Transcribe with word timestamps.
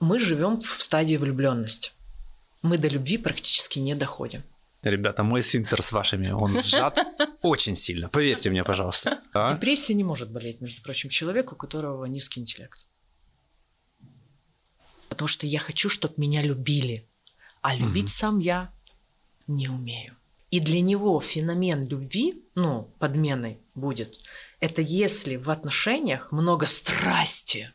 мы 0.00 0.18
живем 0.18 0.58
в 0.58 0.66
стадии 0.66 1.16
влюбленности. 1.16 1.92
Мы 2.62 2.78
до 2.78 2.88
любви 2.88 3.18
практически 3.18 3.78
не 3.78 3.94
доходим. 3.94 4.42
Ребята, 4.82 5.24
мой 5.24 5.42
сфинктер 5.42 5.82
с 5.82 5.92
вашими, 5.92 6.30
он 6.30 6.52
сжат 6.52 6.98
очень 7.42 7.74
сильно. 7.74 8.08
Поверьте 8.08 8.50
мне, 8.50 8.62
пожалуйста. 8.62 9.18
А? 9.32 9.52
Депрессия 9.52 9.94
не 9.94 10.04
может 10.04 10.30
болеть, 10.30 10.60
между 10.60 10.82
прочим, 10.82 11.08
человеку, 11.08 11.54
у 11.54 11.58
которого 11.58 12.04
низкий 12.04 12.40
интеллект. 12.40 12.86
Потому 15.08 15.28
что 15.28 15.46
я 15.46 15.58
хочу, 15.58 15.88
чтобы 15.88 16.14
меня 16.18 16.42
любили. 16.42 17.08
А 17.62 17.74
любить 17.74 18.04
угу. 18.04 18.12
сам 18.12 18.38
я 18.38 18.72
не 19.46 19.68
умею. 19.68 20.14
И 20.50 20.60
для 20.60 20.80
него 20.80 21.20
феномен 21.20 21.88
любви, 21.88 22.44
ну, 22.54 22.94
подменой 22.98 23.58
будет, 23.74 24.20
это 24.60 24.80
если 24.80 25.36
в 25.36 25.50
отношениях 25.50 26.30
много 26.30 26.66
страсти, 26.66 27.72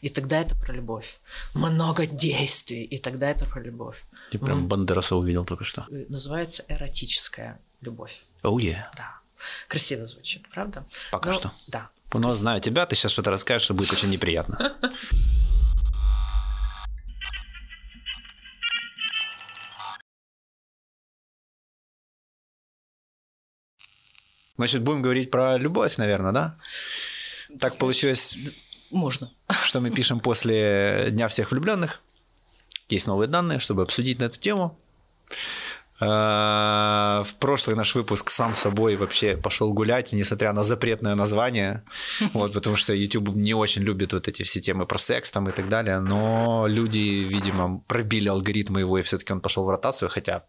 и 0.00 0.08
тогда 0.08 0.40
это 0.40 0.54
про 0.54 0.72
любовь. 0.72 1.18
Много 1.54 2.06
действий, 2.06 2.82
и 2.84 2.98
тогда 2.98 3.30
это 3.30 3.44
про 3.46 3.60
любовь. 3.60 4.02
Ты 4.30 4.38
прям. 4.38 4.68
Бандераса 4.68 5.16
увидел 5.16 5.44
только 5.44 5.64
что. 5.64 5.86
Э, 5.90 6.04
называется 6.08 6.64
эротическая 6.68 7.58
любовь. 7.80 8.22
Oh 8.42 8.56
yeah. 8.56 8.84
Да. 8.96 9.20
Красиво 9.68 10.06
звучит, 10.06 10.48
правда? 10.50 10.84
Пока 11.10 11.30
Но, 11.30 11.36
что. 11.36 11.52
Да. 11.66 11.90
Но 12.14 12.32
зная 12.32 12.60
тебя, 12.60 12.86
ты 12.86 12.96
сейчас 12.96 13.12
что-то 13.12 13.30
расскажешь, 13.30 13.64
что 13.64 13.74
будет 13.74 13.92
очень 13.92 14.10
неприятно. 14.10 14.76
Значит, 24.56 24.82
будем 24.82 25.02
говорить 25.02 25.30
про 25.30 25.58
любовь, 25.58 25.98
наверное, 25.98 26.32
да? 26.32 26.56
Так 27.60 27.76
получилось. 27.76 28.38
Можно. 28.90 29.30
Что 29.64 29.80
мы 29.80 29.90
пишем 29.90 30.20
после 30.20 31.08
Дня 31.10 31.28
всех 31.28 31.50
влюбленных. 31.50 32.02
Есть 32.88 33.06
новые 33.06 33.28
данные, 33.28 33.58
чтобы 33.58 33.82
обсудить 33.82 34.20
на 34.20 34.24
эту 34.24 34.38
тему. 34.38 34.78
А, 35.98 37.22
в 37.24 37.36
прошлый 37.36 37.74
наш 37.74 37.94
выпуск 37.94 38.28
сам 38.28 38.54
собой 38.54 38.96
вообще 38.96 39.36
пошел 39.36 39.72
гулять, 39.72 40.12
несмотря 40.12 40.52
на 40.52 40.62
запретное 40.62 41.14
название, 41.14 41.84
вот, 42.34 42.52
потому 42.52 42.76
что 42.76 42.92
YouTube 42.92 43.30
не 43.30 43.54
очень 43.54 43.82
любит 43.82 44.12
вот 44.12 44.28
эти 44.28 44.42
все 44.42 44.60
темы 44.60 44.84
про 44.84 44.98
секс 44.98 45.30
там 45.30 45.48
и 45.48 45.52
так 45.52 45.70
далее, 45.70 46.00
но 46.00 46.66
люди, 46.68 46.98
видимо, 46.98 47.82
пробили 47.86 48.28
алгоритмы 48.28 48.80
его, 48.80 48.98
и 48.98 49.02
все-таки 49.02 49.32
он 49.32 49.40
пошел 49.40 49.64
в 49.64 49.70
ротацию, 49.70 50.10
хотя 50.10 50.44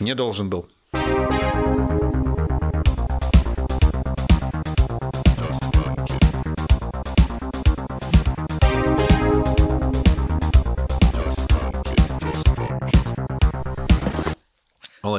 не 0.00 0.14
должен 0.14 0.50
был. 0.50 0.68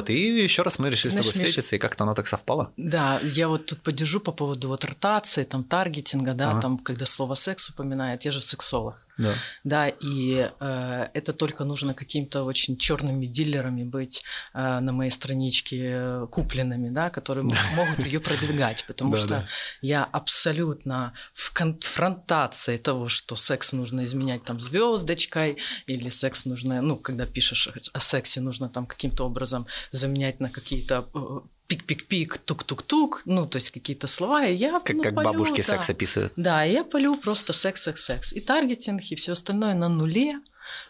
Вот, 0.00 0.10
и 0.10 0.42
еще 0.42 0.62
раз 0.62 0.78
мы 0.78 0.90
решили 0.90 1.10
Знаешь, 1.12 1.26
с 1.26 1.28
тобой 1.28 1.44
встретиться, 1.44 1.74
Миш... 1.74 1.78
и 1.78 1.82
как-то 1.82 2.04
оно 2.04 2.14
так 2.14 2.26
совпало. 2.26 2.72
Да, 2.76 3.20
я 3.22 3.48
вот 3.48 3.66
тут 3.66 3.82
поддержу 3.82 4.20
по 4.20 4.32
поводу 4.32 4.68
вот 4.68 4.84
ротации, 4.84 5.44
там, 5.44 5.64
таргетинга, 5.64 6.34
да, 6.34 6.52
ага. 6.52 6.60
там, 6.60 6.78
когда 6.78 7.06
слово 7.06 7.34
секс 7.34 7.70
упоминает, 7.70 8.24
я 8.24 8.32
же 8.32 8.40
сексолог. 8.40 9.06
Да. 9.20 9.34
Да, 9.64 9.88
и 9.88 10.48
э, 10.60 11.08
это 11.14 11.32
только 11.32 11.64
нужно 11.64 11.94
каким-то 11.94 12.44
очень 12.44 12.76
черными 12.76 13.26
дилерами 13.26 13.84
быть 13.84 14.22
э, 14.54 14.80
на 14.80 14.92
моей 14.92 15.10
страничке 15.10 15.90
э, 15.92 16.26
купленными, 16.30 16.88
да, 16.90 17.10
которые 17.10 17.44
могут 17.44 17.98
ее 18.06 18.20
продвигать, 18.20 18.84
потому 18.86 19.16
что 19.16 19.46
я 19.82 20.04
абсолютно 20.04 21.12
в 21.32 21.52
конфронтации 21.52 22.76
того, 22.76 23.08
что 23.08 23.36
секс 23.36 23.72
нужно 23.72 24.04
изменять 24.04 24.44
там 24.44 24.60
звездочкой, 24.60 25.58
или 25.86 26.08
секс 26.08 26.46
нужно, 26.46 26.80
ну, 26.82 26.96
когда 26.96 27.26
пишешь 27.26 27.68
о 27.92 28.00
сексе, 28.00 28.40
нужно 28.40 28.68
там 28.68 28.86
каким-то 28.86 29.24
образом 29.24 29.66
заменять 29.90 30.40
на 30.40 30.48
какие-то 30.48 31.08
э, 31.14 31.40
пик-пик-пик, 31.70 32.38
тук-тук-тук, 32.38 33.22
ну, 33.26 33.46
то 33.46 33.56
есть 33.56 33.70
какие-то 33.70 34.08
слова, 34.08 34.44
и 34.44 34.54
я 34.54 34.72
Как, 34.72 34.90
ну, 34.90 35.02
как 35.02 35.14
полю, 35.14 35.24
бабушки 35.24 35.58
да. 35.58 35.62
секс 35.62 35.88
описывают. 35.88 36.32
Да, 36.36 36.66
и 36.66 36.72
я 36.72 36.82
полю 36.82 37.16
просто 37.16 37.52
секс-секс-секс. 37.52 38.32
И 38.32 38.40
таргетинг, 38.40 39.02
и 39.02 39.14
все 39.14 39.32
остальное 39.32 39.74
на 39.74 39.88
нуле. 39.88 40.40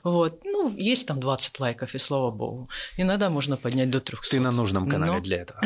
Вот, 0.03 0.41
ну, 0.45 0.75
есть 0.77 1.07
там 1.07 1.21
20 1.21 1.61
лайков, 1.61 1.95
и 1.95 1.99
слава 1.99 2.31
богу. 2.31 2.71
Иногда 2.97 3.29
можно 3.29 3.59
поднять 3.59 3.91
до 3.91 4.01
300. 4.01 4.31
Ты 4.31 4.41
на 4.41 4.53
нужном 4.53 4.89
канале 4.89 5.13
Но... 5.13 5.21
для 5.21 5.43
этого. 5.43 5.61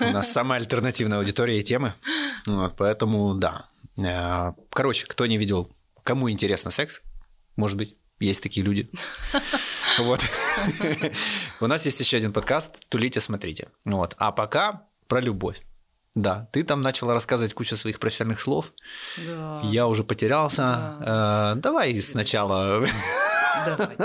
У 0.00 0.12
нас 0.12 0.32
самая 0.32 0.60
альтернативная 0.60 1.18
аудитория 1.18 1.58
и 1.58 1.62
темы. 1.64 1.92
Вот, 2.46 2.76
поэтому, 2.76 3.34
да. 3.34 3.66
Э, 3.98 4.52
короче, 4.70 5.06
кто 5.06 5.26
не 5.26 5.36
видел, 5.36 5.68
кому 6.04 6.30
интересно 6.30 6.70
секс, 6.70 7.02
может 7.56 7.76
быть, 7.76 7.96
есть 8.20 8.42
такие 8.42 8.64
люди. 8.64 8.88
Вот. 9.98 10.20
У 11.60 11.66
нас 11.66 11.84
есть 11.84 12.00
еще 12.00 12.16
один 12.16 12.32
подкаст 12.32 12.76
«Тулите, 12.88 13.20
смотрите». 13.20 13.68
Вот. 13.84 14.14
А 14.18 14.32
пока 14.32 14.82
про 15.08 15.20
любовь. 15.20 15.60
Да, 16.14 16.48
ты 16.50 16.64
там 16.64 16.80
начала 16.80 17.14
рассказывать 17.14 17.54
кучу 17.54 17.76
своих 17.76 18.00
профессиональных 18.00 18.40
слов. 18.40 18.72
Да. 19.16 19.60
Я 19.64 19.86
уже 19.86 20.02
потерялся. 20.02 20.96
Да. 21.00 21.52
Э, 21.56 21.60
давай 21.60 22.00
сначала. 22.00 22.84
Давай. 23.66 23.96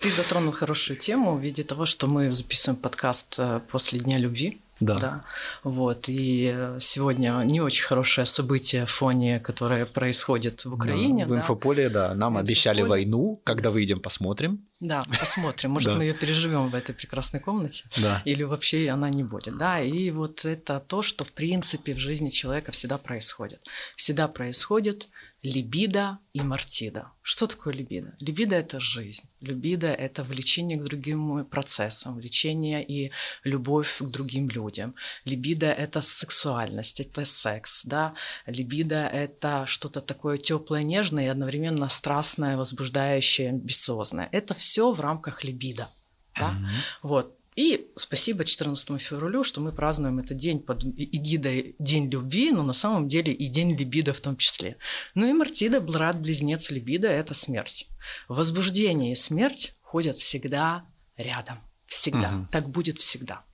Ты 0.00 0.10
затронул 0.10 0.52
хорошую 0.52 0.98
тему 0.98 1.36
в 1.36 1.40
виде 1.40 1.62
того, 1.62 1.86
что 1.86 2.06
мы 2.08 2.32
записываем 2.32 2.80
подкаст 2.80 3.36
э, 3.38 3.60
после 3.70 4.00
Дня 4.00 4.18
любви. 4.18 4.60
Да. 4.84 4.98
да. 4.98 5.24
Вот. 5.62 6.08
И 6.08 6.52
э, 6.54 6.78
сегодня 6.80 7.40
не 7.44 7.60
очень 7.60 7.84
хорошее 7.84 8.26
событие 8.26 8.84
в 8.84 8.90
фоне, 8.90 9.40
которое 9.40 9.86
происходит 9.86 10.64
в 10.64 10.74
Украине. 10.74 11.26
Да, 11.26 11.34
в 11.34 11.36
инфополе, 11.36 11.88
да. 11.88 12.14
Нам 12.14 12.34
в 12.34 12.38
обещали 12.38 12.82
войну. 12.82 13.40
Когда 13.44 13.70
выйдем, 13.70 14.00
посмотрим. 14.00 14.66
Да, 14.80 15.00
посмотрим. 15.18 15.70
Может, 15.70 15.96
мы 15.96 16.04
ее 16.04 16.14
переживем 16.14 16.68
в 16.68 16.74
этой 16.74 16.94
прекрасной 16.94 17.40
комнате. 17.40 17.84
Да. 18.02 18.22
Или 18.26 18.42
вообще 18.42 18.90
она 18.90 19.08
не 19.08 19.22
будет. 19.22 19.56
Да, 19.56 19.80
и 19.80 20.10
вот 20.10 20.44
это 20.44 20.80
то, 20.80 21.02
что 21.02 21.24
в 21.24 21.32
принципе 21.32 21.94
в 21.94 21.98
жизни 21.98 22.28
человека 22.28 22.72
всегда 22.72 22.98
происходит. 22.98 23.60
Всегда 23.96 24.28
происходит 24.28 25.06
либидо 25.44 26.18
и 26.32 26.40
мартида. 26.42 27.12
Что 27.22 27.46
такое 27.46 27.74
либидо? 27.74 28.14
Либидо– 28.20 28.56
это 28.56 28.80
жизнь. 28.80 29.28
Либидо– 29.40 29.86
это 29.88 30.24
влечение 30.24 30.78
к 30.78 30.84
другим 30.84 31.44
процессам, 31.44 32.14
влечение 32.14 32.84
и 32.84 33.12
любовь 33.44 33.98
к 34.00 34.04
другим 34.04 34.48
людям. 34.48 34.94
Либидо– 35.26 35.66
это 35.84 36.00
сексуальность, 36.00 37.00
это 37.00 37.24
секс. 37.26 37.84
Да? 37.84 38.14
Либидо– 38.46 39.06
это 39.12 39.66
что-то 39.66 40.00
такое 40.00 40.38
теплое, 40.38 40.82
нежное 40.82 41.26
и 41.26 41.28
одновременно 41.28 41.88
страстное, 41.90 42.56
возбуждающее, 42.56 43.50
амбициозное. 43.50 44.30
Это 44.32 44.54
все 44.54 44.92
в 44.92 45.00
рамках 45.00 45.44
либидо. 45.44 45.90
Да? 46.38 46.50
Mm-hmm. 46.50 46.98
Вот. 47.02 47.38
И 47.56 47.88
спасибо 47.94 48.44
14 48.44 49.00
февралю, 49.00 49.44
что 49.44 49.60
мы 49.60 49.70
празднуем 49.70 50.18
этот 50.18 50.36
день 50.36 50.60
под 50.60 50.84
эгидой 50.84 51.76
День 51.78 52.10
любви, 52.10 52.50
но 52.50 52.62
на 52.62 52.72
самом 52.72 53.08
деле 53.08 53.32
и 53.32 53.46
День 53.48 53.76
либидо 53.76 54.12
в 54.12 54.20
том 54.20 54.36
числе. 54.36 54.76
Ну 55.14 55.28
и 55.28 55.32
Мартида, 55.32 55.80
брат-близнец 55.80 56.70
либидо– 56.70 57.08
это 57.08 57.32
смерть. 57.34 57.86
Возбуждение 58.28 59.12
и 59.12 59.14
смерть 59.14 59.72
ходят 59.82 60.16
всегда 60.16 60.84
рядом. 61.16 61.58
Всегда. 61.86 62.34
Угу. 62.34 62.48
Так 62.50 62.68
будет 62.68 62.98
всегда. 62.98 63.44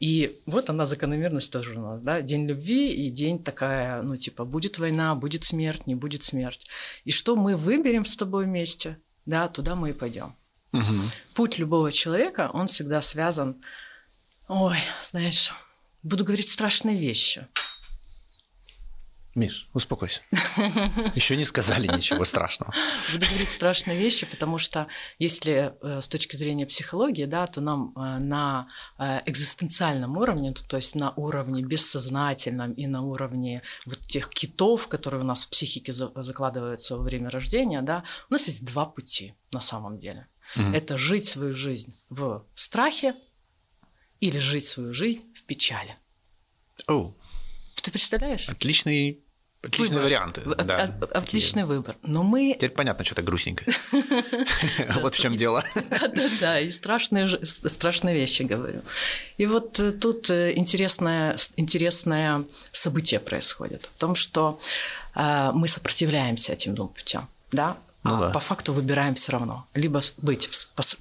И 0.00 0.40
вот 0.46 0.70
она 0.70 0.86
закономерность 0.86 1.52
тоже 1.52 1.78
у 1.78 1.82
нас, 1.82 2.00
да, 2.00 2.20
день 2.20 2.46
любви 2.46 2.90
и 2.90 3.10
день 3.10 3.42
такая, 3.42 4.02
ну, 4.02 4.16
типа, 4.16 4.44
будет 4.44 4.78
война, 4.78 5.14
будет 5.14 5.44
смерть, 5.44 5.86
не 5.86 5.94
будет 5.94 6.22
смерть. 6.22 6.66
И 7.04 7.12
что 7.12 7.36
мы 7.36 7.56
выберем 7.56 8.04
с 8.04 8.16
тобой 8.16 8.46
вместе, 8.46 8.98
да, 9.24 9.48
туда 9.48 9.76
мы 9.76 9.90
и 9.90 9.92
пойдем. 9.92 10.34
Угу. 10.72 10.82
Путь 11.34 11.58
любого 11.58 11.92
человека, 11.92 12.50
он 12.52 12.66
всегда 12.66 13.02
связан, 13.02 13.60
ой, 14.48 14.78
знаешь, 15.02 15.52
буду 16.02 16.24
говорить 16.24 16.50
страшные 16.50 16.98
вещи. 16.98 17.46
Миш, 19.34 19.70
успокойся. 19.72 20.20
Еще 21.14 21.38
не 21.38 21.46
сказали 21.46 21.86
ничего 21.86 22.24
страшного. 22.24 22.74
Буду 23.12 23.24
говорить 23.26 23.48
страшные 23.48 23.98
вещи, 23.98 24.26
потому 24.26 24.58
что 24.58 24.88
если 25.18 25.72
э, 25.80 26.02
с 26.02 26.08
точки 26.08 26.36
зрения 26.36 26.66
психологии, 26.66 27.24
да, 27.24 27.46
то 27.46 27.62
нам 27.62 27.94
э, 27.96 28.18
на 28.18 28.68
э, 28.98 29.20
экзистенциальном 29.24 30.18
уровне, 30.18 30.52
то 30.52 30.76
есть 30.76 30.96
на 30.96 31.12
уровне 31.12 31.62
бессознательном 31.62 32.72
и 32.72 32.86
на 32.86 33.00
уровне 33.00 33.62
вот 33.86 34.00
тех 34.00 34.28
китов, 34.28 34.88
которые 34.88 35.22
у 35.22 35.26
нас 35.26 35.46
в 35.46 35.50
психике 35.50 35.94
закладываются 35.94 36.98
во 36.98 37.02
время 37.02 37.30
рождения, 37.30 37.80
да, 37.80 38.04
у 38.28 38.34
нас 38.34 38.46
есть 38.48 38.66
два 38.66 38.84
пути 38.84 39.34
на 39.50 39.62
самом 39.62 39.98
деле. 39.98 40.26
Угу. 40.56 40.72
Это 40.72 40.98
жить 40.98 41.24
свою 41.24 41.54
жизнь 41.54 41.96
в 42.08 42.44
страхе 42.54 43.14
или 44.20 44.38
жить 44.38 44.64
свою 44.64 44.94
жизнь 44.94 45.22
в 45.34 45.44
печали. 45.44 45.96
О, 46.86 47.14
Ты 47.82 47.90
представляешь? 47.90 48.48
Отличный 48.48 49.22
Отличные 49.62 49.88
выбор. 49.90 50.04
варианты. 50.04 50.40
От, 50.40 50.66
да. 50.66 50.76
от, 50.78 51.12
отличный 51.12 51.64
выбор. 51.64 51.94
Но 52.02 52.24
мы... 52.24 52.54
Теперь 52.54 52.70
понятно, 52.70 53.04
что 53.04 53.14
то 53.14 53.22
грустненькое. 53.22 53.72
Вот 55.00 55.14
в 55.14 55.20
чем 55.20 55.36
дело. 55.36 55.62
Да-да-да, 55.90 56.60
и 56.60 56.70
страшные, 56.70 57.28
вещи 58.14 58.42
говорю. 58.42 58.82
И 59.38 59.46
вот 59.46 59.78
э, 59.78 59.92
тут 59.92 60.30
э, 60.30 60.52
интересное, 60.56 61.36
интересное 61.56 62.44
событие 62.72 63.20
происходит. 63.20 63.88
В 63.94 64.00
том, 64.00 64.16
что 64.16 64.58
э, 65.14 65.50
мы 65.54 65.68
сопротивляемся 65.68 66.52
этим 66.52 66.74
двум 66.74 66.88
путям. 66.88 67.28
Да? 67.52 67.78
Ну, 68.04 68.16
а 68.16 68.20
да. 68.20 68.30
по 68.30 68.40
факту 68.40 68.72
выбираем 68.72 69.14
все 69.14 69.32
равно. 69.32 69.66
Либо 69.74 70.00
быть 70.18 70.48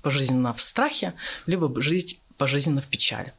пожизненно 0.01 0.53
в 0.53 0.61
страхе, 0.61 1.13
либо 1.47 1.81
жить 1.81 2.19
пожизненно 2.37 2.81
в 2.81 2.87
печали. 2.87 3.33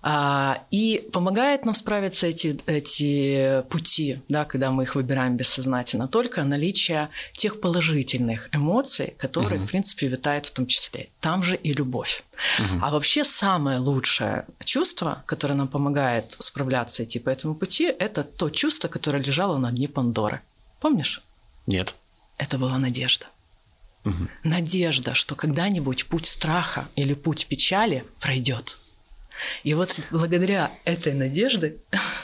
А, 0.00 0.62
и 0.70 1.08
помогает 1.12 1.64
нам 1.64 1.74
справиться 1.74 2.28
эти, 2.28 2.56
эти 2.66 3.62
пути, 3.68 4.20
да, 4.28 4.44
когда 4.44 4.70
мы 4.70 4.84
их 4.84 4.94
выбираем 4.94 5.36
бессознательно, 5.36 6.06
только 6.06 6.44
наличие 6.44 7.08
тех 7.32 7.60
положительных 7.60 8.48
эмоций, 8.54 9.14
которые, 9.18 9.58
угу. 9.58 9.66
в 9.66 9.70
принципе, 9.70 10.06
витают 10.06 10.46
в 10.46 10.52
том 10.52 10.66
числе. 10.66 11.08
Там 11.20 11.42
же 11.42 11.56
и 11.56 11.72
любовь. 11.72 12.22
Угу. 12.60 12.78
А 12.80 12.90
вообще 12.92 13.24
самое 13.24 13.78
лучшее 13.80 14.46
чувство, 14.64 15.24
которое 15.26 15.54
нам 15.54 15.66
помогает 15.66 16.36
справляться 16.38 17.02
идти 17.02 17.18
по 17.18 17.30
этому 17.30 17.56
пути, 17.56 17.86
это 17.86 18.22
то 18.22 18.50
чувство, 18.50 18.86
которое 18.86 19.22
лежало 19.22 19.58
на 19.58 19.72
дне 19.72 19.88
Пандоры. 19.88 20.40
Помнишь? 20.80 21.22
Нет. 21.66 21.96
Это 22.38 22.58
была 22.58 22.78
надежда. 22.78 23.26
Угу. 24.04 24.28
Надежда, 24.44 25.14
что 25.14 25.34
когда-нибудь 25.34 26.06
путь 26.06 26.26
страха 26.26 26.88
или 26.96 27.14
путь 27.14 27.46
печали 27.46 28.04
пройдет. 28.20 28.78
И 29.64 29.74
вот 29.74 29.94
благодаря 30.10 30.70
этой 30.84 31.14
надежде 31.14 31.76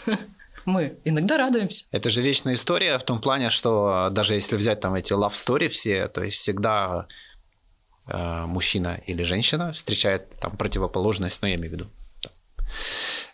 мы 0.65 0.97
иногда 1.05 1.37
радуемся. 1.37 1.85
Это 1.91 2.11
же 2.11 2.23
вечная 2.23 2.55
история 2.55 2.99
в 2.99 3.05
том 3.05 3.21
плане, 3.21 3.51
что 3.51 4.09
даже 4.11 4.35
если 4.35 4.57
взять 4.57 4.81
там 4.81 4.95
эти 4.95 5.13
love 5.13 5.31
story 5.31 5.69
все, 5.69 6.09
то 6.09 6.23
есть 6.23 6.39
всегда 6.39 7.07
э, 8.07 8.45
мужчина 8.47 9.01
или 9.07 9.23
женщина 9.23 9.73
встречает 9.73 10.31
там 10.41 10.57
противоположность, 10.57 11.43
ну 11.43 11.49
я 11.49 11.55
имею 11.57 11.71
в 11.71 11.73
виду. 11.73 11.87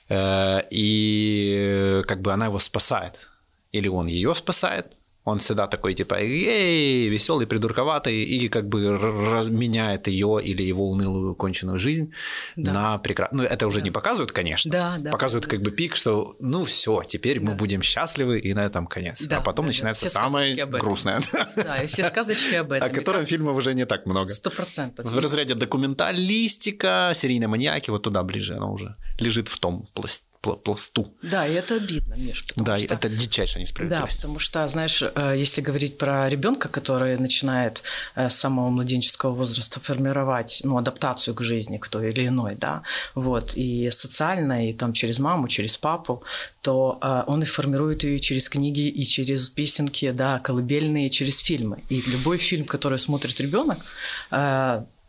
Э, 0.09 0.63
и 0.71 2.03
как 2.07 2.21
бы 2.21 2.33
она 2.33 2.47
его 2.47 2.59
спасает. 2.59 3.29
Или 3.73 3.89
он 3.89 4.09
ее 4.09 4.35
спасает, 4.35 4.97
он 5.25 5.39
всегда 5.39 5.67
такой, 5.67 5.95
типа, 5.95 6.15
эй, 6.15 7.09
веселый, 7.09 7.47
придурковатый, 7.47 8.23
и 8.23 8.49
как 8.49 8.69
бы 8.69 8.97
разменяет 8.97 10.09
ее 10.09 10.41
или 10.43 10.63
его 10.63 10.89
унылую 10.91 11.35
конченную 11.35 11.79
жизнь 11.79 12.13
да. 12.57 12.73
на 12.73 12.99
прекрасную. 12.99 13.43
Ну, 13.43 13.49
это 13.49 13.67
уже 13.67 13.81
да. 13.81 13.85
не 13.85 13.91
показывают, 13.91 14.33
конечно. 14.33 14.71
Да, 14.71 14.97
да. 14.99 15.11
Показывают 15.11 15.45
да. 15.45 15.51
как 15.51 15.63
бы 15.63 15.71
пик, 15.71 15.95
что, 15.97 16.37
ну, 16.41 16.65
все, 16.65 17.03
теперь 17.07 17.39
да. 17.39 17.51
мы 17.51 17.57
будем 17.57 17.83
счастливы, 17.83 18.39
и 18.39 18.55
на 18.55 18.65
этом 18.65 18.87
конец. 18.87 19.23
Да, 19.27 19.39
а 19.39 19.41
потом 19.43 19.67
да, 19.67 19.69
начинается 19.69 20.07
да. 20.07 20.11
самое 20.11 20.67
грустное. 20.67 21.21
Да, 21.57 21.83
и 21.83 21.87
все 21.87 22.05
сказочки 22.05 22.55
об 22.55 22.73
этом. 22.73 22.89
О 22.89 22.93
котором 22.93 23.27
фильмов 23.27 23.57
уже 23.57 23.75
не 23.75 23.85
так 23.85 24.07
много. 24.07 24.29
Сто 24.29 24.51
процентов. 24.51 25.11
В 25.11 25.19
разряде 25.19 25.55
документалистика, 25.55 27.13
серийные 27.15 27.49
маньяки, 27.49 27.91
вот 27.91 28.03
туда 28.03 28.23
ближе 28.23 28.55
она 28.55 28.67
уже 28.67 28.97
лежит 29.19 29.49
в 29.49 29.59
том 29.59 29.87
пласте 29.95 30.30
пласту. 30.41 31.13
Да, 31.23 31.47
и 31.47 31.53
это 31.53 31.77
обидно, 31.77 32.15
Миш. 32.15 32.45
Да, 32.57 32.77
что... 32.77 32.95
это 32.95 33.09
дичайшая 33.09 33.63
несправедливость. 33.63 34.17
Да, 34.17 34.17
потому 34.17 34.39
что, 34.39 34.67
знаешь, 34.69 35.03
э, 35.03 35.35
если 35.37 35.61
говорить 35.61 35.99
про 35.99 36.29
ребенка, 36.29 36.69
который 36.69 37.19
начинает 37.19 37.83
э, 38.15 38.29
с 38.29 38.37
самого 38.37 38.71
младенческого 38.71 39.35
возраста 39.35 39.81
формировать 39.81 40.63
ну, 40.65 40.79
адаптацию 40.79 41.35
к 41.35 41.43
жизни, 41.43 41.77
к 41.77 41.89
той 41.89 42.11
или 42.11 42.27
иной, 42.27 42.55
да, 42.57 42.83
вот, 43.15 43.55
и 43.57 43.91
социально, 43.91 44.71
и 44.71 44.73
там 44.73 44.93
через 44.93 45.19
маму, 45.19 45.49
через 45.49 45.77
папу, 45.77 46.23
то 46.63 46.99
э, 47.03 47.25
он 47.27 47.43
и 47.43 47.47
формирует 47.47 48.05
ее 48.05 48.19
через 48.19 48.49
книги, 48.49 48.89
и 48.89 49.05
через 49.05 49.51
песенки, 49.51 50.11
да, 50.11 50.39
колыбельные, 50.39 51.11
через 51.11 51.39
фильмы. 51.39 51.83
И 51.91 52.01
любой 52.01 52.39
фильм, 52.39 52.65
который 52.65 52.99
смотрит 52.99 53.41
ребенок, 53.41 53.79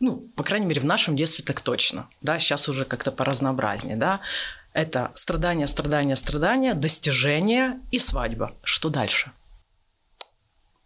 ну, 0.02 0.16
по 0.34 0.42
крайней 0.42 0.66
мере, 0.66 0.80
в 0.80 0.84
нашем 0.84 1.14
детстве 1.14 1.44
так 1.44 1.60
точно, 1.60 2.08
да, 2.22 2.40
сейчас 2.40 2.68
уже 2.68 2.84
как-то 2.84 3.12
по 3.12 3.24
разнообразнее, 3.24 3.96
да, 3.96 4.20
это 4.72 5.10
страдания, 5.14 5.66
страдания, 5.66 6.16
страдания, 6.16 6.74
достижения 6.74 7.80
и 7.90 7.98
свадьба. 7.98 8.52
Что 8.62 8.88
дальше? 8.88 9.30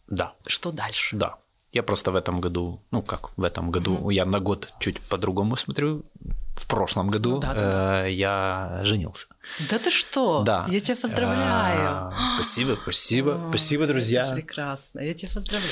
Да. 0.09 0.35
Что 0.47 0.73
дальше? 0.73 1.17
Да. 1.17 1.37
Я 1.73 1.83
просто 1.83 2.11
в 2.11 2.17
этом 2.17 2.41
году, 2.41 2.81
ну 2.91 3.03
как 3.03 3.37
в 3.37 3.43
этом 3.43 3.71
году, 3.71 3.95
угу. 3.95 4.11
я 4.11 4.25
на 4.25 4.41
год 4.41 4.73
чуть 4.81 5.01
по-другому 5.09 5.57
смотрю. 5.57 6.03
В 6.55 6.67
прошлом 6.69 7.09
году 7.09 7.33
ну, 7.33 7.39
да, 7.39 7.55
да. 7.55 8.07
Э, 8.07 8.11
я 8.11 8.81
женился. 8.83 9.27
Да 9.69 9.79
ты 9.79 9.91
что? 9.91 10.43
Да. 10.43 10.65
Я 10.71 10.81
тебя 10.81 10.97
поздравляю. 10.97 11.79
А, 11.79 12.35
спасибо, 12.37 12.79
спасибо, 12.81 13.47
спасибо, 13.51 13.87
друзья. 13.87 14.33
Прекрасно. 14.33 15.01
Я 15.01 15.13
тебя 15.13 15.29
поздравляю. 15.35 15.71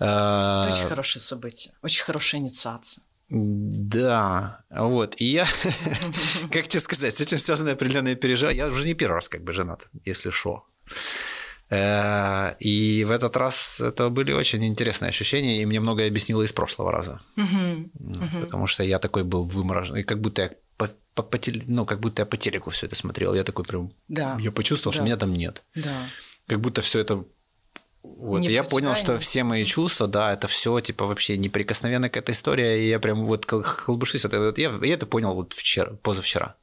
А... 0.00 0.64
Это 0.66 0.74
очень 0.74 0.86
хорошее 0.86 1.22
событие, 1.22 1.72
очень 1.82 2.04
хорошая 2.04 2.42
инициация. 2.42 3.02
Да, 3.30 4.64
вот. 4.70 5.14
И 5.18 5.26
я, 5.26 5.46
как 6.50 6.68
тебе 6.68 6.80
сказать, 6.80 7.14
с 7.14 7.20
этим 7.20 7.38
связаны 7.38 7.70
определенные 7.70 8.16
переживания. 8.16 8.64
Я 8.64 8.68
уже 8.68 8.86
не 8.86 8.94
первый 8.94 9.14
раз 9.16 9.28
как 9.28 9.44
бы 9.44 9.52
женат, 9.52 9.88
если 10.04 10.30
шо. 10.30 10.64
Э, 11.70 12.54
и 12.58 13.04
в 13.04 13.10
этот 13.10 13.36
раз 13.36 13.80
это 13.80 14.08
были 14.08 14.32
очень 14.32 14.64
интересные 14.64 15.10
ощущения, 15.10 15.62
и 15.62 15.66
мне 15.66 15.80
многое 15.80 16.08
объяснило 16.08 16.42
из 16.42 16.52
прошлого 16.52 16.90
раза. 16.90 17.20
Потому 18.40 18.66
что 18.66 18.82
я 18.82 18.98
такой 18.98 19.24
был 19.24 19.42
выморожен, 19.42 19.96
и 19.96 20.02
как 20.02 20.20
будто 20.20 20.42
я 20.42 20.50
по, 20.78 20.88
по, 21.14 21.22
по, 21.22 21.38
ну, 21.66 21.84
как 21.84 22.00
будто 22.00 22.22
я 22.22 22.26
по 22.26 22.36
телеку 22.36 22.70
все 22.70 22.86
это 22.86 22.96
смотрел. 22.96 23.34
Я 23.34 23.44
такой 23.44 23.64
прям... 23.64 23.92
Да. 24.06 24.38
Я 24.40 24.52
почувствовал, 24.52 24.92
да. 24.92 24.96
что 24.96 25.04
меня 25.04 25.16
там 25.16 25.34
нет. 25.34 25.64
Да. 25.74 26.08
Как 26.46 26.60
будто 26.60 26.80
все 26.80 27.00
это 27.00 27.24
вот, 28.02 28.42
я 28.42 28.62
понял, 28.62 28.94
что 28.94 29.18
все 29.18 29.44
мои 29.44 29.64
чувства, 29.64 30.06
да, 30.06 30.32
это 30.32 30.46
все, 30.46 30.78
типа, 30.80 31.06
вообще 31.06 31.36
неприкосновенная 31.36 32.08
какая-то 32.08 32.32
история, 32.32 32.82
и 32.84 32.88
я 32.88 32.98
прям 32.98 33.24
вот 33.24 33.46
колбушись. 33.46 34.24
Это, 34.24 34.40
вот 34.40 34.58
я, 34.58 34.72
я 34.82 34.94
это 34.94 35.06
понял 35.06 35.34
вот 35.34 35.52
вчера, 35.52 35.92
позавчера. 36.02 36.54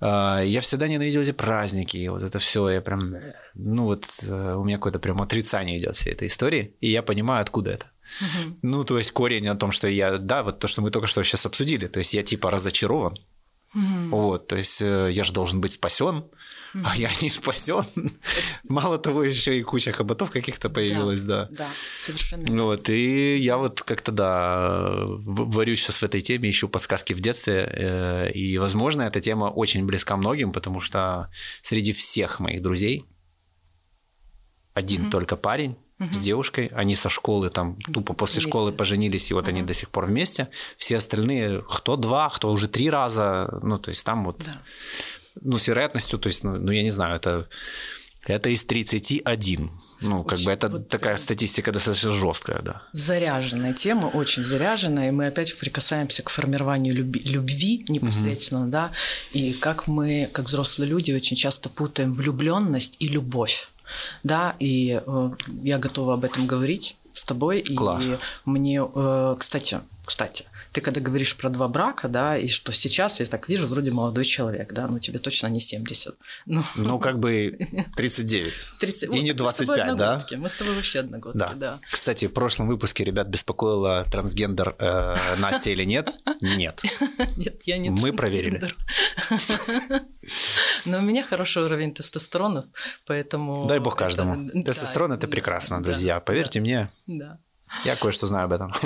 А, 0.00 0.40
я 0.42 0.60
всегда 0.60 0.88
ненавидел 0.88 1.22
эти 1.22 1.32
праздники, 1.32 1.96
и 1.96 2.08
вот 2.08 2.22
это 2.22 2.38
все, 2.38 2.68
я 2.68 2.80
прям, 2.80 3.14
ну 3.54 3.84
вот 3.84 4.04
э, 4.28 4.54
у 4.54 4.64
меня 4.64 4.76
какое-то 4.76 4.98
прям 4.98 5.22
отрицание 5.22 5.78
идет 5.78 5.96
всей 5.96 6.12
этой 6.12 6.28
истории, 6.28 6.74
и 6.80 6.90
я 6.90 7.02
понимаю, 7.02 7.40
откуда 7.40 7.72
это. 7.72 7.86
Угу. 8.20 8.56
Ну, 8.62 8.84
то 8.84 8.98
есть 8.98 9.12
корень 9.12 9.48
о 9.48 9.56
том, 9.56 9.72
что 9.72 9.88
я, 9.88 10.18
да, 10.18 10.42
вот 10.42 10.58
то, 10.58 10.68
что 10.68 10.82
мы 10.82 10.90
только 10.90 11.06
что 11.06 11.22
сейчас 11.22 11.46
обсудили, 11.46 11.86
то 11.86 11.98
есть 11.98 12.14
я 12.14 12.22
типа 12.22 12.50
разочарован, 12.50 13.18
угу. 13.74 14.08
вот, 14.10 14.48
то 14.48 14.56
есть 14.56 14.82
э, 14.82 15.10
я 15.12 15.24
же 15.24 15.32
должен 15.32 15.60
быть 15.60 15.72
спасен, 15.72 16.24
а 16.84 16.96
я 16.96 17.10
не 17.22 17.30
спасен. 17.30 17.84
Мало 18.64 18.98
того, 18.98 19.24
еще 19.24 19.58
и 19.58 19.62
куча 19.62 19.92
хоботов 19.92 20.30
каких-то 20.30 20.68
появилась, 20.68 21.22
да. 21.22 21.48
Да, 21.50 21.68
совершенно. 21.96 22.64
Вот, 22.64 22.88
и 22.90 23.38
я 23.38 23.56
вот 23.56 23.82
как-то, 23.82 24.12
да, 24.12 25.04
варюсь 25.06 25.82
сейчас 25.82 25.98
в 25.98 26.02
этой 26.02 26.20
теме, 26.20 26.50
ищу 26.50 26.68
подсказки 26.68 27.14
в 27.14 27.20
детстве, 27.20 27.68
э, 27.72 28.32
и, 28.32 28.58
возможно, 28.58 29.02
эта 29.02 29.20
тема 29.20 29.46
очень 29.46 29.86
близка 29.86 30.16
многим, 30.16 30.52
потому 30.52 30.80
что 30.80 31.30
среди 31.62 31.92
всех 31.92 32.40
моих 32.40 32.62
друзей 32.62 33.04
один 34.74 35.10
только 35.10 35.36
парень, 35.36 35.76
с 35.98 36.20
девушкой. 36.20 36.66
Они 36.74 36.94
со 36.94 37.08
школы 37.08 37.48
там 37.48 37.78
тупо 37.80 38.12
после 38.12 38.34
вместе. 38.34 38.50
школы 38.50 38.72
поженились, 38.72 39.30
и 39.30 39.34
вот 39.34 39.48
они 39.48 39.62
до 39.62 39.72
сих 39.72 39.88
пор 39.88 40.04
вместе. 40.04 40.48
Все 40.76 40.98
остальные, 40.98 41.62
кто 41.62 41.96
два, 41.96 42.28
кто 42.28 42.52
уже 42.52 42.68
три 42.68 42.90
раза, 42.90 43.58
ну, 43.62 43.78
то 43.78 43.88
есть 43.88 44.04
там 44.04 44.24
вот 44.24 44.38
да 44.44 44.60
ну, 45.40 45.58
с 45.58 45.68
вероятностью, 45.68 46.18
то 46.18 46.28
есть, 46.28 46.44
ну, 46.44 46.56
ну 46.56 46.72
я 46.72 46.82
не 46.82 46.90
знаю, 46.90 47.16
это, 47.16 47.48
это 48.26 48.48
из 48.48 48.64
31. 48.64 49.70
Ну, 50.02 50.24
как 50.24 50.34
очень, 50.34 50.44
бы 50.44 50.52
это 50.52 50.68
вот, 50.68 50.88
такая 50.88 51.16
статистика 51.16 51.72
достаточно 51.72 52.10
жесткая, 52.10 52.60
да. 52.62 52.82
Заряженная 52.92 53.72
тема, 53.72 54.06
очень 54.06 54.44
заряженная, 54.44 55.08
и 55.08 55.10
мы 55.10 55.26
опять 55.26 55.58
прикасаемся 55.58 56.22
к 56.22 56.28
формированию 56.28 56.94
люби, 56.94 57.20
любви 57.20 57.84
непосредственно, 57.88 58.62
угу. 58.62 58.70
да, 58.70 58.92
и 59.32 59.52
как 59.52 59.86
мы, 59.86 60.28
как 60.32 60.46
взрослые 60.46 60.90
люди, 60.90 61.12
очень 61.12 61.36
часто 61.36 61.68
путаем 61.68 62.12
влюбленность 62.12 62.96
и 62.98 63.08
любовь, 63.08 63.68
да, 64.22 64.54
и 64.58 65.00
э, 65.04 65.30
я 65.62 65.78
готова 65.78 66.14
об 66.14 66.24
этом 66.24 66.46
говорить 66.46 66.96
с 67.14 67.24
тобой, 67.24 67.62
Класс. 67.62 68.08
и 68.08 68.18
мне, 68.44 68.82
э, 68.82 69.36
кстати, 69.38 69.80
кстати, 70.04 70.44
ты 70.72 70.80
когда 70.80 71.00
говоришь 71.00 71.36
про 71.36 71.48
два 71.48 71.68
брака, 71.68 72.08
да, 72.08 72.36
и 72.36 72.48
что 72.48 72.72
сейчас 72.72 73.20
я 73.20 73.26
так 73.26 73.48
вижу, 73.48 73.66
вроде 73.66 73.90
молодой 73.90 74.24
человек, 74.24 74.72
да, 74.72 74.86
ну 74.86 74.98
тебе 74.98 75.18
точно 75.18 75.48
не 75.48 75.60
70. 75.60 76.16
Ну, 76.46 76.62
ну 76.76 76.98
как 77.06 77.18
бы 77.18 77.58
39. 77.96 78.72
30... 78.78 79.10
И 79.14 79.22
не 79.22 79.32
25, 79.32 79.96
да? 79.96 80.20
Мы 80.36 80.48
с 80.48 80.54
тобой 80.54 80.74
вообще 80.74 81.00
одногодки, 81.00 81.38
да. 81.38 81.52
да. 81.54 81.80
Кстати, 81.90 82.26
в 82.26 82.32
прошлом 82.32 82.68
выпуске 82.68 83.04
ребят 83.04 83.28
беспокоило 83.28 84.06
трансгендер 84.10 84.74
э, 84.78 85.16
Настя 85.38 85.70
или 85.70 85.84
нет? 85.84 86.10
Нет. 86.40 86.82
Нет, 87.36 87.62
я 87.64 87.78
не 87.78 87.90
Мы 87.90 88.12
проверили. 88.12 88.60
Но 90.84 90.98
у 90.98 91.02
меня 91.02 91.22
хороший 91.24 91.62
уровень 91.62 91.92
тестостеронов, 91.92 92.64
поэтому... 93.06 93.64
Дай 93.66 93.78
бог 93.78 93.96
каждому. 93.96 94.50
Тестостерон– 94.62 95.12
это 95.14 95.28
прекрасно, 95.28 95.82
друзья. 95.82 96.20
Поверьте 96.20 96.60
мне. 96.60 96.90
Да. 97.06 97.38
Я 97.84 97.96
кое-что 97.96 98.26
знаю 98.26 98.46
об 98.46 98.52
этом. 98.52 98.72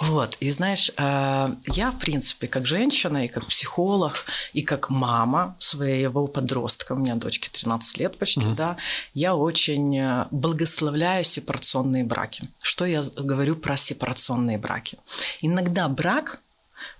Вот, 0.00 0.36
и 0.40 0.50
знаешь, 0.50 0.90
э, 0.96 1.48
я, 1.68 1.90
в 1.90 1.98
принципе, 1.98 2.48
как 2.48 2.66
женщина, 2.66 3.24
и 3.24 3.28
как 3.28 3.46
психолог, 3.46 4.26
и 4.52 4.60
как 4.60 4.90
мама 4.90 5.54
своего 5.60 6.26
подростка, 6.26 6.92
у 6.92 6.96
меня 6.96 7.14
дочке 7.14 7.48
13 7.50 7.98
лет 7.98 8.18
почти, 8.18 8.40
угу. 8.40 8.54
да, 8.54 8.76
я 9.14 9.34
очень 9.36 9.96
э, 9.96 10.26
благословляю 10.30 11.24
сепарационные 11.24 12.04
браки. 12.04 12.42
Что 12.62 12.84
я 12.84 13.02
говорю 13.16 13.56
про 13.56 13.76
сепарационные 13.76 14.58
браки? 14.58 14.98
Иногда 15.40 15.88
брак 15.88 16.40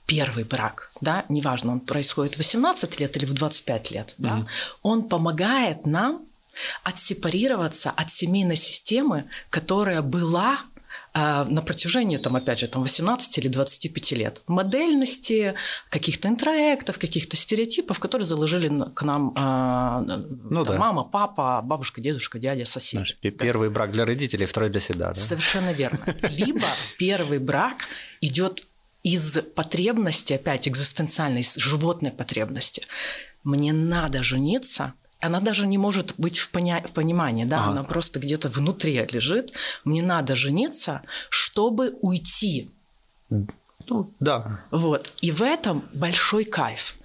первый 0.06 0.44
брак, 0.44 0.90
да, 1.00 1.24
неважно, 1.28 1.72
он 1.72 1.80
происходит 1.80 2.34
в 2.34 2.38
18 2.38 3.00
лет 3.00 3.16
или 3.16 3.24
в 3.26 3.32
25 3.32 3.90
лет, 3.90 4.14
да, 4.18 4.38
mm 4.38 4.46
он 4.82 5.08
помогает 5.08 5.86
нам 5.86 6.20
отсепарироваться 6.82 7.90
от 7.90 8.10
семейной 8.10 8.56
системы, 8.56 9.24
которая 9.50 10.02
была 10.02 10.60
а, 11.16 11.44
на 11.44 11.62
протяжении, 11.62 12.16
там, 12.16 12.34
опять 12.34 12.58
же, 12.58 12.66
там, 12.66 12.82
18 12.82 13.38
или 13.38 13.46
25 13.46 14.12
лет. 14.12 14.40
Модельности, 14.48 15.54
каких-то 15.88 16.26
интроектов, 16.26 16.98
каких-то 16.98 17.36
стереотипов, 17.36 18.00
которые 18.00 18.26
заложили 18.26 18.68
к 18.94 19.02
нам 19.02 19.32
а, 19.36 20.00
ну, 20.00 20.64
там, 20.64 20.74
да. 20.74 20.78
мама, 20.78 21.04
папа, 21.04 21.62
бабушка, 21.62 22.00
дедушка, 22.00 22.40
дядя, 22.40 22.64
сосед. 22.64 23.06
Знаешь, 23.06 23.16
первый 23.38 23.70
брак 23.70 23.92
для 23.92 24.04
родителей, 24.04 24.44
второй 24.44 24.70
для 24.70 24.80
себя. 24.80 25.08
Да? 25.08 25.14
Совершенно 25.14 25.70
верно. 25.70 26.00
Либо 26.30 26.66
первый 26.98 27.38
брак 27.38 27.76
идет 28.20 28.64
из 29.04 29.38
потребности, 29.54 30.32
опять 30.32 30.66
экзистенциальной, 30.66 31.42
из 31.42 31.54
животной 31.54 32.10
потребности. 32.10 32.82
Мне 33.44 33.72
надо 33.72 34.24
жениться, 34.24 34.94
она 35.24 35.40
даже 35.40 35.66
не 35.66 35.78
может 35.78 36.14
быть 36.18 36.38
в, 36.38 36.50
поня- 36.50 36.86
в 36.86 36.92
понимании, 36.92 37.44
да, 37.44 37.60
ага. 37.60 37.70
она 37.70 37.82
просто 37.82 38.18
где-то 38.18 38.48
внутри 38.48 39.06
лежит. 39.10 39.52
Мне 39.84 40.02
надо 40.02 40.36
жениться, 40.36 41.02
чтобы 41.30 41.94
уйти. 42.02 42.70
Ну, 43.30 44.10
да. 44.20 44.60
Вот. 44.70 45.12
И 45.20 45.30
в 45.30 45.42
этом 45.42 45.84
большой 45.92 46.44
кайф. 46.44 46.96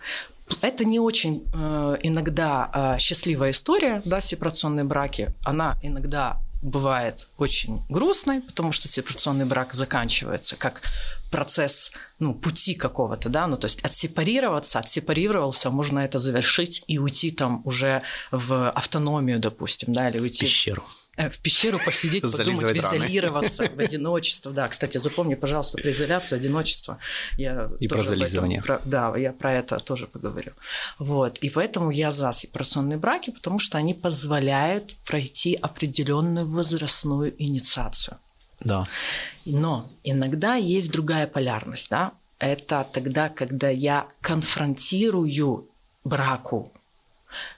Это 0.61 0.83
не 0.83 0.99
очень 0.99 1.43
э, 1.53 1.97
иногда 2.03 2.95
э, 2.95 2.99
счастливая 2.99 3.51
история, 3.51 4.01
да, 4.05 4.19
сепарационные 4.19 4.83
браки. 4.83 5.29
Она 5.45 5.77
иногда 5.81 6.37
бывает 6.61 7.27
очень 7.37 7.81
грустной, 7.89 8.41
потому 8.41 8.71
что 8.71 8.87
сепарационный 8.87 9.45
брак 9.45 9.73
заканчивается 9.73 10.55
как 10.57 10.81
процесс 11.29 11.91
ну, 12.19 12.33
пути 12.33 12.75
какого-то, 12.75 13.29
да, 13.29 13.47
ну, 13.47 13.57
то 13.57 13.65
есть 13.65 13.81
отсепарироваться, 13.83 14.79
отсепарировался, 14.79 15.69
можно 15.69 15.99
это 15.99 16.19
завершить 16.19 16.83
и 16.87 16.99
уйти 16.99 17.31
там 17.31 17.61
уже 17.65 18.01
в 18.31 18.69
автономию, 18.71 19.39
допустим, 19.39 19.93
да, 19.93 20.09
или 20.09 20.19
уйти... 20.19 20.45
В 20.45 20.49
пещеру. 20.49 20.83
Э, 21.19 21.29
в 21.29 21.39
пещеру 21.39 21.77
посидеть, 21.85 22.21
подумать, 22.37 22.77
изолироваться 22.77 23.65
в 23.75 23.79
одиночество. 23.79 24.51
Да, 24.53 24.67
кстати, 24.67 24.97
запомни, 24.97 25.35
пожалуйста, 25.35 25.81
про 25.81 25.91
изоляцию, 25.91 26.39
одиночество. 26.39 26.97
Я 27.37 27.69
и 27.79 27.87
про 27.89 28.03
зализывание. 28.03 28.61
Про, 28.61 28.81
да, 28.85 29.13
я 29.17 29.33
про 29.33 29.53
это 29.53 29.79
тоже 29.79 30.07
поговорю. 30.07 30.53
Вот. 30.97 31.37
И 31.39 31.49
поэтому 31.49 31.91
я 31.91 32.11
за 32.11 32.31
сепарационные 32.31 32.97
браки, 32.97 33.31
потому 33.31 33.59
что 33.59 33.77
они 33.77 33.93
позволяют 33.93 34.95
пройти 35.05 35.55
определенную 35.55 36.47
возрастную 36.47 37.35
инициацию. 37.37 38.17
Да. 38.61 38.87
Но 39.45 39.87
иногда 40.03 40.55
есть 40.55 40.91
другая 40.91 41.27
полярность, 41.27 41.89
да? 41.89 42.11
Это 42.39 42.87
тогда, 42.91 43.29
когда 43.29 43.69
я 43.69 44.07
конфронтирую 44.21 45.67
браку 46.03 46.71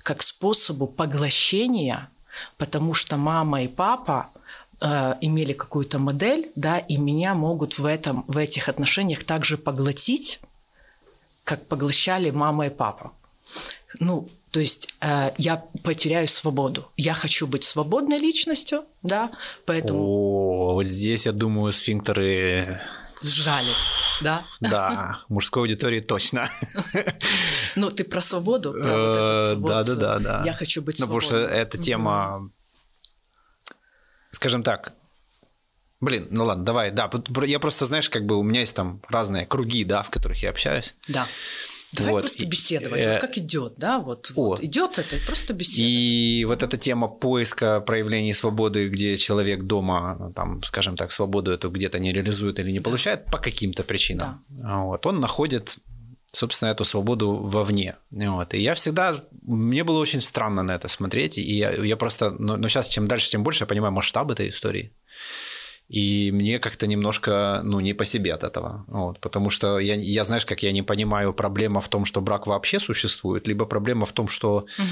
как 0.04 0.22
способу 0.22 0.88
поглощения– 0.88 2.10
потому 2.58 2.94
что 2.94 3.18
мама 3.18 3.64
и 3.64 3.68
папа 3.68 4.30
э, 4.82 5.14
имели 5.22 5.54
какую-то 5.54 6.00
модель, 6.00 6.52
да, 6.56 6.78
и 6.78 6.98
меня 6.98 7.34
могут 7.36 7.80
в, 7.80 7.86
этом, 7.86 8.24
в 8.28 8.38
этих 8.38 8.70
отношениях 8.70 9.24
также 9.24 9.58
поглотить, 9.58 10.40
как 11.44 11.66
поглощали 11.68 12.30
мама 12.30 12.68
и 12.68 12.70
папа. 12.70 13.12
Ну, 14.00 14.30
то 14.52 14.60
есть 14.60 14.94
э, 15.00 15.32
я 15.38 15.64
потеряю 15.84 16.28
свободу. 16.28 16.92
Я 16.98 17.14
хочу 17.14 17.48
быть 17.48 17.64
свободной 17.64 18.20
личностью, 18.20 18.84
да, 19.02 19.32
поэтому... 19.66 20.02
О, 20.04 20.74
вот 20.74 20.86
здесь, 20.86 21.26
я 21.26 21.32
думаю, 21.32 21.72
сфинктеры 21.72 22.82
сжались, 23.22 24.20
да? 24.22 24.42
Да, 24.60 25.20
мужской 25.30 25.64
аудитории 25.64 26.00
точно. 26.02 26.50
Ну, 27.76 27.90
ты 27.90 28.04
про 28.04 28.20
свободу? 28.20 28.74
Да, 28.74 29.56
да, 29.56 29.84
да, 29.84 30.20
да. 30.20 30.44
Я 30.46 30.54
хочу 30.54 30.82
быть 30.82 30.98
свободной. 30.98 31.16
Ну, 31.16 31.22
потому 31.22 31.46
что 31.46 31.56
эта 31.56 31.78
тема, 31.78 32.50
скажем 34.32 34.64
так, 34.64 34.94
Блин, 36.02 36.28
ну 36.32 36.46
ладно, 36.46 36.66
давай, 36.66 36.90
да. 36.90 37.10
Я 37.46 37.60
просто, 37.60 37.86
знаешь, 37.86 38.10
как 38.10 38.26
бы 38.26 38.36
у 38.36 38.42
меня 38.42 38.62
есть 38.62 38.76
там 38.76 39.02
разные 39.08 39.46
круги, 39.46 39.84
да, 39.84 40.02
в 40.02 40.10
которых 40.10 40.42
я 40.42 40.50
общаюсь. 40.50 40.96
Да. 41.08 41.28
Давай 41.92 42.14
вот. 42.14 42.22
просто 42.22 42.46
беседовать, 42.46 43.06
вот 43.06 43.18
э, 43.18 43.20
как 43.20 43.38
идет, 43.38 43.74
да, 43.78 44.00
вот, 44.00 44.32
вот. 44.32 44.64
идет 44.64 44.98
это, 44.98 45.18
просто 45.26 45.54
беседа. 45.54 45.88
И 45.88 46.46
вот 46.46 46.64
эта 46.64 46.78
тема 46.78 47.10
поиска 47.10 47.82
проявлений 47.82 48.34
свободы, 48.34 48.88
где 48.88 49.18
человек 49.18 49.64
дома, 49.64 50.32
там, 50.36 50.64
скажем 50.64 50.96
так, 50.96 51.12
свободу 51.12 51.52
эту 51.52 51.70
где-то 51.70 52.00
не 52.00 52.14
реализует 52.14 52.60
или 52.60 52.72
не 52.72 52.80
да. 52.80 52.84
получает 52.84 53.26
по 53.26 53.38
каким-то 53.38 53.84
причинам, 53.84 54.42
да. 54.50 54.84
вот, 54.84 55.06
он 55.06 55.20
находит 55.20 55.78
собственно, 56.34 56.70
эту 56.70 56.86
свободу 56.86 57.34
вовне. 57.34 57.96
Вот. 58.10 58.54
И 58.54 58.60
я 58.60 58.74
всегда... 58.74 59.16
Мне 59.42 59.84
было 59.84 60.00
очень 60.00 60.22
странно 60.22 60.64
на 60.64 60.76
это 60.76 60.88
смотреть, 60.88 61.38
и 61.38 61.58
я, 61.58 61.72
я 61.72 61.98
просто... 61.98 62.32
Но, 62.32 62.58
но 62.58 62.68
сейчас, 62.68 62.88
чем 62.88 63.08
дальше, 63.08 63.30
тем 63.30 63.44
больше 63.44 63.64
я 63.64 63.68
понимаю 63.68 63.92
масштаб 63.92 64.32
этой 64.32 64.50
истории. 64.50 64.94
И 65.92 66.32
мне 66.32 66.58
как-то 66.60 66.88
немножко, 66.88 67.62
ну, 67.66 67.82
не 67.82 67.94
по 67.94 68.06
себе 68.06 68.34
от 68.34 68.44
этого. 68.44 68.86
Вот, 68.88 69.20
потому 69.20 69.50
что 69.50 69.78
я, 69.78 69.96
я, 69.96 70.24
знаешь, 70.24 70.46
как 70.46 70.64
я 70.64 70.72
не 70.72 70.84
понимаю, 70.84 71.34
проблема 71.34 71.82
в 71.82 71.90
том, 71.90 72.06
что 72.06 72.22
брак 72.22 72.48
вообще 72.48 72.80
существует, 72.80 73.46
либо 73.46 73.66
проблема 73.66 74.06
в 74.06 74.14
том, 74.14 74.30
что, 74.30 74.56
угу. 74.56 74.86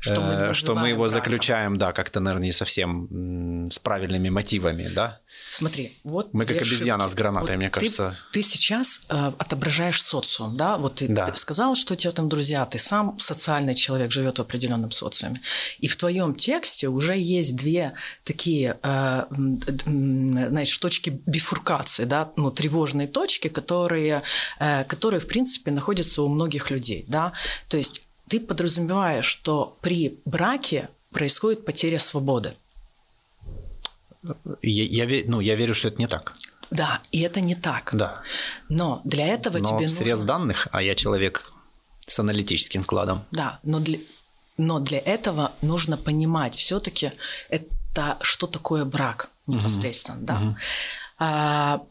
что, 0.00 0.20
мы, 0.22 0.32
э, 0.32 0.52
что 0.54 0.74
мы 0.74 0.88
его 0.88 1.04
браком. 1.04 1.12
заключаем, 1.12 1.76
да, 1.76 1.92
как-то, 1.92 2.20
наверное, 2.20 2.46
не 2.46 2.52
совсем 2.52 3.66
с 3.70 3.78
правильными 3.78 4.30
мотивами, 4.30 4.88
да. 4.94 5.20
Смотри, 5.50 5.98
вот 6.04 6.32
мы 6.32 6.46
как 6.46 6.58
обезьяна 6.58 7.06
ошибки. 7.06 7.18
с 7.18 7.18
гранатой, 7.18 7.50
вот 7.50 7.56
мне 7.56 7.70
кажется. 7.70 8.16
Ты, 8.30 8.40
ты 8.40 8.48
сейчас 8.48 9.00
э, 9.08 9.32
отображаешь 9.36 10.00
социум, 10.00 10.56
да? 10.56 10.76
Вот 10.76 10.94
ты, 10.94 11.08
да. 11.08 11.32
ты 11.32 11.36
сказал, 11.36 11.74
что 11.74 11.94
у 11.94 11.96
тебя 11.96 12.12
там 12.12 12.28
друзья, 12.28 12.64
ты 12.66 12.78
сам 12.78 13.18
социальный 13.18 13.74
человек, 13.74 14.12
живет 14.12 14.38
в 14.38 14.42
определенном 14.42 14.92
социуме, 14.92 15.40
и 15.80 15.88
в 15.88 15.96
твоем 15.96 16.36
тексте 16.36 16.86
уже 16.86 17.18
есть 17.18 17.56
две 17.56 17.94
такие, 18.22 18.78
э, 18.80 19.24
знаешь, 19.28 20.78
точки 20.78 21.20
бифуркации, 21.26 22.04
да, 22.04 22.30
ну 22.36 22.52
тревожные 22.52 23.08
точки, 23.08 23.48
которые, 23.48 24.22
э, 24.60 24.84
которые 24.84 25.18
в 25.18 25.26
принципе 25.26 25.72
находятся 25.72 26.22
у 26.22 26.28
многих 26.28 26.70
людей, 26.70 27.04
да. 27.08 27.32
То 27.68 27.76
есть 27.76 28.02
ты 28.28 28.38
подразумеваешь, 28.38 29.26
что 29.26 29.76
при 29.80 30.20
браке 30.24 30.90
происходит 31.10 31.64
потеря 31.64 31.98
свободы. 31.98 32.54
Я, 34.62 35.04
я, 35.04 35.24
ну, 35.26 35.40
я 35.40 35.54
верю, 35.54 35.74
что 35.74 35.88
это 35.88 35.98
не 35.98 36.06
так. 36.06 36.34
Да, 36.70 37.00
и 37.10 37.20
это 37.20 37.40
не 37.40 37.54
так. 37.54 37.90
Да. 37.92 38.22
Но 38.68 39.00
для 39.04 39.26
этого 39.26 39.58
но 39.58 39.76
тебе 39.76 39.88
срез 39.88 40.20
нужно... 40.20 40.26
данных, 40.26 40.68
а 40.72 40.82
я 40.82 40.94
человек 40.94 41.52
с 42.06 42.18
аналитическим 42.18 42.82
вкладом. 42.82 43.24
Да, 43.32 43.58
но 43.64 43.80
для, 43.80 43.98
но 44.56 44.78
для 44.78 44.98
этого 44.98 45.52
нужно 45.62 45.96
понимать 45.96 46.54
все-таки 46.54 47.12
это 47.48 48.18
что 48.20 48.46
такое 48.46 48.84
брак 48.84 49.30
непосредственно, 49.46 50.18
угу. 50.18 50.26
да. 50.26 50.34
Угу. 50.40 50.56
А, 51.18 51.82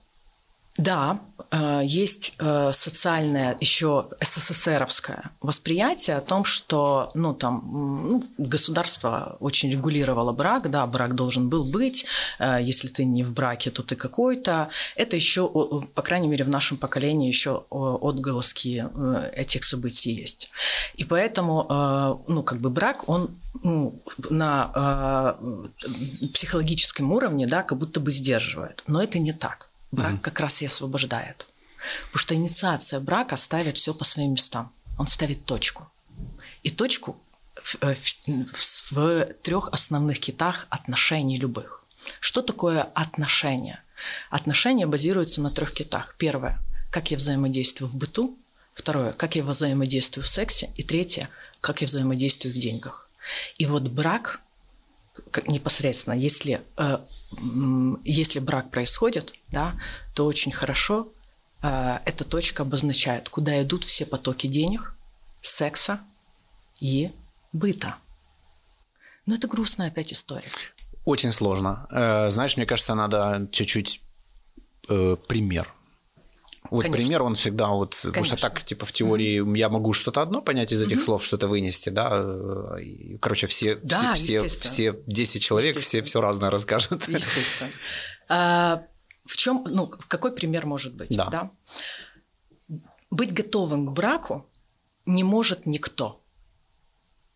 да, 0.80 1.20
э, 1.52 1.82
есть 1.84 2.34
э, 2.40 2.72
социальное 2.74 3.58
еще 3.60 4.08
СССРовское 4.22 5.32
восприятие 5.42 6.18
о 6.18 6.22
том, 6.22 6.46
что 6.46 7.12
ну, 7.14 7.34
там, 7.34 7.64
ну, 8.10 8.24
государство 8.38 9.38
очень 9.42 9.70
регулировало 9.72 10.32
брак, 10.32 10.72
да, 10.72 10.88
брак 10.88 11.16
должен 11.16 11.50
был 11.50 11.66
быть, 11.66 12.06
э, 12.40 12.60
если 12.62 12.88
ты 12.88 13.04
не 13.04 13.24
в 13.24 13.34
браке, 13.34 13.72
то 13.72 13.84
ты 13.84 13.96
какой-то. 13.96 14.70
Это 14.96 15.18
еще, 15.18 15.50
по 15.94 16.02
крайней 16.02 16.30
мере, 16.30 16.46
в 16.46 16.50
нашем 16.50 16.78
поколении 16.78 17.28
еще 17.28 17.64
отголоски 17.70 18.86
этих 19.36 19.66
событий 19.66 20.14
есть. 20.14 20.50
И 20.96 21.04
поэтому, 21.04 22.24
ну, 22.28 22.44
как 22.44 22.60
бы 22.60 22.70
брак, 22.70 23.10
он 23.10 23.30
ну, 23.64 24.02
на 24.30 25.36
психологическом 26.34 27.12
уровне, 27.12 27.48
да, 27.48 27.64
как 27.64 27.78
будто 27.78 28.00
бы 28.00 28.12
сдерживает. 28.12 28.84
Но 28.88 29.04
это 29.04 29.20
не 29.20 29.34
так. 29.34 29.69
Брак 29.92 30.14
угу. 30.14 30.22
как 30.22 30.40
раз 30.40 30.62
и 30.62 30.66
освобождает. 30.66 31.48
Потому 32.08 32.20
что 32.20 32.36
инициация 32.36 33.00
брака 33.00 33.36
ставит 33.38 33.78
все 33.78 33.94
по 33.94 34.04
своим 34.04 34.32
местам. 34.32 34.72
Он 34.98 35.08
ставит 35.08 35.46
точку. 35.46 35.88
И 36.64 36.70
точку 36.70 37.18
в, 37.62 37.78
э, 37.82 37.96
в, 37.96 38.52
в, 38.54 38.92
в 38.92 39.26
трех 39.42 39.70
основных 39.70 40.20
китах 40.20 40.68
отношений 40.70 41.40
любых. 41.40 41.84
Что 42.20 42.42
такое 42.42 42.84
отношения? 42.84 43.82
Отношения 44.30 44.88
базируются 44.88 45.42
на 45.42 45.52
трех 45.52 45.74
китах. 45.74 46.16
Первое– 46.18 46.60
как 46.92 47.12
я 47.12 47.18
взаимодействую 47.18 47.90
в 47.90 47.96
быту. 47.96 48.38
Второе– 48.74 49.12
как 49.14 49.36
я 49.36 49.44
взаимодействую 49.44 50.24
в 50.24 50.28
сексе. 50.28 50.70
И 50.76 50.84
третье– 50.84 51.30
как 51.62 51.82
я 51.82 51.88
взаимодействую 51.88 52.54
в 52.54 52.58
деньгах. 52.58 53.10
И 53.58 53.66
вот 53.66 53.84
брак 53.84 54.40
как 55.32 55.48
непосредственно, 55.48 56.14
если 56.14 56.62
э, 56.78 57.00
если 58.04 58.40
брак 58.40 58.72
происходит, 58.72 59.34
да, 59.50 59.80
то 60.16 60.26
очень 60.26 60.52
хорошо 60.52 61.08
э, 61.62 62.00
эта 62.06 62.24
точка 62.24 62.64
обозначает, 62.64 63.30
куда 63.30 63.62
идут 63.62 63.84
все 63.84 64.06
потоки 64.06 64.48
денег, 64.48 64.96
секса 65.42 66.00
и 66.80 67.12
быта. 67.54 67.96
Но 69.26 69.36
это 69.36 69.48
грустная 69.48 69.88
опять 69.88 70.12
история. 70.12 70.50
Очень 71.06 71.32
сложно. 71.32 71.88
Э, 71.92 72.30
знаешь, 72.30 72.58
мне 72.58 72.66
кажется, 72.66 72.96
надо 72.96 73.48
чуть-чуть 73.52 74.02
э, 74.90 75.16
пример. 75.28 75.72
Вот 76.70 76.84
Конечно. 76.84 77.04
пример, 77.04 77.24
он 77.24 77.34
всегда 77.34 77.70
вот, 77.70 78.00
потому 78.06 78.26
что 78.26 78.36
так, 78.36 78.64
типа, 78.64 78.86
в 78.86 78.92
теории 78.92 79.58
я 79.58 79.70
могу 79.70 79.94
что-то 79.94 80.22
одно 80.22 80.42
понять 80.42 80.72
из 80.72 80.82
этих 80.82 81.02
слов, 81.02 81.24
что-то 81.24 81.48
вынести, 81.48 81.90
да, 81.90 82.76
и, 82.80 83.18
короче, 83.18 83.48
все, 83.48 83.76
Да, 83.78 84.14
все, 84.14 84.48
все, 84.48 84.60
все 84.60 85.00
10 85.08 85.42
человек, 85.42 85.78
все 85.80 86.02
все 86.04 86.22
разное 86.22 86.50
расскажут. 86.52 87.08
Естественно. 87.08 87.72
А, 88.30 88.84
в 89.26 89.36
чем, 89.38 89.66
ну, 89.68 89.88
какой 90.08 90.32
пример 90.32 90.66
может 90.68 90.94
быть? 90.96 91.10
Да. 91.16 91.52
Быть 93.10 93.34
готовым 93.34 93.88
к 93.88 93.92
браку 93.92 94.46
не 95.06 95.24
может 95.24 95.66
никто. 95.66 96.22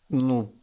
Ну, 0.09 0.53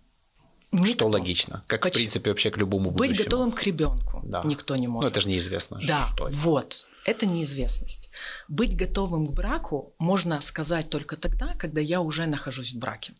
Никто. 0.70 0.86
что 0.92 1.08
логично, 1.08 1.64
как, 1.66 1.80
в 1.80 1.82
Почему? 1.82 1.98
принципе, 2.02 2.30
вообще 2.30 2.50
к 2.52 2.56
любому 2.58 2.90
Быть 2.92 3.08
будущему. 3.10 3.24
готовым 3.24 3.52
к 3.52 3.62
ребенку 3.64 4.20
Да. 4.22 4.42
никто 4.44 4.76
не 4.76 4.86
Ну, 4.86 4.92
может. 4.94 5.10
это 5.10 5.20
же 5.20 5.28
неизвестно, 5.28 5.80
Да, 5.84 6.06
что 6.14 6.28
это. 6.28 6.36
вот. 6.36 6.86
Это 7.10 7.26
неизвестность. 7.26 8.08
Быть 8.46 8.76
готовым 8.76 9.26
к 9.26 9.32
браку 9.32 9.94
можно 9.98 10.40
сказать 10.40 10.88
только 10.90 11.16
тогда, 11.16 11.56
когда 11.58 11.80
я 11.80 12.00
уже 12.00 12.26
нахожусь 12.26 12.72
в 12.72 12.78
браке. 12.78 13.12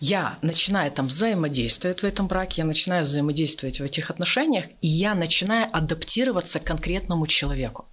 Я 0.00 0.38
начинаю 0.42 0.90
там 0.90 1.06
взаимодействовать 1.06 2.02
в 2.02 2.04
этом 2.04 2.26
браке, 2.26 2.62
я 2.62 2.64
начинаю 2.64 3.04
взаимодействовать 3.04 3.78
в 3.78 3.84
этих 3.84 4.10
отношениях, 4.10 4.64
и 4.80 4.88
я 4.88 5.14
начинаю 5.14 5.68
адаптироваться 5.72 6.58
к 6.58 6.64
конкретному 6.64 7.28
человеку. 7.28 7.86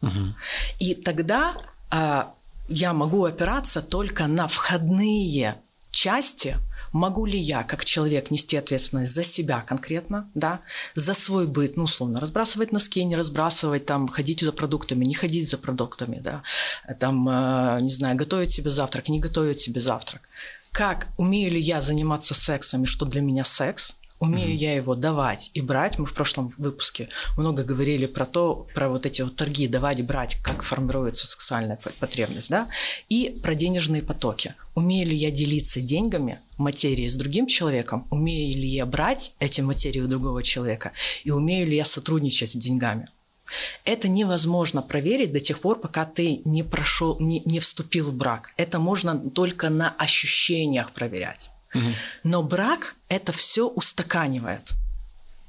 Мгм. 0.00 0.34
И 0.78 0.94
тогда 0.94 1.54
а, 1.90 2.34
я 2.68 2.94
могу 2.94 3.26
опираться 3.26 3.82
только 3.82 4.26
на 4.26 4.48
входные 4.48 5.60
части. 5.90 6.56
Могу 6.92 7.26
ли 7.26 7.38
я, 7.38 7.62
как 7.62 7.84
человек, 7.84 8.30
нести 8.30 8.56
ответственность 8.56 9.12
за 9.12 9.22
себя 9.22 9.60
конкретно, 9.60 10.28
да, 10.34 10.60
за 10.94 11.14
свой 11.14 11.46
быт, 11.46 11.76
ну, 11.76 11.84
условно, 11.84 12.20
разбрасывать 12.20 12.72
носки, 12.72 13.04
не 13.04 13.16
разбрасывать, 13.16 13.86
там, 13.86 14.08
ходить 14.08 14.40
за 14.40 14.52
продуктами, 14.52 15.04
не 15.04 15.14
ходить 15.14 15.48
за 15.48 15.58
продуктами, 15.58 16.20
да, 16.20 16.42
там, 16.98 17.28
э, 17.28 17.80
не 17.82 17.90
знаю, 17.90 18.16
готовить 18.16 18.50
себе 18.50 18.70
завтрак, 18.70 19.08
не 19.08 19.20
готовить 19.20 19.60
себе 19.60 19.80
завтрак. 19.80 20.22
Как, 20.72 21.08
умею 21.16 21.50
ли 21.52 21.60
я 21.60 21.80
заниматься 21.80 22.34
сексом 22.34 22.84
и 22.84 22.86
что 22.86 23.06
для 23.06 23.20
меня 23.20 23.44
секс? 23.44 23.96
Умею 24.20 24.56
я 24.56 24.74
его 24.74 24.94
давать 24.94 25.50
и 25.54 25.60
брать. 25.60 25.98
Мы 25.98 26.04
в 26.04 26.14
прошлом 26.14 26.52
выпуске 26.58 27.08
много 27.36 27.62
говорили 27.62 28.06
про 28.06 28.26
то, 28.26 28.66
про 28.74 28.88
вот 28.88 29.06
эти 29.06 29.22
вот 29.22 29.36
торги, 29.36 29.68
давать 29.68 30.00
и 30.00 30.02
брать, 30.02 30.36
как 30.42 30.62
формируется 30.62 31.26
сексуальная 31.26 31.76
по- 31.76 31.90
потребность, 31.90 32.50
да, 32.50 32.68
и 33.08 33.38
про 33.42 33.54
денежные 33.54 34.02
потоки. 34.02 34.54
Умею 34.74 35.08
ли 35.08 35.16
я 35.16 35.30
делиться 35.30 35.80
деньгами, 35.80 36.40
материей 36.56 37.08
с 37.08 37.14
другим 37.14 37.46
человеком? 37.46 38.06
Умею 38.10 38.52
ли 38.52 38.68
я 38.68 38.86
брать 38.86 39.34
эти 39.38 39.60
материи 39.60 40.00
у 40.00 40.08
другого 40.08 40.42
человека? 40.42 40.92
И 41.22 41.30
умею 41.30 41.68
ли 41.68 41.76
я 41.76 41.84
сотрудничать 41.84 42.50
с 42.50 42.54
деньгами? 42.56 43.08
Это 43.84 44.08
невозможно 44.08 44.82
проверить 44.82 45.32
до 45.32 45.40
тех 45.40 45.60
пор, 45.60 45.78
пока 45.78 46.04
ты 46.04 46.42
не 46.44 46.62
прошел, 46.62 47.18
не, 47.20 47.40
не 47.44 47.60
вступил 47.60 48.10
в 48.10 48.16
брак. 48.16 48.52
Это 48.56 48.78
можно 48.78 49.18
только 49.18 49.70
на 49.70 49.94
ощущениях 49.98 50.90
проверять. 50.90 51.50
Но 52.22 52.42
брак 52.42 52.94
это 53.08 53.32
все 53.32 53.68
устаканивает. 53.68 54.72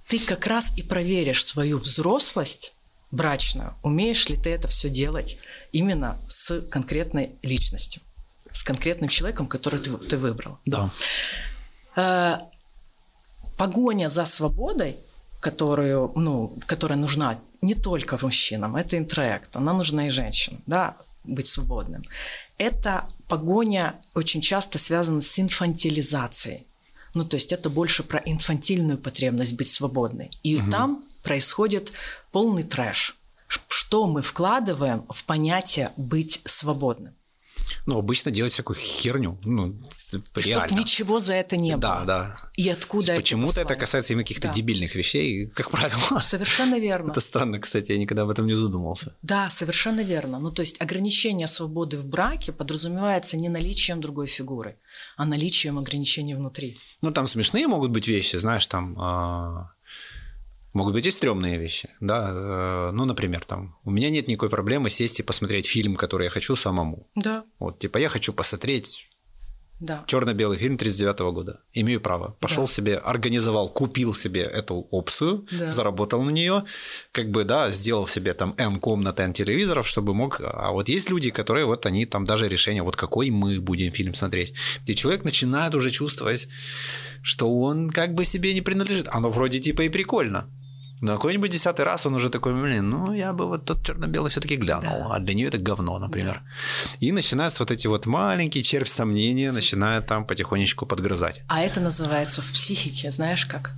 Ты 0.08 0.20
как 0.20 0.48
раз 0.48 0.76
и 0.78 0.82
проверишь 0.82 1.46
свою 1.46 1.78
взрослость 1.78 2.74
брачную. 3.12 3.72
Умеешь 3.84 4.28
ли 4.30 4.36
ты 4.36 4.50
это 4.50 4.68
все 4.68 4.90
делать 4.90 5.38
именно 5.72 6.20
с 6.28 6.62
конкретной 6.62 7.32
личностью, 7.44 8.02
с 8.52 8.64
конкретным 8.64 9.10
человеком, 9.10 9.48
который 9.48 9.80
ты, 9.80 9.92
ты 9.98 10.18
выбрал. 10.18 10.58
Да. 10.66 10.92
Э, 11.96 12.40
погоня 13.58 14.10
за 14.10 14.26
свободой, 14.26 14.98
которую, 15.40 16.12
ну, 16.16 16.56
которая 16.66 16.98
нужна 16.98 17.40
не 17.62 17.74
только 17.74 18.18
мужчинам, 18.22 18.76
это 18.76 18.98
интроект, 18.98 19.56
она 19.56 19.74
нужна 19.74 20.08
и 20.08 20.10
женщинам, 20.10 20.62
да, 20.66 20.96
быть 21.34 21.48
свободным. 21.48 22.04
Эта 22.58 23.08
погоня 23.28 23.96
очень 24.16 24.42
часто 24.42 24.78
связана 24.78 25.22
с 25.22 25.40
инфантилизацией. 25.40 26.66
Ну, 27.16 27.24
то 27.24 27.36
есть 27.36 27.52
это 27.52 27.70
больше 27.70 28.04
про 28.04 28.20
инфантильную 28.20 28.98
потребность 28.98 29.54
быть 29.54 29.72
свободной. 29.72 30.30
И 30.44 30.60
там 30.70 31.04
происходит 31.24 31.92
полный 32.32 32.64
трэш. 32.64 33.16
Что 33.48 34.06
мы 34.06 34.22
вкладываем 34.22 35.06
в 35.10 35.24
понятие 35.26 35.92
быть 35.98 36.42
свободным? 36.46 37.16
Ну, 37.86 37.98
обычно 37.98 38.32
делать 38.32 38.52
всякую 38.54 38.78
херню, 38.78 39.40
ну, 39.44 39.76
реально. 40.36 40.76
ничего 40.80 41.20
за 41.20 41.34
это 41.34 41.58
не 41.58 41.76
Да, 41.78 41.96
было. 41.98 42.06
да. 42.06 42.36
И 42.58 42.68
откуда 42.70 43.14
эти 43.14 43.22
Почему-то 43.22 43.62
это 43.62 43.76
касается 43.76 44.14
именно 44.14 44.24
каких-то 44.24 44.48
Да. 44.48 44.54
дебильных 44.54 44.96
вещей, 44.96 45.48
как 45.48 45.72
правило. 45.72 46.20
Совершенно 46.20 46.80
верно. 46.80 47.12
Это 47.12 47.22
странно, 47.22 47.60
кстати, 47.60 47.92
я 47.92 47.98
никогда 47.98 48.24
об 48.24 48.30
этом 48.30 48.48
не 48.48 48.54
задумывался. 48.54 49.16
Да, 49.22 49.50
совершенно 49.50 50.02
верно. 50.02 50.40
Ну, 50.40 50.52
то 50.52 50.62
есть 50.62 50.82
ограничение 50.82 51.48
свободы 51.48 51.98
в 51.98 52.08
браке 52.08 52.52
подразумевается 52.52 53.38
не 53.38 53.50
наличием 53.50 54.02
другой 54.02 54.28
фигуры, 54.28 54.78
а 55.18 55.26
наличием 55.26 55.78
ограничений 55.78 56.36
внутри. 56.36 56.78
Ну, 57.02 57.12
там 57.12 57.28
смешные 57.28 57.68
могут 57.68 57.92
быть 57.92 58.08
вещи, 58.08 58.36
знаешь, 58.38 58.68
там 58.68 58.96
а, 59.00 59.72
могут 60.74 60.94
быть 60.94 61.06
и 61.08 61.12
стрёмные 61.12 61.58
вещи, 61.58 61.90
да. 62.00 62.30
э, 62.32 62.92
Ну, 62.94 63.06
например, 63.06 63.44
там, 63.46 63.76
у 63.84 63.92
меня 63.92 64.10
нет 64.10 64.28
никакой 64.28 64.50
проблемы 64.50 64.90
сесть 64.90 65.20
и 65.20 65.24
посмотреть 65.24 65.66
фильм, 65.68 65.96
который 65.96 66.26
я 66.26 66.30
хочу 66.30 66.56
самому. 66.56 67.08
Да, 67.16 67.44
Вот, 67.60 67.80
типа, 67.80 67.98
я 68.00 68.10
хочу 68.10 68.34
посмотреть 68.34 69.08
да. 69.80 70.04
черно-белый 70.08 70.58
фильм 70.58 70.78
39 70.78 71.20
года. 71.34 71.62
Имею 71.74 72.02
право. 72.02 72.36
Пошел 72.40 72.64
Да. 72.66 72.74
себе, 72.74 72.98
организовал, 72.98 73.70
купил 73.74 74.14
себе 74.14 74.42
эту 74.42 74.76
опцию, 74.92 75.46
Да. 75.52 75.72
заработал 75.72 76.22
на 76.24 76.32
нее, 76.32 76.64
как 77.14 77.32
бы, 77.32 77.46
да, 77.46 77.72
сделал 77.72 78.06
себе 78.08 78.34
там 78.34 78.54
N 78.58 78.80
комнат, 78.80 79.20
N 79.20 79.34
телевизоров, 79.34 79.88
чтобы 79.88 80.14
мог... 80.14 80.42
А 80.44 80.72
вот 80.72 80.90
есть 80.90 81.10
люди, 81.10 81.32
которые 81.32 81.66
вот 81.66 81.86
они 81.86 82.06
там 82.06 82.26
даже 82.26 82.50
решение, 82.50 82.84
вот 82.84 82.96
какой 82.96 83.30
мы 83.30 83.60
будем 83.62 83.92
фильм 83.94 84.14
смотреть. 84.14 84.54
Где 84.84 84.96
человек 84.96 85.24
начинает 85.24 85.74
уже 85.76 85.90
чувствовать, 85.92 86.50
что 87.24 87.50
он 87.60 87.90
как 87.90 88.14
бы 88.14 88.26
себе 88.26 88.54
не 88.54 88.62
принадлежит. 88.62 89.08
Оно 89.12 89.30
вроде 89.32 89.60
типа 89.60 89.84
и 89.84 89.90
прикольно. 89.90 90.50
Но 91.02 91.16
какой-нибудь 91.16 91.50
десятый 91.52 91.86
раз 91.86 92.06
он 92.06 92.16
уже 92.16 92.30
такой, 92.30 92.54
блин, 92.54 92.90
ну 92.90 93.14
я 93.14 93.32
бы 93.32 93.46
вот 93.48 93.64
тот 93.66 93.86
черно-белый 93.86 94.30
все-таки 94.30 94.58
глянул, 94.58 94.84
Да. 95.10 95.16
а 95.16 95.20
для 95.20 95.34
нее 95.34 95.48
это 95.48 95.58
говно, 95.58 95.98
например. 95.98 96.42
И 97.00 97.12
начинаются 97.14 97.64
вот 97.64 97.72
эти 97.72 97.88
вот 97.88 98.06
маленькие 98.06 98.64
червь 98.64 98.90
сомнения, 98.90 99.52
начинает 99.54 100.08
там 100.08 100.26
потихонечку 100.26 100.86
подгрызать. 100.86 101.42
А 101.48 101.62
это 101.62 101.80
называется 101.80 102.42
в 102.42 102.52
психике, 102.52 103.12
знаешь 103.12 103.46
как? 103.46 103.74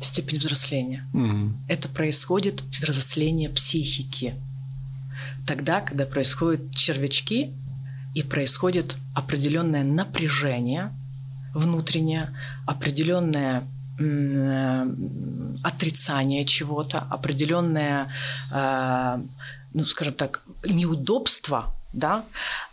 Степень 0.00 0.38
взросления. 0.38 1.04
Мгм. 1.12 1.56
Это 1.66 1.88
происходит 1.88 2.60
взросление 2.70 3.48
психики. 3.48 4.34
Тогда, 5.44 5.80
когда 5.80 6.06
происходят 6.06 6.72
червячки 6.72 7.50
и 8.14 8.22
происходит 8.22 8.96
определенное 9.14 9.82
напряжение 9.82 10.92
внутреннее, 11.52 12.28
определенное 12.66 13.66
отрицание 15.62 16.44
чего-то, 16.44 17.06
определенное, 17.10 18.12
э, 18.52 19.18
ну, 19.74 19.84
скажем 19.84 20.14
так, 20.14 20.42
неудобство, 20.64 21.72
да, 21.92 22.24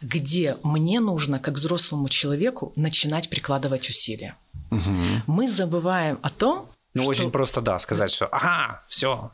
где 0.01 0.57
мне 0.63 0.99
нужно, 0.99 1.39
как 1.39 1.55
взрослому 1.55 2.09
человеку, 2.09 2.71
начинать 2.75 3.29
прикладывать 3.29 3.89
усилия. 3.89 4.35
Мгм. 4.69 5.23
Мы 5.27 5.47
забываем 5.49 6.17
о 6.21 6.29
том, 6.29 6.65
Ну, 6.93 7.01
что- 7.03 7.11
очень 7.11 7.31
просто, 7.31 7.61
да, 7.61 7.79
сказать, 7.79 8.11
что 8.11 8.27
ага, 8.27 8.81
все, 8.87 9.31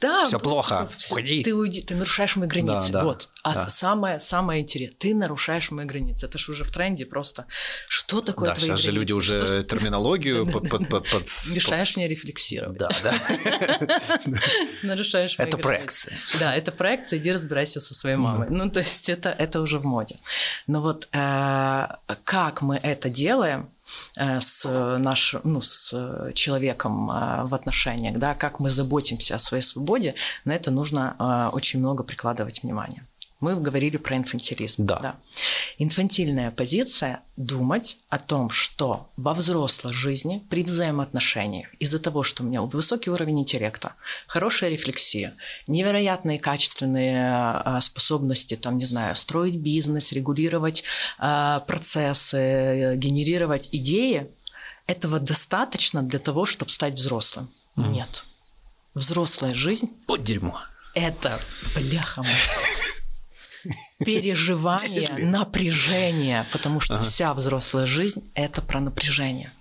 да, 0.00 0.28
ну, 0.30 0.38
плохо, 0.38 0.88
всё, 0.96 1.14
уходи. 1.14 1.42
Ты 1.42 1.54
уйди, 1.54 1.80
ты 1.80 1.94
нарушаешь 1.94 2.36
мои 2.36 2.48
границы. 2.48 2.92
Да, 2.92 3.00
да, 3.00 3.04
вот. 3.04 3.28
А 3.42 3.54
да. 3.54 3.68
самое, 3.68 4.18
самое 4.18 4.62
интересное, 4.62 4.96
ты 4.98 5.14
нарушаешь 5.14 5.70
мои 5.70 5.86
границы. 5.86 6.26
Это 6.26 6.36
же 6.38 6.52
уже 6.52 6.64
в 6.64 6.70
тренде 6.70 7.06
просто. 7.06 7.46
Что 7.88 8.20
такое 8.20 8.48
да, 8.50 8.54
твои 8.54 8.68
сейчас 8.68 8.80
же 8.80 8.92
люди 8.92 9.12
границы? 9.12 9.36
уже 9.36 9.46
Что- 9.46 9.62
терминологию 9.64 10.46
под... 10.52 10.68
под- 10.68 10.88
под- 10.88 11.08
Мешаешь 11.54 11.96
мне 11.96 12.08
рефлексировать. 12.08 12.78
Да, 12.78 12.88
да. 13.02 14.00
Нарушаешь 14.82 15.38
мои 15.38 15.46
Это 15.48 15.56
границы. 15.56 15.62
проекция. 15.62 16.18
Да, 16.40 16.54
это 16.54 16.72
проекция, 16.72 17.18
иди 17.18 17.32
разбирайся 17.32 17.80
со 17.80 17.94
своей 17.94 18.16
мамой. 18.16 18.48
Ну, 18.50 18.70
то 18.70 18.80
есть 18.80 19.08
это, 19.08 19.30
уже 19.60 19.78
в 19.78 19.84
моде. 19.84 20.16
Но 20.66 20.82
вот 20.82 21.08
э, 21.12 21.86
как 22.24 22.62
мы 22.62 22.76
это 22.76 23.08
делаем 23.08 23.68
с, 24.14 24.64
нашим, 24.98 25.40
ну, 25.44 25.60
с 25.60 26.32
человеком 26.34 27.10
э, 27.10 27.44
в 27.44 27.54
отношениях, 27.54 28.18
да, 28.18 28.34
как 28.34 28.60
мы 28.60 28.70
заботимся 28.70 29.36
о 29.36 29.38
своей 29.38 29.62
свободе, 29.62 30.14
на 30.44 30.52
это 30.52 30.70
нужно 30.70 31.16
э, 31.18 31.56
очень 31.56 31.80
много 31.80 32.04
прикладывать 32.04 32.62
внимания. 32.62 33.06
Мы 33.40 33.54
говорили 33.60 33.98
про 33.98 34.16
инфантилизм. 34.16 34.86
Да. 34.86 35.16
Инфантильная 35.78 36.50
позиция– 36.50 37.20
думать 37.36 37.98
о 38.08 38.18
том, 38.18 38.48
что 38.48 39.10
во 39.18 39.34
взрослой 39.34 39.92
жизни 39.92 40.42
при 40.48 40.62
взаимоотношениях 40.62 41.68
из-за 41.78 41.98
того, 41.98 42.22
что 42.22 42.42
у 42.42 42.46
меня 42.46 42.62
высокий 42.62 43.10
уровень 43.10 43.40
интеллекта, 43.40 43.92
хорошая 44.26 44.70
рефлексия, 44.70 45.34
невероятные 45.66 46.38
качественные 46.38 47.30
а, 47.30 47.78
способности, 47.82 48.56
там, 48.56 48.78
не 48.78 48.86
знаю, 48.86 49.14
строить 49.16 49.56
бизнес, 49.56 50.12
регулировать 50.12 50.82
а, 51.18 51.60
процессы, 51.60 52.94
генерировать 52.96 53.68
идеи, 53.72 54.28
этого 54.86 55.20
достаточно 55.20 56.02
для 56.02 56.18
того, 56.18 56.46
чтобы 56.46 56.70
стать 56.70 56.94
взрослым? 56.94 57.50
Нет. 57.76 58.24
Взрослая 58.94 59.54
жизнь 59.54 59.90
Вот 60.06 60.24
дерьмо. 60.24 60.58
это, 60.94 61.38
бляха 61.74 62.22
переживание, 64.04 65.26
напряжение, 65.26 66.46
потому 66.52 66.80
что 66.80 66.94
ага. 66.94 67.04
вся 67.04 67.34
взрослая 67.34 67.86
жизнь– 67.86 68.30
это 68.34 68.62
про 68.62 68.80
напряжение. 68.80 69.52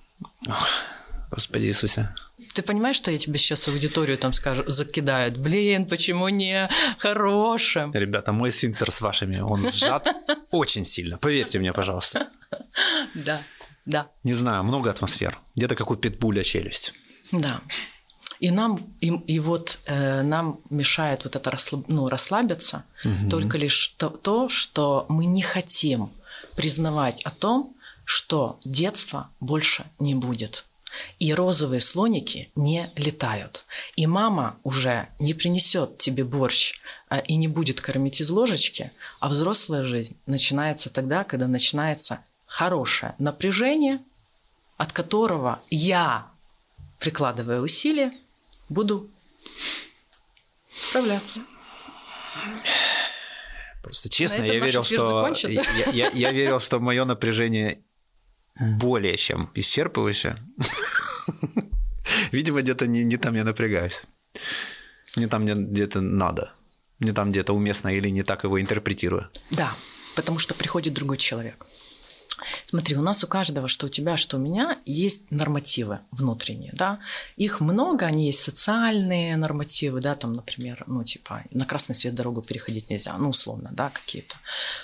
Господи 1.31 1.67
Иисусе. 1.67 2.09
Ты 2.53 2.61
понимаешь, 2.61 2.95
что 2.95 3.11
я 3.11 3.17
тебе 3.17 3.37
сейчас 3.37 3.67
аудиторию 3.67 4.17
там 4.17 4.31
скажу, 4.31 4.63
закидают? 4.67 5.37
Блин, 5.37 5.87
почему 5.87 6.29
не 6.29 6.69
хорошим? 6.97 7.91
Ребята, 7.93 8.31
мой 8.31 8.51
сфинктер 8.51 8.91
с 8.91 9.01
вашими, 9.01 9.39
он 9.39 9.61
сжат 9.61 10.07
очень 10.51 10.85
сильно. 10.85 11.17
Поверьте 11.17 11.59
мне, 11.59 11.73
пожалуйста. 11.73 12.27
Да, 13.13 13.41
да. 13.85 14.07
Не 14.23 14.33
знаю, 14.33 14.63
много 14.63 14.89
атмосфер. 14.89 15.37
Где-то 15.55 15.75
как 15.75 15.91
у 15.91 15.95
питбуля 15.95 16.43
челюсть. 16.43 16.93
Да. 17.31 17.61
И 18.39 18.51
нам, 18.51 18.79
и, 19.01 19.07
и 19.07 19.39
вот 19.39 19.79
э, 19.85 20.21
нам 20.21 20.59
мешает 20.69 21.23
вот 21.23 21.35
это 21.35 21.51
расслаб, 21.51 21.85
ну, 21.87 22.07
расслабиться 22.07 22.83
угу. 23.03 23.29
только 23.29 23.57
лишь 23.57 23.95
то, 23.97 24.09
то, 24.09 24.49
что 24.49 25.05
мы 25.09 25.25
не 25.25 25.41
хотим 25.41 26.09
признавать 26.55 27.21
о 27.23 27.29
том, 27.29 27.75
что 28.03 28.59
детства 28.63 29.29
больше 29.39 29.85
не 29.99 30.15
будет. 30.15 30.65
И 31.19 31.33
розовые 31.33 31.81
слоники 31.81 32.49
не 32.55 32.89
летают. 32.95 33.65
И 33.95 34.07
мама 34.07 34.55
уже 34.63 35.09
не 35.19 35.33
принесет 35.33 35.97
тебе 35.97 36.23
борщ 36.23 36.79
э, 37.09 37.21
и 37.25 37.35
не 37.35 37.47
будет 37.47 37.81
кормить 37.81 38.21
из 38.21 38.29
ложечки, 38.29 38.91
а 39.19 39.29
взрослая 39.29 39.83
жизнь 39.85 40.17
начинается 40.25 40.89
тогда, 40.89 41.23
когда 41.23 41.47
начинается 41.47 42.19
хорошее 42.45 43.15
напряжение, 43.17 44.01
от 44.77 44.91
которого 44.91 45.61
я, 45.69 46.27
прикладывая 46.99 47.61
усилия, 47.61 48.13
буду 48.69 49.09
справляться. 50.75 51.41
Просто 53.83 54.09
честно, 54.09 54.43
я 54.43 54.59
верил, 54.59 54.83
что 54.83 55.31
я, 55.47 55.63
я, 55.91 56.09
я 56.09 56.31
верил, 56.31 56.59
что 56.59 56.79
мое 56.79 57.05
напряжение 57.05 57.83
более 58.59 59.17
чем 59.17 59.51
исчерпывающее. 59.53 60.37
Видимо, 62.31 62.61
где-то 62.61 62.87
не, 62.87 63.03
не 63.03 63.17
там 63.17 63.35
я 63.35 63.43
напрягаюсь. 63.43 64.03
Не 65.15 65.27
там, 65.27 65.45
где-то 65.45 66.01
надо. 66.01 66.53
Не 66.99 67.11
там, 67.11 67.31
где-то 67.31 67.53
уместно 67.53 67.89
или 67.89 68.09
не 68.09 68.23
так 68.23 68.43
его 68.43 68.59
интерпретирую. 68.59 69.29
Да, 69.51 69.75
потому 70.15 70.39
что 70.39 70.53
приходит 70.53 70.93
другой 70.93 71.17
человек. 71.17 71.65
Смотри, 72.65 72.97
у 72.97 73.01
нас 73.01 73.23
у 73.23 73.27
каждого, 73.27 73.67
что 73.67 73.87
у 73.87 73.89
тебя, 73.89 74.17
что 74.17 74.37
у 74.37 74.39
меня, 74.39 74.77
есть 74.85 75.31
нормативы 75.31 75.99
внутренние, 76.11 76.71
да. 76.73 76.99
Их 77.37 77.61
много, 77.61 78.05
они 78.05 78.27
есть 78.27 78.41
социальные 78.41 79.37
нормативы, 79.37 80.01
да, 80.01 80.15
там, 80.15 80.33
например, 80.33 80.83
ну, 80.87 81.03
типа, 81.03 81.43
на 81.51 81.65
красный 81.65 81.95
свет 81.95 82.15
дорогу 82.15 82.41
переходить 82.41 82.89
нельзя, 82.89 83.17
ну, 83.17 83.29
условно, 83.29 83.69
да, 83.71 83.89
какие-то. 83.89 84.35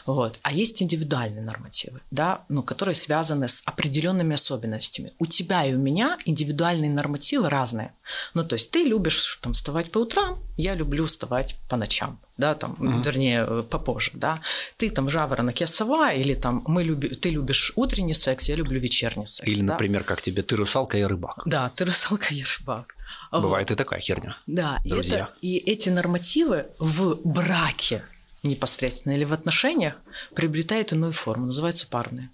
Вот. 0.05 0.39
А 0.43 0.53
есть 0.53 0.81
индивидуальные 0.81 1.43
нормативы, 1.43 1.99
да, 2.11 2.43
ну, 2.49 2.63
которые 2.63 2.95
связаны 2.95 3.47
с 3.47 3.61
определенными 3.65 4.35
особенностями. 4.35 5.13
У 5.19 5.25
тебя 5.25 5.65
и 5.65 5.73
у 5.73 5.79
меня 5.79 6.17
индивидуальные 6.25 6.91
нормативы 6.91 7.49
разные. 7.49 7.93
Ну, 8.33 8.43
то 8.43 8.53
есть 8.53 8.71
ты 8.71 8.83
любишь 8.83 9.39
там 9.41 9.53
вставать 9.53 9.91
по 9.91 9.99
утрам, 9.99 10.39
я 10.57 10.75
люблю 10.75 11.05
вставать 11.05 11.55
по 11.69 11.75
ночам 11.75 12.19
да, 12.37 12.55
там, 12.55 12.71
угу. 12.79 13.01
вернее, 13.01 13.45
э, 13.47 13.63
попозже, 13.69 14.11
да. 14.13 14.39
Ты 14.77 14.89
там 14.89 15.09
жаворонок, 15.09 15.61
я 15.61 15.67
сова, 15.67 16.13
или 16.13 16.33
там 16.33 16.63
мы 16.67 16.83
люби, 16.83 17.09
ты 17.09 17.29
любишь 17.29 17.73
утренний 17.75 18.13
секс, 18.13 18.49
я 18.49 18.55
люблю 18.55 18.79
вечерний 18.79 19.27
секс. 19.27 19.47
Или, 19.47 19.61
да? 19.61 19.73
например, 19.73 20.03
как 20.03 20.21
тебе, 20.21 20.41
ты 20.41 20.55
русалка, 20.55 20.97
я 20.97 21.07
рыбак. 21.07 21.41
Да, 21.45 21.71
ты 21.75 21.85
русалка, 21.85 22.33
я 22.33 22.45
рыбак. 22.59 22.95
Бывает 23.31 23.69
вот. 23.69 23.75
и 23.75 23.77
такая 23.77 23.99
херня. 23.99 24.37
Да, 24.47 24.79
друзья. 24.83 25.29
И, 25.41 25.57
это, 25.57 25.65
и 25.65 25.71
эти 25.71 25.89
нормативы 25.89 26.65
в 26.79 27.19
браке 27.23 28.03
непосредственно 28.43 29.13
или 29.13 29.23
в 29.23 29.33
отношениях 29.33 29.95
приобретают 30.35 30.93
иную 30.93 31.11
форму, 31.11 31.45
называются 31.45 31.87
парные. 31.87 32.29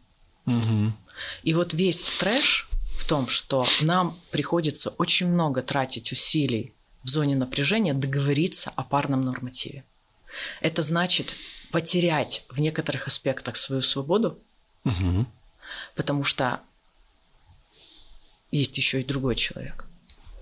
Угу. 0.45 0.93
И 1.43 1.53
вот 1.53 1.73
весь 1.73 2.09
трэш 2.19 2.69
в 2.97 3.05
том, 3.05 3.27
что 3.27 3.67
нам 3.81 4.17
приходится 4.31 4.89
очень 4.97 5.27
много 5.27 5.61
тратить 5.61 6.11
усилий 6.11 6.73
в 7.03 7.09
зоне 7.09 7.35
напряжения 7.35 7.93
договориться 7.93 8.71
о 8.75 8.83
парном 8.83 9.21
нормативе. 9.21 9.83
Это 10.61 10.81
значит 10.81 11.35
потерять 11.71 12.45
в 12.49 12.59
некоторых 12.59 13.07
аспектах 13.07 13.55
свою 13.55 13.81
свободу, 13.81 14.39
угу. 14.83 15.25
потому 15.95 16.23
что 16.23 16.61
есть 18.51 18.77
еще 18.77 19.01
и 19.01 19.05
другой 19.05 19.35
человек. 19.35 19.85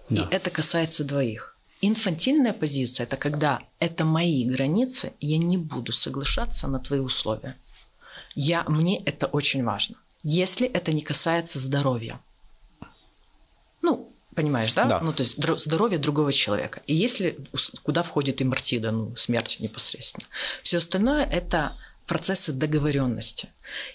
Да. 0.10 0.24
И 0.24 0.34
это 0.34 0.50
касается 0.50 1.04
двоих. 1.04 1.58
Инфантильная 1.82 2.54
позиция– 2.54 3.04
это 3.06 3.18
когда 3.18 3.62
это 3.80 4.06
мои 4.06 4.46
границы, 4.46 5.14
я 5.20 5.38
не 5.38 5.58
буду 5.58 5.92
соглашаться 5.92 6.68
на 6.68 6.80
твои 6.80 7.00
условия. 7.00 7.56
Я, 8.34 8.64
мне 8.64 9.02
это 9.04 9.28
очень 9.28 9.64
важно. 9.64 9.96
Если 10.24 10.68
это 10.68 10.92
не 10.92 11.02
касается 11.02 11.60
здоровья. 11.60 12.20
Ну, 13.82 14.12
Понимаешь, 14.36 14.74
да? 14.74 14.86
да? 14.86 15.00
Ну, 15.00 15.14
то 15.14 15.22
есть 15.22 15.42
здоровье 15.60 15.98
другого 15.98 16.34
человека. 16.34 16.82
И 16.88 16.94
если 16.94 17.38
куда 17.84 18.04
входит 18.04 18.42
и 18.42 18.44
мартида, 18.44 18.92
ну, 18.92 19.16
смерть 19.16 19.58
непосредственно. 19.60 20.28
Все 20.62 20.78
остальное 20.78 21.26
это 21.26 21.74
процессы 22.06 22.52
договоренности. 22.52 23.50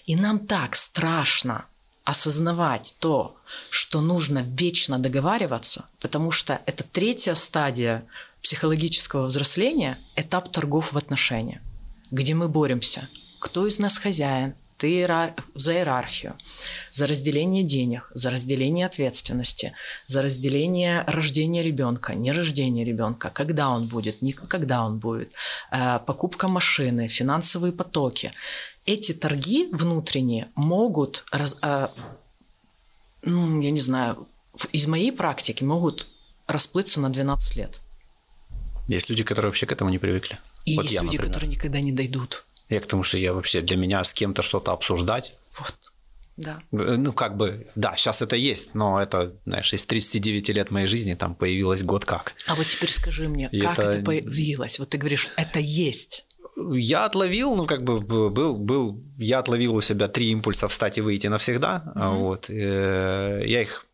И 0.05 0.15
нам 0.15 0.39
так 0.39 0.75
страшно 0.75 1.65
осознавать 2.03 2.95
то, 2.99 3.35
что 3.69 4.01
нужно 4.01 4.39
вечно 4.39 4.97
договариваться, 4.97 5.85
потому 5.99 6.31
что 6.31 6.59
это 6.65 6.83
третья 6.83 7.35
стадия 7.35 8.03
психологического 8.41 9.25
взросления, 9.25 9.99
этап 10.15 10.49
торгов 10.51 10.93
в 10.93 10.97
отношениях, 10.97 11.61
где 12.09 12.33
мы 12.33 12.49
боремся. 12.49 13.07
Кто 13.39 13.67
из 13.67 13.77
нас 13.79 13.99
хозяин? 13.99 14.55
Ты 14.81 15.07
за 15.53 15.73
иерархию, 15.73 16.35
за 16.91 17.05
разделение 17.05 17.63
денег, 17.63 18.11
за 18.15 18.31
разделение 18.31 18.87
ответственности, 18.87 19.73
за 20.07 20.23
разделение 20.23 21.03
рождения 21.07 21.61
ребенка, 21.61 22.15
не 22.15 22.31
рождения 22.31 22.83
ребенка, 22.83 23.29
когда 23.29 23.69
он 23.69 23.85
будет, 23.85 24.23
не 24.23 24.33
когда 24.33 24.83
он 24.83 24.97
будет, 24.97 25.31
э, 25.71 25.99
покупка 26.07 26.47
машины, 26.47 27.07
финансовые 27.07 27.73
потоки. 27.73 28.31
Эти 28.87 29.13
торги 29.13 29.69
внутренние 29.71 30.47
могут, 30.55 31.25
раз, 31.31 31.57
э, 31.61 31.87
ну, 33.21 33.61
я 33.61 33.69
не 33.69 33.81
знаю, 33.81 34.27
из 34.73 34.87
моей 34.87 35.11
практики 35.11 35.63
могут 35.63 36.07
расплыться 36.47 36.99
на 36.99 37.09
12 37.09 37.55
лет. 37.57 37.79
Есть 38.87 39.09
люди, 39.09 39.23
которые 39.23 39.49
вообще 39.49 39.67
к 39.67 39.71
этому 39.71 39.91
не 39.91 39.99
привыкли. 39.99 40.39
И 40.65 40.75
вот 40.75 40.85
есть 40.85 40.95
я, 40.95 41.01
люди, 41.01 41.17
например. 41.17 41.33
которые 41.33 41.49
никогда 41.51 41.81
не 41.81 41.91
дойдут. 41.91 42.45
Я 42.71 42.79
к 42.79 42.85
тому, 42.85 43.03
что 43.03 43.17
я 43.17 43.33
вообще 43.33 43.61
для 43.61 43.75
меня 43.75 44.01
с 44.01 44.13
кем-то 44.13 44.41
что-то 44.41 44.71
обсуждать. 44.71 45.35
Вот. 45.59 45.75
Да. 46.37 46.63
Э, 46.71 46.95
ну, 46.97 47.11
как 47.11 47.35
бы, 47.35 47.67
да, 47.75 47.95
сейчас 47.97 48.21
это 48.21 48.37
есть, 48.37 48.75
но 48.75 49.01
это, 49.01 49.35
знаешь, 49.45 49.73
из 49.73 49.85
39 49.85 50.49
лет 50.49 50.71
моей 50.71 50.87
жизни 50.87 51.13
там 51.13 51.35
появилось 51.35 51.83
год 51.83 52.05
как. 52.05 52.33
А 52.47 52.55
вот 52.55 52.65
теперь 52.65 52.89
скажи 52.89 53.27
мне, 53.27 53.49
И 53.51 53.59
как 53.59 53.77
это... 53.77 53.91
это 53.91 54.05
появилось? 54.05 54.79
Вот 54.79 54.89
ты 54.89 54.97
говоришь, 54.97 55.27
это 55.35 55.59
есть. 55.59 56.25
Я 56.71 57.05
отловил, 57.05 57.55
ну, 57.57 57.65
как 57.65 57.83
бы 57.83 57.99
был, 57.99 58.57
был, 58.57 59.03
я 59.17 59.39
отловил 59.39 59.75
у 59.75 59.81
себя 59.81 60.07
три 60.07 60.31
импульса 60.31 60.69
встать 60.69 60.97
и 60.97 61.01
выйти 61.01 61.27
навсегда. 61.27 61.93
Mm-hmm. 61.93 62.17
Вот. 62.19 62.49
Э, 62.49 63.43
я 63.45 63.61
их 63.61 63.85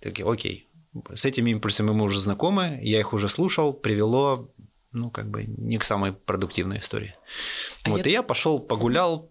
такие, 0.00 0.26
окей, 0.26 0.66
с 1.14 1.26
этими 1.26 1.50
импульсами 1.50 1.90
мы 1.90 2.04
уже 2.04 2.18
знакомы, 2.18 2.80
я 2.82 2.98
их 2.98 3.12
уже 3.12 3.28
слушал, 3.28 3.74
привело 3.74 4.48
ну, 4.92 5.10
как 5.10 5.30
бы 5.30 5.44
не 5.44 5.78
к 5.78 5.84
самой 5.84 6.12
продуктивной 6.12 6.78
истории. 6.78 7.14
А 7.84 7.90
вот, 7.90 8.04
я... 8.06 8.10
и 8.10 8.12
я 8.12 8.22
пошел, 8.22 8.60
погулял, 8.60 9.30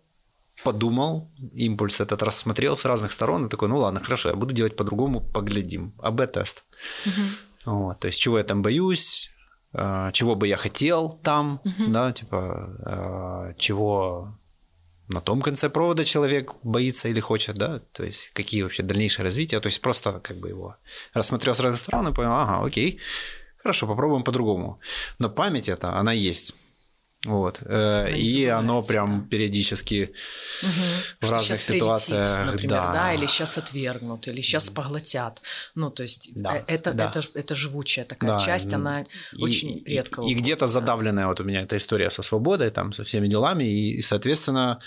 подумал, 0.64 1.30
импульс 1.54 2.02
этот 2.02 2.24
рассмотрел 2.24 2.78
с 2.78 2.86
разных 2.86 3.12
сторон 3.12 3.46
и 3.46 3.50
такой, 3.50 3.70
ну 3.70 3.78
ладно, 3.78 4.02
хорошо, 4.04 4.30
я 4.30 4.36
буду 4.36 4.54
делать 4.54 4.76
по-другому, 4.76 5.22
поглядим. 5.22 5.94
АБ-тест. 6.00 6.64
Угу. 7.06 7.76
Вот, 7.76 8.00
то 8.00 8.08
есть, 8.08 8.20
чего 8.20 8.38
я 8.38 8.44
там 8.44 8.62
боюсь, 8.62 9.32
а, 9.74 10.12
чего 10.12 10.36
бы 10.36 10.48
я 10.48 10.58
хотел 10.58 11.20
там, 11.24 11.62
угу. 11.64 11.92
да, 11.92 12.12
типа, 12.12 12.76
а, 12.86 13.54
чего 13.58 14.34
на 15.10 15.22
том 15.22 15.42
конце 15.42 15.70
провода 15.70 16.06
человек 16.06 16.54
боится 16.64 17.10
или 17.10 17.20
хочет, 17.20 17.58
да, 17.58 17.80
то 17.92 18.04
есть 18.04 18.30
какие 18.34 18.62
вообще 18.62 18.84
дальнейшие 18.84 19.24
развития, 19.24 19.60
то 19.60 19.68
есть 19.68 19.82
просто 19.82 20.20
как 20.20 20.38
бы 20.38 20.50
его 20.50 20.78
рассмотрел 21.14 21.56
с 21.56 21.60
разных 21.60 21.80
сторон 21.80 22.08
и 22.08 22.14
понял, 22.14 22.32
ага, 22.32 22.64
окей, 22.64 23.00
Хорошо, 23.62 23.88
попробуем 23.88 24.24
по-другому. 24.24 24.80
Но 25.20 25.30
память 25.30 25.70
это, 25.70 25.94
она 25.94 26.14
есть. 26.14 26.56
Вот. 27.26 27.60
Э, 27.66 28.10
и 28.16 28.46
оно 28.46 28.82
прям 28.82 29.22
да. 29.24 29.28
периодически 29.30 30.14
угу. 30.64 30.70
в 31.20 31.26
что 31.26 31.34
разных 31.34 31.62
ситуациях. 31.62 32.30
Прилетит, 32.30 32.54
например, 32.54 32.70
да. 32.70 32.94
да, 32.94 33.14
или 33.14 33.28
сейчас 33.28 33.58
отвергнут, 33.58 34.28
или 34.30 34.42
сейчас 34.42 34.70
поглотят. 34.70 35.42
Ну, 35.76 35.90
то 35.90 36.04
есть 36.04 36.32
да. 36.36 36.60
Э, 36.60 36.64
это, 36.68 36.94
да. 36.94 37.10
это, 37.10 37.28
это 37.34 37.56
живучая 37.56 38.06
такая 38.06 38.32
да. 38.32 38.40
часть, 38.40 38.74
она 38.74 39.02
и, 39.34 39.44
очень 39.44 39.84
и, 39.86 39.96
редко. 39.96 40.22
И, 40.22 40.32
и 40.32 40.34
где-то 40.34 40.68
задавленная 40.68 41.28
вот 41.28 41.42
у 41.42 41.44
меня 41.44 41.62
эта 41.62 41.76
история 41.76 42.10
со 42.10 42.22
свободой, 42.22 42.72
там, 42.72 42.94
со 42.94 43.04
всеми 43.04 43.28
делами, 43.28 43.66
и, 43.66 43.98
и 43.98 44.02
соответственно, 44.02 44.80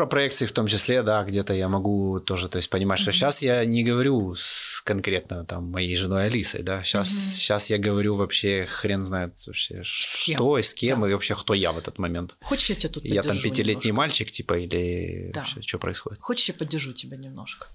про 0.00 0.06
проекции 0.06 0.46
в 0.46 0.52
том 0.52 0.66
числе, 0.66 1.02
да, 1.02 1.22
где-то 1.24 1.52
я 1.52 1.68
могу 1.68 2.20
тоже, 2.20 2.48
то 2.48 2.56
есть 2.56 2.70
понимать, 2.70 2.98
что 2.98 3.12
сейчас 3.12 3.42
я 3.42 3.62
не 3.66 3.84
говорю 3.84 4.34
с 4.34 4.80
конкретно 4.80 5.44
там 5.44 5.64
моей 5.70 5.94
женой 5.94 6.24
Алисой, 6.24 6.62
да, 6.62 6.82
сейчас, 6.82 7.10
сейчас 7.10 7.68
я 7.68 7.76
говорю 7.76 8.14
вообще 8.16 8.64
хрен 8.64 9.02
знает 9.02 9.34
вообще, 9.46 9.82
что 9.82 10.56
и 10.56 10.62
с 10.62 10.72
кем, 10.72 11.04
и 11.04 11.12
вообще 11.12 11.34
кто 11.34 11.52
я 11.52 11.72
в 11.72 11.76
этот 11.78 11.98
момент. 11.98 12.34
Хочешь, 12.40 12.70
я 12.70 12.76
тебя 12.76 12.88
тут 12.94 13.04
Я 13.04 13.22
там 13.22 13.36
пятилетний 13.36 13.90
немножко? 13.90 13.92
мальчик, 13.92 14.30
типа, 14.30 14.54
или 14.58 15.32
Да. 15.34 15.40
вообще, 15.40 15.60
что 15.60 15.78
происходит? 15.78 16.18
Хочешь, 16.22 16.48
я 16.48 16.54
поддержу 16.54 16.94
тебя 16.94 17.18
немножко? 17.18 17.66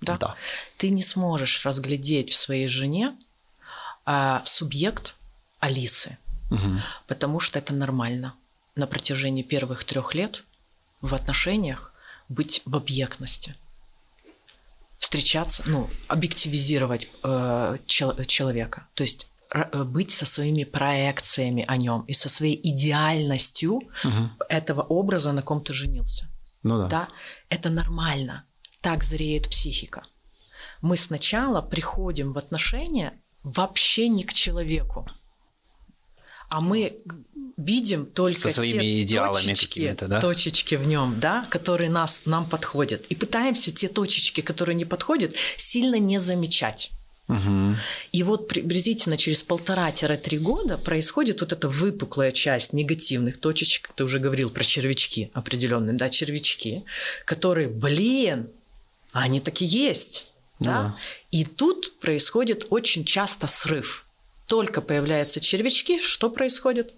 Да? 0.00 0.16
Да. 0.16 0.34
Ты 0.78 0.88
не 0.90 1.04
сможешь 1.04 1.64
разглядеть 1.64 2.30
в 2.30 2.36
своей 2.36 2.66
жене 2.66 3.16
а, 4.04 4.42
субъект 4.44 5.14
Алисы, 5.60 6.18
потому 7.06 7.38
что 7.38 7.60
это 7.60 7.72
нормально 7.72 8.34
на 8.74 8.88
протяжении 8.88 9.44
первых 9.44 9.84
трех 9.84 10.16
лет 10.16 10.42
в 11.02 11.14
отношениях 11.14 11.92
быть 12.28 12.62
в 12.64 12.74
объектности. 12.76 13.54
Встречаться, 14.98 15.62
ну, 15.66 15.90
объективизировать 16.08 17.08
э, 17.22 17.78
чел- 17.86 18.24
человека. 18.24 18.86
То 18.94 19.02
есть 19.02 19.26
э, 19.52 19.82
быть 19.84 20.10
со 20.12 20.24
своими 20.24 20.64
проекциями 20.64 21.64
о 21.68 21.76
нем 21.76 22.02
и 22.02 22.12
со 22.12 22.28
своей 22.28 22.58
идеальностью 22.62 23.80
Мгм. 24.04 24.36
этого 24.48 24.80
образа, 24.82 25.32
на 25.32 25.42
ком 25.42 25.60
ты 25.60 25.74
женился. 25.74 26.28
Ну 26.62 26.78
да. 26.78 26.86
Да, 26.88 27.08
это 27.48 27.68
нормально. 27.68 28.44
Так 28.80 29.02
зреет 29.04 29.48
психика. 29.50 30.02
Мы 30.80 30.96
сначала 30.96 31.60
приходим 31.60 32.32
в 32.32 32.38
отношения 32.38 33.12
вообще 33.42 34.08
не 34.08 34.22
к 34.24 34.32
человеку, 34.32 35.08
а 36.52 36.60
мы 36.60 36.98
видим 37.56 38.04
только 38.04 38.38
Со 38.38 38.52
своими 38.52 38.80
те 38.82 39.02
идеалами 39.02 39.46
точечки, 39.46 39.96
да? 40.00 40.20
точечки 40.20 40.74
в 40.74 40.86
нем, 40.86 41.18
да, 41.18 41.46
которые 41.48 41.88
нас, 41.88 42.22
нам 42.26 42.46
подходят. 42.46 43.06
И 43.06 43.14
пытаемся 43.14 43.72
те 43.72 43.88
точечки, 43.88 44.42
которые 44.42 44.76
не 44.76 44.84
подходят, 44.84 45.32
сильно 45.56 45.96
не 45.96 46.18
замечать. 46.18 46.90
Мгм. 47.28 47.78
И 48.10 48.22
вот 48.22 48.48
приблизительно 48.48 49.16
через 49.16 49.42
полтора-три 49.42 50.38
года 50.38 50.76
происходит 50.76 51.40
вот 51.40 51.52
эта 51.52 51.70
выпуклая 51.70 52.32
часть 52.32 52.74
негативных 52.74 53.40
точечек. 53.40 53.90
Ты 53.94 54.04
уже 54.04 54.18
говорил 54.18 54.50
про 54.50 54.64
червячки 54.64 55.30
определенные, 55.32 55.96
да, 55.96 56.10
червячки, 56.10 56.84
которые, 57.24 57.68
блин, 57.68 58.50
они 59.12 59.40
таки 59.40 59.64
есть. 59.64 60.26
Ну 60.58 60.66
Да? 60.66 60.72
да. 60.72 60.96
И 61.30 61.44
тут 61.44 61.98
происходит 61.98 62.66
очень 62.68 63.06
часто 63.06 63.46
срыв. 63.46 64.06
Только 64.52 64.82
появляются 64.82 65.40
червячки, 65.40 65.98
что 66.02 66.28
происходит? 66.28 66.92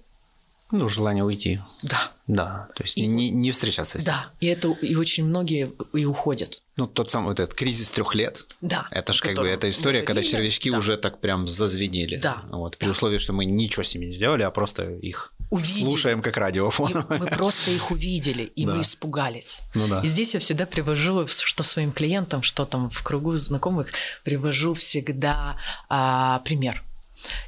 Ну, 0.73 0.89
желание 0.89 1.23
уйти. 1.23 1.61
Да, 1.85 2.11
Да, 2.27 2.67
то 2.75 2.83
есть 2.83 2.99
И- 2.99 3.07
не, 3.07 3.31
не 3.31 3.53
встречаться 3.53 4.01
с 4.01 4.03
ним. 4.03 4.07
да. 4.07 4.27
И 4.41 4.47
это 4.47 4.71
и 4.83 4.97
очень 4.97 5.25
многие 5.25 5.71
и 5.93 6.05
уходят. 6.05 6.63
Ну, 6.75 6.89
тот 6.89 7.11
самый 7.11 7.29
вот 7.29 7.39
этот 7.39 7.55
кризис 7.55 7.93
трех 7.93 8.17
лет. 8.17 8.45
Да. 8.61 8.89
Это 8.91 9.13
же 9.13 9.23
как 9.23 9.37
бы 9.37 9.47
эта 9.47 9.71
история, 9.71 10.01
когда 10.03 10.21
говорили. 10.23 10.33
червячки 10.33 10.71
Да. 10.73 10.79
уже 10.79 10.97
так 10.97 11.21
прям 11.21 11.47
зазвенели. 11.47 12.17
Да. 12.17 12.43
Вот, 12.51 12.77
при 12.77 12.89
условии, 12.89 13.19
что 13.19 13.33
мы 13.33 13.45
ничего 13.45 13.85
с 13.85 13.95
ними 13.95 14.07
не 14.07 14.13
сделали, 14.13 14.43
а 14.43 14.51
просто 14.51 14.91
их 14.91 15.33
Увидели. 15.51 15.83
слушаем 15.85 16.23
как 16.23 16.37
радиофон. 16.37 16.91
И 16.91 17.05
мы 17.21 17.27
просто 17.29 17.71
их 17.71 17.93
увидели, 17.93 18.43
и 18.43 18.67
Да. 18.67 18.75
мы 18.75 18.83
испугались. 18.83 19.61
Ну 19.75 19.87
да. 19.87 20.01
И 20.03 20.09
здесь 20.09 20.35
я 20.35 20.41
всегда 20.41 20.67
привожу, 20.67 21.29
что 21.29 21.63
своим 21.63 21.93
клиентам, 21.93 22.43
что 22.43 22.65
там 22.65 22.91
в 22.91 23.01
кругу 23.05 23.37
знакомых, 23.37 23.93
привожу 24.25 24.75
всегда 24.75 25.57
а, 25.89 26.41
пример. 26.41 26.83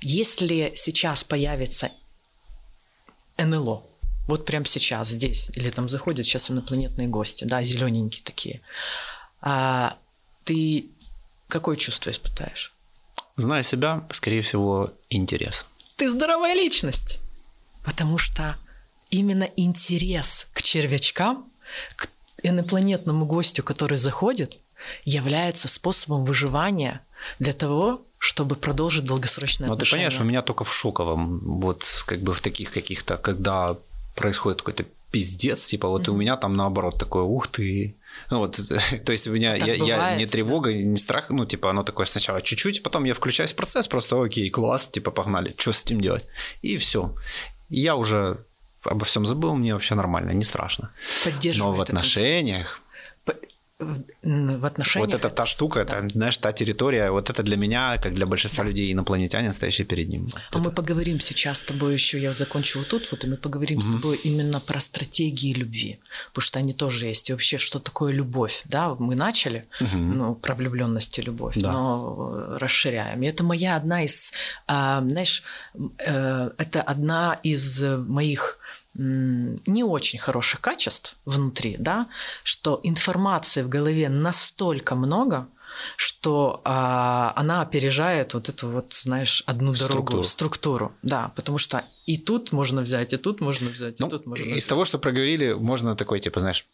Если 0.01 0.73
сейчас 0.75 1.25
появится 1.25 1.91
НЛО, 3.39 3.85
вот 4.27 4.45
прямо 4.45 4.65
сейчас 4.65 5.09
здесь, 5.09 5.51
или 5.55 5.71
там 5.71 5.89
заходят 5.89 6.27
сейчас 6.27 6.51
инопланетные 6.51 7.09
гости, 7.09 7.45
да, 7.45 7.63
зелененькие 7.63 8.25
такие, 8.25 8.61
а, 9.41 9.97
ты 10.45 10.87
какое 11.49 11.77
чувство 11.77 12.11
испытаешь? 12.11 12.73
Зная 13.37 13.63
себя, 13.63 14.07
скорее 14.13 14.43
всего, 14.43 14.93
интерес. 15.11 15.67
ты 15.97 16.09
здоровая 16.09 16.55
личность. 16.55 17.19
Потому 17.85 18.19
что 18.19 18.57
именно 19.11 19.49
интерес 19.57 20.49
к 20.53 20.63
червячкам, 20.63 21.47
к 21.95 22.09
инопланетному 22.43 23.27
гостю, 23.27 23.63
который 23.63 23.99
заходит, 23.99 24.57
является 25.05 25.69
способом 25.69 26.25
выживания 26.25 27.01
для 27.39 27.53
того, 27.53 28.03
чтобы 28.19 28.57
продолжить 28.57 29.05
долгосрочные 29.05 29.69
Ну, 29.69 29.75
ты 29.75 29.79
отношения. 29.83 30.05
понимаешь, 30.05 30.21
у 30.21 30.25
меня 30.25 30.43
только 30.43 30.65
в 30.65 30.73
шоковом, 30.73 31.39
вот 31.61 32.05
как 32.07 32.21
бы 32.21 32.33
в 32.33 32.41
таких 32.41 32.71
каких-то, 32.71 33.17
когда 33.17 33.77
происходит 34.15 34.59
какой-то 34.63 34.85
пиздец, 35.11 35.67
типа 35.67 35.89
вот 35.89 36.09
у 36.09 36.17
меня 36.17 36.37
там 36.37 36.57
наоборот 36.57 36.99
такое, 36.99 37.23
ух 37.23 37.47
ты. 37.49 37.95
Ну 38.31 38.39
вот, 38.39 38.59
то 39.05 39.13
есть 39.13 39.27
у 39.29 39.33
меня, 39.33 39.59
Так 39.59 39.69
я, 39.69 39.75
я 39.75 39.79
бывает, 39.97 40.19
не 40.19 40.27
тревога, 40.27 40.73
не 40.73 40.97
страх, 40.97 41.31
ну 41.31 41.45
типа 41.47 41.71
оно 41.71 41.83
такое 41.83 42.07
сначала 42.07 42.41
чуть-чуть, 42.41 42.83
потом 42.83 43.05
я 43.05 43.15
включаюсь 43.15 43.53
в 43.53 43.57
процесс, 43.57 43.87
просто 43.89 44.23
окей, 44.23 44.49
класс, 44.51 44.89
типа 44.89 45.11
погнали, 45.11 45.55
что 45.57 45.73
с 45.73 45.85
этим 45.85 46.01
делать? 46.01 46.27
И 46.63 46.77
все. 46.77 47.15
Я 47.69 47.97
уже 47.97 48.39
обо 48.85 49.05
всем 49.05 49.27
забыл, 49.27 49.55
мне 49.55 49.75
вообще 49.75 49.95
нормально, 49.95 50.31
не 50.33 50.45
страшно. 50.45 50.91
Но 51.59 51.73
в 51.73 51.81
отношениях, 51.81 52.81
в 53.79 54.65
отношениях... 54.65 55.11
вот 55.11 55.15
это 55.15 55.31
та 55.31 55.45
штука, 55.45 55.85
да. 55.85 55.99
это, 55.99 56.09
знаешь, 56.09 56.39
та 56.39 56.53
территория, 56.53 57.11
вот 57.11 57.29
это 57.31 57.43
для 57.43 57.57
меня, 57.57 57.99
как 57.99 58.15
для 58.15 58.27
большинства 58.27 58.65
людей, 58.65 58.93
инопланетянин, 58.93 59.53
стоящий 59.53 59.85
перед 59.85 60.09
ним. 60.09 60.29
А 60.51 60.59
мы 60.59 60.71
поговорим 60.71 61.21
сейчас 61.21 61.59
с 61.59 61.63
тобой 61.63 61.93
еще, 61.93 62.19
я 62.19 62.33
закончу 62.33 62.79
вот 62.79 62.89
тут, 62.89 63.13
вот, 63.13 63.25
и 63.25 63.27
мы 63.27 63.37
поговорим 63.37 63.81
с 63.83 63.85
тобой 63.85 64.17
именно 64.25 64.61
про 64.61 64.81
стратегии 64.81 65.53
любви, 65.53 65.99
потому 66.29 66.43
что 66.43 66.59
они 66.59 66.73
тоже 66.73 67.07
есть. 67.07 67.29
И 67.29 67.33
вообще, 67.33 67.59
что 67.59 67.79
такое 67.79 68.13
любовь, 68.15 68.63
да, 68.65 68.95
мы 68.99 69.15
начали, 69.15 69.67
ну, 69.93 70.35
про 70.35 70.55
влюбленность 70.55 71.19
и 71.19 71.23
любовь, 71.23 71.57
Да. 71.57 71.73
но 71.73 72.15
э, 72.17 72.59
расширяем. 72.59 73.23
И 73.23 73.27
это 73.27 73.45
моя 73.45 73.77
одна 73.77 74.05
из, 74.05 74.33
а, 74.67 75.03
знаешь, 75.07 75.43
э, 75.99 76.51
это 76.57 76.81
одна 76.81 77.39
из 77.43 77.83
моих 77.83 78.59
не 78.99 79.85
очень 79.85 80.19
хороших 80.19 80.61
качеств 80.61 81.17
внутри, 81.25 81.77
да, 81.79 82.09
что 82.43 82.81
информации 82.83 83.63
в 83.63 83.69
голове 83.69 84.09
настолько 84.09 84.95
много, 84.95 85.47
что 85.97 86.61
а, 86.65 87.33
она 87.37 87.61
опережает 87.61 88.33
вот 88.35 88.49
эту 88.49 88.69
вот, 88.69 88.93
знаешь, 88.93 89.43
одну 89.47 89.75
дорогу, 89.75 90.23
Структуру. 90.25 90.93
Да, 91.03 91.33
потому 91.37 91.59
что 91.59 91.85
и 92.07 92.17
тут 92.17 92.53
можно 92.53 92.81
взять, 92.81 93.13
и 93.13 93.17
тут 93.19 93.41
можно 93.41 93.69
взять, 93.71 94.01
и 94.01 94.03
Ну, 94.03 94.09
тут 94.09 94.27
можно 94.27 94.43
из 94.43 94.57
взять. 94.57 94.69
того, 94.69 94.85
что 94.85 94.99
проговорили, 94.99 95.53
можно 95.53 95.95
такой, 95.95 96.21
типа, 96.21 96.41
знаешь, 96.41 96.65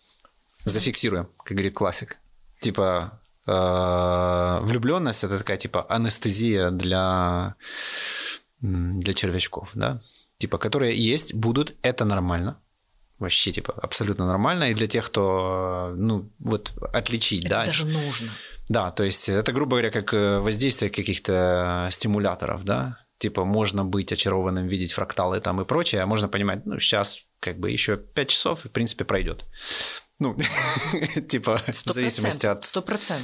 зафиксируем, 0.65 1.29
как 1.45 1.57
говорит 1.57 1.75
классик. 1.75 2.19
Типа, 2.61 3.19
влюбленность 3.45 5.25
это 5.25 5.39
такая, 5.39 5.57
типа, 5.57 5.85
анестезия 5.89 6.71
для, 6.71 7.57
для 8.61 9.15
червячков, 9.15 9.71
да? 9.75 10.01
Типа, 10.43 10.59
которые 10.59 10.97
есть, 10.97 11.35
будут, 11.35 11.77
это 11.83 12.05
нормально. 12.05 12.57
Вообще, 13.21 13.53
типа, 13.53 13.75
абсолютно 13.81 14.27
нормально. 14.27 14.71
И 14.71 14.75
для 14.75 14.89
тех, 14.89 15.07
кто, 15.07 15.95
ну, 15.97 16.33
вот, 16.41 16.73
отличить, 16.93 17.45
Это 17.45 17.55
да. 17.55 17.65
даже 17.67 17.87
нужно. 17.87 18.33
Да, 18.69 18.91
то 18.91 19.05
есть 19.05 19.29
это, 19.29 19.53
грубо 19.53 19.77
говоря, 19.77 19.91
как 19.91 20.13
э, 20.13 20.41
воздействие 20.41 20.91
каких-то 20.91 21.89
стимуляторов, 21.93 22.65
да. 22.65 22.99
Типа 23.19 23.45
можно 23.45 23.85
быть 23.85 24.13
очарованным, 24.13 24.67
видеть 24.67 24.93
фракталы 24.93 25.39
там 25.41 25.61
и 25.61 25.65
прочее, 25.65 26.03
а 26.03 26.07
можно 26.07 26.29
понимать, 26.29 26.67
ну, 26.67 26.81
сейчас 26.81 27.23
как 27.39 27.61
бы 27.61 27.71
еще 27.71 27.97
5 27.97 28.29
часов, 28.29 28.65
и, 28.65 28.69
в 28.69 28.73
принципе, 28.73 29.05
пройдет. 29.05 29.45
Ну, 30.23 30.37
типа, 31.29 31.61
в 31.67 31.93
зависимости 31.93 32.47
от 32.47 32.65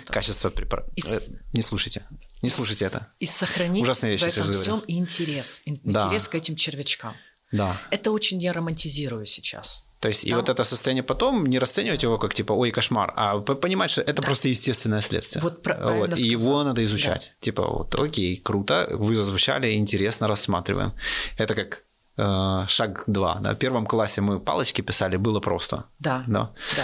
качества 0.08 0.50
препарата. 0.50 0.90
И 0.96 1.00
с- 1.00 1.30
Не 1.52 1.62
слушайте, 1.62 2.02
не 2.42 2.50
слушайте 2.50 2.86
это. 2.86 3.06
И 3.20 3.26
сохранить 3.26 3.82
Ужасные 3.82 4.12
вещи 4.12 4.24
в 4.24 4.38
этом 4.38 4.52
всем 4.52 4.82
интерес. 4.88 5.62
ин- 5.66 5.80
Да. 5.84 6.04
Интерес 6.06 6.28
к 6.28 6.34
этим 6.34 6.56
червячкам. 6.56 7.14
Да. 7.52 7.76
Это 7.90 8.10
очень 8.10 8.42
я 8.42 8.52
романтизирую 8.52 9.26
сейчас. 9.26 9.84
То 10.00 10.08
есть, 10.08 10.24
и 10.24 10.30
Да. 10.30 10.36
вот 10.36 10.48
это 10.48 10.64
состояние 10.64 11.02
потом 11.02 11.46
не 11.46 11.58
расценивать 11.58 12.02
его 12.04 12.18
как 12.18 12.34
типа, 12.34 12.52
ой, 12.52 12.70
кошмар, 12.70 13.12
а 13.16 13.38
понимать, 13.40 13.90
что 13.90 14.00
это 14.02 14.22
просто 14.22 14.48
естественное 14.48 15.00
следствие. 15.00 15.42
Вот 15.42 15.62
правильно 15.62 16.14
И 16.14 16.22
его 16.22 16.62
надо 16.64 16.82
изучать. 16.84 17.32
Типа, 17.40 17.66
вот, 17.66 17.94
окей, 18.00 18.36
круто, 18.36 18.86
вы 18.92 19.14
зазвучали, 19.14 19.74
интересно, 19.74 20.28
рассматриваем. 20.28 20.92
Это 21.36 21.54
как 21.54 21.82
э, 22.18 22.64
шаг 22.68 23.04
два. 23.06 23.38
Да? 23.40 23.54
В 23.54 23.56
первом 23.56 23.86
классе 23.86 24.20
мы 24.20 24.40
палочки 24.40 24.82
писали, 24.82 25.16
было 25.16 25.40
просто. 25.40 25.84
Да. 26.00 26.24
Да. 26.26 26.50
Да. 26.76 26.82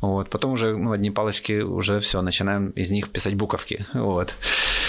Вот. 0.00 0.30
Потом 0.30 0.52
уже 0.52 0.76
ну, 0.76 0.92
одни 0.92 1.10
палочки, 1.10 1.60
уже 1.62 1.98
все, 2.00 2.22
начинаем 2.22 2.70
из 2.70 2.90
них 2.90 3.10
писать 3.10 3.34
буковки. 3.34 3.86
Вот. 3.94 4.34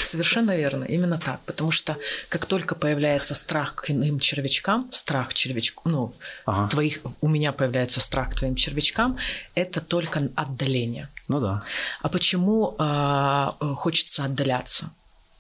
Совершенно 0.02 0.56
верно, 0.56 0.86
именно 0.86 1.18
так. 1.18 1.40
Потому 1.46 1.72
что 1.72 1.98
как 2.30 2.46
только 2.46 2.76
появляется 2.76 3.36
страх 3.36 3.76
к 3.76 3.90
иным 3.92 4.20
червячкам, 4.20 4.88
страх 4.92 5.34
червячку, 5.34 5.90
ну, 5.90 6.14
Ага. 6.46 6.70
твоих, 6.70 7.00
у 7.22 7.28
меня 7.28 7.52
появляется 7.52 8.00
страх 8.00 8.30
к 8.30 8.36
твоим 8.36 8.56
червячкам, 8.56 9.18
это 9.56 9.82
только 9.82 10.30
отдаление. 10.36 11.10
Ну 11.28 11.40
да. 11.42 11.64
А 12.02 12.10
почему 12.10 12.76
э, 12.80 13.48
хочется 13.76 14.26
отдаляться? 14.26 14.92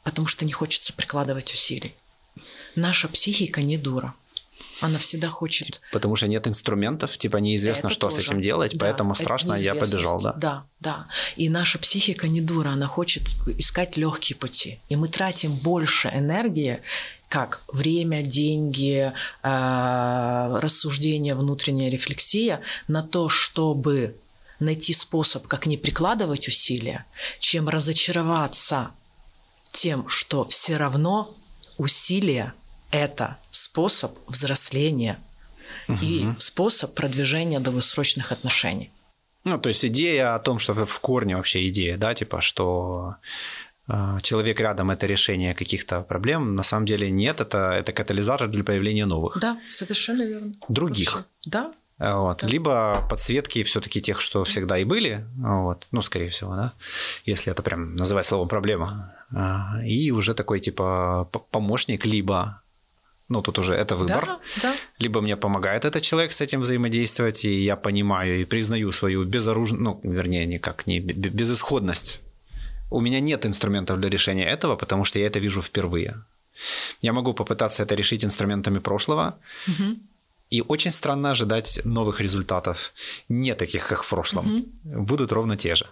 Потому 0.03 0.27
что 0.27 0.45
не 0.45 0.51
хочется 0.51 0.93
прикладывать 0.93 1.53
усилий. 1.53 1.93
Наша 2.75 3.07
психика 3.07 3.61
не 3.61 3.77
дура. 3.77 4.13
Она 4.79 4.99
всегда 4.99 5.27
хочет... 5.27 5.81
Потому 5.91 6.15
что 6.15 6.27
нет 6.27 6.47
инструментов, 6.47 7.17
типа 7.17 7.37
неизвестно, 7.37 7.87
Это 7.87 7.93
что 7.93 8.09
тоже. 8.09 8.21
с 8.21 8.25
этим 8.25 8.41
делать, 8.41 8.73
Да, 8.73 8.85
поэтому 8.85 9.13
это 9.13 9.23
страшно, 9.23 9.53
я 9.53 9.73
побежал, 9.75 10.21
да. 10.21 10.33
Да, 10.33 10.65
да. 10.79 11.05
И 11.35 11.49
наша 11.49 11.79
психика 11.79 12.27
не 12.27 12.41
дура, 12.41 12.69
она 12.69 12.85
хочет 12.85 13.23
искать 13.47 13.97
легкие 13.97 14.37
пути. 14.37 14.79
И 14.89 14.95
мы 14.95 15.07
тратим 15.07 15.53
больше 15.55 16.09
энергии, 16.13 16.81
как 17.27 17.61
время, 17.67 18.21
деньги, 18.21 19.11
э, 19.43 20.55
рассуждение, 20.61 21.35
внутренняя 21.35 21.89
рефлексия 21.89 22.61
на 22.87 23.03
то, 23.03 23.29
чтобы 23.29 24.15
найти 24.59 24.93
способ, 24.93 25.47
как 25.47 25.65
не 25.65 25.77
прикладывать 25.77 26.47
усилия, 26.47 27.05
чем 27.39 27.67
разочароваться 27.67 28.91
тем, 29.71 30.07
что 30.07 30.45
все 30.45 30.77
равно 30.77 31.33
усилия– 31.77 32.53
это 32.91 33.37
способ 33.51 34.17
взросления 34.27 35.17
и 36.01 36.27
способ 36.37 36.93
продвижения 36.93 37.59
долгосрочных 37.59 38.31
отношений. 38.31 38.91
Ну, 39.43 39.57
то 39.57 39.69
есть 39.69 39.85
идея 39.85 40.35
о 40.35 40.39
том, 40.39 40.59
что 40.59 40.73
в 40.73 40.85
в 40.85 40.99
корне 40.99 41.35
вообще 41.37 41.69
идея, 41.69 41.97
да, 41.97 42.13
типа, 42.13 42.41
что 42.41 43.15
э, 43.87 44.17
человек 44.21 44.59
рядом– 44.59 44.91
это 44.91 45.07
решение 45.07 45.53
каких-то 45.53 46.01
проблем, 46.01 46.55
на 46.55 46.63
самом 46.63 46.85
деле 46.85 47.09
нет, 47.09 47.39
это, 47.39 47.71
это 47.71 47.93
катализатор 47.93 48.49
для 48.49 48.63
появления 48.65 49.05
новых. 49.05 49.37
Да, 49.39 49.57
совершенно 49.69 50.23
верно. 50.23 50.53
Других. 50.67 51.13
Вообще. 51.13 51.27
Да, 51.45 51.71
А, 51.97 52.17
Вот. 52.19 52.43
Либо 52.43 53.07
подсветки 53.09 53.63
все-таки 53.63 54.01
тех, 54.01 54.19
что 54.19 54.43
всегда 54.43 54.77
и 54.77 54.83
были, 54.83 55.25
вот. 55.37 55.87
ну, 55.91 56.01
скорее 56.01 56.29
всего, 56.29 56.53
да, 56.55 56.73
если 57.25 57.51
это 57.51 57.63
прям 57.63 57.95
называть 57.95 58.25
словом 58.25 58.49
проблема. 58.49 59.13
А, 59.33 59.81
И 59.85 60.11
уже 60.11 60.33
такой 60.33 60.59
типа 60.59 61.29
помощник, 61.51 62.05
либо, 62.05 62.61
ну, 63.29 63.41
тут 63.41 63.59
уже 63.59 63.73
это 63.73 63.95
выбор. 63.95 64.25
да, 64.25 64.39
да. 64.61 64.75
Либо 64.99 65.21
мне 65.21 65.35
помогает 65.35 65.85
этот 65.85 66.01
человек 66.01 66.31
с 66.31 66.41
этим 66.41 66.61
взаимодействовать, 66.61 67.45
и 67.45 67.63
я 67.63 67.75
понимаю 67.75 68.41
и 68.41 68.45
признаю 68.45 68.91
свою 68.91 69.25
безоружность, 69.25 69.81
ну, 69.81 69.99
вернее, 70.03 70.45
никак 70.45 70.87
не 70.87 70.99
безысходность. 70.99 72.21
У 72.89 73.01
меня 73.01 73.19
нет 73.19 73.45
инструментов 73.45 73.99
для 73.99 74.09
решения 74.09 74.45
этого, 74.45 74.77
потому 74.77 75.05
что 75.05 75.19
я 75.19 75.27
это 75.27 75.39
вижу 75.39 75.61
впервые. 75.61 76.15
Я 77.01 77.13
могу 77.13 77.33
попытаться 77.33 77.83
это 77.83 77.95
решить 77.95 78.23
инструментами 78.23 78.79
прошлого, 78.79 79.37
и 80.49 80.63
очень 80.67 80.91
странно 80.91 81.31
ожидать 81.31 81.81
новых 81.83 82.21
результатов, 82.21 82.93
не 83.29 83.55
таких, 83.55 83.87
как 83.87 84.03
в 84.03 84.09
прошлом. 84.09 84.65
Будут 84.83 85.31
ровно 85.31 85.57
те 85.57 85.75
же. 85.75 85.85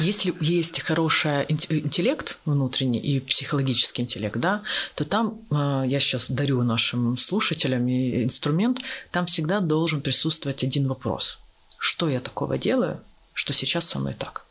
Если 0.00 0.34
есть 0.40 0.80
хороший 0.80 1.44
инт- 1.48 1.70
интеллект 1.70 2.38
внутренний 2.46 3.00
и 3.00 3.20
психологический 3.20 4.02
интеллект, 4.02 4.36
да, 4.36 4.62
то 4.94 5.04
там, 5.04 5.38
э, 5.50 5.84
я 5.86 6.00
сейчас 6.00 6.30
дарю 6.30 6.62
нашим 6.62 7.16
слушателям 7.18 7.88
инструмент, 7.88 8.80
там 9.10 9.26
всегда 9.26 9.60
должен 9.60 10.00
присутствовать 10.00 10.64
один 10.64 10.88
вопрос. 10.88 11.38
Что 11.78 12.08
я 12.08 12.20
такого 12.20 12.58
делаю, 12.58 12.98
что 13.34 13.52
сейчас 13.52 13.88
со 13.88 13.98
мной 13.98 14.14
так? 14.14 14.46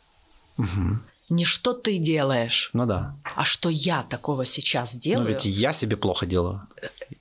Не 1.32 1.44
что 1.46 1.72
ты 1.72 1.98
делаешь, 1.98 2.70
Ну 2.74 2.84
да. 2.86 3.14
а 3.36 3.44
что 3.44 3.70
я 3.70 4.02
такого 4.02 4.44
сейчас 4.44 4.94
Но 4.94 5.00
делаю. 5.00 5.28
ведь 5.28 5.44
я 5.46 5.72
себе 5.72 5.96
плохо 5.96 6.26
делаю. 6.26 6.60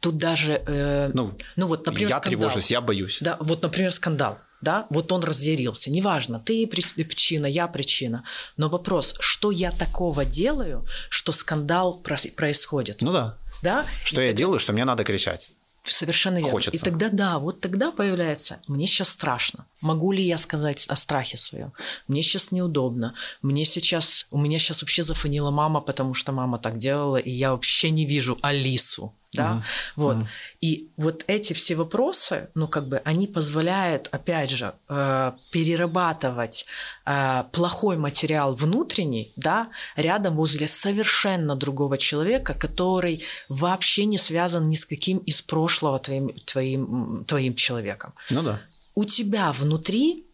Тут 0.01 0.17
даже, 0.17 0.61
э, 0.67 1.11
Ну, 1.13 1.33
ну 1.55 1.67
вот, 1.67 1.85
например, 1.85 2.09
я 2.09 2.17
скандал. 2.17 2.29
тревожусь, 2.39 2.71
я 2.71 2.81
боюсь. 2.81 3.19
Да, 3.21 3.37
вот, 3.39 3.61
например, 3.61 3.91
скандал. 3.91 4.37
Да, 4.61 4.85
вот 4.89 5.11
он 5.11 5.23
разъярился. 5.23 5.89
Неважно, 5.89 6.39
ты 6.39 6.67
при- 6.67 7.03
причина, 7.03 7.45
я 7.47 7.67
причина. 7.67 8.23
Но 8.57 8.67
вопрос, 8.69 9.15
что 9.19 9.49
я 9.51 9.71
такого 9.71 10.25
делаю, 10.25 10.85
что 11.09 11.31
скандал 11.31 11.93
происходит? 12.35 13.01
Ну 13.01 13.11
да. 13.13 13.37
Да? 13.63 13.85
Что 14.03 14.21
И 14.21 14.25
я 14.25 14.31
тогда- 14.31 14.37
делаю, 14.37 14.59
что 14.59 14.73
мне 14.73 14.85
надо 14.85 15.03
кричать? 15.03 15.49
Совершенно 15.83 16.37
верно. 16.37 16.51
Хочется. 16.51 16.75
И 16.75 16.79
тогда 16.79 17.09
да, 17.09 17.39
вот 17.39 17.59
тогда 17.59 17.91
появляется, 17.91 18.59
мне 18.67 18.85
сейчас 18.85 19.09
страшно. 19.09 19.65
Могу 19.81 20.11
ли 20.11 20.23
я 20.23 20.37
сказать 20.37 20.85
о 20.87 20.95
страхе 20.95 21.37
своем? 21.37 21.73
Мне 22.07 22.21
сейчас 22.21 22.51
неудобно. 22.51 23.15
Мне 23.41 23.65
сейчас, 23.65 24.27
у 24.31 24.37
меня 24.37 24.59
сейчас 24.59 24.81
вообще 24.83 25.01
зафонила 25.01 25.49
мама, 25.49 25.81
потому 25.81 26.13
что 26.13 26.31
мама 26.31 26.59
так 26.59 26.77
делала, 26.77 27.17
и 27.17 27.31
я 27.31 27.51
вообще 27.51 27.89
не 27.89 28.05
вижу 28.05 28.37
Алису. 28.41 29.13
Да, 29.33 29.63
вот. 29.95 30.17
И 30.59 30.89
вот 30.97 31.23
эти 31.27 31.53
все 31.53 31.75
вопросы, 31.75 32.49
ну, 32.53 32.67
как 32.67 32.87
бы, 32.87 33.01
они 33.05 33.27
позволяют, 33.27 34.09
опять 34.11 34.49
же, 34.49 34.73
э, 34.89 35.31
перерабатывать 35.51 36.65
э, 37.05 37.43
плохой 37.53 37.95
материал 37.95 38.53
внутренний, 38.53 39.31
да, 39.37 39.69
рядом 39.95 40.35
возле 40.35 40.67
совершенно 40.67 41.55
другого 41.55 41.97
человека, 41.97 42.53
который 42.53 43.23
вообще 43.47 44.05
не 44.05 44.17
связан 44.17 44.67
ни 44.67 44.75
с 44.75 44.85
каким 44.85 45.19
из 45.19 45.41
прошлого 45.41 45.99
твоим, 45.99 46.33
твоим, 46.45 47.23
твоим 47.25 47.55
человеком. 47.55 48.13
Ну 48.29 48.43
да. 48.43 48.61
У 48.95 49.05
тебя 49.05 49.53
внутри, 49.53 50.25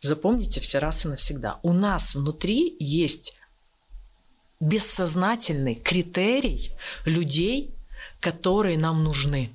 запомните 0.00 0.60
все 0.60 0.78
раз 0.78 1.04
и 1.04 1.08
навсегда, 1.08 1.58
у 1.62 1.74
нас 1.74 2.14
внутри 2.14 2.76
есть 2.78 3.36
бессознательный 4.58 5.74
критерий 5.74 6.70
людей, 7.04 7.74
которые 8.20 8.78
нам 8.78 9.02
нужны. 9.02 9.50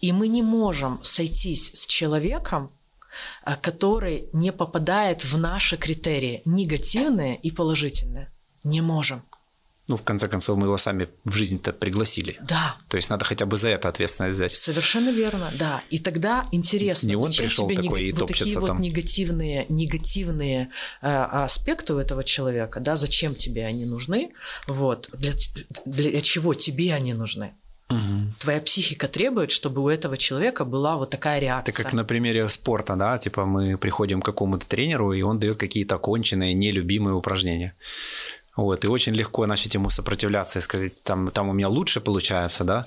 И 0.00 0.12
мы 0.12 0.28
не 0.28 0.42
можем 0.42 1.02
сойтись 1.02 1.70
с 1.74 1.86
человеком, 1.86 2.70
а, 3.44 3.56
который 3.56 4.28
не 4.32 4.52
попадает 4.52 5.24
в 5.24 5.38
наши 5.38 5.76
критерии, 5.76 6.42
негативные 6.44 7.36
и 7.36 7.50
положительные. 7.50 8.30
Не 8.64 8.82
можем. 8.82 9.22
Ну, 9.88 9.96
в 9.96 10.02
конце 10.02 10.26
концов, 10.26 10.58
мы 10.58 10.66
его 10.66 10.76
сами 10.78 11.08
в 11.24 11.32
жизнь-то 11.32 11.72
пригласили. 11.72 12.36
Да, 12.40 12.76
То 12.88 12.96
есть 12.96 13.08
надо 13.08 13.24
хотя 13.24 13.46
бы 13.46 13.56
за 13.56 13.68
это 13.68 13.88
ответственность 13.88 14.34
взять. 14.36 14.50
Совершенно 14.50 15.10
верно, 15.10 15.52
да. 15.58 15.80
И 15.90 15.98
тогда 16.00 16.46
интересно, 16.50 17.06
Не 17.06 17.14
он 17.16 17.28
зачем 17.28 17.46
пришел 17.46 17.68
тебе 17.68 17.82
такой 17.82 18.00
нега- 18.02 18.08
и 18.08 18.12
вот 18.12 18.26
такие 18.26 18.38
топчется 18.38 18.60
вот 18.60 18.66
там. 18.66 18.80
негативные, 18.80 19.66
негативные 19.68 20.70
э, 21.02 21.06
аспекты 21.06 21.94
у 21.94 21.98
этого 21.98 22.24
человека, 22.24 22.80
да, 22.80 22.96
зачем 22.96 23.36
тебе 23.36 23.64
они 23.64 23.84
нужны, 23.84 24.32
вот, 24.66 25.08
для, 25.12 25.32
для 25.84 26.20
чего 26.20 26.54
тебе 26.54 26.92
они 26.92 27.14
нужны. 27.14 27.54
Твоя 28.40 28.60
психика 28.60 29.06
требует, 29.06 29.52
чтобы 29.52 29.80
у 29.80 29.88
этого 29.88 30.16
человека 30.16 30.64
была 30.64 30.96
вот 30.96 31.10
такая 31.10 31.38
реакция. 31.38 31.72
Это 31.72 31.82
как 31.84 31.92
на 31.92 32.04
примере 32.04 32.48
спорта, 32.48 32.96
да, 32.96 33.16
типа 33.16 33.44
мы 33.44 33.78
приходим 33.78 34.20
к 34.20 34.24
какому-то 34.24 34.66
тренеру, 34.66 35.12
и 35.12 35.22
он 35.22 35.38
дает 35.38 35.56
какие-то 35.56 35.94
оконченные, 35.94 36.52
нелюбимые 36.52 37.14
упражнения. 37.14 37.74
Вот, 38.56 38.84
и 38.84 38.88
очень 38.88 39.14
легко 39.14 39.46
начать 39.46 39.74
ему 39.74 39.90
сопротивляться 39.90 40.58
и 40.58 40.62
сказать, 40.62 41.02
там, 41.02 41.30
там 41.30 41.48
у 41.48 41.52
меня 41.52 41.68
лучше 41.68 42.00
получается, 42.00 42.64
да, 42.64 42.86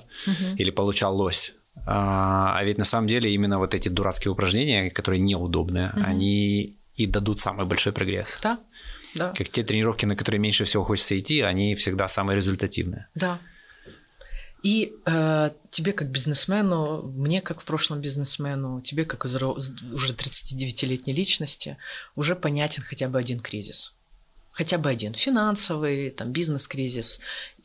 или 0.58 0.70
получалось. 0.70 1.54
А, 1.86 2.58
а 2.58 2.64
ведь 2.64 2.78
на 2.78 2.84
самом 2.84 3.06
деле 3.06 3.32
именно 3.32 3.58
вот 3.58 3.74
эти 3.74 3.88
дурацкие 3.88 4.32
упражнения, 4.32 4.90
которые 4.90 5.20
неудобные, 5.20 5.90
они 6.04 6.76
и 6.96 7.06
дадут 7.06 7.40
самый 7.40 7.66
большой 7.66 7.92
прогресс. 7.92 8.38
Да, 8.42 8.58
да, 9.14 9.32
Как 9.36 9.48
те 9.48 9.62
тренировки, 9.62 10.06
на 10.06 10.16
которые 10.16 10.40
меньше 10.40 10.64
всего 10.64 10.84
хочется 10.84 11.18
идти, 11.18 11.40
они 11.40 11.74
всегда 11.74 12.08
самые 12.08 12.36
результативные. 12.36 13.06
да. 13.14 13.38
И 14.62 14.92
э, 15.06 15.50
тебе 15.70 15.92
как 15.92 16.10
бизнесмену, 16.10 17.02
мне 17.02 17.40
как 17.40 17.60
в 17.60 17.64
прошлом 17.64 18.02
бизнесмену, 18.02 18.82
тебе 18.82 19.06
как 19.06 19.24
уже 19.24 19.38
39-летней 19.46 21.14
личности 21.14 21.78
уже 22.14 22.36
понятен 22.36 22.82
хотя 22.82 23.08
бы 23.08 23.18
один 23.18 23.40
кризис. 23.40 23.94
Хотя 24.52 24.78
бы 24.78 24.88
один. 24.90 25.14
Финансовый, 25.14 26.10
там, 26.10 26.32
бизнес-кризис. 26.32 27.20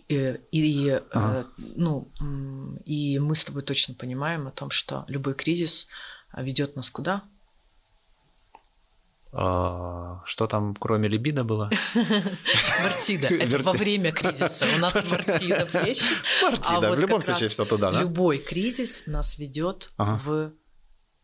И, 0.07 0.39
и, 0.51 0.89
э, 0.89 1.01
Ага. 1.11 1.47
ну, 1.75 2.07
и 2.85 3.17
мы 3.19 3.35
с 3.35 3.43
тобой 3.43 3.63
точно 3.63 3.95
понимаем 3.95 4.47
о 4.47 4.51
том, 4.51 4.69
что 4.69 5.03
любой 5.07 5.33
кризис 5.33 5.87
а, 6.31 6.43
ведет 6.43 6.75
нас 6.75 6.91
куда? 6.91 7.23
А, 9.31 10.21
что 10.25 10.47
там, 10.47 10.75
кроме 10.75 11.09
либидо 11.09 11.43
было? 11.43 11.69
Мартида. 11.95 13.27
Это 13.27 13.57
во 13.63 13.71
время 13.73 14.11
кризиса. 14.11 14.65
У 14.75 14.79
нас 14.79 14.95
мартида 14.95 15.65
плечи. 15.65 16.05
Мартида, 16.43 16.91
в 16.91 16.99
любом 16.99 17.21
случае 17.21 17.49
всё 17.49 17.65
туда, 17.65 17.91
да? 17.91 18.01
Любой 18.01 18.37
кризис 18.37 19.03
нас 19.07 19.37
ведет 19.37 19.89
в 19.97 20.51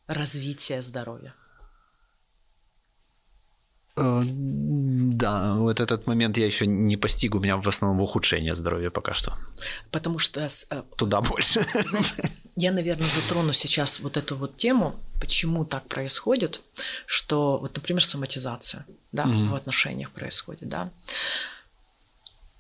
развитие 0.08 0.82
здоровья. 0.82 1.36
Э, 3.98 4.24
Да, 4.26 5.56
вот 5.56 5.80
этот 5.80 6.08
момент 6.08 6.38
я 6.38 6.46
еще 6.46 6.68
не 6.68 6.98
постиг. 6.98 7.36
У 7.36 7.40
меня 7.40 7.58
в 7.58 7.68
основном 7.68 8.02
ухудшение 8.02 8.54
здоровья 8.54 8.90
пока 8.90 9.14
что. 9.14 9.34
Потому 9.92 10.20
что 10.20 10.42
э, 10.42 10.84
Туда 10.96 11.22
больше. 11.22 11.62
Знаешь, 11.62 12.14
я, 12.56 12.72
наверное, 12.72 13.08
затрону 13.08 13.54
сейчас 13.54 14.00
вот 14.00 14.18
эту 14.18 14.36
вот 14.36 14.56
тему, 14.56 14.96
почему 15.20 15.66
так 15.66 15.88
происходит, 15.88 16.62
что 17.06 17.60
вот, 17.60 17.76
например, 17.76 18.04
соматизация, 18.04 18.86
да, 19.12 19.26
в 19.26 19.56
отношениях 19.56 20.12
происходит, 20.12 20.70
да. 20.70 20.90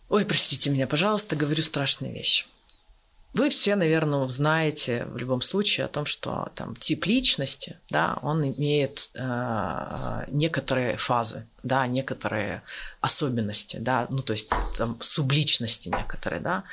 Ой, 0.09 0.25
простите 0.25 0.69
меня, 0.69 0.87
пожалуйста, 0.87 1.37
говорю 1.37 1.63
страшные 1.63 2.13
вещи. 2.13 2.45
Вы 3.33 3.49
все, 3.49 3.75
наверное, 3.75 4.27
знаете 4.27 5.05
в 5.05 5.17
любом 5.17 5.41
случае 5.41 5.85
о 5.85 5.89
том, 5.89 6.05
что 6.05 6.49
там 6.53 6.75
тип 6.75 7.05
личности, 7.05 7.77
да, 7.89 8.19
он 8.21 8.45
имеет 8.45 9.09
э, 9.15 10.25
некоторые 10.27 10.97
фазы, 10.97 11.47
да, 11.63 11.87
некоторые 11.87 12.61
особенности, 12.99 13.77
да, 13.77 14.07
ну 14.09 14.21
то 14.21 14.33
есть 14.33 14.49
там 14.77 14.97
субличности 14.99 15.87
некоторые, 15.87 16.41
да. 16.41 16.63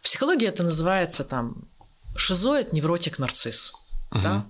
В 0.00 0.04
психологии 0.04 0.48
это 0.48 0.62
называется 0.62 1.22
там 1.22 1.68
шизоид, 2.16 2.72
невротик, 2.72 3.18
нарцисс. 3.18 3.74
Мгм. 4.10 4.22
Да? 4.22 4.46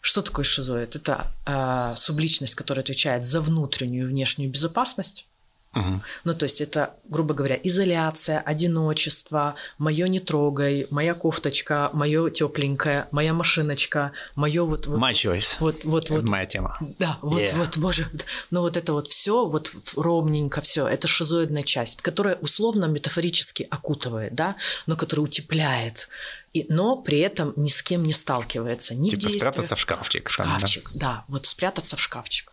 Что 0.00 0.22
такое 0.22 0.44
шизоид? 0.44 0.96
Это 0.96 1.30
э, 1.44 1.94
субличность, 1.96 2.54
которая 2.54 2.82
отвечает 2.82 3.24
за 3.24 3.40
внутреннюю 3.40 4.04
и 4.04 4.08
внешнюю 4.08 4.50
безопасность. 4.50 5.26
Мгм. 5.72 6.02
Ну, 6.24 6.34
то 6.34 6.44
есть 6.44 6.60
это, 6.60 6.94
грубо 7.08 7.32
говоря, 7.32 7.56
изоляция, 7.62 8.40
одиночество, 8.40 9.54
мое 9.78 10.08
не 10.08 10.18
трогай, 10.18 10.88
моя 10.90 11.14
кофточка, 11.14 11.90
мое 11.92 12.28
тепленькое, 12.30 13.06
моя 13.12 13.32
машиночка, 13.32 14.10
мое 14.34 14.64
вот 14.64 14.88
вот 14.88 14.98
My 14.98 15.12
choice. 15.12 15.58
вот 15.60 15.84
вот 15.84 16.10
вот 16.10 16.24
моя 16.24 16.44
тема. 16.46 16.76
да, 16.98 17.18
вот, 17.22 17.40
Yeah. 17.40 17.54
вот, 17.54 17.78
боже, 17.78 18.08
ну 18.50 18.62
вот 18.62 18.76
это 18.76 18.92
вот 18.92 19.06
все, 19.08 19.46
вот 19.46 19.72
ровненько 19.94 20.60
все, 20.60 20.88
это 20.88 21.06
шизоидная 21.06 21.62
часть, 21.62 22.02
которая 22.02 22.34
условно 22.36 22.86
метафорически 22.86 23.68
окутывает, 23.70 24.34
да, 24.34 24.56
но 24.88 24.96
которая 24.96 25.24
утепляет, 25.24 26.08
и, 26.52 26.66
но 26.68 26.96
при 26.96 27.20
этом 27.20 27.52
ни 27.54 27.68
с 27.68 27.80
кем 27.80 28.02
не 28.02 28.12
сталкивается, 28.12 28.96
ни 28.96 29.06
в 29.08 29.10
Типа 29.12 29.22
действиях. 29.22 29.42
спрятаться 29.54 29.76
в 29.76 29.80
шкафчик. 29.80 30.28
В 30.28 30.36
там, 30.36 30.46
да? 30.48 30.58
шкафчик, 30.58 30.90
да, 30.94 31.24
вот 31.28 31.46
спрятаться 31.46 31.96
в 31.96 32.00
шкафчик. 32.00 32.50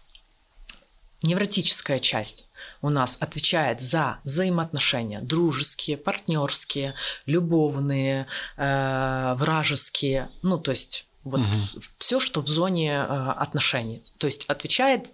Невротическая 1.23 1.97
часть 1.99 2.45
у 2.81 2.89
нас 2.89 3.17
отвечает 3.19 3.81
за 3.81 4.17
взаимоотношения 4.23 5.21
дружеские, 5.21 5.97
партнерские, 5.97 6.93
любовные, 7.25 8.27
э, 8.57 9.33
вражеские, 9.37 10.29
ну 10.41 10.57
то 10.57 10.71
есть 10.71 11.05
вот 11.23 11.41
все, 11.97 12.19
что 12.19 12.41
в 12.41 12.47
зоне 12.47 12.93
э, 12.93 13.03
отношений, 13.03 14.01
то 14.17 14.27
есть 14.27 14.45
отвечает 14.45 15.07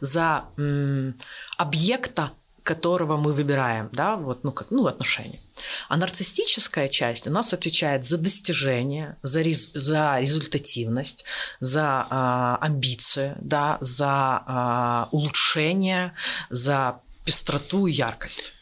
за 0.00 0.44
м, 0.56 1.14
объекта, 1.56 2.30
которого 2.62 3.16
мы 3.16 3.32
выбираем, 3.32 3.88
да, 3.92 4.16
вот, 4.16 4.44
ну, 4.44 4.52
как, 4.52 4.70
ну, 4.70 4.86
отношения. 4.86 5.40
А 5.88 5.96
нарциссическая 5.96 6.88
часть 6.88 7.26
у 7.26 7.30
нас 7.30 7.54
отвечает 7.54 8.04
за 8.04 8.18
достижение, 8.18 9.16
за, 9.22 9.40
рез- 9.40 9.70
за 9.74 10.18
результативность, 10.20 11.24
за 11.60 12.06
а, 12.10 12.58
амбиции, 12.60 13.34
да, 13.40 13.78
за 13.80 14.42
а, 14.46 15.08
улучшение, 15.12 16.12
за 16.50 17.00
пестроту 17.28 17.86
и 17.86 17.92
яркость. 17.92 18.54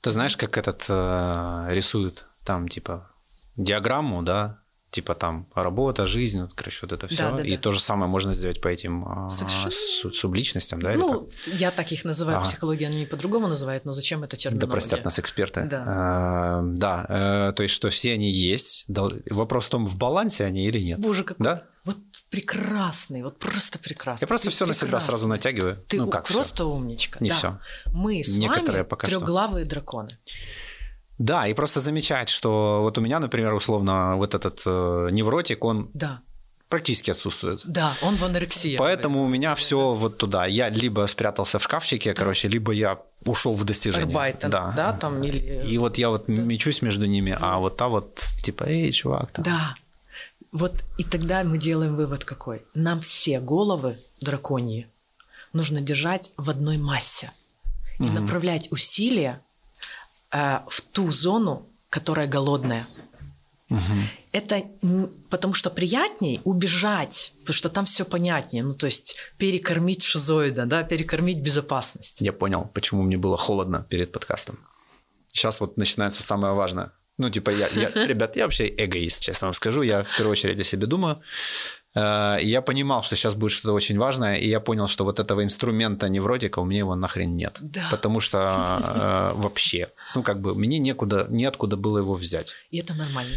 Ты 0.00 0.12
знаешь, 0.12 0.36
как 0.36 0.56
этот 0.58 0.86
э, 0.88 1.66
рисуют 1.70 2.28
там, 2.44 2.68
типа, 2.68 3.10
диаграмму, 3.56 4.22
да, 4.22 4.60
типа 4.90 5.16
там 5.16 5.48
работа, 5.56 6.06
жизнь, 6.06 6.40
вот, 6.42 6.52
короче, 6.54 6.78
вот 6.82 6.92
это 6.92 7.08
все. 7.08 7.30
Да, 7.30 7.36
да, 7.38 7.42
и 7.42 7.56
да. 7.56 7.62
то 7.62 7.72
же 7.72 7.80
самое 7.80 8.08
можно 8.08 8.32
сделать 8.32 8.60
по 8.60 8.68
этим 8.68 9.26
э, 9.26 9.28
Совершенно 9.28 9.72
су- 9.72 10.12
субличностям, 10.12 10.80
да? 10.80 10.92
ну, 10.94 11.28
я 11.46 11.72
так 11.72 11.90
их 11.90 12.04
называю, 12.04 12.38
Ага. 12.38 12.46
психология 12.48 12.86
они 12.86 13.06
по-другому 13.06 13.48
называют, 13.48 13.84
но 13.84 13.92
зачем 13.92 14.22
это 14.22 14.36
как? 14.36 14.40
терминология? 14.40 14.66
Да 14.68 14.72
простят 14.72 15.04
нас 15.04 15.18
эксперты. 15.18 15.64
Да. 15.64 16.60
Э, 16.62 16.76
да, 16.76 17.06
э, 17.08 17.52
то 17.56 17.64
есть, 17.64 17.74
что 17.74 17.90
все 17.90 18.12
они 18.12 18.30
есть. 18.30 18.84
Вопрос 19.30 19.66
в 19.66 19.70
том, 19.70 19.86
в 19.86 19.98
балансе 19.98 20.44
они 20.44 20.64
или 20.68 20.78
нет. 20.80 21.00
Боже, 21.00 21.24
какой 21.24 21.42
Да? 21.42 21.64
Вот 21.84 21.96
прекрасный, 22.30 23.22
вот 23.22 23.38
просто 23.38 23.78
прекрасный. 23.78 24.24
Я 24.24 24.28
просто 24.28 24.48
Ты 24.48 24.54
все 24.54 24.66
на 24.66 24.74
себя 24.74 25.00
сразу 25.00 25.28
натягиваю. 25.28 25.76
Ты 25.86 25.98
ну, 25.98 26.08
как 26.08 26.26
просто 26.26 26.64
умничка. 26.64 27.18
Не 27.20 27.28
да. 27.28 27.36
всё. 27.36 27.58
Мы 27.92 28.22
с 28.24 28.36
Некоторые 28.36 28.82
вами 28.82 28.88
пока 28.88 29.06
что. 29.06 29.18
трехглавые 29.18 29.66
драконы. 29.66 30.08
Да, 31.18 31.46
и 31.46 31.54
просто 31.54 31.80
замечать, 31.80 32.28
что 32.28 32.80
вот 32.82 32.98
у 32.98 33.00
меня, 33.00 33.20
например, 33.20 33.54
условно, 33.54 34.16
вот 34.16 34.34
этот 34.34 34.62
э, 34.66 35.08
невротик, 35.12 35.62
он 35.62 35.88
Да, 35.94 36.22
практически 36.68 37.12
отсутствует. 37.12 37.60
да, 37.64 37.94
он 38.02 38.16
в 38.16 38.24
анорексии. 38.24 38.76
Поэтому 38.76 39.22
у 39.22 39.28
меня 39.28 39.54
все 39.54 39.94
вот 39.94 40.18
туда. 40.18 40.46
Я 40.46 40.70
либо 40.70 41.06
спрятался 41.06 41.58
в 41.58 41.62
шкафчике, 41.62 42.14
короче, 42.14 42.48
либо 42.48 42.72
я 42.72 42.98
ушел 43.24 43.54
в 43.54 43.64
достижение. 43.64 44.06
Арбайтен, 44.06 44.50
да. 44.50 44.98
там 45.00 45.22
или... 45.22 45.64
И 45.66 45.78
вот 45.78 45.98
я 45.98 46.08
вот 46.08 46.26
мечусь 46.28 46.82
между 46.82 47.06
ними, 47.06 47.36
а 47.40 47.58
вот 47.58 47.76
та 47.76 47.88
вот 47.88 48.16
типа, 48.42 48.64
эй, 48.64 48.90
чувак, 48.90 49.30
там. 49.30 49.44
Да. 49.44 49.74
Вот 50.54 50.72
и 50.98 51.02
тогда 51.02 51.42
мы 51.42 51.58
делаем 51.58 51.96
вывод 51.96 52.24
какой? 52.24 52.62
Нам 52.74 53.00
все 53.00 53.40
головы 53.40 53.98
драконьи 54.20 54.86
нужно 55.52 55.80
держать 55.80 56.32
в 56.36 56.48
одной 56.48 56.78
массе 56.78 57.32
и 57.98 58.04
направлять 58.04 58.70
усилия 58.70 59.42
э, 60.30 60.60
в 60.68 60.80
ту 60.80 61.10
зону, 61.10 61.66
которая 61.90 62.28
голодная. 62.28 62.86
Это 64.30 64.62
м, 64.82 65.10
потому 65.28 65.54
что 65.54 65.70
приятней 65.70 66.40
убежать, 66.44 67.32
потому 67.40 67.54
что 67.54 67.68
там 67.68 67.84
все 67.84 68.04
понятнее. 68.04 68.62
Ну, 68.62 68.74
то 68.74 68.86
есть 68.86 69.16
перекормить 69.38 70.04
шизоида, 70.04 70.66
да, 70.66 70.84
перекормить 70.84 71.40
безопасность. 71.40 72.20
Я 72.20 72.32
понял, 72.32 72.70
почему 72.74 73.02
мне 73.02 73.16
было 73.16 73.36
холодно 73.36 73.84
перед 73.88 74.12
подкастом. 74.12 74.58
Сейчас 75.26 75.60
вот 75.60 75.76
начинается 75.76 76.22
самое 76.22 76.54
важное. 76.54 76.92
Ну, 77.18 77.30
типа, 77.30 77.50
я, 77.50 77.68
я- 77.68 78.06
ребят, 78.06 78.36
я 78.36 78.44
вообще 78.44 78.66
эгоист, 78.76 79.22
честно 79.22 79.46
вам 79.48 79.54
скажу. 79.54 79.82
Я 79.82 80.02
в 80.02 80.16
первую 80.16 80.32
очередь 80.32 80.60
о 80.60 80.64
себе 80.64 80.86
думаю. 80.86 81.20
Э, 81.94 82.38
я 82.42 82.60
понимал, 82.60 83.02
что 83.02 83.14
сейчас 83.16 83.34
будет 83.36 83.52
что-то 83.52 83.72
очень 83.74 83.98
важное, 83.98 84.34
и 84.36 84.48
я 84.48 84.58
понял, 84.60 84.88
что 84.88 85.04
вот 85.04 85.20
этого 85.20 85.42
инструмента 85.44 86.08
невротика 86.08 86.58
у 86.60 86.64
меня 86.64 86.80
его 86.80 86.96
нахрен 86.96 87.36
нет. 87.36 87.58
Да. 87.62 87.86
Потому 87.90 88.20
что 88.20 88.38
э, 89.36 89.40
вообще, 89.40 89.88
ну, 90.14 90.22
как 90.22 90.40
бы, 90.40 90.54
мне 90.54 90.78
некуда, 90.78 91.26
неоткуда 91.30 91.76
было 91.76 91.98
его 91.98 92.14
взять. 92.14 92.54
И 92.70 92.78
это 92.78 92.94
нормально. 92.94 93.36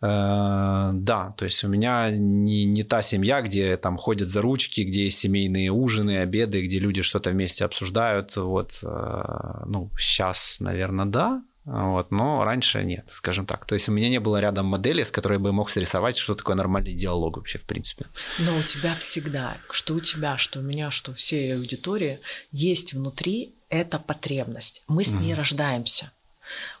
Э, 0.00 0.90
Да, 0.94 1.30
то 1.36 1.44
есть 1.44 1.64
у 1.64 1.68
меня 1.68 2.10
не, 2.10 2.64
не 2.64 2.84
та 2.84 3.02
семья, 3.02 3.40
где 3.42 3.76
там 3.76 3.96
ходят 3.96 4.28
за 4.30 4.40
ручки, 4.42 4.82
где 4.82 5.04
есть 5.04 5.18
семейные 5.18 5.70
ужины, 5.70 6.18
обеды, 6.18 6.64
где 6.64 6.78
люди 6.78 7.02
что-то 7.02 7.30
вместе 7.30 7.64
обсуждают. 7.64 8.36
Вот, 8.36 8.80
э, 8.82 9.62
ну, 9.66 9.90
сейчас, 9.98 10.58
наверное, 10.60 11.06
да, 11.06 11.40
вот, 11.64 12.10
но 12.10 12.44
раньше 12.44 12.84
нет, 12.84 13.06
скажем 13.08 13.46
так. 13.46 13.64
То 13.64 13.74
есть 13.74 13.88
у 13.88 13.92
меня 13.92 14.10
не 14.10 14.20
было 14.20 14.38
рядом 14.40 14.66
модели, 14.66 15.02
с 15.02 15.10
которой 15.10 15.38
бы 15.38 15.52
мог 15.52 15.70
срисовать, 15.70 16.16
что 16.16 16.34
такое 16.34 16.56
нормальный 16.56 16.92
диалог 16.92 17.38
вообще, 17.38 17.58
в 17.58 17.64
принципе. 17.64 18.04
Но 18.38 18.56
у 18.56 18.62
тебя 18.62 18.94
всегда, 18.96 19.56
что 19.70 19.94
у 19.94 20.00
тебя, 20.00 20.36
что 20.36 20.58
у 20.58 20.62
меня, 20.62 20.90
что 20.90 21.12
у 21.12 21.14
всей 21.14 21.54
аудитории, 21.54 22.20
есть 22.52 22.92
внутри 22.92 23.54
эта 23.70 23.98
потребность. 23.98 24.82
Мы 24.88 25.04
с 25.04 25.14
ней 25.14 25.34
рождаемся. 25.34 26.12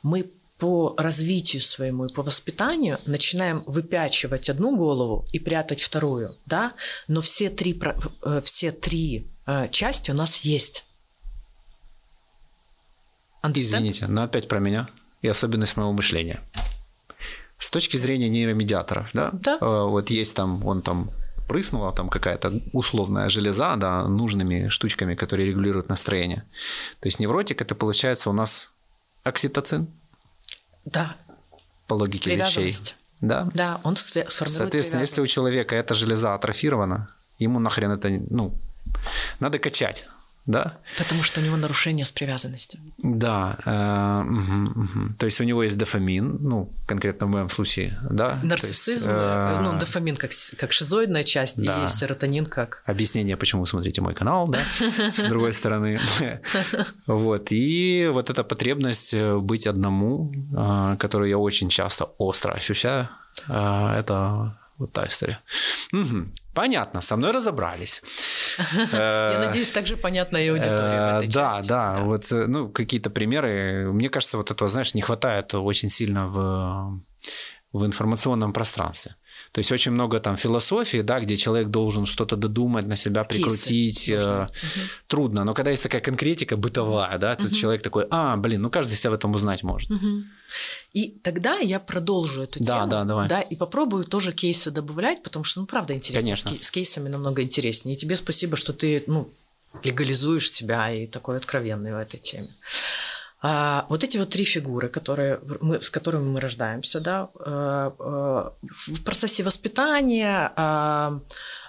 Мы 0.02 0.30
по 0.58 0.94
развитию 0.98 1.62
своему 1.62 2.06
и 2.06 2.12
по 2.12 2.22
воспитанию 2.22 2.98
начинаем 3.06 3.64
выпячивать 3.66 4.48
одну 4.48 4.76
голову 4.76 5.26
и 5.32 5.38
прятать 5.38 5.80
вторую, 5.80 6.36
да? 6.46 6.72
Но 7.08 7.22
все 7.22 7.50
три, 7.50 7.80
э, 8.22 8.40
все 8.42 8.70
три 8.70 9.26
э, 9.46 9.68
части 9.70 10.10
у 10.10 10.14
нас 10.14 10.42
есть. 10.44 10.84
Understand? 13.44 13.58
Извините, 13.58 14.06
но 14.06 14.22
опять 14.22 14.48
про 14.48 14.58
меня 14.58 14.88
и 15.22 15.28
особенность 15.28 15.76
моего 15.76 15.92
мышления. 15.92 16.40
С 17.58 17.70
точки 17.70 17.96
зрения 17.96 18.28
нейромедиаторов, 18.28 19.10
да, 19.14 19.30
Да. 19.32 19.58
э, 19.60 19.84
вот 19.88 20.10
есть 20.10 20.34
там, 20.34 20.64
он 20.66 20.82
там 20.82 21.10
прыснула 21.48 21.92
там 21.92 22.08
какая-то 22.08 22.60
условная 22.72 23.28
железа, 23.28 23.76
да, 23.76 24.06
нужными 24.08 24.68
штучками, 24.68 25.14
которые 25.14 25.46
регулируют 25.48 25.88
настроение. 25.88 26.42
То 27.00 27.06
есть 27.08 27.20
невротик 27.20 27.60
это 27.62 27.74
получается 27.74 28.30
у 28.30 28.32
нас 28.32 28.72
окситоцин 29.24 29.86
Да, 30.84 31.16
по 31.86 31.94
логике 31.94 32.34
вещей. 32.36 32.74
Да. 33.20 33.48
да, 33.54 33.80
он 33.84 33.94
све- 33.94 34.28
формирует 34.28 34.50
Соответственно, 34.50 35.00
если 35.02 35.20
у 35.22 35.26
человека 35.26 35.76
эта 35.76 35.94
железа 35.94 36.34
атрофирована, 36.34 37.08
ему 37.38 37.58
нахрен 37.58 37.90
это, 37.92 38.08
ну, 38.30 38.52
надо 39.40 39.58
качать, 39.58 40.06
да? 40.46 40.76
Потому 40.98 41.22
что 41.22 41.40
у 41.40 41.44
него 41.44 41.56
нарушение 41.56 42.04
с 42.04 42.12
привязанностью. 42.12 42.80
Да, 42.98 43.56
э, 43.64 44.22
мгм, 44.22 44.64
мгм. 44.74 45.16
то 45.18 45.26
есть 45.26 45.40
у 45.40 45.44
него 45.44 45.62
есть 45.62 45.78
дофамин, 45.78 46.38
ну, 46.40 46.70
конкретно 46.86 47.26
в 47.26 47.30
моем 47.30 47.48
случае, 47.50 47.98
да? 48.10 48.28
То 48.28 48.34
есть, 48.34 48.44
Нарциссизм, 48.44 49.08
э, 49.10 49.60
ну, 49.62 49.78
дофамин 49.78 50.16
как, 50.16 50.30
как 50.58 50.72
шизоидная 50.72 51.24
часть, 51.24 51.64
Да. 51.64 51.84
и 51.84 51.88
серотонин 51.88 52.44
как... 52.44 52.82
Объяснение, 52.86 53.36
почему 53.36 53.62
вы 53.62 53.66
смотрите 53.66 54.00
мой 54.02 54.14
канал, 54.14 54.48
да, 54.48 54.60
с 55.14 55.24
другой 55.28 55.54
стороны. 55.54 56.00
Вот, 57.06 57.46
и 57.50 58.08
вот 58.12 58.30
эта 58.30 58.44
потребность 58.44 59.14
э, 59.14 59.38
быть 59.38 59.66
одному, 59.66 60.32
э, 60.56 60.96
которую 60.98 61.30
я 61.30 61.38
очень 61.38 61.68
часто 61.70 62.04
остро 62.18 62.52
ощущаю, 62.52 63.08
э, 63.48 63.96
это 63.98 64.58
вот 64.78 64.92
та 64.92 65.06
история. 65.06 65.38
Понятно, 66.54 67.00
со 67.02 67.16
мной 67.16 67.32
разобрались. 67.32 68.02
Я 68.92 69.42
надеюсь, 69.46 69.70
также 69.70 69.96
понятна 69.96 70.38
и 70.38 70.48
аудитория 70.48 71.18
в 71.18 71.22
Э, 71.24 71.26
Да, 71.26 71.60
да, 71.64 71.94
вот 71.94 72.32
э, 72.32 72.46
ну 72.46 72.68
какие-то 72.68 73.10
примеры. 73.10 73.92
Мне 73.92 74.08
кажется, 74.08 74.36
вот 74.36 74.50
этого, 74.50 74.68
знаешь, 74.70 74.94
не 74.94 75.02
хватает 75.02 75.54
очень 75.54 75.88
сильно 75.88 76.28
в 76.28 77.00
в 77.72 77.84
информационном 77.84 78.52
пространстве. 78.52 79.16
То 79.54 79.60
есть 79.60 79.70
очень 79.70 79.92
много 79.92 80.18
там 80.18 80.36
философии, 80.36 81.02
да, 81.02 81.20
где 81.20 81.36
человек 81.36 81.68
должен 81.68 82.06
что-то 82.06 82.34
додумать, 82.36 82.86
на 82.88 82.96
себя 82.96 83.22
прикрутить. 83.22 84.08
э, 84.08 84.48
Трудно. 85.06 85.44
Но 85.44 85.54
когда 85.54 85.70
есть 85.70 85.82
такая 85.84 86.00
конкретика 86.00 86.56
бытовая, 86.56 87.18
да, 87.18 87.36
тут 87.36 87.54
человек 87.54 87.80
такой, 87.82 88.04
а, 88.10 88.36
блин, 88.36 88.62
ну 88.62 88.70
каждый 88.70 88.96
себя 88.96 89.10
в 89.12 89.14
этом 89.14 89.32
узнать 89.34 89.62
может. 89.62 89.90
И 90.92 91.10
тогда 91.22 91.58
я 91.58 91.78
продолжу 91.78 92.42
эту 92.42 92.58
Да, 92.64 92.78
тему. 92.80 92.90
да, 92.90 93.04
давай. 93.04 93.28
Да, 93.28 93.40
и 93.42 93.54
попробую 93.54 94.04
тоже 94.04 94.32
кейсы 94.32 94.72
добавлять, 94.72 95.22
потому 95.22 95.44
что, 95.44 95.60
ну, 95.60 95.66
правда, 95.66 95.94
интересно. 95.94 96.20
Конечно. 96.20 96.50
С, 96.60 96.66
с 96.66 96.70
кейсами 96.72 97.08
намного 97.08 97.40
интереснее. 97.42 97.94
И 97.94 97.98
тебе 97.98 98.16
спасибо, 98.16 98.56
что 98.56 98.72
ты, 98.72 99.04
ну, 99.06 99.28
легализуешь 99.84 100.50
себя 100.50 100.92
и 100.92 101.06
такой 101.06 101.36
откровенный 101.36 101.92
в 101.94 101.98
этой 101.98 102.18
теме. 102.18 102.48
А, 103.46 103.84
вот 103.90 104.02
эти 104.02 104.16
вот 104.16 104.30
три 104.30 104.44
фигуры, 104.44 104.88
которые 104.88 105.38
мы, 105.60 105.78
с 105.78 105.90
которыми 105.90 106.30
мы 106.30 106.40
рождаемся, 106.40 106.98
да, 106.98 107.28
э, 107.38 107.90
э, 107.98 108.50
в 108.62 109.04
процессе 109.04 109.42
воспитания 109.42 110.50
а, 110.56 111.20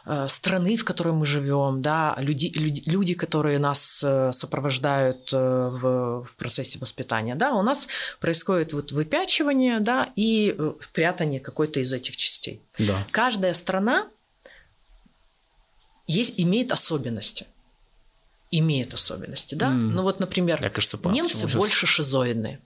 э, 0.06 0.26
страны, 0.30 0.78
в 0.78 0.86
которой 0.86 1.14
мы 1.14 1.26
живем, 1.26 1.82
да, 1.82 2.16
люди, 2.18 2.50
люди, 2.56 2.82
люди 2.86 3.14
которые 3.14 3.60
нас 3.60 4.06
сопровождают 4.32 5.34
в, 5.34 6.24
в 6.24 6.38
процессе 6.38 6.80
воспитания, 6.80 7.36
да, 7.36 7.52
у 7.52 7.62
нас 7.62 7.90
происходит 8.22 8.72
вот 8.72 8.94
выпячивание, 8.94 9.82
да, 9.82 10.14
и 10.16 10.56
прятание 10.94 11.42
какой-то 11.42 11.82
из 11.82 11.92
этих 11.92 12.16
частей. 12.16 12.62
Да. 12.80 13.06
Каждая 13.12 13.54
страна 13.54 14.08
есть, 16.08 16.36
имеет 16.38 16.72
особенности 16.72 17.48
имеет 18.60 18.94
особенности, 18.94 19.56
да? 19.56 19.68
Mm. 19.68 19.92
Ну 19.94 20.04
вот, 20.04 20.20
например, 20.20 20.60
Я, 20.62 20.70
кажется, 20.70 20.98
понял, 20.98 21.16
немцы 21.16 21.48
больше 21.58 21.88
шизоидные. 21.88 22.60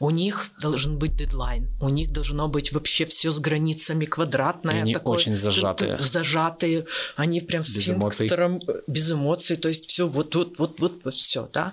У 0.00 0.10
них 0.10 0.50
должен 0.60 0.96
быть 0.96 1.16
дедлайн, 1.16 1.68
у 1.80 1.88
них 1.88 2.12
должно 2.12 2.48
быть 2.48 2.72
вообще 2.72 3.04
все 3.04 3.30
с 3.32 3.40
границами 3.40 4.04
квадратное. 4.04 4.76
И 4.76 4.80
они 4.80 4.94
такое, 4.94 5.16
очень 5.16 5.34
зажатые. 5.34 5.98
Зажатые, 5.98 6.86
они 7.16 7.40
прям 7.40 7.64
с 7.64 7.74
без 7.74 7.90
эмоций. 7.90 8.30
без 8.86 9.10
эмоций, 9.10 9.56
то 9.56 9.68
есть 9.68 9.86
все 9.86 10.06
вот 10.06 10.36
вот 10.36 10.58
вот 10.58 10.78
вот, 10.78 11.00
вот 11.04 11.14
все, 11.14 11.48
да. 11.52 11.72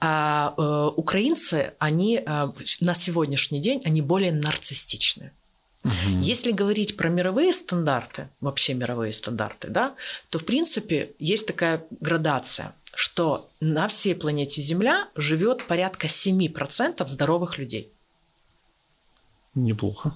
А 0.00 0.54
э, 0.56 0.92
украинцы, 0.96 1.74
они 1.78 2.22
э, 2.24 2.48
на 2.80 2.94
сегодняшний 2.94 3.60
день 3.60 3.82
они 3.84 4.00
более 4.00 4.32
нарциссичные. 4.32 5.32
Угу. 5.84 6.22
Если 6.22 6.52
говорить 6.52 6.96
про 6.96 7.08
мировые 7.08 7.52
стандарты, 7.52 8.28
вообще 8.40 8.74
мировые 8.74 9.12
стандарты, 9.12 9.68
да, 9.68 9.94
то 10.30 10.38
в 10.38 10.44
принципе 10.44 11.10
есть 11.18 11.46
такая 11.46 11.84
градация 12.00 12.72
что 12.96 13.48
на 13.60 13.88
всей 13.88 14.14
планете 14.14 14.62
Земля 14.62 15.08
живет 15.14 15.62
порядка 15.64 16.06
7% 16.06 17.06
здоровых 17.06 17.58
людей. 17.58 17.92
Неплохо. 19.54 20.14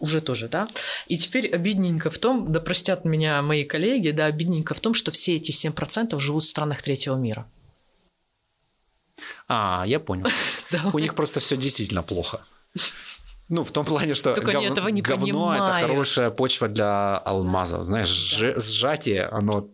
Уже 0.00 0.20
тоже, 0.20 0.48
да? 0.48 0.68
И 1.08 1.18
теперь 1.18 1.48
обидненько 1.48 2.10
в 2.10 2.18
том, 2.18 2.52
да 2.52 2.60
простят 2.60 3.04
меня 3.04 3.42
мои 3.42 3.64
коллеги, 3.64 4.10
да, 4.10 4.26
обидненько 4.26 4.72
в 4.72 4.80
том, 4.80 4.94
что 4.94 5.10
все 5.10 5.34
эти 5.36 5.50
7% 5.50 6.18
живут 6.20 6.44
в 6.44 6.48
странах 6.48 6.80
третьего 6.80 7.16
мира. 7.16 7.46
А, 9.48 9.84
я 9.86 9.98
понял. 9.98 10.26
У 10.92 10.98
них 11.00 11.14
просто 11.14 11.40
все 11.40 11.56
действительно 11.56 12.02
плохо. 12.02 12.40
Ну, 13.48 13.64
в 13.64 13.72
том 13.72 13.84
плане, 13.84 14.14
что 14.14 14.34
Только 14.34 14.52
гов... 14.52 14.64
этого 14.64 14.88
не 14.88 15.02
говно 15.02 15.26
понимают. 15.26 15.76
это 15.76 15.86
хорошая 15.86 16.30
почва 16.30 16.68
для 16.68 17.18
алмазов. 17.18 17.84
Знаешь, 17.84 18.38
да. 18.40 18.58
сжатие, 18.58 19.24
оно 19.24 19.68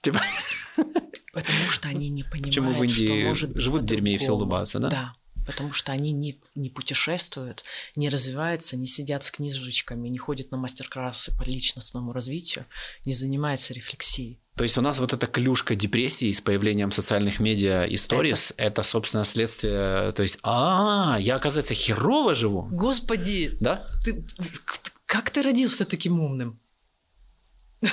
типа 0.00 0.20
Потому 1.32 1.68
что 1.68 1.88
они 1.88 2.08
не 2.08 2.24
понимают, 2.24 2.46
Почему 2.46 2.72
в 2.72 2.82
Индии 2.82 3.06
что 3.06 3.14
может 3.14 3.52
быть 3.52 3.62
живут 3.62 3.82
в 3.82 3.86
дерьме 3.86 4.14
и 4.14 4.18
все 4.18 4.32
улыбаются, 4.32 4.80
да? 4.80 4.88
Да, 4.88 5.14
потому 5.46 5.72
что 5.72 5.92
они 5.92 6.12
не, 6.12 6.40
не 6.54 6.70
путешествуют, 6.70 7.62
не 7.94 8.08
развиваются, 8.08 8.76
не 8.76 8.86
сидят 8.86 9.22
с 9.24 9.30
книжечками, 9.30 10.08
не 10.08 10.18
ходят 10.18 10.50
на 10.50 10.56
мастер-классы 10.56 11.36
по 11.36 11.44
личностному 11.44 12.10
развитию, 12.10 12.64
не 13.06 13.12
занимаются 13.12 13.72
рефлексией. 13.72 14.40
То 14.56 14.64
есть 14.64 14.76
у 14.76 14.80
нас 14.80 14.98
вот 14.98 15.12
эта 15.12 15.26
клюшка 15.26 15.74
депрессии 15.74 16.30
с 16.32 16.40
появлением 16.40 16.90
социальных 16.90 17.40
медиа 17.40 17.84
и 17.84 17.96
сторис, 17.96 18.52
это, 18.56 18.64
это 18.64 18.82
собственно, 18.82 19.24
следствие, 19.24 20.12
то 20.12 20.22
есть, 20.22 20.38
а, 20.42 21.16
я, 21.20 21.36
оказывается, 21.36 21.74
херово 21.74 22.34
живу. 22.34 22.68
Господи! 22.70 23.56
Да? 23.60 23.86
Ты, 24.04 24.26
как 25.06 25.30
ты 25.30 25.42
родился 25.42 25.84
таким 25.84 26.20
умным? 26.20 26.60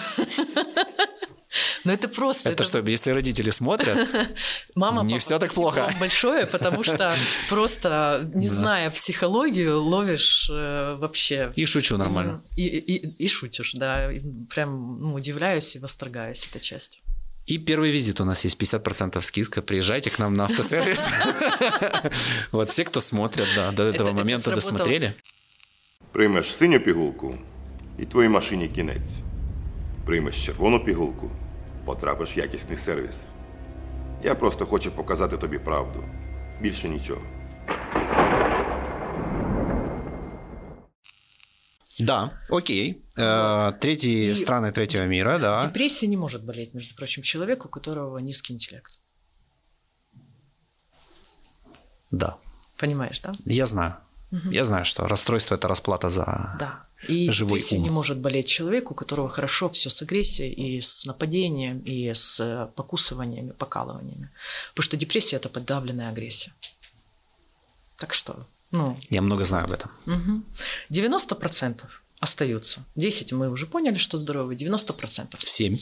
Но 1.85 1.93
это 1.93 2.09
просто... 2.09 2.51
Это, 2.51 2.63
это... 2.63 2.69
что, 2.69 2.91
если 2.91 3.11
родители 3.11 3.51
смотрят, 3.51 4.09
Мама, 4.75 5.03
не 5.03 5.19
все 5.19 5.39
так 5.39 5.53
плохо. 5.53 5.93
большое, 6.01 6.47
потому 6.47 6.85
что 6.85 7.15
просто, 7.49 8.31
не 8.35 8.49
зная 8.49 8.91
психологию, 8.91 9.83
ловишь 9.83 10.49
э, 10.51 10.97
вообще... 10.99 11.53
И 11.57 11.67
шучу 11.67 11.97
нормально. 11.97 12.43
И, 12.57 12.67
и, 12.67 13.25
и 13.25 13.29
шутишь, 13.29 13.73
да. 13.75 14.11
Прям 14.55 15.01
ну, 15.01 15.15
удивляюсь 15.15 15.77
и 15.77 15.79
восторгаюсь 15.79 16.47
этой 16.47 16.61
частью. 16.61 17.03
И 17.45 17.59
первый 17.59 17.91
визит 17.91 18.21
у 18.21 18.25
нас 18.25 18.45
есть 18.45 18.61
50% 18.61 19.21
скидка. 19.21 19.63
Приезжайте 19.63 20.11
к 20.11 20.19
нам 20.19 20.35
на 20.35 20.45
автосервис. 20.45 21.09
Вот 22.53 22.71
все, 22.71 22.85
кто 22.85 23.01
смотрят, 23.01 23.49
да, 23.57 23.73
до 23.73 23.83
этого 23.83 24.13
момента 24.13 24.55
досмотрели. 24.55 25.15
Приймеш 26.13 26.55
синю 26.55 26.81
пігулку, 26.81 27.39
і 27.99 28.05
твоїй 28.05 28.29
машині 28.29 28.69
кінець. 28.69 29.11
Приймеш 30.05 30.45
червону 30.45 30.85
пігулку, 30.85 31.31
потрапиш 31.87 32.37
в 32.37 32.39
якісний 32.39 32.77
сервіс. 32.77 33.23
Я 34.23 34.35
просто 34.35 34.67
хочу 34.67 34.91
показати 34.91 35.37
тобі 35.37 35.59
правду. 35.59 36.05
Більше 36.61 36.89
нічого. 36.89 37.21
Да, 42.01 42.31
окей. 42.51 43.03
Э, 43.17 43.73
третьи 43.81 44.31
и 44.31 44.35
страны 44.35 44.73
третьего 44.73 45.07
мира, 45.07 45.39
да. 45.39 45.63
Депрессия 45.67 46.09
не 46.09 46.17
может 46.17 46.45
болеть, 46.45 46.75
между 46.75 46.95
прочим, 46.95 47.23
человеку, 47.23 47.69
у 47.69 47.71
которого 47.71 48.19
низкий 48.19 48.55
интеллект. 48.55 48.99
Да. 52.11 52.37
Понимаешь, 52.77 53.21
да? 53.21 53.33
Я 53.45 53.67
знаю. 53.67 53.95
Угу. 54.33 54.51
Я 54.51 54.65
знаю, 54.65 54.85
что 54.85 55.07
расстройство 55.07 55.57
это 55.57 55.69
расплата 55.69 56.11
за 56.11 56.57
да. 56.59 56.86
И 57.08 57.30
живой 57.32 57.62
ум. 57.72 57.84
не 57.84 57.90
может 57.90 58.18
болеть 58.18 58.48
человек, 58.48 58.92
у 58.92 58.96
которого 58.96 59.30
хорошо 59.30 59.70
все 59.70 59.90
с 59.90 60.02
агрессией 60.02 60.52
и 60.52 60.82
с 60.82 61.06
нападением, 61.06 61.80
и 61.80 62.14
с 62.14 62.40
э, 62.40 62.68
покусываниями, 62.76 63.52
покалываниями. 63.52 64.30
Потому 64.74 64.84
что 64.84 64.98
депрессия– 64.98 65.36
это 65.38 65.50
подавленная 65.50 66.10
агрессия. 66.10 66.52
Так 67.98 68.14
что, 68.14 68.48
ну... 68.72 68.98
Я 69.10 69.22
много 69.22 69.46
знаю 69.46 69.66
об 69.66 69.72
этом. 69.72 69.92
Угу. 70.06 70.44
90% 70.90 71.84
остаются. 72.20 72.84
10 72.96 73.34
мы 73.34 73.50
уже 73.50 73.66
поняли, 73.66 73.98
что 73.98 74.18
здоровые, 74.18 74.58
90%. 74.58 75.36
7. 75.38 75.76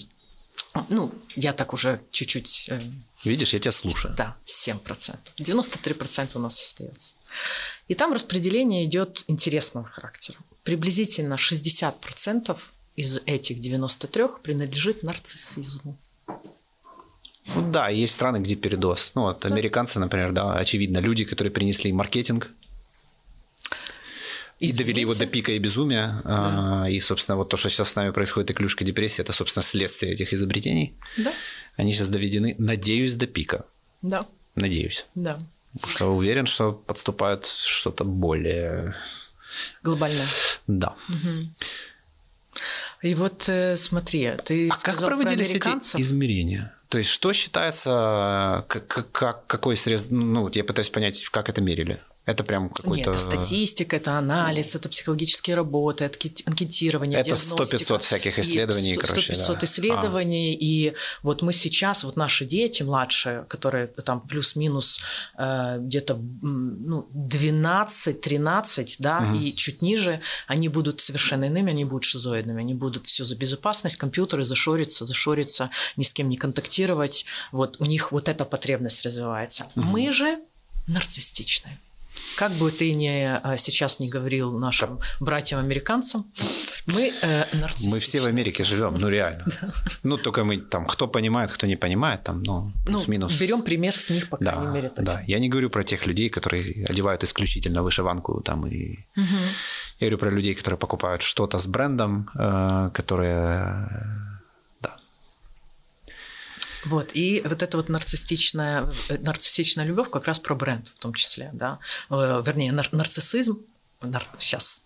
Ну, 0.89 1.13
я 1.35 1.53
так 1.53 1.73
уже 1.73 2.01
чуть-чуть... 2.11 2.67
Э, 2.69 2.81
Видишь, 3.23 3.53
я 3.53 3.59
тебя 3.59 3.71
слушаю. 3.71 4.13
Да, 4.15 4.35
7%. 4.45 5.17
93% 5.39 6.31
у 6.35 6.39
нас 6.39 6.61
остается. 6.61 7.13
И 7.87 7.95
там 7.95 8.13
распределение 8.13 8.85
идет 8.85 9.23
интересного 9.27 9.87
характера. 9.87 10.37
Приблизительно 10.65 11.35
60% 11.35 12.57
из 12.97 13.19
этих 13.25 13.59
93 13.59 14.23
принадлежит 14.43 15.03
нарциссизму. 15.03 15.97
Ну 17.53 17.71
да, 17.71 17.89
есть 17.89 18.15
страны, 18.15 18.37
где 18.37 18.55
передоз. 18.55 19.11
Ну 19.15 19.21
вот 19.21 19.41
да. 19.41 19.49
американцы, 19.49 19.99
например, 19.99 20.31
да, 20.31 20.55
очевидно, 20.55 20.97
люди, 20.97 21.23
которые 21.23 21.51
принесли 21.51 21.93
маркетинг 21.93 22.49
и 24.59 24.71
довели 24.71 25.01
его 25.01 25.13
до 25.13 25.27
пика 25.27 25.51
и 25.51 25.59
безумия. 25.59 26.21
Да. 26.23 26.89
И, 26.89 26.99
собственно, 26.99 27.37
вот 27.37 27.49
то, 27.49 27.57
что 27.57 27.69
сейчас 27.69 27.91
с 27.91 27.95
нами 27.95 28.11
происходит, 28.11 28.49
и 28.49 28.53
клюшка 28.53 28.83
депрессии, 28.83 29.21
это, 29.21 29.33
собственно, 29.33 29.63
следствие 29.63 30.13
этих 30.13 30.33
изобретений. 30.33 30.95
Да. 31.17 31.31
Они 31.75 31.93
сейчас 31.93 32.09
доведены, 32.09 32.55
надеюсь, 32.57 33.15
до 33.15 33.27
пика. 33.27 33.65
Да. 34.01 34.25
Надеюсь. 34.55 35.05
Да. 35.13 35.39
Потому 35.73 35.91
что 35.91 36.15
уверен, 36.15 36.45
что 36.47 36.71
подступает 36.71 37.45
что-то 37.45 38.05
более 38.05 38.95
Глобальное. 39.83 40.25
Да. 40.67 40.95
Угу. 41.09 41.49
И 43.03 43.13
вот 43.13 43.49
э, 43.49 43.77
смотри, 43.77 44.33
ты 44.43 44.69
а 44.69 44.77
как 44.81 44.97
проводились 44.99 45.51
эти 45.51 46.01
измерения? 46.01 46.73
То 46.89 46.97
есть 46.97 47.09
что 47.09 47.33
считается, 47.33 48.63
как, 48.67 49.11
как, 49.11 49.45
какой 49.47 49.75
срез... 49.75 50.07
Ну, 50.09 50.49
я 50.53 50.63
пытаюсь 50.63 50.89
понять, 50.89 51.23
как 51.29 51.49
это 51.49 51.61
мерили. 51.61 51.99
Это 52.25 52.43
прям 52.43 52.69
какой-то... 52.69 52.97
Нет, 52.97 53.07
это 53.07 53.19
статистика, 53.19 53.97
это 53.97 54.17
анализ, 54.17 54.73
это 54.73 54.89
психологические 54.89 55.55
работы, 55.55 56.05
анкетирование, 56.45 57.19
Это 57.19 57.35
100-500 57.35 57.99
всяких 57.99 58.39
исследований, 58.39 58.91
и 58.91 58.95
100, 58.95 59.01
короче, 59.07 59.33
100-500 59.33 59.47
да. 59.47 59.65
исследований, 59.65 60.53
а. 60.53 60.57
и 60.59 60.93
вот 61.21 61.43
мы 61.43 61.53
сейчас, 61.53 62.03
вот 62.03 62.15
наши 62.15 62.45
дети 62.45 62.81
младшие, 62.81 63.43
которые 63.47 63.87
там 63.87 64.21
плюс-минус 64.21 65.01
э, 65.37 65.77
где-то 65.79 66.17
ну, 66.41 67.07
12-13, 67.13 68.95
да, 68.97 69.19
угу. 69.19 69.37
и 69.37 69.53
чуть 69.53 69.83
ниже, 69.83 70.19
они 70.47 70.67
будут 70.67 71.01
совершенно 71.01 71.45
иными, 71.45 71.69
они 71.69 71.85
будут 71.85 72.05
шизоидными, 72.05 72.59
они 72.59 72.73
будут 72.73 73.05
все 73.05 73.23
за 73.23 73.35
безопасность, 73.35 73.97
компьютеры 73.97 74.45
зашориться, 74.45 75.05
зашориться, 75.05 75.69
ни 75.95 76.03
с 76.03 76.11
кем 76.11 76.29
не 76.29 76.37
контактировать, 76.37 77.25
вот 77.51 77.75
у 77.79 77.85
них 77.85 78.11
вот 78.11 78.29
эта 78.29 78.45
потребность 78.45 79.05
развивается. 79.05 79.67
Угу. 79.75 79.85
Мы 79.85 80.11
же 80.11 80.39
нарциссичные. 80.87 81.79
Как 82.35 82.51
бы 82.51 82.71
ты 82.71 82.93
не, 82.93 83.39
а, 83.43 83.57
сейчас 83.57 83.99
не 83.99 84.09
говорил 84.09 84.59
нашим 84.59 84.99
братьям-американцам, 85.19 86.25
мы 86.85 87.13
э, 87.21 87.45
Мы 87.91 87.99
все 87.99 88.19
в 88.19 88.25
Америке 88.25 88.63
живем, 88.63 88.95
ну 88.95 89.09
реально. 89.09 89.45
Да. 89.61 89.71
Ну 90.03 90.17
только 90.17 90.43
мы 90.43 90.57
там, 90.57 90.85
кто 90.85 91.07
понимает, 91.07 91.51
кто 91.51 91.67
не 91.67 91.77
понимает, 91.77 92.23
там, 92.23 92.43
ну, 92.43 92.71
плюс-минус. 92.85 93.33
Ну, 93.33 93.45
берем 93.45 93.61
пример 93.61 93.93
с 93.93 94.09
них, 94.09 94.29
по 94.29 94.37
крайней 94.37 94.65
да, 94.65 94.71
мере. 94.71 94.89
Точно. 94.89 95.03
Да, 95.03 95.21
я 95.27 95.39
не 95.39 95.49
говорю 95.49 95.69
про 95.69 95.83
тех 95.83 96.07
людей, 96.07 96.29
которые 96.29 96.85
одевают 96.89 97.23
исключительно 97.23 97.83
вышиванку 97.83 98.41
там 98.41 98.67
и... 98.67 98.99
Угу. 99.17 99.39
Я 99.99 100.07
говорю 100.07 100.17
про 100.17 100.31
людей, 100.31 100.55
которые 100.55 100.77
покупают 100.77 101.21
что-то 101.21 101.57
с 101.57 101.67
брендом, 101.67 102.29
э, 102.35 102.89
которые 102.93 104.24
Вот, 106.85 107.11
и 107.15 107.41
вот 107.45 107.63
эта 107.63 107.77
вот 107.77 107.89
нарциссичная, 107.89 108.93
э, 109.09 109.17
нарциссичная 109.17 109.85
любовь 109.85 110.09
как 110.09 110.25
раз 110.25 110.39
про 110.39 110.55
бренд 110.55 110.87
в 110.87 110.99
том 110.99 111.13
числе, 111.13 111.49
да, 111.53 111.79
Э, 112.09 112.43
вернее, 112.45 112.71
нар- 112.71 112.89
нарциссизм, 112.91 113.59
нар- 114.01 114.27
сейчас, 114.37 114.85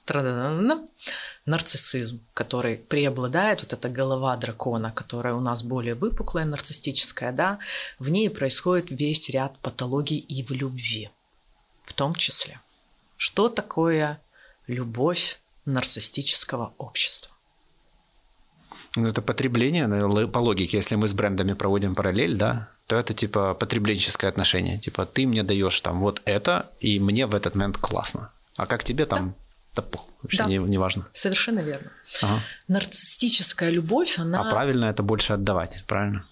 нарциссизм, 1.46 2.20
который 2.34 2.78
преобладает, 2.78 3.62
вот 3.62 3.74
эта 3.74 3.90
голова 3.90 4.38
дракона, 4.38 4.92
которая 4.92 5.34
у 5.34 5.42
нас 5.42 5.64
более 5.64 5.96
выпуклая, 5.96 6.46
нарциссическая, 6.46 7.32
да, 7.32 7.60
в 8.00 8.10
ней 8.10 8.30
происходит 8.30 8.92
весь 8.92 9.30
ряд 9.30 9.58
патологий 9.60 10.18
и 10.18 10.44
в 10.44 10.52
любви, 10.52 11.10
в 11.86 11.94
том 11.94 12.16
числе. 12.16 12.60
Что 13.18 13.50
такое 13.50 14.22
любовь 14.68 15.40
нарциссического 15.66 16.74
общества? 16.78 17.32
Ну, 18.96 19.08
это 19.08 19.22
потребление, 19.22 19.88
по 20.28 20.40
логике, 20.40 20.78
если 20.78 20.96
мы 20.96 21.08
с 21.08 21.14
брендами 21.14 21.54
проводим 21.54 21.96
параллель, 21.96 22.36
да, 22.36 22.68
то 22.88 22.96
это 22.96 23.14
типа 23.14 23.54
потребленческое 23.54 24.30
отношение. 24.32 24.80
Типа 24.80 25.06
ты 25.06 25.28
мне 25.28 25.44
даешь 25.44 25.80
там 25.82 26.00
вот 26.00 26.22
это, 26.26 26.70
и 26.80 27.00
мне 27.00 27.28
в 27.28 27.36
этот 27.36 27.56
момент 27.56 27.78
классно. 27.78 28.32
А 28.58 28.66
как 28.66 28.84
тебе 28.84 29.06
там, 29.06 29.36
да, 29.76 29.82
пух, 29.84 30.06
вообще 30.24 30.40
Да. 30.40 30.46
не, 30.46 30.58
не 30.58 30.78
важно. 30.78 31.06
Совершенно 31.14 31.60
верно. 31.60 31.92
Ага. 32.22 32.40
Нарциссическая 32.68 33.70
любовь, 33.70 34.18
она... 34.18 34.42
А 34.42 34.50
правильно 34.50 34.86
это 34.86 35.04
больше 35.04 35.34
отдавать, 35.34 35.84
правильно? 35.88 36.24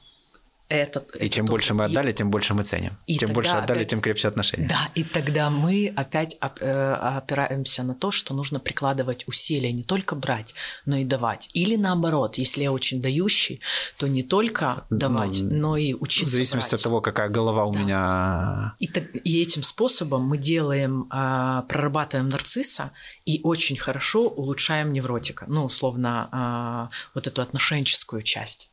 Это, 0.69 0.99
И 1.19 1.29
чем 1.29 1.45
больше 1.45 1.73
мы 1.73 1.85
отдали, 1.85 2.11
тем 2.11 2.29
больше 2.29 2.53
мы 2.53 2.63
ценим. 2.63 2.97
и 3.07 3.17
тогда 3.17 3.33
больше 3.33 3.51
отдали, 3.51 3.77
опять- 3.79 3.89
тем 3.89 4.01
крепче 4.01 4.27
отношения. 4.27 4.67
Да, 4.67 4.89
и 4.95 5.03
тогда 5.03 5.49
мы 5.49 5.93
опять 5.95 6.35
оп- 6.41 6.59
э, 6.61 6.93
опираемся 6.93 7.83
на 7.83 7.93
то, 7.95 8.11
что 8.11 8.33
нужно 8.33 8.59
прикладывать 8.59 9.25
усилия 9.29 9.71
не 9.71 9.83
только 9.83 10.15
брать, 10.15 10.53
но 10.85 10.97
и 10.97 11.05
давать. 11.05 11.49
Или 11.53 11.77
наоборот, 11.77 12.37
если 12.37 12.63
я 12.63 12.73
очень 12.73 13.01
дающий, 13.01 13.61
то 13.97 14.07
не 14.09 14.23
только 14.23 14.83
давать, 14.89 15.39
Ну, 15.39 15.55
но 15.55 15.77
и 15.77 15.93
В 15.93 16.01
учиться 16.03 16.31
зависимости 16.31 16.71
брать. 16.71 16.79
от 16.81 16.83
того, 16.83 16.99
какая 17.01 17.29
голова 17.29 17.63
у 17.65 17.71
Да. 17.71 17.79
меня. 17.79 18.75
И, 18.79 18.87
так- 18.87 19.15
и 19.23 19.41
этим 19.41 19.63
способом 19.63 20.23
мы 20.23 20.37
делаем, 20.37 21.07
а, 21.09 21.61
прорабатываем 21.69 22.27
нарцисса 22.27 22.91
и 23.25 23.39
очень 23.43 23.77
хорошо 23.77 24.27
улучшаем 24.27 24.91
невротика. 24.91 25.45
Ну, 25.47 25.63
условно, 25.63 26.27
а, 26.31 26.89
вот 27.15 27.25
эту 27.27 27.41
отношенческую 27.41 28.21
часть. 28.21 28.69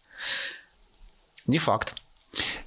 Не 1.47 1.59
факт. 1.59 1.95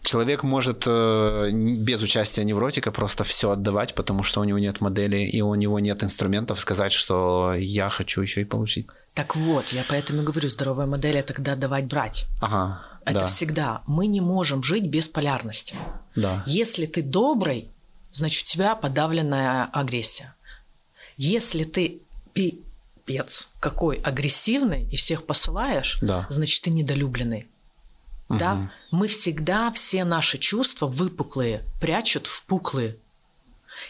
Человек 0.01 0.43
может 0.43 0.83
э, 0.87 1.49
без 1.51 2.01
участия 2.01 2.43
невротика 2.45 2.91
просто 2.91 3.23
все 3.25 3.51
отдавать, 3.51 3.95
потому 3.95 4.23
что 4.23 4.39
у 4.39 4.43
него 4.45 4.59
нет 4.59 4.79
модели 4.79 5.17
и 5.17 5.41
у 5.41 5.53
него 5.55 5.79
нет 5.79 6.03
инструментов 6.03 6.59
сказать, 6.59 6.93
что 6.93 7.53
я 7.57 7.89
хочу 7.89 8.21
еще 8.21 8.41
и 8.41 8.45
получить. 8.45 8.87
Так 9.13 9.35
вот, 9.35 9.69
я 9.73 9.83
поэтому 9.89 10.21
и 10.21 10.25
говорю, 10.25 10.47
здоровая 10.47 10.85
модель– 10.85 11.15
это 11.17 11.33
когда 11.33 11.55
давать-брать. 11.55 12.25
Ага. 12.39 12.81
Это 13.03 13.21
да, 13.21 13.25
всегда. 13.25 13.81
Мы 13.87 14.07
не 14.07 14.21
можем 14.21 14.63
жить 14.63 14.85
без 14.85 15.07
полярности. 15.07 15.75
да. 16.15 16.43
Если 16.45 16.85
ты 16.85 17.01
добрый, 17.01 17.67
значит, 18.11 18.43
у 18.45 18.49
тебя 18.49 18.75
подавленная 18.75 19.65
агрессия. 19.73 20.33
Если 21.17 21.63
ты 21.63 21.99
пипец 22.33 23.49
какой 23.59 23.97
агрессивный 23.97 24.87
и 24.91 24.95
всех 24.95 25.25
посылаешь, 25.25 25.97
Да. 26.01 26.25
значит, 26.29 26.61
ты 26.63 26.69
недолюбленный. 26.69 27.47
Да? 28.29 28.55
Мгм. 28.55 28.71
Мы 28.91 29.07
всегда 29.07 29.71
все 29.71 30.03
наши 30.03 30.37
чувства 30.37 30.87
выпуклые 30.87 31.63
прячут 31.79 32.27
в 32.27 32.45
пуклые. 32.45 32.97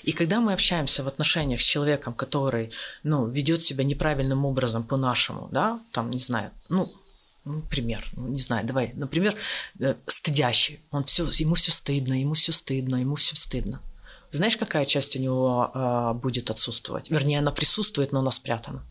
И 0.03 0.11
когда 0.11 0.41
мы 0.41 0.53
общаемся 0.53 1.03
в 1.03 1.07
отношениях 1.07 1.61
с 1.61 1.65
человеком, 1.65 2.13
который, 2.13 2.71
ну, 3.03 3.25
ведет 3.25 3.61
себя 3.63 3.83
неправильным 3.83 4.45
образом 4.45 4.83
по-нашему, 4.83 5.47
да, 5.51 5.79
там, 5.91 6.11
не 6.11 6.19
знаю, 6.19 6.51
ну, 6.69 6.93
пример, 7.69 8.05
ну, 8.13 8.27
не 8.27 8.39
знаю, 8.39 8.65
давай, 8.65 8.91
например, 8.95 9.35
э, 9.79 9.95
стыдящий, 10.07 10.79
он 10.91 11.03
все, 11.05 11.25
ему 11.39 11.55
все 11.55 11.71
стыдно, 11.71 12.19
ему 12.19 12.33
все 12.33 12.51
стыдно, 12.51 12.97
ему 12.97 13.15
все 13.15 13.35
стыдно. 13.35 13.81
Знаешь, 14.31 14.57
какая 14.57 14.85
часть 14.85 15.15
у 15.15 15.19
него 15.19 15.71
а, 15.73 16.13
будет 16.13 16.49
отсутствовать? 16.49 17.09
Вернее, 17.09 17.39
она 17.39 17.51
присутствует, 17.51 18.11
но 18.11 18.19
она 18.19 18.31
спрятана. 18.31 18.83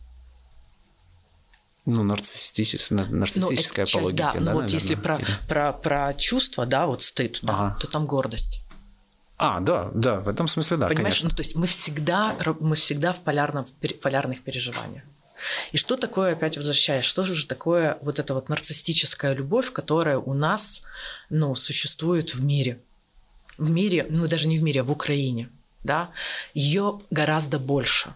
Ну, 1.89 2.03
нарциссистическая, 2.03 2.97
нар- 2.97 3.07
Ну, 3.09 3.17
нарциссическая 3.19 3.85
часть, 3.85 4.03
логике, 4.03 4.17
да. 4.23 4.33
да, 4.33 4.39
Ну, 4.39 4.45
вот 4.45 4.61
наверное? 4.63 4.73
если 4.73 4.95
про, 4.95 5.15
Или- 5.19 5.27
про, 5.47 5.71
про 5.71 6.13
чувства, 6.15 6.65
да, 6.65 6.85
вот 6.85 7.01
стыд, 7.01 7.39
да, 7.43 7.53
Ага. 7.53 7.77
то 7.79 7.87
там 7.87 8.05
гордость. 8.05 8.61
А, 9.37 9.61
да, 9.61 9.89
да, 9.93 10.19
в 10.19 10.27
этом 10.27 10.47
смысле 10.49 10.77
да, 10.77 10.87
Понимаешь, 10.87 11.13
конечно. 11.15 11.29
ну, 11.29 11.35
то 11.35 11.41
есть 11.41 11.55
мы 11.55 11.65
всегда, 11.65 12.35
мы 12.59 12.75
всегда 12.75 13.13
в 13.13 13.21
полярном, 13.21 13.65
пер- 13.81 13.93
полярных 13.99 14.41
переживаниях. 14.43 15.03
И 15.71 15.77
что 15.77 15.95
такое, 15.95 16.33
опять 16.33 16.57
возвращаясь, 16.57 17.05
что 17.05 17.23
же 17.23 17.45
такое 17.47 17.97
вот 18.01 18.19
эта 18.19 18.33
вот 18.33 18.49
нарциссическая 18.49 19.33
любовь, 19.33 19.71
которая 19.71 20.17
у 20.17 20.33
нас, 20.33 20.81
ну, 21.29 21.55
существует 21.55 22.33
в 22.33 22.43
мире? 22.43 22.79
В 23.57 23.69
мире, 23.69 24.05
ну, 24.09 24.27
даже 24.27 24.47
не 24.49 24.59
в 24.59 24.63
мире, 24.63 24.81
а 24.81 24.83
в 24.83 24.91
Украине, 24.91 25.47
да? 25.85 26.09
Ее 26.53 26.99
гораздо 27.11 27.59
больше. 27.59 28.13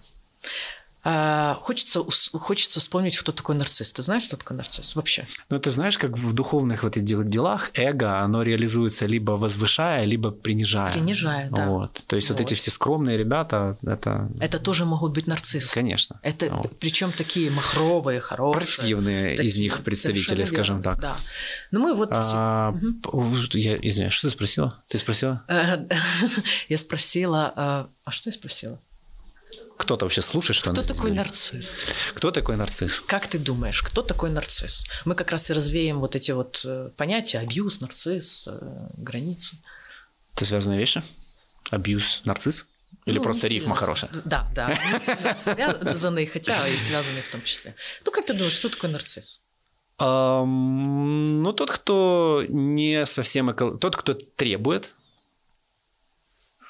А, 1.03 1.57
хочется, 1.63 2.03
хочется 2.33 2.79
вспомнить, 2.79 3.17
кто 3.17 3.31
такой 3.31 3.55
нарцисс. 3.55 3.91
Ты 3.91 4.03
знаешь, 4.03 4.23
что 4.23 4.37
такое 4.37 4.55
нарцисс 4.57 4.95
вообще? 4.95 5.27
Ну, 5.49 5.59
ты 5.59 5.71
знаешь, 5.71 5.97
как 5.97 6.17
в 6.17 6.33
духовных 6.33 6.83
вот 6.83 6.95
этих 6.97 7.27
делах 7.27 7.71
эго, 7.73 8.19
оно 8.19 8.43
реализуется 8.43 9.07
либо 9.07 9.31
возвышая, 9.31 10.03
либо 10.05 10.29
принижая. 10.31 10.91
Принижая, 10.93 11.49
да. 11.49 11.65
Вот. 11.67 12.03
То 12.07 12.15
есть 12.15 12.29
вот, 12.29 12.37
Вот. 12.39 12.45
эти 12.45 12.53
все 12.53 12.69
скромные 12.71 13.17
ребята, 13.17 13.77
это, 13.83 14.29
Это 14.39 14.59
тоже 14.59 14.85
могут 14.85 15.13
быть 15.13 15.25
нарциссы. 15.27 15.73
конечно. 15.73 16.19
Это 16.21 16.47
Вот. 16.49 16.77
причем 16.79 17.11
такие 17.11 17.49
махровые, 17.49 18.19
хорошие. 18.21 18.75
Противные 18.77 19.33
из 19.33 19.37
Такие, 19.37 19.61
них 19.63 19.83
представители, 19.83 20.45
скажем 20.45 20.77
верно, 20.81 20.91
так. 20.91 20.99
Да. 21.01 21.17
Ну 21.71 21.79
мы 21.79 21.95
вот... 21.95 22.09
А, 22.11 22.73
п- 23.03 23.57
Я 23.59 23.75
извиняюсь, 23.77 24.13
что 24.13 24.27
ты 24.27 24.33
спросила? 24.33 24.77
Ты 24.87 24.97
спросила? 24.99 25.43
Э, 25.47 25.77
Я 26.69 26.77
спросила... 26.77 27.53
э, 27.55 27.91
А 28.05 28.11
что 28.11 28.29
я 28.29 28.33
спросила? 28.33 28.79
Кто-то 29.77 30.05
вообще 30.05 30.21
слушает, 30.21 30.55
что 30.55 30.71
Кто 30.71 30.81
такой 30.81 30.95
говорит? 31.11 31.17
нарцисс? 31.17 31.87
Кто 32.13 32.31
такой 32.31 32.55
нарцисс? 32.55 33.01
Как 33.07 33.27
ты 33.27 33.39
думаешь, 33.39 33.81
кто 33.81 34.01
такой 34.03 34.29
нарцисс? 34.29 34.85
Мы 35.05 35.15
как 35.15 35.31
раз 35.31 35.49
и 35.49 35.53
развеем 35.53 35.99
вот 35.99 36.15
эти 36.15 36.31
вот 36.31 36.61
э, 36.65 36.91
понятия 36.97 37.39
абьюз, 37.39 37.81
нарцисс, 37.81 38.47
э, 38.47 38.87
границы. 38.97 39.55
Это 40.35 40.45
связанные 40.45 40.79
вещи? 40.79 41.03
Абьюз, 41.71 42.21
нарцисс? 42.25 42.67
Или 43.05 43.17
Ну, 43.17 43.23
просто 43.23 43.47
рифма 43.47 43.73
хорошая? 43.75 44.11
Да, 44.25 44.47
да. 44.53 44.73
Связанные, 45.35 46.27
хотя 46.27 46.67
и 46.67 46.77
связанные 46.77 47.23
в 47.23 47.29
том 47.29 47.41
числе. 47.41 47.75
Ну, 48.05 48.11
как 48.11 48.25
ты 48.25 48.33
думаешь, 48.33 48.53
что 48.53 48.69
такое 48.69 48.91
нарцисс? 48.91 49.41
Ну, 49.99 51.53
тот, 51.55 51.71
кто 51.71 52.43
не 52.49 53.05
совсем... 53.05 53.55
Тот, 53.55 53.95
кто 53.95 54.13
требует 54.13 54.91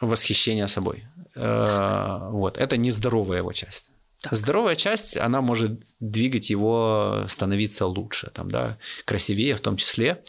восхищения 0.02 0.68
собой. 0.68 1.06
Э, 1.36 2.30
Вот. 2.32 2.58
Это 2.58 2.78
нездоровая 2.78 3.40
его 3.40 3.52
часть. 3.52 3.92
Так. 4.22 4.34
Здоровая 4.36 4.76
часть, 4.76 5.18
она 5.18 5.42
может 5.42 5.82
двигать 6.00 6.52
его, 6.52 7.26
становиться 7.28 7.88
лучше, 7.88 8.30
там, 8.34 8.52
да, 8.52 8.78
красивее 9.06 9.56
в 9.56 9.62
том 9.62 9.78
числе. 9.78 10.24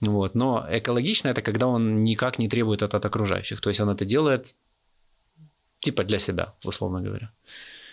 Вот. 0.00 0.34
Но 0.34 0.66
экологично 0.70 1.28
это 1.28 1.42
когда 1.42 1.66
он 1.66 2.04
никак 2.04 2.38
не 2.38 2.48
требует 2.48 2.82
это 2.82 2.96
от 2.96 3.04
окружающих. 3.04 3.60
То 3.60 3.68
есть 3.70 3.80
он 3.80 3.90
это 3.90 4.04
делает 4.04 4.54
типа 5.80 6.04
для 6.04 6.18
себя, 6.18 6.54
условно 6.64 7.02
говоря. 7.02 7.30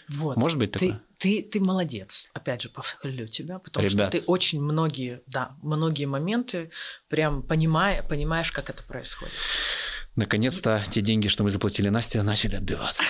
Вот. 0.09 0.37
Может 0.37 0.57
быть 0.57 0.71
ты, 0.71 0.79
такое? 0.79 1.01
ты, 1.17 1.43
ты 1.43 1.59
молодец. 1.59 2.29
Опять 2.33 2.61
же, 2.61 2.69
похвалю 2.69 3.27
тебя, 3.27 3.59
потому 3.59 3.87
Ребят. 3.87 4.09
что 4.09 4.19
ты 4.19 4.25
очень 4.25 4.61
многие, 4.61 5.21
да, 5.27 5.55
многие 5.61 6.05
моменты 6.05 6.71
прям 7.07 7.43
понимая, 7.43 8.03
понимаешь, 8.03 8.51
как 8.51 8.69
это 8.69 8.83
происходит. 8.83 9.33
Наконец-то 10.15 10.83
те 10.89 11.01
деньги, 11.01 11.27
что 11.27 11.43
мы 11.43 11.49
заплатили 11.49 11.89
Насте, 11.89 12.21
начали 12.21 12.55
отбиваться. 12.55 13.03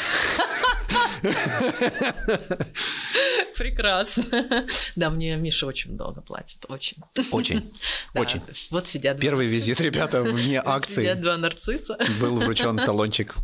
Прекрасно. 3.57 4.65
Да, 4.95 5.09
мне 5.09 5.35
Миша 5.35 5.67
очень 5.67 5.97
долго 5.97 6.21
платит, 6.21 6.65
очень. 6.67 6.97
Очень, 7.31 7.71
очень. 8.15 8.41
Вот 8.69 8.87
сидят 8.87 9.19
Первый 9.19 9.47
визит, 9.47 9.81
ребята, 9.81 10.23
вне 10.23 10.59
Сидят 10.59 10.67
акции 10.67 11.13
два 11.15 11.37
нарцисса. 11.37 11.97
был 12.19 12.39
вручен 12.39 12.77
талончик. 12.77 13.35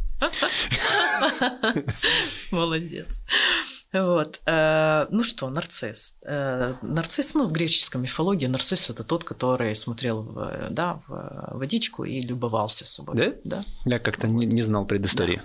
Молодец. 2.51 3.23
Вот. 3.93 4.39
э, 4.45 5.05
Ну 5.11 5.23
что, 5.23 5.49
нарцисс. 5.49 6.17
Э, 6.23 6.73
Нарцисс, 6.81 7.33
ну, 7.35 7.45
в 7.45 7.51
греческой 7.51 8.01
мифологии 8.01 8.47
нарцисс– 8.47 8.89
это 8.91 9.03
тот, 9.03 9.23
который 9.23 9.75
смотрел 9.75 10.21
в, 10.23 10.67
да, 10.69 10.99
в 11.07 11.57
водичку 11.57 12.03
и 12.03 12.21
любовался 12.21 12.85
собой. 12.85 13.15
Да? 13.15 13.33
Да. 13.43 13.63
Я 13.85 13.99
как-то 13.99 14.27
не, 14.27 14.45
не 14.45 14.61
знал 14.61 14.85
предыстории. 14.85 15.41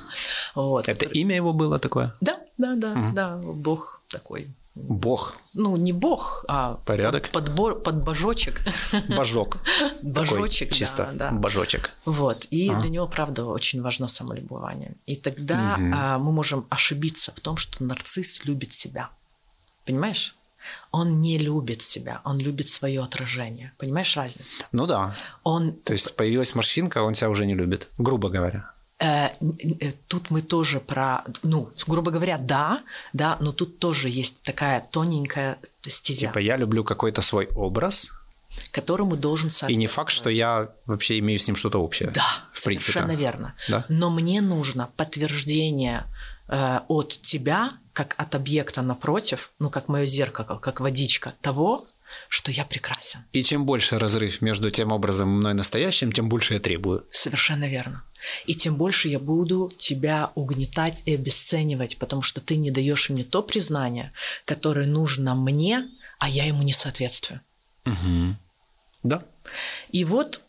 Вот. 0.54 0.88
Это 0.88 1.04
имя 1.04 1.36
его 1.36 1.52
было 1.52 1.78
такое? 1.78 2.14
Да, 2.20 2.38
да, 2.58 2.74
да, 2.76 3.10
да, 3.14 3.36
бог 3.36 4.00
такой. 4.08 4.48
Бог. 4.74 5.36
Ну, 5.54 5.76
не 5.76 5.92
бог, 5.92 6.44
а 6.48 6.78
Порядок. 6.86 7.28
подбор, 7.28 7.78
подбожочек. 7.82 8.62
Божок. 9.16 9.58
Божочек, 10.02 10.68
Такой 10.70 10.78
чисто 10.78 11.10
да, 11.12 11.30
да. 11.30 11.30
божочек. 11.30 11.90
Вот. 12.06 12.46
И 12.50 12.70
Ага. 12.70 12.80
для 12.80 12.90
него, 12.90 13.06
правда, 13.06 13.44
очень 13.44 13.82
важно 13.82 14.08
самолюбование. 14.08 14.94
И 15.04 15.16
тогда 15.16 15.76
Мгм. 15.76 15.94
а, 15.94 16.18
мы 16.18 16.32
можем 16.32 16.64
ошибиться 16.70 17.32
в 17.34 17.40
том, 17.40 17.58
что 17.58 17.84
нарцисс 17.84 18.44
любит 18.46 18.72
себя. 18.72 19.10
Понимаешь? 19.84 20.34
он 20.92 21.20
не 21.20 21.38
любит 21.38 21.82
себя, 21.82 22.20
он 22.24 22.38
любит 22.38 22.68
свое 22.68 23.02
отражение. 23.02 23.72
Понимаешь 23.78 24.16
разницу? 24.16 24.62
Ну 24.70 24.86
да. 24.86 25.14
Он, 25.42 25.72
То 25.72 25.92
есть 25.92 26.14
появилась 26.14 26.54
морщинка, 26.54 27.02
он 27.02 27.14
тебя 27.14 27.30
уже 27.30 27.46
не 27.46 27.54
любит, 27.54 27.88
грубо 27.98 28.28
говоря. 28.28 28.70
Э, 29.02 29.28
э, 29.80 29.92
тут 30.08 30.30
мы 30.30 30.42
тоже 30.42 30.80
про, 30.80 31.24
ну, 31.42 31.70
грубо 31.86 32.10
говоря, 32.10 32.38
да, 32.38 32.82
да, 33.12 33.36
но 33.40 33.52
тут 33.52 33.78
тоже 33.78 34.08
есть 34.08 34.42
такая 34.42 34.82
тоненькая 34.90 35.58
стезя, 35.82 36.28
Типа 36.28 36.38
я 36.38 36.56
люблю 36.56 36.84
какой-то 36.84 37.22
свой 37.22 37.46
образ, 37.54 38.10
которому 38.70 39.16
должен 39.16 39.48
и 39.48 39.50
соответствовать. 39.50 39.78
не 39.78 39.86
факт, 39.86 40.10
что 40.10 40.30
я 40.30 40.68
вообще 40.86 41.18
имею 41.18 41.38
с 41.38 41.46
ним 41.46 41.56
что-то 41.56 41.78
общее. 41.78 42.10
Да, 42.10 42.24
в 42.52 42.64
принципе. 42.64 42.92
совершенно 42.92 43.16
верно. 43.16 43.54
Да? 43.68 43.84
Но 43.88 44.10
мне 44.10 44.40
нужно 44.40 44.88
подтверждение 44.96 46.04
э, 46.48 46.80
от 46.88 47.08
тебя, 47.08 47.72
как 47.92 48.14
от 48.18 48.34
объекта 48.34 48.82
напротив, 48.82 49.52
ну, 49.58 49.70
как 49.70 49.88
мое 49.88 50.06
зеркало, 50.06 50.58
как 50.58 50.80
водичка, 50.80 51.34
того, 51.40 51.86
что 52.28 52.50
я 52.50 52.64
прекрасен. 52.64 53.20
И 53.32 53.42
чем 53.42 53.64
больше 53.64 53.98
разрыв 53.98 54.42
между 54.42 54.70
тем 54.70 54.92
образом 54.92 55.28
мной 55.28 55.54
настоящим, 55.54 56.12
тем 56.12 56.28
больше 56.28 56.54
я 56.54 56.60
требую. 56.60 57.04
Совершенно 57.10 57.68
верно. 57.68 58.02
И 58.46 58.54
тем 58.54 58.76
больше 58.76 59.08
я 59.08 59.18
буду 59.18 59.72
тебя 59.76 60.30
угнетать 60.34 61.02
и 61.06 61.14
обесценивать, 61.14 61.98
потому 61.98 62.22
что 62.22 62.40
ты 62.40 62.56
не 62.56 62.70
даешь 62.70 63.10
мне 63.10 63.24
то 63.24 63.42
признание, 63.42 64.12
которое 64.44 64.86
нужно 64.86 65.34
мне, 65.34 65.88
а 66.18 66.28
я 66.28 66.44
ему 66.44 66.62
не 66.62 66.72
соответствую. 66.72 67.40
Да? 69.02 69.24
И 69.90 70.04
вот 70.04 70.40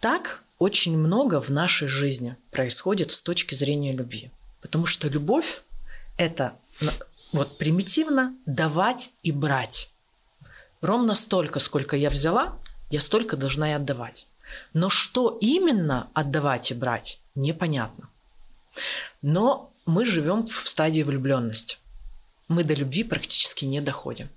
так 0.00 0.42
очень 0.58 0.98
много 0.98 1.40
в 1.40 1.50
нашей 1.50 1.88
жизни 1.88 2.36
происходит 2.50 3.10
с 3.10 3.22
точки 3.22 3.54
зрения 3.54 3.92
любви. 3.92 4.30
Потому 4.60 4.86
что 4.86 5.08
любовь– 5.08 5.62
это 6.16 6.54
вот 7.32 7.58
примитивно 7.58 8.34
давать 8.46 9.10
и 9.22 9.30
брать. 9.30 9.90
Ровно 10.84 11.14
столько, 11.14 11.60
сколько 11.60 11.96
я 11.96 12.10
взяла, 12.10 12.58
я 12.90 13.00
столько 13.00 13.38
должна 13.38 13.70
и 13.70 13.74
отдавать. 13.74 14.26
Но 14.74 14.90
что 14.90 15.38
именно 15.40 16.08
отдавать 16.12 16.70
и 16.70 16.74
брать, 16.74 17.18
непонятно. 17.34 18.10
Но 19.22 19.72
мы 19.86 20.04
живем 20.04 20.44
в 20.44 20.52
стадии 20.52 21.00
влюбленности. 21.00 21.78
Мы 22.48 22.64
до 22.64 22.74
любви 22.74 23.02
практически 23.02 23.64
не 23.64 23.80
доходим. 23.80 24.28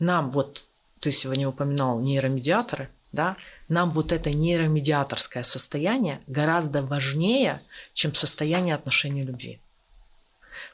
Нам 0.00 0.32
вот, 0.32 0.64
ты 0.98 1.12
сегодня 1.12 1.48
упоминал 1.48 2.00
нейромедиаторы, 2.00 2.88
да, 3.12 3.36
нам 3.68 3.92
вот 3.92 4.10
это 4.10 4.30
нейромедиаторское 4.30 5.44
состояние 5.44 6.20
гораздо 6.26 6.82
важнее, 6.82 7.62
чем 7.92 8.12
состояние 8.12 8.74
отношений 8.74 9.22
любви. 9.22 9.60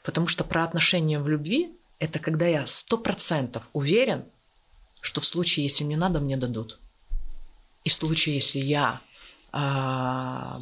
Потому 0.01 0.27
что 0.27 0.43
про 0.43 0.63
отношения 0.63 1.19
в 1.19 1.27
любви– 1.27 1.71
это 1.99 2.17
когда 2.17 2.47
я 2.47 2.65
сто 2.65 2.97
процентов 2.97 3.69
уверен, 3.73 4.25
что 5.01 5.21
в 5.21 5.25
случае, 5.25 5.63
если 5.63 5.83
мне 5.83 5.97
надо, 5.97 6.19
мне 6.19 6.37
дадут. 6.37 6.79
И 7.83 7.89
в 7.89 7.93
случае, 7.93 8.35
если 8.35 8.59
я 8.59 9.01
а, 9.51 10.61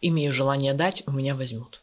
имею 0.00 0.32
желание 0.32 0.74
дать, 0.74 1.02
у 1.06 1.12
меня 1.12 1.34
возьмут. 1.34 1.82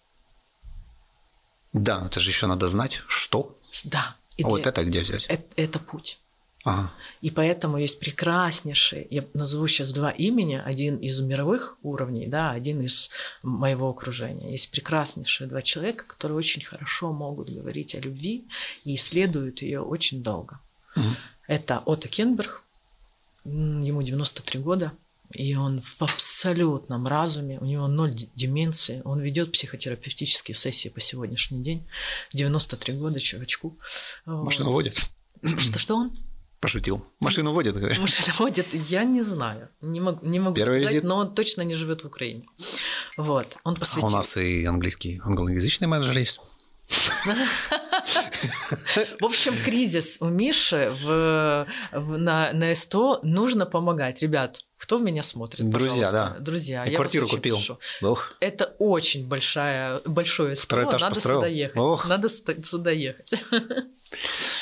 Да, 1.71 1.99
но 1.99 2.07
это 2.07 2.19
же 2.19 2.29
еще 2.29 2.47
надо 2.47 2.67
знать, 2.67 3.01
что. 3.07 3.55
Да. 3.85 4.15
И 4.37 4.43
вот 4.43 4.67
это 4.67 4.83
где 4.83 5.01
взять? 5.01 5.25
это, 5.25 5.43
это 5.55 5.79
путь. 5.79 6.19
Ага. 6.63 6.93
И 7.21 7.29
поэтому 7.29 7.77
есть 7.77 7.99
прекраснейший, 7.99 9.07
я 9.09 9.25
назову 9.33 9.67
сейчас 9.67 9.91
два 9.91 10.11
имени, 10.11 10.61
один 10.63 10.95
из 10.97 11.19
мировых 11.19 11.77
уровней, 11.83 12.27
да, 12.27 12.51
один 12.51 12.81
из 12.81 13.09
моего 13.41 13.89
окружения. 13.89 14.51
Есть 14.51 14.71
прекраснейшие 14.71 15.47
два 15.47 15.61
человека, 15.61 16.05
которые 16.07 16.37
очень 16.37 16.63
хорошо 16.63 17.11
могут 17.11 17.49
говорить 17.49 17.95
о 17.95 17.99
любви 17.99 18.45
и 18.85 18.95
исследуют 18.95 19.61
ее 19.61 19.81
очень 19.81 20.23
долго. 20.23 20.59
Это 21.47 21.79
Отто 21.79 22.07
Кенберг, 22.07 22.63
ему 23.43 24.01
93 24.01 24.59
года, 24.61 24.93
и 25.33 25.55
он 25.55 25.81
в 25.81 26.01
абсолютном 26.01 27.07
разуме, 27.07 27.57
у 27.59 27.65
него 27.65 27.87
ноль 27.87 28.13
деменции, 28.35 29.01
он 29.03 29.19
ведет 29.19 29.51
психотерапевтические 29.51 30.55
сессии 30.55 30.89
по 30.89 30.99
сегодняшний 30.99 31.61
день. 31.61 31.83
93 32.33 32.93
года 32.93 33.19
чувачку. 33.19 33.75
Вот. 34.25 34.45
Машину 34.45 34.71
водит. 34.71 35.09
Что, 35.57 35.79
что 35.79 35.95
он? 35.95 36.11
Пошутил. 36.63 37.05
Машину 37.19 37.51
водит. 37.51 37.75
Может, 37.75 38.39
водит, 38.39 38.67
я 38.89 39.03
не 39.03 39.21
знаю. 39.21 39.67
Не 39.81 39.99
могу, 39.99 40.25
не 40.25 40.39
могу 40.39 40.55
Первый 40.55 40.79
сказать, 40.79 40.93
визит? 40.95 41.03
но 41.03 41.17
он 41.17 41.35
точно 41.35 41.61
не 41.63 41.75
живет 41.75 42.03
в 42.03 42.07
Украине. 42.07 42.45
Вот. 43.17 43.57
Он 43.65 43.73
А 43.75 43.79
посвятил. 43.79 44.07
у 44.07 44.09
нас 44.09 44.37
и 44.37 44.63
английский, 44.63 45.19
англоязычный 45.25 45.87
менеджер 45.89 46.17
есть. 46.17 46.39
В 49.19 49.25
общем, 49.25 49.53
кризис 49.65 50.17
у 50.21 50.25
Миши 50.29 50.95
в, 51.01 51.67
в- 51.91 52.17
на, 52.17 52.51
на 52.53 52.73
СТО 52.73 53.19
нужно 53.23 53.65
помогать. 53.65 54.21
Ребят, 54.21 54.61
кто 54.77 54.99
меня 54.99 55.23
смотрит? 55.23 55.67
Друзья, 55.69 56.05
пожалуйста? 56.05 56.35
да. 56.37 56.43
Друзья, 56.43 56.85
И 56.85 56.91
я 56.91 56.95
квартиру 56.95 57.27
купил. 57.27 57.59
Ох. 58.01 58.33
Это 58.39 58.73
очень 58.79 59.27
большая, 59.27 59.99
большое 60.05 60.55
СТО. 60.55 60.63
Второй 60.65 60.85
этаж 60.85 61.01
Надо 61.01 61.15
построил? 61.15 61.39
сюда 61.39 61.47
ехать. 61.47 61.77
Ох. 61.77 62.07
Надо 62.07 62.29
сюда 62.29 62.91
ехать. 62.91 63.33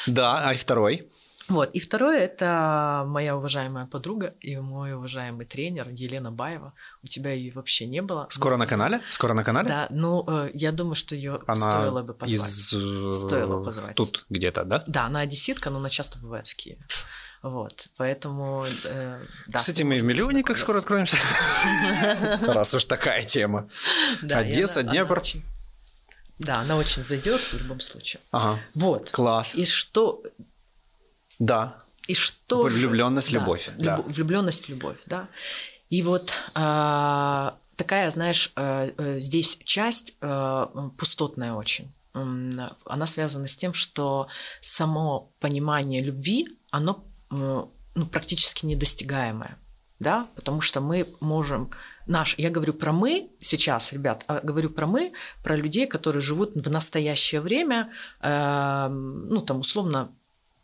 Да, 0.07 0.49
а 0.49 0.53
второй? 0.53 1.11
Вот. 1.51 1.69
И 1.75 1.79
второе– 1.79 2.19
это 2.19 3.03
моя 3.07 3.35
уважаемая 3.35 3.85
подруга 3.85 4.33
и 4.39 4.55
мой 4.57 4.93
уважаемый 4.93 5.45
тренер 5.45 5.89
Елена 5.89 6.31
Баева. 6.31 6.73
У 7.03 7.07
тебя 7.07 7.33
ее 7.33 7.51
вообще 7.51 7.85
не 7.87 8.01
было. 8.01 8.27
Скоро 8.29 8.55
на 8.57 8.65
канале? 8.67 9.01
Скоро 9.09 9.33
на 9.33 9.43
канале? 9.43 9.67
Да, 9.67 9.87
ну, 9.89 10.23
э, 10.27 10.51
я 10.53 10.71
думаю, 10.71 10.95
что 10.95 11.13
ее 11.15 11.41
Она 11.47 11.55
стоило 11.71 12.03
бы 12.03 12.13
позвать. 12.13 12.39
из... 12.39 12.73
э, 12.73 13.11
Стоило 13.11 13.61
позвать. 13.63 13.95
Тут 13.95 14.25
где-то, 14.29 14.63
да? 14.63 14.83
Да, 14.87 15.05
она 15.05 15.19
одесситка, 15.19 15.69
но 15.69 15.79
она 15.79 15.89
часто 15.89 16.19
бывает 16.19 16.47
в 16.47 16.55
Киеве. 16.55 16.79
Вот, 17.43 17.87
поэтому... 17.97 18.63
э, 18.85 19.19
да, 19.47 19.59
Кстати, 19.59 19.83
мы 19.83 19.97
в 19.99 20.03
миллионниках 20.03 20.57
скоро 20.57 20.77
откроемся. 20.77 21.17
Раз 22.41 22.73
уж 22.73 22.85
такая 22.85 23.23
тема. 23.23 23.67
Одесса, 24.21 24.83
Днепр. 24.83 25.21
Да, 26.39 26.59
она 26.61 26.77
очень 26.77 27.03
зайдет 27.03 27.39
в 27.41 27.53
любом 27.61 27.79
случае. 27.79 28.21
Ага. 28.31 28.59
Вот. 28.73 29.11
Класс. 29.11 29.53
И 29.55 29.65
что... 29.65 30.23
Да. 31.41 31.75
И 32.07 32.13
что 32.13 32.69
же- 32.69 32.75
да, 33.31 33.39
любовь, 33.39 33.69
да. 33.77 33.97
любо- 33.97 34.13
Влюбленность, 34.13 34.69
любовь, 34.69 34.99
да. 35.07 35.27
И 35.89 36.03
вот 36.03 36.33
а, 36.53 37.57
такая, 37.75 38.11
знаешь, 38.11 38.51
э, 38.55 39.19
здесь 39.19 39.57
часть 39.63 40.17
э, 40.21 40.65
пустотная 40.97 41.53
очень. 41.53 41.91
Она 42.13 43.07
связана 43.07 43.47
с 43.47 43.55
тем, 43.55 43.73
что 43.73 44.27
само 44.59 45.31
понимание 45.39 46.01
любви, 46.01 46.47
оно 46.69 47.03
ну, 47.29 48.05
практически 48.11 48.65
недостигаемое. 48.65 49.57
Да? 49.99 50.27
Потому 50.35 50.61
что 50.61 50.81
мы 50.81 51.07
можем... 51.21 51.71
Наш, 52.07 52.35
я 52.37 52.49
говорю 52.49 52.73
про 52.73 52.91
мы 52.91 53.29
сейчас, 53.39 53.93
ребят, 53.93 54.25
а 54.27 54.41
говорю 54.41 54.69
про 54.69 54.87
мы, 54.87 55.13
про 55.43 55.55
людей, 55.55 55.87
которые 55.87 56.21
живут 56.21 56.51
в 56.55 56.69
настоящее 56.69 57.39
время, 57.39 57.91
э, 58.19 58.87
ну, 58.89 59.39
там, 59.41 59.59
условно, 59.59 60.11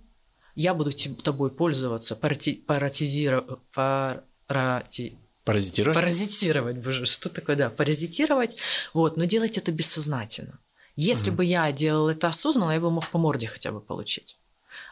я 0.58 0.74
буду 0.74 0.90
тобой 1.22 1.50
пользоваться, 1.50 2.16
парати, 2.16 2.54
паратизировать, 2.66 3.60
парати, 3.72 5.16
Паразитировать? 5.44 5.94
Паразитировать, 5.94 6.76
боже, 6.76 7.06
что 7.06 7.28
такое, 7.28 7.56
да, 7.56 7.70
паразитировать, 7.70 8.56
вот, 8.92 9.16
но 9.16 9.24
делать 9.24 9.56
это 9.56 9.72
бессознательно. 9.72 10.58
Если 10.96 11.30
бы 11.30 11.44
я 11.44 11.72
делал 11.72 12.08
это 12.08 12.28
осознанно, 12.28 12.72
я 12.72 12.80
бы 12.80 12.90
мог 12.90 13.08
по 13.08 13.18
морде 13.18 13.46
хотя 13.46 13.70
бы 13.70 13.80
получить. 13.80 14.36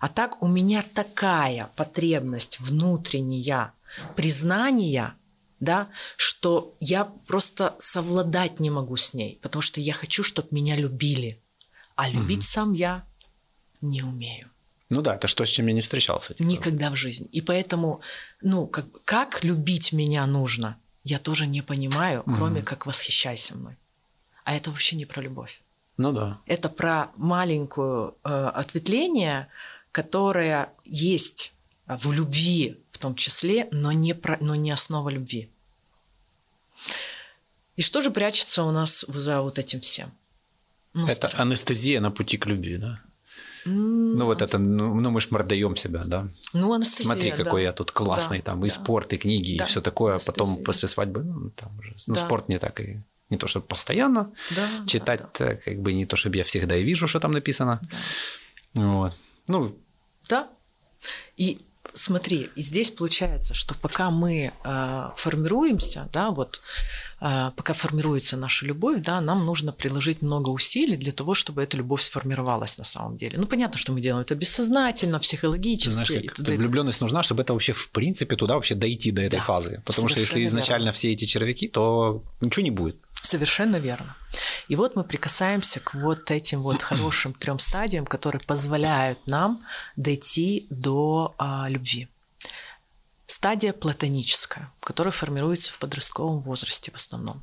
А 0.01 0.09
так 0.09 0.43
у 0.43 0.47
меня 0.47 0.85
такая 0.95 1.69
потребность 1.77 2.61
внутренняя 2.61 3.75
признания, 4.15 5.15
да, 5.61 5.89
что 6.17 6.75
я 6.81 7.05
просто 7.27 7.75
совладать 7.79 8.61
не 8.61 8.71
могу 8.71 8.97
с 8.97 9.15
ней, 9.15 9.39
потому 9.43 9.63
что 9.63 9.81
я 9.81 9.93
хочу, 9.93 10.23
чтобы 10.23 10.49
меня 10.53 10.77
любили, 10.77 11.43
а 11.97 12.09
любить 12.09 12.45
сам 12.45 12.73
я 12.73 13.05
не 13.81 14.03
умею. 14.03 14.49
Ну 14.89 15.03
да, 15.03 15.17
это 15.17 15.27
что, 15.27 15.45
с 15.45 15.49
чем 15.49 15.67
я 15.67 15.73
не 15.73 15.81
встречался. 15.81 16.35
Никогда 16.39 16.91
в 16.91 16.97
жизни. 16.97 17.27
И 17.33 17.41
поэтому, 17.41 18.01
ну, 18.41 18.67
как, 18.67 18.87
как 19.05 19.45
любить 19.45 19.93
меня 19.93 20.27
нужно, 20.27 20.79
я 21.03 21.19
тоже 21.19 21.47
не 21.47 21.63
понимаю, 21.63 22.25
кроме 22.25 22.63
как 22.63 22.87
восхищайся 22.87 23.57
мной. 23.57 23.77
А 24.45 24.55
это 24.55 24.71
вообще 24.71 24.97
не 24.97 25.07
про 25.07 25.23
любовь. 25.23 25.61
Ну 25.97 26.13
да. 26.13 26.41
Это 26.47 26.69
про 26.69 27.11
маленькое 27.17 28.13
э, 28.23 28.29
ответвление, 28.29 29.49
которое 29.93 30.73
есть 30.85 31.53
в 31.87 32.13
любви 32.13 32.79
в 32.91 32.99
том 32.99 33.15
числе, 33.15 33.69
но 33.73 33.93
не, 33.93 34.15
про, 34.15 34.39
но 34.41 34.55
не 34.55 34.71
основа 34.71 35.11
любви. 35.11 35.51
И 37.77 37.83
что 37.83 38.01
же 38.01 38.11
прячется 38.11 38.63
у 38.63 38.71
нас 38.71 39.05
за 39.09 39.43
вот 39.43 39.59
этим 39.59 39.81
всем? 39.81 40.13
Ну, 40.95 41.07
это 41.07 41.29
стра... 41.29 41.43
анестезия 41.43 42.01
на 42.01 42.11
пути 42.11 42.39
к 42.39 42.47
любви, 42.47 42.79
да? 42.79 43.01
Ну, 43.67 44.25
вот 44.25 44.43
это, 44.43 44.59
ну, 44.59 44.95
ну 44.95 45.11
мы 45.11 45.21
ж 45.21 45.31
мордаем 45.31 45.77
себя, 45.77 46.05
да. 46.05 46.29
Ну, 46.53 46.73
анестезия, 46.73 47.07
Смотри, 47.07 47.31
какой 47.31 47.63
да. 47.63 47.69
я 47.69 47.73
тут 47.73 47.91
классный, 47.91 48.39
да, 48.39 48.45
там, 48.45 48.61
да. 48.61 48.67
и 48.67 48.71
спорт, 48.71 49.13
и 49.13 49.17
книги, 49.19 49.59
да. 49.59 49.65
и 49.65 49.67
все 49.67 49.81
такое. 49.81 50.13
А 50.13 50.15
анестезия. 50.15 50.33
потом 50.33 50.65
после 50.65 50.89
свадьбы, 50.89 51.23
ну, 51.25 51.51
там 51.51 51.77
уже, 51.79 51.95
ну, 52.07 52.15
Да. 52.15 52.21
спорт 52.21 52.49
не 52.49 52.59
так 52.59 52.81
и 52.81 53.01
не 53.31 53.37
то, 53.39 53.49
чтобы 53.49 53.67
постоянно 53.67 54.33
Да, 54.55 54.87
читать, 54.87 55.23
да, 55.39 55.53
э, 55.53 55.57
как 55.57 55.81
бы 55.81 55.93
не 55.93 56.07
то, 56.07 56.17
чтобы 56.17 56.37
я 56.37 56.45
всегда 56.45 56.77
и 56.77 56.85
вижу, 56.85 57.09
что 57.09 57.21
там 57.21 57.33
написано. 57.33 57.81
Вот. 58.75 59.15
Ну, 59.49 59.77
Да. 60.29 60.49
И 61.37 61.59
смотри, 61.93 62.51
и 62.57 62.63
здесь 62.63 62.91
получается, 62.91 63.55
что 63.55 63.75
пока 63.75 64.11
мы 64.11 64.53
э, 64.65 65.09
формируемся, 65.17 66.09
да, 66.13 66.31
вот 66.31 66.61
э, 67.21 67.51
пока 67.57 67.73
формируется 67.73 68.37
наша 68.37 68.67
любовь, 68.67 69.03
да, 69.03 69.21
нам 69.21 69.45
нужно 69.47 69.73
приложить 69.73 70.23
много 70.23 70.51
усилий 70.51 70.97
для 70.97 71.13
того, 71.13 71.35
чтобы 71.35 71.63
эта 71.63 71.77
любовь 71.77 72.03
сформировалась 72.03 72.79
на 72.79 72.85
самом 72.85 73.17
деле. 73.17 73.39
Ну, 73.39 73.47
понятно, 73.47 73.79
что 73.79 73.93
мы 73.93 74.01
делаем 74.01 74.23
это 74.23 74.35
бессознательно, 74.35 75.19
психологически. 75.19 75.91
знаешь, 75.91 76.11
и 76.11 76.27
как 76.29 76.37
т.д. 76.37 76.57
влюбленность 76.57 77.01
нужна, 77.01 77.23
чтобы 77.23 77.43
это 77.43 77.53
вообще 77.53 77.73
в 77.73 77.91
принципе 77.91 78.37
туда 78.37 78.55
вообще 78.55 78.75
дойти 78.75 79.13
до 79.13 79.23
этой 79.23 79.37
Да, 79.39 79.43
фазы. 79.43 79.83
Потому 79.85 80.09
что 80.09 80.21
если 80.21 80.45
изначально 80.45 80.85
верно. 80.87 80.93
все 80.93 81.13
эти 81.13 81.25
червяки, 81.25 81.69
то 81.69 82.23
ничего 82.41 82.63
не 82.65 82.71
будет. 82.71 82.97
Совершенно 83.27 83.79
верно. 83.79 84.17
И 84.69 84.77
вот 84.77 84.95
мы 84.95 85.03
прикасаемся 85.03 85.81
к 85.81 85.95
вот 85.95 86.31
этим 86.31 86.63
вот 86.63 86.81
хорошим 86.91 87.33
трем 87.33 87.59
стадиям, 87.59 88.07
которые 88.07 88.41
позволяют 88.41 89.27
нам 89.27 89.65
дойти 89.97 90.69
до 90.71 91.35
а, 91.37 91.69
любви. 91.69 92.09
Стадия 93.27 93.73
платоническая, 93.73 94.73
которая 94.79 95.11
формируется 95.11 95.73
в 95.73 95.79
подростковом 95.81 96.39
возрасте 96.39 96.93
в 96.93 96.95
основном. 96.95 97.43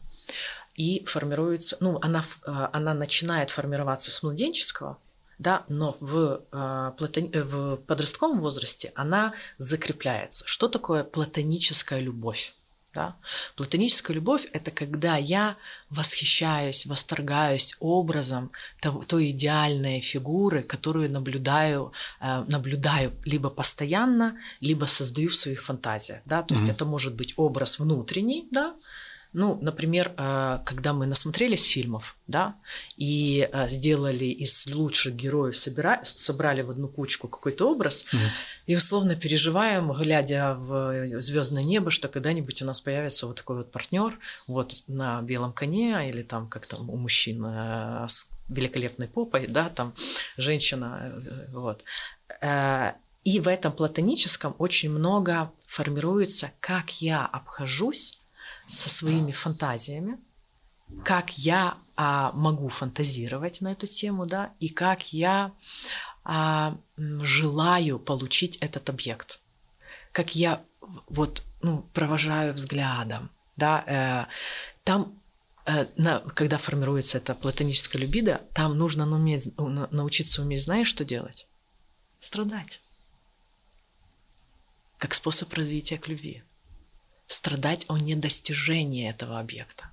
И 0.75 1.03
формируется, 1.05 1.75
ну, 1.81 1.99
она, 2.01 2.23
а, 2.47 2.69
она 2.71 2.93
начинает 2.93 3.49
формироваться 3.51 4.09
с 4.09 4.23
младенческого, 4.23 4.97
да, 5.37 5.65
но 5.67 5.93
в, 5.99 6.43
а, 6.53 6.95
платон- 6.97 7.29
э, 7.33 7.43
в 7.43 7.75
подростковом 7.75 8.39
возрасте 8.39 8.93
она 8.95 9.33
закрепляется. 9.57 10.47
Что 10.47 10.69
такое 10.69 11.03
платоническая 11.03 11.99
любовь? 11.99 12.53
Да? 12.93 13.15
Платоническая 13.55 14.15
любовь– 14.15 14.47
это 14.53 14.69
когда 14.71 15.17
я 15.17 15.55
восхищаюсь, 15.89 16.85
восторгаюсь 16.85 17.75
образом 17.79 18.51
того, 18.79 19.03
той 19.03 19.31
идеальной 19.31 19.99
фигуры, 19.99 20.61
которую 20.63 21.09
наблюдаю, 21.11 21.91
э, 22.21 22.43
наблюдаю 22.47 23.11
либо 23.25 23.49
постоянно, 23.49 24.37
либо 24.61 24.85
создаю 24.85 25.29
в 25.29 25.35
своих 25.35 25.63
фантазиях. 25.63 26.21
Да? 26.25 26.43
То 26.43 26.53
есть 26.53 26.69
это 26.69 26.85
может 26.85 27.15
быть 27.15 27.33
образ 27.37 27.79
внутренний, 27.79 28.47
да? 28.51 28.75
Ну, 29.33 29.57
например, 29.61 30.11
э, 30.17 30.59
когда 30.63 30.93
мы 30.93 31.05
насмотрелись 31.07 31.65
фильмов, 31.65 32.17
да, 32.27 32.55
и 32.97 33.49
э, 33.51 33.69
сделали 33.69 34.25
из 34.25 34.67
лучших 34.67 35.15
героев, 35.15 35.57
собира... 35.57 36.01
собрали 36.03 36.61
в 36.61 36.69
одну 36.69 36.87
кучку 36.87 37.27
какой-то 37.27 37.71
образ, 37.71 38.05
и 38.67 38.75
условно 38.75 39.15
переживаем, 39.15 39.91
глядя 39.91 40.55
в 40.55 41.19
звездное 41.19 41.63
небо, 41.63 41.89
что 41.89 42.07
когда-нибудь 42.07 42.61
у 42.61 42.65
нас 42.65 42.79
появится 42.79 43.27
вот 43.27 43.37
такой 43.37 43.57
вот 43.57 43.71
партнер, 43.71 44.17
вот 44.47 44.83
на 44.87 45.21
белом 45.21 45.51
коне, 45.51 46.09
или 46.09 46.21
там 46.21 46.47
как 46.47 46.65
там 46.67 46.89
у 46.89 46.95
мужчин 46.95 47.43
э, 47.45 48.05
с 48.07 48.27
великолепной 48.49 49.07
попой, 49.07 49.47
да, 49.47 49.69
там 49.69 49.93
женщина, 50.37 51.11
вот. 51.51 51.83
Э, 52.41 52.93
И 53.23 53.39
в 53.39 53.47
этом 53.47 53.71
платоническом 53.71 54.53
очень 54.59 54.91
много 54.91 55.49
формируется, 55.65 56.51
как 56.59 57.01
я 57.01 57.25
обхожусь 57.25 58.19
со 58.65 58.89
своими 58.89 59.31
фантазиями, 59.31 60.17
как 61.03 61.37
я 61.37 61.77
а, 61.95 62.31
могу 62.33 62.69
фантазировать 62.69 63.61
на 63.61 63.71
эту 63.71 63.87
тему, 63.87 64.25
да, 64.25 64.53
и 64.59 64.69
как 64.69 65.13
я 65.13 65.51
а, 66.23 66.77
желаю 66.97 67.99
получить 67.99 68.57
этот 68.57 68.89
объект, 68.89 69.39
как 70.11 70.35
я 70.35 70.61
вот 71.07 71.43
ну, 71.61 71.83
провожаю 71.93 72.53
взглядом, 72.53 73.29
да, 73.55 73.83
э, 73.87 74.31
там 74.83 75.17
э, 75.65 75.85
на- 75.95 76.19
когда 76.19 76.57
формируется 76.57 77.19
эта 77.19 77.35
платоническая 77.35 78.01
любида, 78.01 78.41
там 78.53 78.77
нужно 78.77 79.05
уметь, 79.09 79.57
на- 79.57 79.87
научиться 79.91 80.41
уметь, 80.41 80.63
знаешь, 80.63 80.87
что 80.87 81.05
делать? 81.05 81.47
Страдать. 82.19 82.81
Как 84.97 85.13
способ 85.13 85.53
развития 85.53 85.97
к 85.97 86.07
любви. 86.07 86.43
Страдать 87.27 87.85
о 87.87 87.97
недостижении 87.97 89.09
этого 89.09 89.39
объекта. 89.39 89.85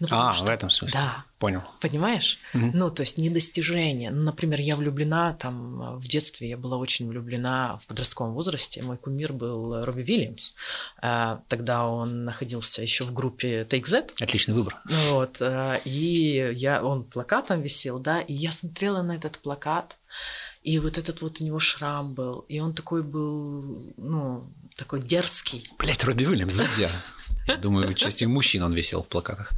Ну, 0.00 0.08
А, 0.10 0.32
что- 0.32 0.46
в 0.46 0.48
этом 0.48 0.70
смысле. 0.70 0.98
Да. 1.00 1.24
Понял. 1.38 1.62
Понимаешь? 1.80 2.38
Мгм. 2.52 2.72
Ну, 2.74 2.90
то 2.90 3.02
есть 3.02 3.16
недостижение. 3.18 4.10
Ну, 4.10 4.22
например, 4.22 4.60
я 4.60 4.74
влюблена, 4.76 5.34
там, 5.34 5.98
в 6.00 6.08
детстве 6.08 6.48
я 6.48 6.56
была 6.56 6.78
очень 6.78 7.06
влюблена 7.08 7.76
в 7.76 7.86
подростковом 7.86 8.34
возрасте. 8.34 8.82
Мой 8.82 8.96
кумир 8.96 9.32
был 9.32 9.82
Робби 9.84 10.02
Вильямс. 10.02 10.54
А, 11.00 11.42
Тогда 11.48 11.86
он 11.86 12.24
находился 12.24 12.82
еще 12.82 13.04
в 13.04 13.12
группе 13.12 13.62
Take 13.70 13.84
That. 13.84 14.12
Отличный 14.20 14.54
выбор. 14.54 14.80
Ну 14.84 15.14
Вот, 15.14 15.40
э, 15.40 15.80
и 15.84 16.52
я, 16.54 16.82
он 16.84 17.04
плакатом 17.04 17.62
висел, 17.62 17.98
да, 18.00 18.20
и 18.20 18.32
я 18.32 18.50
смотрела 18.50 19.02
на 19.02 19.12
этот 19.12 19.38
плакат, 19.38 19.96
и 20.62 20.78
вот 20.80 20.98
этот 20.98 21.20
вот 21.20 21.40
у 21.40 21.44
него 21.44 21.58
шрам 21.60 22.14
был, 22.14 22.40
и 22.48 22.58
он 22.58 22.72
такой 22.74 23.02
был, 23.02 23.92
ну, 23.96 24.50
такой 24.76 25.00
дерзкий, 25.00 25.68
Блять, 25.78 26.04
Робби 26.04 26.24
Уильямс, 26.24 26.54
друзья. 26.54 26.90
Я 27.46 27.56
думаю, 27.56 27.92
части 27.94 28.24
мужчин 28.24 28.62
он 28.62 28.72
висел 28.72 29.02
в 29.02 29.08
плакатах. 29.08 29.52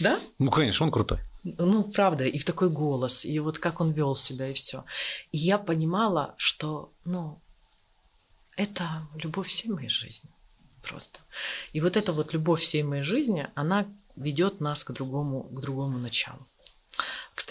да? 0.00 0.20
Ну, 0.38 0.50
конечно, 0.50 0.86
он 0.86 0.92
крутой. 0.92 1.18
Ну, 1.44 1.82
правда, 1.82 2.24
и 2.24 2.38
в 2.38 2.44
такой 2.44 2.68
голос, 2.68 3.24
и 3.24 3.38
вот 3.40 3.58
как 3.58 3.80
он 3.80 3.92
вел 3.92 4.14
себя, 4.14 4.50
и 4.50 4.52
все. 4.52 4.84
И 5.32 5.38
я 5.38 5.58
понимала, 5.58 6.34
что, 6.36 6.92
ну, 7.04 7.40
это 8.56 9.08
любовь 9.16 9.48
всей 9.48 9.70
моей 9.70 9.88
жизни 9.88 10.30
просто. 10.82 11.20
И 11.72 11.80
вот 11.80 11.96
эта 11.96 12.12
вот 12.12 12.32
любовь 12.32 12.60
всей 12.60 12.82
моей 12.82 13.02
жизни, 13.02 13.48
она 13.54 13.86
ведет 14.14 14.60
нас 14.60 14.84
к 14.84 14.92
другому, 14.92 15.44
к 15.44 15.60
другому 15.60 15.98
началу. 15.98 16.46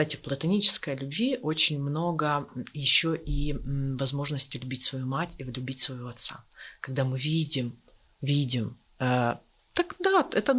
Кстати, 0.01 0.15
в 0.15 0.21
платонической 0.21 0.95
любви 0.95 1.37
очень 1.43 1.79
много 1.79 2.47
еще 2.73 3.15
и 3.15 3.53
возможности 3.99 4.57
любить 4.57 4.81
свою 4.81 5.05
мать 5.05 5.35
и 5.37 5.43
любить 5.43 5.77
своего 5.77 6.07
отца. 6.07 6.43
Когда 6.79 7.03
мы 7.03 7.19
видим, 7.19 7.75
видим, 8.19 8.77
э, 8.97 9.35
так 9.73 9.95
да, 9.99 10.27
это 10.33 10.55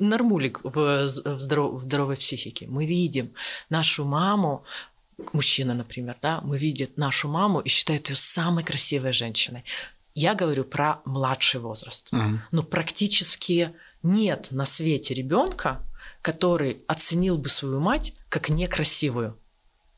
нормулик 0.00 0.60
в, 0.64 0.70
в, 0.72 1.08
здоров- 1.38 1.74
в 1.74 1.82
здоровой 1.82 2.16
психике. 2.16 2.66
Мы 2.68 2.86
видим 2.86 3.30
нашу 3.68 4.06
маму, 4.06 4.64
мужчина, 5.34 5.74
например, 5.74 6.16
да, 6.22 6.40
мы 6.42 6.56
видим 6.56 6.88
нашу 6.96 7.28
маму 7.28 7.60
и 7.60 7.68
считают 7.68 8.08
ее 8.08 8.14
самой 8.14 8.64
красивой 8.64 9.12
женщиной. 9.12 9.62
Я 10.14 10.34
говорю 10.34 10.64
про 10.64 11.02
младший 11.04 11.60
возраст. 11.60 12.08
Мгм. 12.12 12.40
Ну, 12.52 12.62
практически 12.62 13.72
нет 14.02 14.48
на 14.52 14.64
свете 14.64 15.12
ребенка, 15.12 15.82
который 16.22 16.78
оценил 16.86 17.36
бы 17.36 17.50
свою 17.50 17.80
мать 17.80 18.14
как 18.28 18.48
некрасивую. 18.48 19.38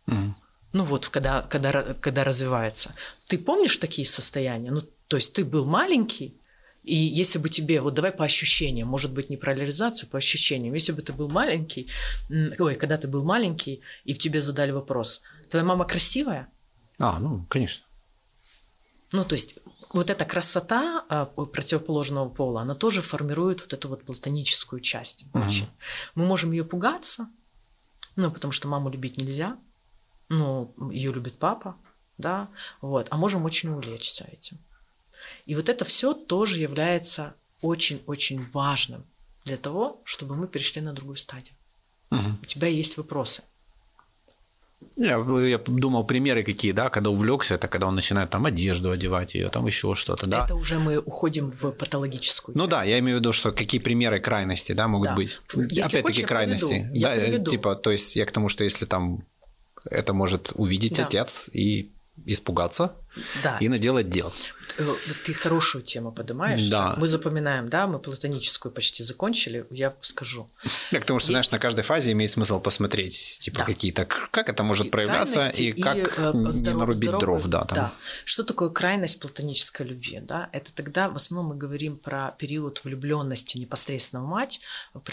Мгм. 0.06 0.36
Ну 0.72 0.84
вот, 0.84 1.08
когда, 1.08 1.42
когда, 1.42 1.94
когда 1.94 2.24
развивается. 2.24 2.94
Ты 3.26 3.38
помнишь 3.38 3.76
такие 3.76 4.06
состояния? 4.06 4.70
Ну, 4.70 4.80
то 5.08 5.16
есть 5.16 5.32
ты 5.32 5.44
был 5.44 5.64
маленький, 5.64 6.40
и 6.84 6.94
если 6.94 7.38
бы 7.38 7.48
тебе, 7.48 7.80
вот 7.80 7.94
давай 7.94 8.12
по 8.12 8.24
ощущениям, 8.24 8.88
может 8.88 9.12
быть, 9.12 9.30
не 9.30 9.36
про 9.36 9.54
реализацию, 9.54 10.08
по 10.08 10.18
ощущениям, 10.18 10.74
если 10.74 10.92
бы 10.92 11.02
ты 11.02 11.12
был 11.12 11.28
маленький, 11.28 11.88
ой, 12.58 12.74
когда 12.76 12.96
ты 12.96 13.08
был 13.08 13.24
маленький, 13.24 13.82
и 14.04 14.14
тебе 14.14 14.40
задали 14.40 14.70
вопрос, 14.70 15.22
твоя 15.50 15.64
мама 15.64 15.84
красивая? 15.84 16.48
А, 16.98 17.18
ну, 17.18 17.44
конечно. 17.48 17.84
Ну, 19.12 19.24
то 19.24 19.34
есть 19.34 19.58
вот 19.92 20.08
эта 20.08 20.24
красота 20.24 21.04
а, 21.08 21.26
противоположного 21.26 22.28
пола, 22.28 22.62
она 22.62 22.74
тоже 22.74 23.02
формирует 23.02 23.60
вот 23.60 23.72
эту 23.72 23.88
вот 23.88 24.04
платоническую 24.04 24.80
часть 24.80 25.24
Мгм. 25.34 25.46
очень. 25.46 25.66
Мы 26.14 26.24
можем 26.26 26.52
ее 26.52 26.64
пугаться, 26.64 27.28
ну, 28.20 28.30
потому 28.30 28.52
что 28.52 28.68
маму 28.68 28.90
любить 28.90 29.16
нельзя, 29.16 29.58
ну, 30.28 30.74
ее 30.90 31.12
любит 31.12 31.38
папа, 31.38 31.76
да, 32.18 32.48
вот, 32.80 33.08
а 33.10 33.16
можем 33.16 33.44
очень 33.44 33.70
увлечься 33.70 34.28
этим. 34.32 34.58
И 35.46 35.54
вот 35.54 35.68
это 35.68 35.84
все 35.84 36.14
тоже 36.14 36.58
является 36.58 37.34
очень-очень 37.62 38.50
важным 38.50 39.04
для 39.44 39.56
того, 39.56 40.00
чтобы 40.04 40.36
мы 40.36 40.46
перешли 40.46 40.82
на 40.82 40.92
другую 40.92 41.16
стадию. 41.16 41.54
Мгм. 42.10 42.38
У 42.42 42.46
тебя 42.46 42.68
есть 42.68 42.96
вопросы. 42.96 43.42
Я, 44.96 45.18
я 45.46 45.58
думал, 45.58 46.04
примеры 46.04 46.42
какие, 46.42 46.72
да, 46.72 46.90
когда 46.90 47.10
увлекся, 47.10 47.54
это 47.54 47.68
когда 47.68 47.86
он 47.86 47.94
начинает 47.94 48.30
там 48.30 48.44
одежду 48.46 48.90
одевать 48.90 49.34
ее, 49.34 49.48
там 49.48 49.66
еще 49.66 49.94
что-то, 49.94 50.26
да. 50.26 50.44
Это 50.44 50.54
уже 50.54 50.78
мы 50.78 50.98
уходим 50.98 51.50
в 51.50 51.70
патологическую. 51.72 52.56
Ну 52.56 52.64
часть. 52.64 52.70
да, 52.70 52.84
я 52.84 52.98
имею 52.98 53.18
в 53.18 53.20
виду, 53.20 53.32
что 53.32 53.52
какие 53.52 53.80
примеры 53.80 54.20
крайности, 54.20 54.72
да, 54.72 54.88
могут 54.88 55.08
Да. 55.08 55.14
быть. 55.14 55.40
Опять-таки 55.54 56.22
крайности. 56.22 56.66
приведу. 56.90 57.00
Да, 57.00 57.14
э, 57.14 57.26
приведу. 57.28 57.50
типа, 57.50 57.76
то 57.76 57.90
есть 57.90 58.16
я 58.16 58.26
к 58.26 58.32
тому, 58.32 58.48
что 58.48 58.64
если 58.64 58.84
там 58.84 59.24
это 59.90 60.12
может 60.12 60.52
увидеть 60.54 60.96
Да. 60.98 61.04
отец 61.06 61.48
и 61.52 61.90
испугаться 62.26 62.92
Да. 63.42 63.56
и 63.60 63.68
наделать 63.68 64.10
дел. 64.10 64.30
Э, 64.78 64.86
Ты 65.24 65.34
хорошую 65.34 65.82
тему 65.82 66.12
поднимаешь. 66.12 66.68
Да. 66.68 66.94
Мы 66.96 67.06
запоминаем, 67.08 67.68
да, 67.68 67.86
мы 67.86 67.98
платоническую 67.98 68.72
почти 68.72 69.02
закончили. 69.02 69.66
Я 69.70 69.94
скажу. 70.00 70.48
Я 70.90 71.00
к 71.00 71.04
тому, 71.04 71.18
что, 71.18 71.26
Есть- 71.26 71.30
знаешь, 71.32 71.50
на 71.50 71.58
каждой 71.58 71.82
фазе 71.82 72.12
имеет 72.12 72.30
смысл 72.30 72.60
посмотреть, 72.60 73.38
типа, 73.40 73.58
Да. 73.60 73.64
какие-то, 73.64 74.04
как 74.06 74.48
это 74.48 74.62
может 74.62 74.86
И 74.86 74.90
проявляться 74.90 75.48
и 75.48 75.72
как 75.72 75.96
э, 76.18 76.32
не 76.34 76.52
здоров- 76.52 76.78
нарубить 76.80 77.08
здоровый- 77.08 77.20
дров, 77.20 77.44
да, 77.46 77.64
там. 77.64 77.92
Что 78.24 78.44
такое 78.44 78.70
крайность 78.70 79.20
платонической 79.20 79.86
любви? 79.86 80.20
Да? 80.22 80.48
Это 80.52 80.74
тогда 80.74 81.08
в 81.08 81.16
основном 81.16 81.50
мы 81.52 81.56
говорим 81.56 81.96
про 81.96 82.32
период 82.38 82.82
влюбленности 82.84 83.58
непосредственно 83.58 84.22
в 84.22 84.26
мать 84.26 84.60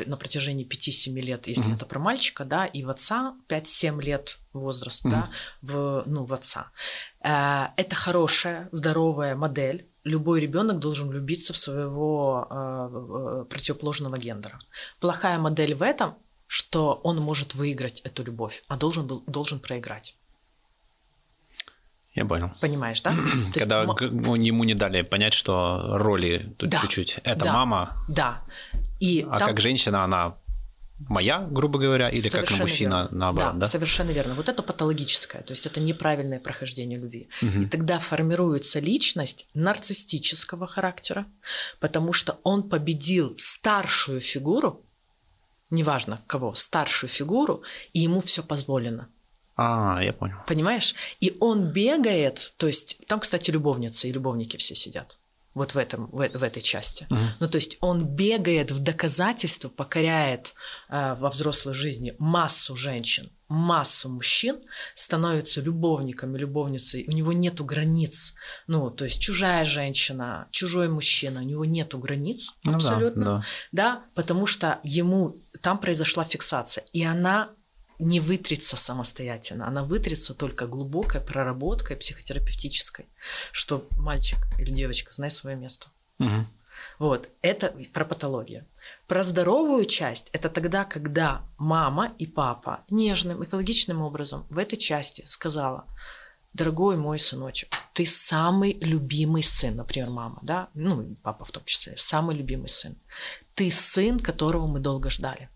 на 0.05 0.17
протяжении 0.17 0.65
5-7 0.65 1.19
лет, 1.21 1.47
если 1.47 1.73
это 1.75 1.85
про 1.85 1.99
мальчика, 1.99 2.45
да, 2.45 2.65
и 2.65 2.83
в 2.83 2.89
отца 2.89 3.35
5-7 3.47 4.01
лет 4.01 4.37
возраст, 4.53 5.03
да, 5.03 5.29
в, 5.61 6.03
ну, 6.07 6.23
в 6.25 6.33
отца. 6.33 6.71
Э, 7.21 7.67
Это 7.77 7.95
хорошая, 7.95 8.69
здоровая 8.71 9.35
модель. 9.47 9.87
Любой 10.03 10.41
ребенок 10.41 10.79
должен 10.79 11.09
влюбиться 11.09 11.53
в 11.53 11.57
своего 11.57 12.47
э, 12.49 12.89
э, 12.89 13.45
противоположного 13.49 14.17
гендера. 14.17 14.59
Плохая 14.99 15.37
модель 15.37 15.73
в 15.73 15.81
этом, 15.81 16.15
что 16.47 17.01
он 17.03 17.17
может 17.21 17.55
выиграть 17.55 18.01
эту 18.01 18.23
любовь, 18.23 18.63
а 18.67 18.77
должен, 18.77 19.05
был, 19.07 19.23
должен 19.27 19.59
проиграть. 19.59 20.15
Я 22.15 22.25
понял. 22.25 22.51
Понимаешь, 22.61 23.01
да? 23.01 23.11
Есть 23.55 23.59
Когда 23.59 23.85
г- 23.85 24.09
ну, 24.11 24.35
ему 24.35 24.63
не 24.63 24.75
дали 24.75 25.03
понять, 25.03 25.33
что 25.33 25.97
роли 25.97 26.55
тут 26.57 26.69
Да, 26.69 26.79
чуть-чуть. 26.79 27.19
Это 27.23 27.45
да, 27.45 27.53
мама, 27.53 27.89
Да. 28.07 28.41
И 28.99 29.25
а 29.29 29.39
там 29.39 29.49
как 29.49 29.59
женщина 29.59 30.03
она 30.03 30.35
моя, 30.99 31.39
грубо 31.39 31.79
говоря, 31.79 32.09
или 32.09 32.29
как 32.29 32.41
на 32.41 32.47
совершенно 32.47 32.61
мужчина 32.63 33.01
верно. 33.03 33.17
наоборот, 33.17 33.59
да? 33.59 33.67
совершенно 33.67 34.11
верно. 34.11 34.35
Вот 34.35 34.49
это 34.49 34.63
патологическое, 34.63 35.41
то 35.41 35.51
есть 35.51 35.65
это 35.65 35.79
неправильное 35.79 36.39
прохождение 36.39 36.99
любви. 36.99 37.29
И 37.41 37.65
тогда 37.65 37.99
формируется 37.99 38.79
личность 38.79 39.47
нарциссического 39.53 40.67
характера, 40.67 41.25
потому 41.79 42.13
что 42.13 42.39
он 42.43 42.63
победил 42.63 43.33
старшую 43.37 44.21
фигуру, 44.21 44.83
неважно 45.69 46.17
кого, 46.27 46.53
старшую 46.55 47.09
фигуру, 47.09 47.63
и 47.93 47.99
ему 47.99 48.19
все 48.19 48.43
позволено. 48.43 49.07
А, 49.55 49.99
я 50.03 50.13
понял. 50.13 50.37
Понимаешь? 50.47 50.93
И 51.19 51.35
он 51.39 51.71
бегает, 51.71 52.53
то 52.57 52.67
есть 52.67 52.97
там, 53.07 53.19
кстати, 53.19 53.49
любовницы 53.49 54.07
и 54.07 54.11
любовники 54.11 54.55
все 54.57 54.75
сидят. 54.75 55.16
Вот 55.57 55.73
в, 55.73 55.77
этом, 55.77 56.07
в, 56.11 56.29
в 56.29 56.43
этой 56.43 56.61
части. 56.61 57.07
Ну, 57.39 57.47
то 57.47 57.57
есть 57.57 57.77
он 57.81 58.05
бегает 58.05 58.71
в 58.71 58.79
доказательство, 58.79 59.69
покоряет 59.69 60.53
э, 60.89 61.15
во 61.19 61.29
взрослой 61.29 61.73
жизни 61.73 62.13
массу 62.19 62.75
женщин, 62.75 63.31
массу 63.47 64.09
мужчин, 64.09 64.57
становится 64.93 65.61
любовником 65.61 66.35
и 66.35 66.39
любовницей. 66.39 67.05
У 67.07 67.11
него 67.11 67.33
нету 67.33 67.63
границ. 67.65 68.35
Ну, 68.67 68.89
то 68.89 69.05
есть 69.05 69.21
чужая 69.21 69.65
женщина, 69.65 70.47
чужой 70.51 70.89
мужчина, 70.89 71.39
у 71.39 71.43
него 71.43 71.65
нету 71.65 71.97
границ 71.97 72.51
Ну 72.63 72.71
да, 72.71 72.77
абсолютно. 72.77 73.23
да. 73.23 73.43
Да, 73.71 74.01
потому 74.15 74.45
что 74.45 74.79
ему 74.83 75.37
там 75.61 75.77
произошла 75.79 76.23
фиксация, 76.23 76.83
и 76.93 77.03
она 77.03 77.49
не 77.99 78.19
вытрется 78.19 78.77
самостоятельно, 78.77 79.67
она 79.67 79.83
вытрется 79.83 80.33
только 80.33 80.67
глубокой 80.67 81.21
проработкой 81.21 81.97
психотерапевтической, 81.97 83.05
что 83.51 83.87
мальчик 83.91 84.37
или 84.59 84.71
девочка, 84.71 85.13
знай 85.13 85.31
свое 85.31 85.55
место. 85.55 85.87
Мгм. 86.19 86.47
Вот, 86.99 87.29
это 87.41 87.73
про 87.93 88.05
патологию. 88.05 88.65
Про 89.07 89.23
здоровую 89.23 89.85
часть– 89.85 90.29
это 90.33 90.49
тогда, 90.49 90.85
когда 90.85 91.41
мама 91.57 92.13
и 92.17 92.25
папа 92.25 92.83
нежным, 92.89 93.43
экологичным 93.43 94.01
образом 94.01 94.45
в 94.49 94.57
этой 94.57 94.77
части 94.77 95.23
сказала, 95.27 95.85
дорогой 96.53 96.97
мой 96.97 97.19
сыночек, 97.19 97.69
ты 97.93 98.05
самый 98.05 98.77
любимый 98.81 99.43
сын, 99.43 99.75
например, 99.75 100.09
мама, 100.09 100.39
да, 100.41 100.69
ну, 100.73 101.01
и 101.01 101.15
папа 101.15 101.45
в 101.45 101.51
том 101.51 101.63
числе, 101.65 101.93
самый 101.97 102.35
любимый 102.35 102.69
сын. 102.69 102.95
Ты 103.53 103.71
сын, 103.71 104.19
которого 104.19 104.67
мы 104.67 104.79
долго 104.79 105.09
ждали. 105.09 105.49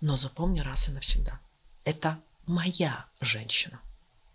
Но 0.00 0.16
запомни 0.16 0.60
раз 0.60 0.88
и 0.88 0.92
навсегда, 0.92 1.40
это 1.86 2.20
моя 2.46 3.06
женщина. 3.20 3.80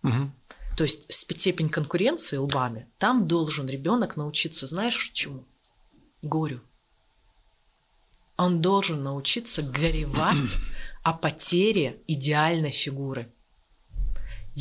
Мгм. 0.01 0.33
То 0.77 0.83
есть 0.83 1.11
степень 1.13 1.69
конкуренции 1.69 2.37
лбами, 2.37 2.87
там 2.97 3.27
должен 3.27 3.67
ребенок 3.67 4.17
научиться, 4.17 4.65
знаешь, 4.65 5.11
чему? 5.13 5.43
Горю. 6.23 6.61
Он 8.37 8.61
должен 8.61 9.03
научиться 9.03 9.61
горевать 9.61 10.57
о 11.03 11.13
потере 11.13 12.01
идеальной 12.07 12.71
фигуры. 12.71 13.31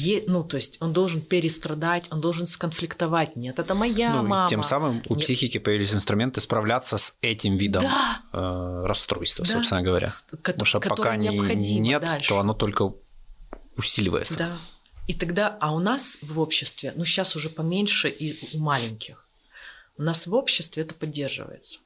Е- 0.02 0.24
ну, 0.26 0.44
то 0.44 0.56
есть 0.56 0.78
он 0.80 0.92
должен 0.92 1.20
перестрадать, 1.20 2.06
он 2.10 2.20
должен 2.20 2.46
сконфликтовать. 2.46 3.36
Нет, 3.36 3.58
это 3.58 3.74
моя 3.74 4.10
Ну, 4.14 4.22
мама. 4.22 4.48
тем 4.48 4.62
самым 4.62 5.02
у 5.08 5.14
Нет. 5.14 5.24
психики 5.24 5.58
появились 5.58 5.94
инструменты 5.94 6.40
справляться 6.40 6.96
с 6.98 7.14
этим 7.22 7.56
видом 7.56 7.82
Да. 7.82 8.20
э, 8.32 8.82
расстройства, 8.86 9.44
Да. 9.44 9.52
собственно 9.52 9.82
говоря. 9.82 10.08
Кото- 10.08 10.36
Потому 10.42 10.64
что 10.64 10.80
пока 10.80 11.16
не- 11.16 11.78
нет, 11.78 12.02
дальше. 12.02 12.28
то 12.28 12.38
оно 12.40 12.54
только 12.54 12.92
усиливается. 13.76 14.36
Да. 14.38 14.58
И 15.06 15.14
тогда, 15.14 15.56
а 15.60 15.74
у 15.74 15.80
нас 15.80 16.18
в 16.22 16.38
обществе, 16.40 16.92
ну 16.96 17.04
сейчас 17.04 17.36
уже 17.36 17.48
поменьше 17.48 18.08
и 18.08 18.56
у 18.56 18.60
маленьких, 18.60 19.26
у 19.98 20.02
нас 20.02 20.26
в 20.26 20.34
обществе 20.34 20.82
это 20.84 20.94
поддерживается. 20.94 21.80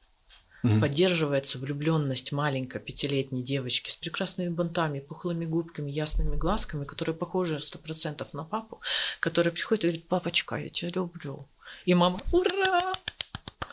Мгм. 0.65 0.81
Поддерживается 0.81 1.59
влюбленность 1.59 2.31
маленькой 2.31 2.81
пятилетней 2.81 3.43
девочки 3.43 3.91
с 3.91 3.95
прекрасными 3.95 4.49
бантами, 4.49 4.99
пухлыми 4.99 5.45
губками, 5.45 5.91
ясными 5.91 6.35
глазками, 6.35 6.85
которая 6.85 7.15
похожа 7.15 7.59
сто 7.59 7.77
процентов 7.77 8.33
на 8.33 8.43
папу, 8.43 8.81
которая 9.19 9.53
приходит 9.53 9.83
и 9.83 9.87
говорит, 9.87 10.07
папочка, 10.07 10.55
я 10.55 10.69
тебя 10.69 10.89
люблю. 10.95 11.47
И 11.85 11.93
мама, 11.93 12.17
ура! 12.31 12.93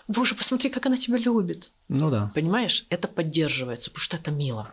Боже, 0.06 0.34
посмотри, 0.34 0.68
как 0.68 0.84
она 0.84 0.98
тебя 0.98 1.16
любит. 1.16 1.70
Ну 1.88 2.10
да. 2.10 2.30
Понимаешь, 2.34 2.84
это 2.90 3.08
поддерживается, 3.08 3.90
потому 3.90 4.02
что 4.02 4.16
это 4.18 4.30
мило. 4.30 4.70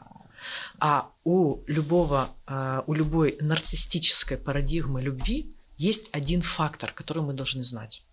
А 0.79 1.09
у 1.23 1.59
любого, 1.67 2.31
а, 2.47 2.83
у 2.85 2.93
любой 2.93 3.37
нарциссической 3.39 4.37
парадигмы 4.37 5.01
любви 5.01 5.55
есть 5.77 6.09
один 6.11 6.41
фактор, 6.41 6.91
который 6.91 7.23
мы 7.23 7.31
должны 7.31 7.63
знать. 7.63 8.03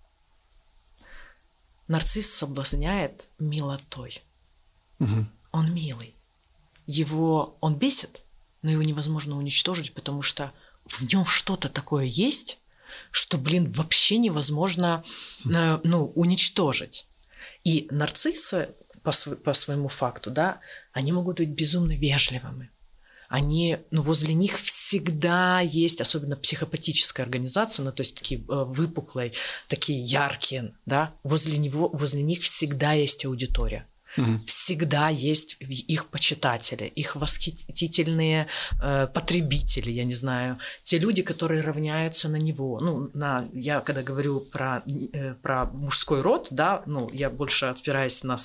Нарцисс 1.89 2.32
соблазняет 2.32 3.28
милотой. 3.39 4.20
Мгм. 4.99 5.30
Он 5.53 5.72
милый. 5.72 6.14
Его 6.87 7.57
он 7.61 7.76
бесит, 7.76 8.20
но 8.62 8.70
его 8.70 8.82
невозможно 8.82 9.37
уничтожить, 9.37 9.95
потому 9.95 10.22
что 10.22 10.53
в 10.87 11.03
нем 11.03 11.24
что-то 11.24 11.68
такое 11.68 12.05
есть, 12.05 12.59
что, 13.11 13.39
блин, 13.39 13.72
вообще 13.72 14.18
невозможно 14.18 15.03
э, 15.45 15.80
ну, 15.82 16.07
уничтожить. 16.14 17.07
И 17.64 17.89
нарциссы 17.91 18.74
по, 19.03 19.12
св- 19.12 19.43
по 19.43 19.53
своему 19.53 19.89
факту, 19.89 20.30
да, 20.30 20.61
они 20.93 21.12
могут 21.12 21.39
быть 21.39 21.51
безумно 21.51 21.97
вежливыми. 21.97 22.70
Они, 23.29 23.79
ну, 23.91 24.03
возле 24.03 24.35
них 24.35 24.59
всегда 24.59 25.61
есть, 25.61 26.01
особенно 26.01 26.37
психопатическая 26.37 27.24
организация, 27.24 27.85
ну, 27.85 27.93
то 27.93 28.03
есть 28.03 28.16
такие 28.16 28.41
э, 28.41 28.45
выпуклые, 28.49 29.33
такие 29.68 30.03
яркие, 30.03 30.72
да, 30.87 31.12
возле 31.22 31.59
него, 31.59 31.89
возле 31.93 32.22
них 32.22 32.41
всегда 32.41 32.93
есть 32.93 33.24
аудитория 33.24 33.87
Всегда 34.45 35.09
есть 35.09 35.57
их 35.61 36.07
почитатели, 36.07 36.85
их 36.85 37.17
восхитительные 37.17 38.47
э, 38.83 39.07
потребители, 39.12 39.91
я 39.91 40.05
не 40.05 40.14
знаю, 40.14 40.59
те 40.83 40.99
люди, 40.99 41.23
которые 41.23 41.62
равняются 41.62 42.29
на 42.29 42.37
него. 42.37 42.81
Ну, 42.81 43.11
на, 43.14 43.49
я 43.53 43.81
когда 43.81 44.03
говорю 44.03 44.41
про, 44.41 44.83
э, 45.12 45.35
про 45.35 45.67
мужской 45.67 46.21
род, 46.21 46.49
да, 46.51 46.83
ну, 46.87 47.11
я 47.12 47.31
больше 47.31 47.67
опираюсь 47.67 48.25
на, 48.25 48.37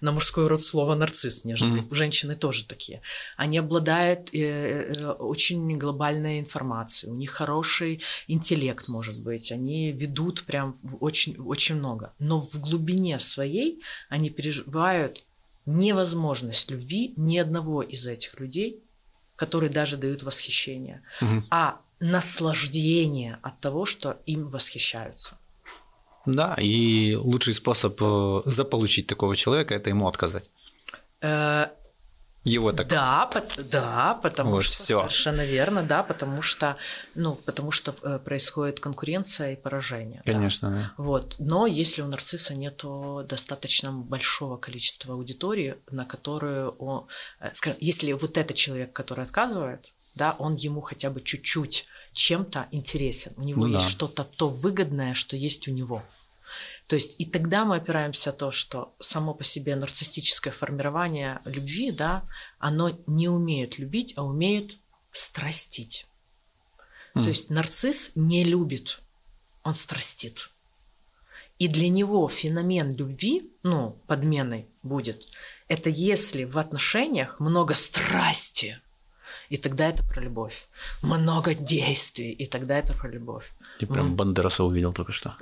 на 0.00 0.12
мужской 0.12 0.46
род 0.46 0.62
слова 0.62 0.94
нарцисс, 0.94 1.44
нежели 1.44 1.80
Мгм. 1.80 1.94
женщины 1.94 2.34
тоже 2.34 2.64
такие. 2.64 3.00
Они 3.36 3.58
обладают 3.58 4.34
э, 4.34 4.38
э, 4.38 5.10
очень 5.10 5.78
глобальной 5.78 6.40
информацией, 6.40 7.12
у 7.12 7.14
них 7.14 7.30
хороший 7.30 8.00
интеллект, 8.28 8.88
может 8.88 9.18
быть, 9.18 9.52
они 9.52 9.92
ведут 9.92 10.44
прям 10.44 10.76
очень, 11.00 11.36
очень 11.36 11.76
много. 11.76 12.12
Но 12.18 12.38
в 12.38 12.60
глубине 12.60 13.18
своей 13.18 13.82
они 14.08 14.30
переживают 14.30 15.17
невозможность 15.68 16.70
любви 16.70 17.12
ни 17.16 17.38
одного 17.38 17.82
из 17.82 18.06
этих 18.06 18.40
людей, 18.40 18.82
которые 19.36 19.70
даже 19.70 19.96
дают 19.96 20.22
восхищение, 20.22 21.02
Мгм. 21.20 21.46
а 21.50 21.80
наслаждение 22.00 23.38
от 23.42 23.60
того, 23.60 23.84
что 23.84 24.16
им 24.26 24.48
восхищаются. 24.48 25.36
Да, 26.26 26.54
и 26.54 27.14
лучший 27.14 27.54
способ 27.54 28.00
э, 28.02 28.42
заполучить 28.44 29.06
такого 29.06 29.36
человека– 29.36 29.74
это 29.76 29.90
ему 29.90 30.08
отказать. 30.08 30.50
Э, 31.20 31.66
его 32.44 32.72
так. 32.72 32.86
Да, 32.88 33.26
по- 33.26 33.62
да, 33.62 34.14
потому 34.22 34.52
Вот 34.52 34.64
что 34.64 34.72
всё. 34.74 34.98
совершенно 35.00 35.44
верно, 35.44 35.82
да, 35.82 36.02
потому 36.02 36.40
что, 36.42 36.76
ну, 37.14 37.34
потому 37.34 37.70
что 37.72 37.94
э, 38.02 38.18
происходит 38.24 38.80
конкуренция 38.80 39.52
и 39.52 39.56
поражение. 39.56 40.22
да. 40.24 40.32
Конечно, 40.32 40.70
да. 40.70 40.92
Вот. 40.96 41.36
Но 41.38 41.66
если 41.66 42.02
у 42.02 42.06
нарцисса 42.06 42.54
нет 42.54 42.82
достаточно 43.26 43.92
большого 43.92 44.56
количества 44.56 45.14
аудитории, 45.14 45.76
на 45.90 46.04
которую 46.04 46.70
он... 46.78 47.06
э, 47.40 47.50
скажем, 47.52 47.78
если 47.80 48.12
вот 48.12 48.38
этот 48.38 48.56
человек, 48.56 48.92
который 48.92 49.24
отказывает, 49.24 49.92
да, 50.14 50.34
он 50.38 50.54
ему 50.54 50.80
хотя 50.80 51.10
бы 51.10 51.20
чуть-чуть 51.20 51.86
чем-то 52.12 52.66
интересен. 52.72 53.32
У 53.36 53.42
него 53.42 53.66
Ну 53.66 53.74
есть 53.74 53.84
да. 53.86 53.90
что-то 53.90 54.24
то 54.24 54.48
выгодное, 54.48 55.14
что 55.14 55.36
есть 55.36 55.68
у 55.68 55.72
него. 55.72 56.02
То 56.88 56.96
есть 56.96 57.16
и 57.18 57.26
тогда 57.26 57.66
мы 57.66 57.76
опираемся 57.76 58.30
на 58.30 58.36
то, 58.36 58.50
что 58.50 58.94
само 58.98 59.34
по 59.34 59.44
себе 59.44 59.76
нарциссическое 59.76 60.52
формирование 60.52 61.40
любви, 61.44 61.92
да, 61.92 62.24
оно 62.58 62.90
не 63.06 63.28
умеет 63.28 63.78
любить, 63.78 64.14
а 64.16 64.24
умеет 64.24 64.72
страстить. 65.12 66.06
То 67.12 67.28
есть 67.28 67.50
нарцисс 67.50 68.12
не 68.14 68.42
любит, 68.42 69.00
он 69.64 69.74
страстит. 69.74 70.50
И 71.58 71.68
для 71.68 71.88
него 71.88 72.28
феномен 72.28 72.94
любви, 72.94 73.52
ну, 73.62 74.00
подменой 74.06 74.68
будет, 74.82 75.26
это 75.66 75.90
если 75.90 76.44
в 76.44 76.56
отношениях 76.56 77.40
много 77.40 77.74
страсти, 77.74 78.80
и 79.50 79.56
тогда 79.56 79.88
это 79.88 80.02
про 80.04 80.20
любовь. 80.20 80.66
Много 81.02 81.54
действий, 81.54 82.30
и 82.30 82.46
тогда 82.46 82.78
это 82.78 82.92
про 82.92 83.08
любовь. 83.08 83.50
Ты 83.78 83.86
прям 83.86 84.14
Бандераса 84.16 84.64
увидел 84.64 84.92
только 84.92 85.12
что. 85.12 85.34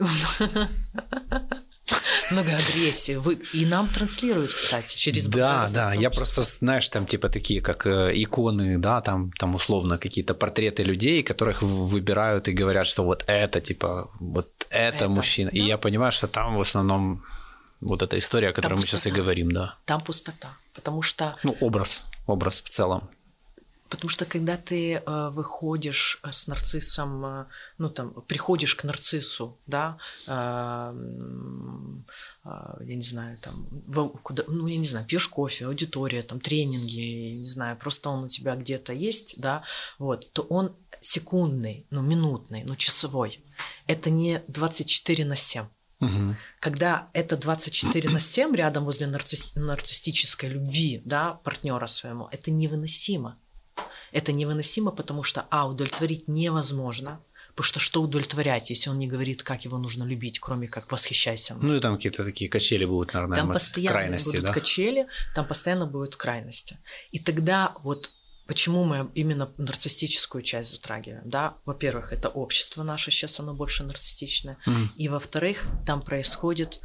Много 2.33 2.57
агрессии. 2.57 3.15
Вы... 3.15 3.35
И 3.53 3.65
нам 3.67 3.89
транслируют, 3.89 4.53
кстати, 4.53 4.97
через 4.97 5.27
Да, 5.27 5.67
да, 5.73 5.95
я 5.95 6.11
просто, 6.11 6.43
знаешь, 6.43 6.89
там 6.89 7.07
типа 7.07 7.29
такие, 7.29 7.61
как 7.61 7.87
э, 7.87 8.11
иконы, 8.15 8.79
да, 8.79 9.01
там, 9.01 9.31
там 9.39 9.55
условно 9.55 9.99
какие-то 9.99 10.35
портреты 10.35 10.83
людей, 10.83 11.23
которых 11.23 11.63
выбирают 11.63 12.49
и 12.49 12.53
говорят, 12.53 12.87
что 12.87 13.05
вот 13.05 13.25
это, 13.29 13.61
типа, 13.61 14.09
вот 14.21 14.49
это, 14.71 14.97
Это, 14.97 15.09
мужчина. 15.09 15.51
И 15.51 15.61
да. 15.61 15.67
я 15.67 15.79
понимаю, 15.79 16.13
что 16.13 16.27
там 16.27 16.57
в 16.57 16.61
основном 16.61 17.23
вот 17.81 18.03
эта 18.03 18.19
история, 18.19 18.49
о 18.49 18.53
которой 18.53 18.75
мы 18.75 18.83
сейчас 18.83 19.07
и 19.07 19.11
пустота. 19.11 19.17
говорим, 19.17 19.51
да. 19.51 19.75
Там 19.85 20.01
пустота. 20.01 20.57
Потому 20.75 21.03
что 21.03 21.37
Ну, 21.43 21.57
образ, 21.61 22.05
образ 22.27 22.63
в 22.63 22.69
целом. 22.69 23.09
Потому 23.89 24.09
что 24.09 24.25
когда 24.25 24.57
ты 24.57 24.95
э, 24.95 25.31
выходишь 25.31 26.19
э, 26.23 26.33
с 26.33 26.47
нарциссом, 26.47 27.25
э, 27.25 27.45
ну 27.79 27.89
там, 27.89 28.11
приходишь 28.27 28.75
к 28.75 28.85
нарциссу, 28.85 29.59
да, 29.67 29.99
э, 30.27 30.33
м, 30.33 32.05
э, 32.45 32.49
я 32.85 32.95
не 32.97 33.03
знаю, 33.05 33.39
там, 33.39 33.67
куда, 34.23 34.43
ну, 34.49 34.67
я 34.67 34.79
не 34.79 34.87
знаю, 34.87 35.07
пьешь 35.07 35.29
кофе, 35.29 35.67
аудитория, 35.67 36.23
там, 36.23 36.41
тренинги, 36.41 37.01
я 37.01 37.35
не 37.37 37.47
знаю, 37.47 37.77
просто 37.77 38.11
он 38.11 38.25
у 38.25 38.29
тебя 38.29 38.57
где-то 38.57 38.93
есть, 38.93 39.35
да, 39.39 39.63
вот, 39.99 40.33
то 40.33 40.43
он 40.43 40.75
секундный, 41.01 41.87
ну, 41.91 42.03
минутный, 42.03 42.65
ну, 42.67 42.75
часовой. 42.77 43.41
Это 43.87 44.11
не 44.11 44.43
24 44.49 45.25
на 45.25 45.37
7. 45.37 45.67
Мгм. 46.01 46.37
Когда 46.61 47.09
это 47.15 47.37
24 47.37 48.11
на 48.11 48.21
7 48.21 48.55
рядом 48.55 48.85
возле 48.85 49.07
нарцисс- 49.07 49.59
нарциссической 49.59 50.51
любви, 50.51 51.01
да, 51.05 51.35
партнера 51.45 51.87
своему, 51.87 52.29
это 52.33 52.51
невыносимо. 52.51 53.39
Это 54.13 54.33
невыносимо, 54.33 54.91
потому 54.91 55.23
что, 55.23 55.47
а, 55.51 55.69
удовлетворить 55.69 56.29
невозможно, 56.29 57.21
потому 57.51 57.65
что 57.65 57.81
что 57.81 58.03
удовлетворять, 58.03 58.71
если 58.71 58.91
он 58.91 58.99
не 58.99 59.09
говорит, 59.09 59.43
как 59.43 59.65
его 59.65 59.79
нужно 59.79 60.05
любить, 60.05 60.39
кроме 60.39 60.69
как 60.69 60.91
восхищайся 60.93 61.55
мной? 61.55 61.71
Ну 61.71 61.77
и 61.77 61.81
там 61.81 61.97
какие-то 61.97 62.25
такие 62.25 62.51
качели 62.51 62.85
будут, 62.85 63.15
наверное, 63.15 63.39
Там 63.39 63.53
постоянно 63.53 63.93
крайности, 63.93 64.29
будут 64.29 64.43
да? 64.43 64.53
качели, 64.53 65.07
там 65.35 65.47
постоянно 65.47 65.87
будут 65.87 66.17
крайности. 66.17 66.79
И 67.13 67.19
тогда 67.19 67.75
вот 67.83 68.11
почему 68.47 68.85
мы 68.85 69.11
именно 69.15 69.53
нарциссическую 69.57 70.43
часть 70.43 70.71
затрагиваем, 70.71 71.29
да? 71.29 71.55
Во-первых, 71.65 72.13
это 72.13 72.29
общество 72.29 72.83
наше 72.83 73.11
сейчас, 73.11 73.41
оно 73.41 73.55
больше 73.55 73.85
нарциссичное. 73.85 74.57
И 74.97 75.09
во-вторых, 75.09 75.67
там 75.85 76.03
происходит 76.03 76.81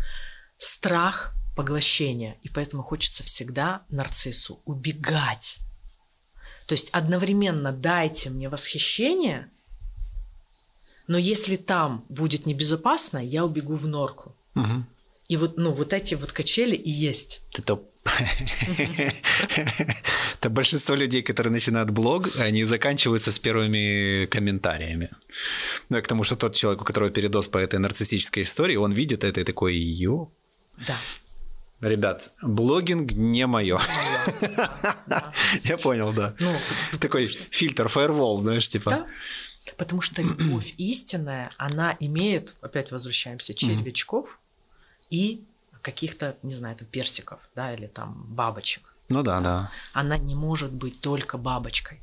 страх 0.57 1.33
поглощения. 1.55 2.37
И 2.43 2.49
поэтому 2.49 2.83
хочется 2.83 3.23
всегда 3.23 3.83
нарциссу 3.89 4.61
убегать. 4.65 5.59
То 6.71 6.75
есть 6.75 6.89
одновременно 6.91 7.73
дайте 7.73 8.29
мне 8.29 8.47
восхищение, 8.47 9.49
но 11.05 11.17
если 11.17 11.57
там 11.57 12.05
будет 12.07 12.45
небезопасно, 12.45 13.17
я 13.17 13.43
убегу 13.43 13.75
в 13.75 13.87
норку. 13.87 14.33
Мгм. 14.53 14.85
И 15.27 15.35
вот, 15.35 15.57
ну, 15.57 15.73
вот 15.73 15.91
эти 15.91 16.15
вот 16.15 16.31
качели 16.31 16.77
и 16.77 16.89
есть. 16.89 17.41
Это... 17.57 17.77
Это 20.39 20.49
большинство 20.49 20.95
людей, 20.95 21.21
которые 21.23 21.51
начинают 21.51 21.89
блог, 21.89 22.29
они 22.39 22.63
заканчиваются 22.63 23.33
с 23.33 23.39
первыми 23.39 24.27
комментариями. 24.27 25.09
Ну, 25.89 25.97
и 25.97 26.01
к 26.01 26.07
тому, 26.07 26.23
что 26.23 26.37
тот 26.37 26.55
человек, 26.55 26.83
у 26.83 26.85
которого 26.85 27.11
передоз 27.11 27.49
по 27.49 27.57
этой 27.57 27.79
нарциссической 27.79 28.43
истории, 28.43 28.77
он 28.77 28.93
видит 28.93 29.25
это 29.25 29.41
и 29.41 29.43
такой, 29.43 29.75
ё, 29.75 30.31
Да. 30.87 30.95
Ребят, 31.81 32.31
блогинг 32.41 33.11
не 33.13 33.45
мое. 33.47 33.79
да. 35.07 35.31
Я 35.59 35.77
понял, 35.77 36.13
да. 36.13 36.35
Ну, 36.39 36.53
Такой 36.99 37.27
фильтр, 37.27 37.87
фаервол, 37.87 38.39
знаешь, 38.39 38.69
типа. 38.69 38.89
да. 38.91 39.07
Потому 39.77 40.01
что 40.01 40.21
любовь 40.21 40.73
истинная, 40.77 41.51
она 41.57 41.95
имеет, 41.99 42.55
опять 42.61 42.91
возвращаемся, 42.91 43.53
червячков 43.53 44.39
и 45.09 45.43
каких-то, 45.81 46.35
не 46.43 46.53
знаю, 46.53 46.75
там, 46.75 46.87
персиков, 46.87 47.39
да, 47.55 47.73
или 47.73 47.87
там 47.87 48.25
бабочек. 48.29 48.93
Ну 49.09 49.23
да, 49.23 49.39
да. 49.39 49.71
Она 49.93 50.17
не 50.17 50.35
может 50.35 50.71
быть 50.71 50.99
только 51.01 51.37
бабочкой. 51.37 51.99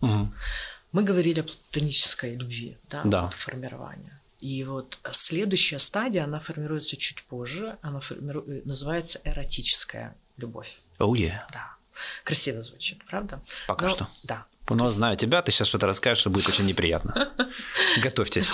Мы 0.00 1.02
говорили 1.02 1.40
о 1.40 1.44
платонической 1.44 2.36
любви, 2.36 2.76
да, 2.88 3.02
Да. 3.04 3.28
формирования. 3.30 4.20
И 4.44 4.62
вот 4.62 4.98
следующая 5.10 5.78
стадия, 5.78 6.24
она 6.24 6.38
формируется 6.38 6.98
чуть 6.98 7.22
позже, 7.24 7.78
она 7.80 7.98
формиру- 8.00 8.44
э, 8.46 8.60
называется 8.66 9.18
эротическая 9.24 10.14
любовь. 10.36 10.80
Oh 10.98 11.12
yeah. 11.12 11.40
Да. 11.50 11.76
Красиво 12.24 12.60
звучит, 12.60 12.98
правда? 13.06 13.40
Пока 13.66 13.86
Но- 13.86 13.92
что. 13.92 14.08
Да. 14.22 14.44
Но 14.68 14.88
знаю 14.90 15.16
тебя, 15.16 15.40
ты 15.40 15.50
сейчас 15.50 15.68
что-то 15.68 15.86
расскажешь, 15.86 16.20
что 16.20 16.30
будет 16.30 16.48
очень 16.48 16.66
неприятно. 16.66 17.34
Готовьтесь. 18.02 18.50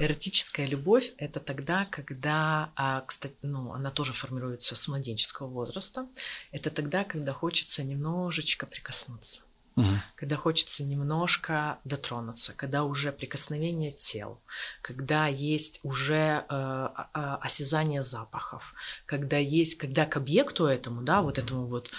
Эротическая 0.00 0.66
любовь– 0.66 1.12
это 1.18 1.40
тогда, 1.40 1.84
когда, 1.86 2.70
а, 2.74 3.00
кстати, 3.02 3.34
ну, 3.42 3.72
она 3.72 3.90
тоже 3.90 4.12
формируется 4.12 4.74
с 4.74 4.88
младенческого 4.88 5.46
возраста. 5.48 6.06
Это 6.52 6.70
тогда, 6.70 7.04
когда 7.04 7.32
хочется 7.32 7.84
немножечко 7.84 8.66
прикоснуться, 8.66 9.42
Мгм. 9.76 10.00
когда 10.14 10.36
хочется 10.36 10.84
немножко 10.84 11.78
дотронуться, 11.84 12.52
когда 12.56 12.84
уже 12.84 13.10
прикосновение 13.10 13.90
тел, 13.90 14.40
когда 14.82 15.26
есть 15.26 15.80
уже 15.82 16.14
э, 16.14 16.44
а- 16.48 17.38
осязание 17.42 18.04
запахов, 18.04 18.74
когда 19.04 19.36
есть, 19.36 19.74
когда 19.76 20.06
к 20.06 20.16
объекту 20.16 20.66
этому, 20.66 21.02
да, 21.02 21.22
вот 21.22 21.38
этому 21.38 21.66
вот 21.66 21.90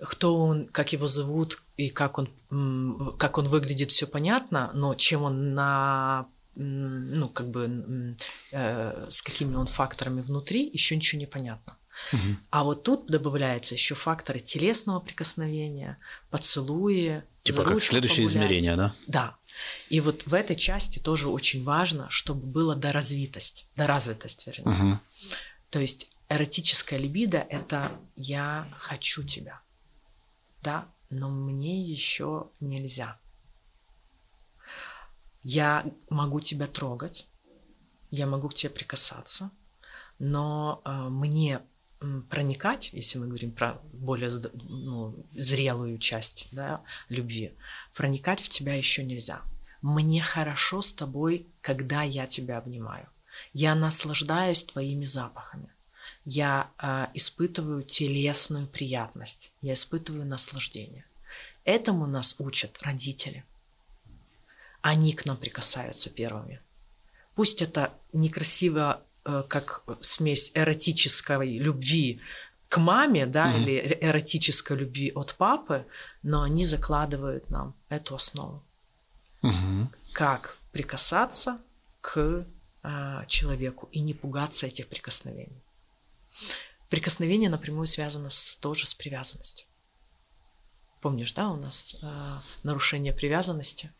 кто 0.00 0.36
он, 0.36 0.66
как 0.66 0.92
его 0.92 1.06
зовут 1.06 1.62
и 1.76 1.90
как 1.90 2.18
он, 2.18 2.28
как 3.18 3.38
он 3.38 3.48
выглядит, 3.48 3.90
все 3.90 4.06
понятно, 4.06 4.70
но 4.74 4.94
чем 4.94 5.22
он 5.22 5.54
на 5.54 6.26
ну, 6.60 7.28
как 7.28 7.48
бы 7.50 8.16
э, 8.50 9.06
с 9.08 9.22
какими 9.22 9.54
он 9.54 9.66
факторами 9.68 10.22
внутри, 10.22 10.68
еще 10.72 10.96
ничего 10.96 11.20
не 11.20 11.26
понятно. 11.26 11.77
А 12.50 12.64
вот 12.64 12.82
тут 12.84 13.06
добавляются 13.06 13.74
еще 13.74 13.94
факторы 13.94 14.40
телесного 14.40 15.00
прикосновения, 15.00 15.98
поцелуи, 16.30 17.22
Типа 17.42 17.64
как 17.64 17.82
следующее 17.82 18.26
погулять. 18.26 18.46
измерение, 18.46 18.76
да? 18.76 18.94
Да. 19.06 19.36
И 19.88 20.00
вот 20.00 20.26
в 20.26 20.34
этой 20.34 20.54
части 20.54 20.98
тоже 20.98 21.28
очень 21.28 21.64
важно, 21.64 22.08
чтобы 22.10 22.46
была 22.46 22.74
доразвитость, 22.74 23.68
доразвитость, 23.76 24.46
вернее. 24.46 24.70
Мгм. 24.70 25.00
То 25.70 25.80
есть 25.80 26.12
эротическая 26.28 26.98
либидо– 26.98 27.38
это 27.50 27.90
«я 28.16 28.68
хочу 28.76 29.22
тебя», 29.22 29.60
да, 30.62 30.86
но 31.10 31.28
мне 31.28 31.82
еще 31.82 32.48
нельзя. 32.60 33.18
Я 35.42 35.84
могу 36.10 36.40
тебя 36.40 36.66
трогать, 36.66 37.26
я 38.10 38.26
могу 38.26 38.48
к 38.48 38.54
тебе 38.54 38.70
прикасаться, 38.70 39.50
но 40.18 40.82
э, 40.84 40.90
мне 40.90 41.60
проникать, 42.28 42.92
если 42.92 43.18
мы 43.18 43.26
говорим 43.26 43.52
про 43.52 43.80
более 43.92 44.30
ну, 44.68 45.14
зрелую 45.32 45.98
часть 45.98 46.48
да, 46.52 46.82
любви, 47.08 47.52
проникать 47.94 48.40
в 48.40 48.48
тебя 48.48 48.74
еще 48.74 49.04
нельзя. 49.04 49.40
Мне 49.82 50.22
хорошо 50.22 50.82
с 50.82 50.92
тобой, 50.92 51.46
когда 51.60 52.02
я 52.02 52.26
тебя 52.26 52.58
обнимаю. 52.58 53.08
Я 53.52 53.74
наслаждаюсь 53.74 54.64
твоими 54.64 55.04
запахами. 55.04 55.68
Я 56.24 56.70
э, 56.78 57.06
испытываю 57.14 57.82
телесную 57.82 58.66
приятность. 58.66 59.54
Я 59.62 59.74
испытываю 59.74 60.26
наслаждение. 60.26 61.04
Этому 61.64 62.06
нас 62.06 62.36
учат 62.38 62.82
родители. 62.82 63.44
Они 64.80 65.12
к 65.12 65.26
нам 65.26 65.36
прикасаются 65.36 66.10
первыми. 66.10 66.60
Пусть 67.34 67.62
это 67.62 67.92
некрасиво, 68.12 69.02
как 69.24 69.84
смесь 70.00 70.52
эротической 70.54 71.58
любви 71.58 72.20
к 72.68 72.78
маме, 72.78 73.26
да, 73.26 73.54
или 73.54 73.76
эр- 73.76 73.98
эротической 74.00 74.76
любви 74.76 75.12
от 75.14 75.34
папы, 75.34 75.86
но 76.22 76.42
они 76.42 76.66
закладывают 76.66 77.50
нам 77.50 77.74
эту 77.88 78.14
основу. 78.14 78.62
Мгм. 79.42 79.90
Как 80.12 80.58
прикасаться 80.72 81.58
к 82.00 82.46
а, 82.82 83.24
человеку 83.26 83.88
и 83.92 84.00
не 84.00 84.14
пугаться 84.14 84.66
этих 84.66 84.88
прикосновений. 84.88 85.62
Прикосновение 86.88 87.50
напрямую 87.50 87.86
связано 87.86 88.30
с, 88.30 88.56
тоже 88.56 88.86
с 88.86 88.94
привязанностью. 88.94 89.66
Помнишь, 91.00 91.32
да, 91.32 91.50
у 91.50 91.56
нас 91.56 91.96
а, 92.02 92.42
нарушение 92.62 93.12
привязанности 93.12 93.92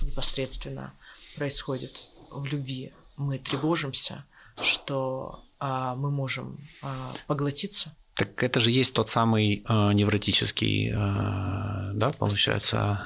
непосредственно 0.00 0.94
происходит 1.36 2.08
в 2.30 2.46
любви. 2.46 2.92
Мы 3.16 3.38
тревожимся, 3.38 4.24
что 4.62 5.42
а, 5.58 5.94
мы 5.96 6.10
можем 6.10 6.58
а, 6.82 7.10
поглотиться. 7.26 7.94
Так 8.14 8.42
это 8.42 8.60
же 8.60 8.70
есть 8.70 8.92
тот 8.94 9.08
самый 9.08 9.64
э, 9.66 9.92
невротический, 9.94 10.90
э, 10.90 11.92
да, 11.94 12.10
получается. 12.18 13.02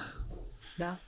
Да, 0.77 0.99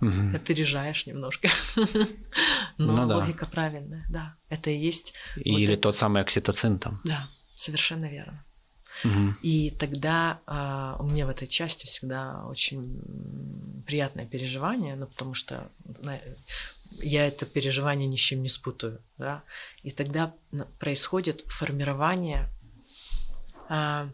Мгм. 0.00 0.34
опережаешь 0.36 1.06
немножко. 1.06 1.48
Но 2.78 2.92
Ну 2.96 3.08
да. 3.08 3.16
логика 3.16 3.46
правильная, 3.46 4.04
да. 4.10 4.34
Это 4.50 4.70
и 4.70 4.76
есть. 4.78 5.14
вот 5.36 5.42
Или 5.46 5.72
это- 5.72 5.82
тот 5.82 5.96
самый 5.96 6.20
окситоцин 6.22 6.78
там. 6.78 7.00
Да, 7.04 7.28
совершенно 7.54 8.06
верно. 8.06 8.44
Мгм. 9.04 9.38
И 9.42 9.70
тогда 9.70 10.40
а, 10.46 10.96
у 11.00 11.04
меня 11.04 11.24
в 11.26 11.30
этой 11.30 11.46
части 11.48 11.86
всегда 11.86 12.44
очень 12.46 13.00
приятное 13.86 14.26
переживание, 14.26 14.96
ну, 14.96 15.06
потому 15.06 15.34
что 15.34 15.70
я 16.90 17.26
это 17.26 17.46
переживание 17.46 18.08
ни 18.08 18.16
с 18.16 18.20
чем 18.20 18.42
не 18.42 18.48
спутаю, 18.48 19.02
да, 19.16 19.44
и 19.82 19.90
тогда 19.90 20.34
происходит 20.78 21.42
формирование 21.46 22.50
а, 23.68 24.10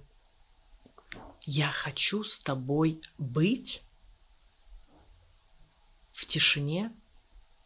«я 1.42 1.68
хочу 1.68 2.24
с 2.24 2.38
тобой 2.38 3.00
быть 3.18 3.82
в 6.12 6.26
тишине, 6.26 6.92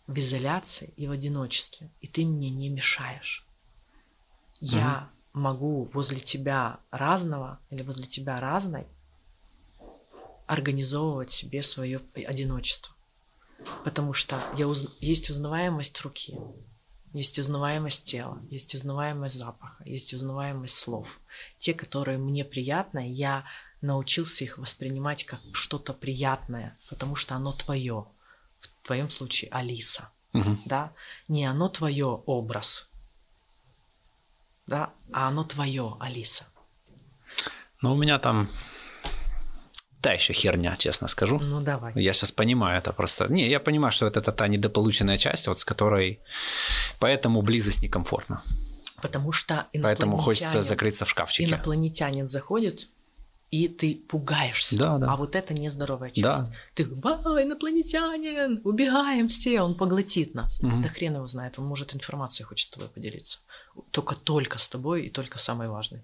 в 0.07 0.19
изоляции 0.19 0.93
и 0.97 1.07
в 1.07 1.11
одиночестве, 1.11 1.91
и 2.01 2.07
ты 2.07 2.25
мне 2.25 2.51
не 2.51 2.69
мешаешь. 2.69 3.47
Я 4.61 5.11
могу 5.33 5.85
возле 5.85 6.19
тебя 6.19 6.81
разного 6.91 7.61
или 7.71 7.83
возле 7.83 8.07
тебя 8.07 8.37
разной 8.37 8.87
организовывать 10.47 11.31
себе 11.31 11.63
свое 11.63 12.01
одиночество. 12.15 12.95
Потому 13.85 14.13
что 14.13 14.41
я 14.57 14.67
уз- 14.69 14.97
есть 15.01 15.31
узнаваемость 15.31 16.01
руки, 16.03 16.39
есть 17.13 17.39
узнаваемость 17.39 18.05
тела, 18.05 18.39
есть 18.51 18.75
узнаваемость 18.75 19.37
запаха, 19.37 19.83
есть 19.85 20.15
узнаваемость 20.15 20.79
слов. 20.79 21.21
Те, 21.59 21.75
которые 21.75 22.19
мне 22.19 22.45
приятны, 22.45 23.11
я 23.11 23.45
научился 23.81 24.45
их 24.45 24.59
воспринимать 24.59 25.25
как 25.25 25.41
что-то 25.53 25.93
приятное, 25.93 26.77
потому 26.89 27.17
что 27.17 27.35
оно 27.35 27.53
твое. 27.53 28.07
В 28.61 28.87
твоем 28.87 29.11
случае 29.11 29.51
Алиса. 29.51 30.11
Мгм. 30.33 30.63
Да? 30.67 30.93
Не 31.29 31.47
оно 31.47 31.69
твое 31.69 32.07
образ, 32.07 32.89
да, 34.67 34.93
а 35.13 35.29
оно 35.29 35.45
твое, 35.45 35.97
Алиса. 36.01 36.47
Но 37.81 37.95
у 37.95 37.97
меня 37.97 38.19
там 38.19 38.51
та 40.01 40.13
еще 40.13 40.33
херня, 40.33 40.77
честно 40.77 41.09
скажу. 41.09 41.39
Ну 41.39 41.61
давай. 41.61 41.93
Я 41.97 42.13
сейчас 42.13 42.33
понимаю 42.33 42.79
это 42.79 42.93
просто. 42.93 43.27
Не, 43.33 43.49
я 43.49 43.61
понимаю, 43.61 43.93
что 43.93 44.07
это, 44.07 44.33
та 44.33 44.49
недополученная 44.49 45.19
часть, 45.19 45.49
вот 45.49 45.59
с 45.59 45.65
которой... 45.65 46.19
Поэтому 46.99 47.43
близость 47.43 47.83
некомфортна. 47.83 48.43
Потому 49.03 49.33
что 49.33 49.67
Поэтому 49.83 50.19
хочется 50.19 50.59
инопланетянин- 50.59 50.63
закрыться 50.63 51.05
в 51.05 51.09
шкафчике. 51.11 51.49
Инопланетянин 51.51 52.29
заходит, 52.29 52.89
и 53.51 53.69
ты 53.69 53.95
пугаешься. 54.09 54.77
Да, 54.77 54.99
да. 54.99 55.13
А 55.13 55.17
вот 55.17 55.37
это 55.37 55.55
нездоровая 55.55 56.11
часть. 56.11 56.23
Да. 56.23 56.53
Ты 56.75 56.85
«Ба, 56.85 57.21
инопланетянин, 57.41 58.61
убегаем 58.65 59.29
все, 59.29 59.61
он 59.63 59.75
поглотит 59.75 60.35
нас. 60.35 60.59
Да 60.61 60.89
хрен 60.89 61.15
его 61.15 61.27
знает, 61.27 61.59
он 61.59 61.67
может 61.67 61.95
информацией 61.95 62.47
хочет 62.47 62.69
с 62.69 62.71
тобой 62.73 62.89
поделиться. 62.89 63.39
Только 63.91 64.15
только 64.17 64.59
с 64.59 64.69
тобой 64.69 65.07
и 65.07 65.11
только 65.11 65.39
самой 65.39 65.69
важной. 65.69 66.01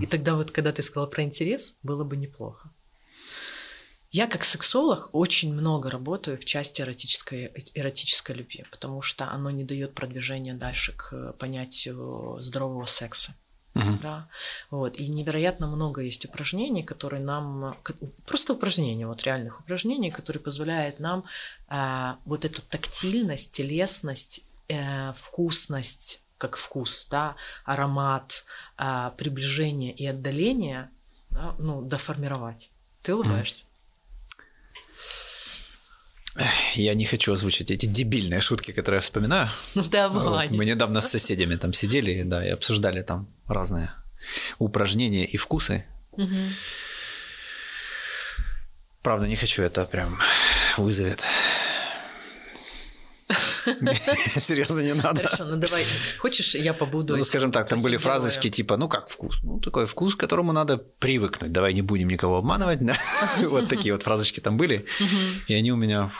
И 0.00 0.06
тогда 0.06 0.34
вот, 0.34 0.50
когда 0.50 0.72
ты 0.72 0.82
сказала 0.82 1.06
про 1.10 1.22
интерес, 1.24 1.78
было 1.82 2.04
бы 2.04 2.16
неплохо. 2.16 2.70
Я 4.14 4.28
как 4.28 4.44
сексолог 4.44 5.08
очень 5.10 5.52
много 5.52 5.90
работаю 5.90 6.38
в 6.38 6.44
части 6.44 6.82
эротической, 6.82 7.52
эротической 7.74 8.36
любви, 8.36 8.64
потому 8.70 9.02
что 9.02 9.28
оно 9.28 9.50
не 9.50 9.64
дает 9.64 9.92
продвижения 9.92 10.54
дальше 10.54 10.92
к 10.96 11.32
понятию 11.32 12.36
здорового 12.38 12.84
секса. 12.84 13.34
Мгм. 13.74 13.98
Да? 14.00 14.28
Вот. 14.70 14.96
И 15.00 15.08
невероятно 15.08 15.66
много 15.66 16.00
есть 16.00 16.24
упражнений, 16.26 16.84
которые 16.84 17.24
нам... 17.24 17.74
Просто 18.24 18.52
упражнения, 18.52 19.08
вот 19.08 19.24
реальных 19.24 19.58
упражнений, 19.58 20.12
которые 20.12 20.40
позволяют 20.40 21.00
нам 21.00 21.24
а, 21.66 22.18
вот 22.24 22.44
эту 22.44 22.62
тактильность, 22.62 23.50
телесность, 23.50 24.44
э, 24.68 25.12
вкусность, 25.14 26.22
как 26.38 26.56
вкус, 26.56 27.08
да, 27.10 27.34
аромат, 27.64 28.44
а, 28.76 29.10
приближение 29.16 29.92
и 29.92 30.06
отдаление 30.06 30.88
да, 31.30 31.56
ну, 31.58 31.82
доформировать. 31.82 32.70
Ты 33.02 33.12
улыбаешься. 33.16 33.64
Я 36.74 36.94
не 36.94 37.04
хочу 37.04 37.32
озвучить 37.32 37.70
эти 37.70 37.86
дебильные 37.86 38.40
шутки, 38.40 38.72
которые 38.72 38.96
я 38.96 39.00
вспоминаю. 39.00 39.48
Ну 39.74 39.84
давай. 39.84 40.48
Вот, 40.48 40.56
мы 40.56 40.64
недавно 40.64 41.00
с 41.00 41.10
соседями 41.10 41.54
там 41.54 41.72
сидели, 41.72 42.22
да, 42.24 42.44
и 42.44 42.50
обсуждали 42.50 43.02
там 43.02 43.28
разные 43.46 43.92
упражнения 44.58 45.24
и 45.24 45.36
вкусы. 45.36 45.86
Мгм. 46.16 46.54
Правда, 49.02 49.28
не 49.28 49.36
хочу, 49.36 49.62
это 49.62 49.84
прям 49.84 50.18
вызовет. 50.76 51.22
Серьезно, 54.40 54.80
не 54.80 54.94
надо. 54.94 55.22
Хорошо, 55.22 55.44
ну 55.44 55.56
давай. 55.56 55.84
Хочешь, 56.18 56.54
я 56.54 56.74
побуду? 56.74 57.16
Ну, 57.16 57.24
скажем 57.24 57.50
так, 57.52 57.68
там 57.68 57.80
были 57.80 57.96
фразочки 57.96 58.50
типа, 58.50 58.76
ну 58.76 58.88
как 58.88 59.08
вкус? 59.08 59.40
Ну, 59.42 59.60
такой 59.60 59.86
вкус, 59.86 60.14
к 60.14 60.20
которому 60.20 60.52
надо 60.52 60.76
привыкнуть. 60.76 61.50
Давай 61.52 61.72
не 61.74 61.82
будем 61.82 62.08
никого 62.08 62.36
обманывать. 62.38 62.80
Вот 63.42 63.68
такие 63.68 63.92
вот 63.94 64.02
фразочки 64.02 64.40
там 64.40 64.56
были. 64.56 64.84
И 65.48 65.54
они 65.54 65.72
у 65.72 65.76
меня 65.76 66.10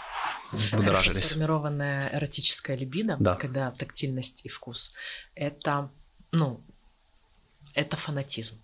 будоражились. 0.72 1.24
сформированная 1.26 2.10
эротическая 2.14 2.76
либидо, 2.76 3.16
Да. 3.20 3.34
когда 3.34 3.70
тактильность 3.72 4.46
и 4.46 4.48
вкус, 4.48 4.94
это, 5.34 5.90
ну, 6.32 6.60
это 7.74 7.96
фанатизм. 7.96 8.56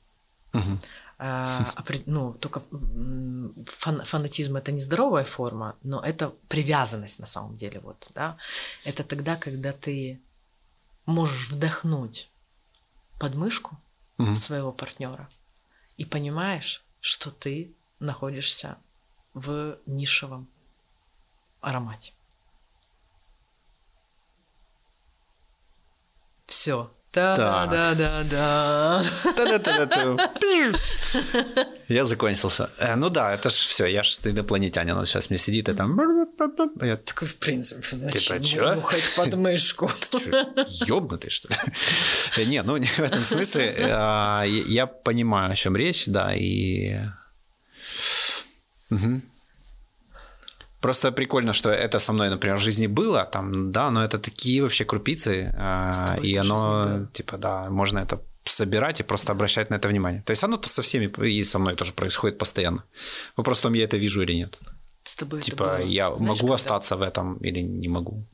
А, 1.22 1.74
ну, 2.06 2.32
только 2.32 2.60
фан- 3.66 4.04
фанатизм 4.04 4.56
это 4.56 4.72
не 4.72 4.80
здоровая 4.80 5.24
форма, 5.24 5.76
но 5.82 6.00
это 6.00 6.30
привязанность 6.48 7.18
на 7.20 7.26
самом 7.26 7.56
деле. 7.56 7.80
Вот, 7.80 8.10
да? 8.14 8.38
Это 8.84 9.04
тогда, 9.04 9.36
когда 9.36 9.72
ты 9.72 10.18
можешь 11.04 11.50
вдохнуть 11.50 12.30
подмышку 13.18 13.78
Мгм. 14.16 14.34
своего 14.34 14.72
партнера 14.72 15.28
и 15.98 16.06
понимаешь, 16.06 16.82
что 17.00 17.30
ты 17.30 17.74
находишься 17.98 18.78
в 19.34 19.78
нишевом 19.84 20.48
аромате. 21.60 22.12
Все. 26.46 26.90
Да, 27.12 27.34
Так. 27.34 27.70
да, 27.70 27.94
да, 27.94 28.22
да. 28.22 29.04
Та-да-та-да-ту. 29.36 30.16
Я 31.88 32.04
закончился. 32.04 32.70
Э, 32.78 32.94
Ну 32.94 33.10
да, 33.10 33.32
это 33.34 33.50
ж 33.50 33.54
все, 33.54 33.86
я 33.86 34.04
ж 34.04 34.20
инопланетянин, 34.24 34.96
он 34.96 35.04
сейчас 35.06 35.28
мне 35.30 35.38
сидит 35.38 35.68
и 35.68 35.74
там... 35.74 35.98
Я 36.80 36.96
Такой, 36.96 37.26
в 37.26 37.36
принципе, 37.38 37.82
зачем 37.82 38.42
чё? 38.42 38.74
бухать 38.76 39.02
подмышку? 39.16 39.90
Ёбнутый, 40.86 41.30
что 41.30 41.48
ли? 41.48 41.56
Э, 42.36 42.44
Не, 42.44 42.62
ну 42.62 42.76
в 42.80 43.00
этом 43.00 43.24
смысле. 43.24 43.74
а, 43.90 44.44
Я 44.44 44.86
понимаю, 44.86 45.50
о 45.52 45.56
чем 45.56 45.76
речь, 45.76 46.04
да, 46.06 46.32
и... 46.36 47.00
Просто 50.80 51.12
прикольно, 51.12 51.52
что 51.52 51.68
это 51.68 51.98
со 51.98 52.12
мной, 52.12 52.30
например, 52.30 52.56
в 52.56 52.60
жизни 52.60 52.86
было, 52.86 53.24
там, 53.24 53.70
да, 53.72 53.90
но 53.90 54.02
это 54.02 54.18
такие 54.18 54.62
вообще 54.62 54.84
крупицы, 54.84 55.52
а, 55.58 55.92
С 55.92 55.98
тобой 56.00 56.26
и 56.28 56.36
оно, 56.36 56.56
было. 56.56 57.06
типа, 57.12 57.36
да, 57.38 57.68
можно 57.70 57.98
это 58.00 58.18
собирать 58.44 59.00
и 59.00 59.02
просто 59.04 59.32
обращать 59.32 59.70
на 59.70 59.76
это 59.76 59.88
внимание. 59.88 60.22
То 60.22 60.30
есть 60.32 60.44
оно-то 60.44 60.68
со 60.68 60.80
всеми 60.80 61.06
и 61.28 61.44
со 61.44 61.58
мной 61.58 61.74
тоже 61.76 61.92
происходит 61.92 62.38
постоянно. 62.38 62.82
Вопрос 63.36 63.58
в 63.58 63.62
том, 63.62 63.74
я 63.74 63.84
это 63.84 63.98
вижу 63.98 64.22
или 64.22 64.32
нет. 64.34 64.58
С 65.04 65.16
тобой 65.16 65.40
это 65.40 65.50
Типа, 65.50 65.64
было. 65.64 65.76
я 65.86 66.14
Знаешь, 66.14 66.28
могу 66.28 66.40
когда- 66.48 66.54
остаться 66.54 66.96
в 66.96 67.02
этом 67.02 67.36
или 67.38 67.60
не 67.60 67.88
могу? 67.88 68.24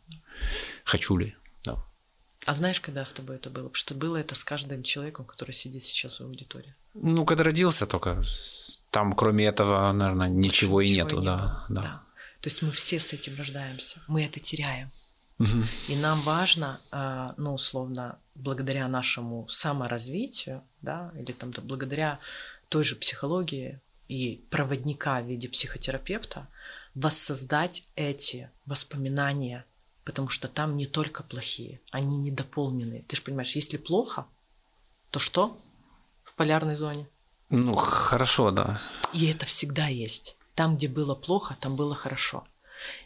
Хочу 0.85 1.16
ли? 1.16 1.35
Да. 1.64 1.74
А 2.47 2.55
знаешь, 2.55 2.81
когда 2.81 3.05
с 3.05 3.12
тобой 3.12 3.36
это 3.36 3.51
было? 3.51 3.64
Потому 3.64 3.74
что 3.74 3.94
было 3.94 4.16
это 4.16 4.35
с 4.35 4.44
каждым 4.44 4.82
человеком, 4.82 5.24
который 5.24 5.52
сидит 5.52 5.82
сейчас 5.82 6.20
в 6.20 6.24
аудитории. 6.24 6.74
Ну, 6.94 7.24
когда 7.24 7.43
родился 7.44 7.86
только, 7.86 8.23
там 8.90 9.12
кроме 9.14 9.47
этого, 9.47 9.93
наверное, 9.93 10.28
ничего 10.28 10.81
и 10.81 10.89
Ничего 10.90 11.05
нету, 11.05 11.20
не 11.20 11.27
да, 11.27 11.36
было. 11.68 11.82
да. 11.82 12.02
То 12.47 12.48
есть 12.48 12.62
мы 12.62 12.70
все 12.70 13.01
с 13.01 13.12
этим 13.12 13.36
рождаемся, 13.36 14.01
мы 14.06 14.24
это 14.24 14.39
теряем. 14.39 14.93
Мгм. 15.39 15.66
И 15.89 15.97
нам 15.97 16.23
важно, 16.23 16.81
а, 16.93 17.35
ну, 17.36 17.55
условно, 17.55 18.20
благодаря 18.36 18.86
нашему 18.86 19.48
саморазвитию, 19.48 20.62
да, 20.81 21.12
или 21.18 21.32
там 21.32 21.51
да, 21.51 21.60
благодаря 21.60 22.20
той 22.68 22.85
же 22.85 22.94
психологии 22.94 23.81
и 24.06 24.47
проводника 24.48 25.20
в 25.20 25.27
виде 25.27 25.48
психотерапевта 25.48 26.47
воссоздать 26.94 27.82
эти 27.97 28.48
воспоминания, 28.64 29.64
потому 30.05 30.28
что 30.28 30.47
там 30.47 30.77
не 30.77 30.86
только 30.86 31.24
плохие, 31.24 31.81
они 31.90 32.16
недополненные. 32.16 33.02
Ты 33.02 33.16
же 33.16 33.23
понимаешь, 33.23 33.56
если 33.56 33.77
плохо, 33.77 34.24
то 35.10 35.18
что 35.18 35.60
в 36.23 36.32
полярной 36.36 36.77
зоне? 36.77 37.09
Ну, 37.51 37.74
хорошо, 37.74 38.52
да. 38.52 38.81
И 39.12 39.27
это 39.27 39.47
всегда 39.47 39.89
есть. 39.89 40.36
Там, 40.56 40.76
где 40.76 40.88
было 40.88 41.14
плохо, 41.14 41.56
там 41.60 41.76
было 41.76 41.94
хорошо. 41.94 42.44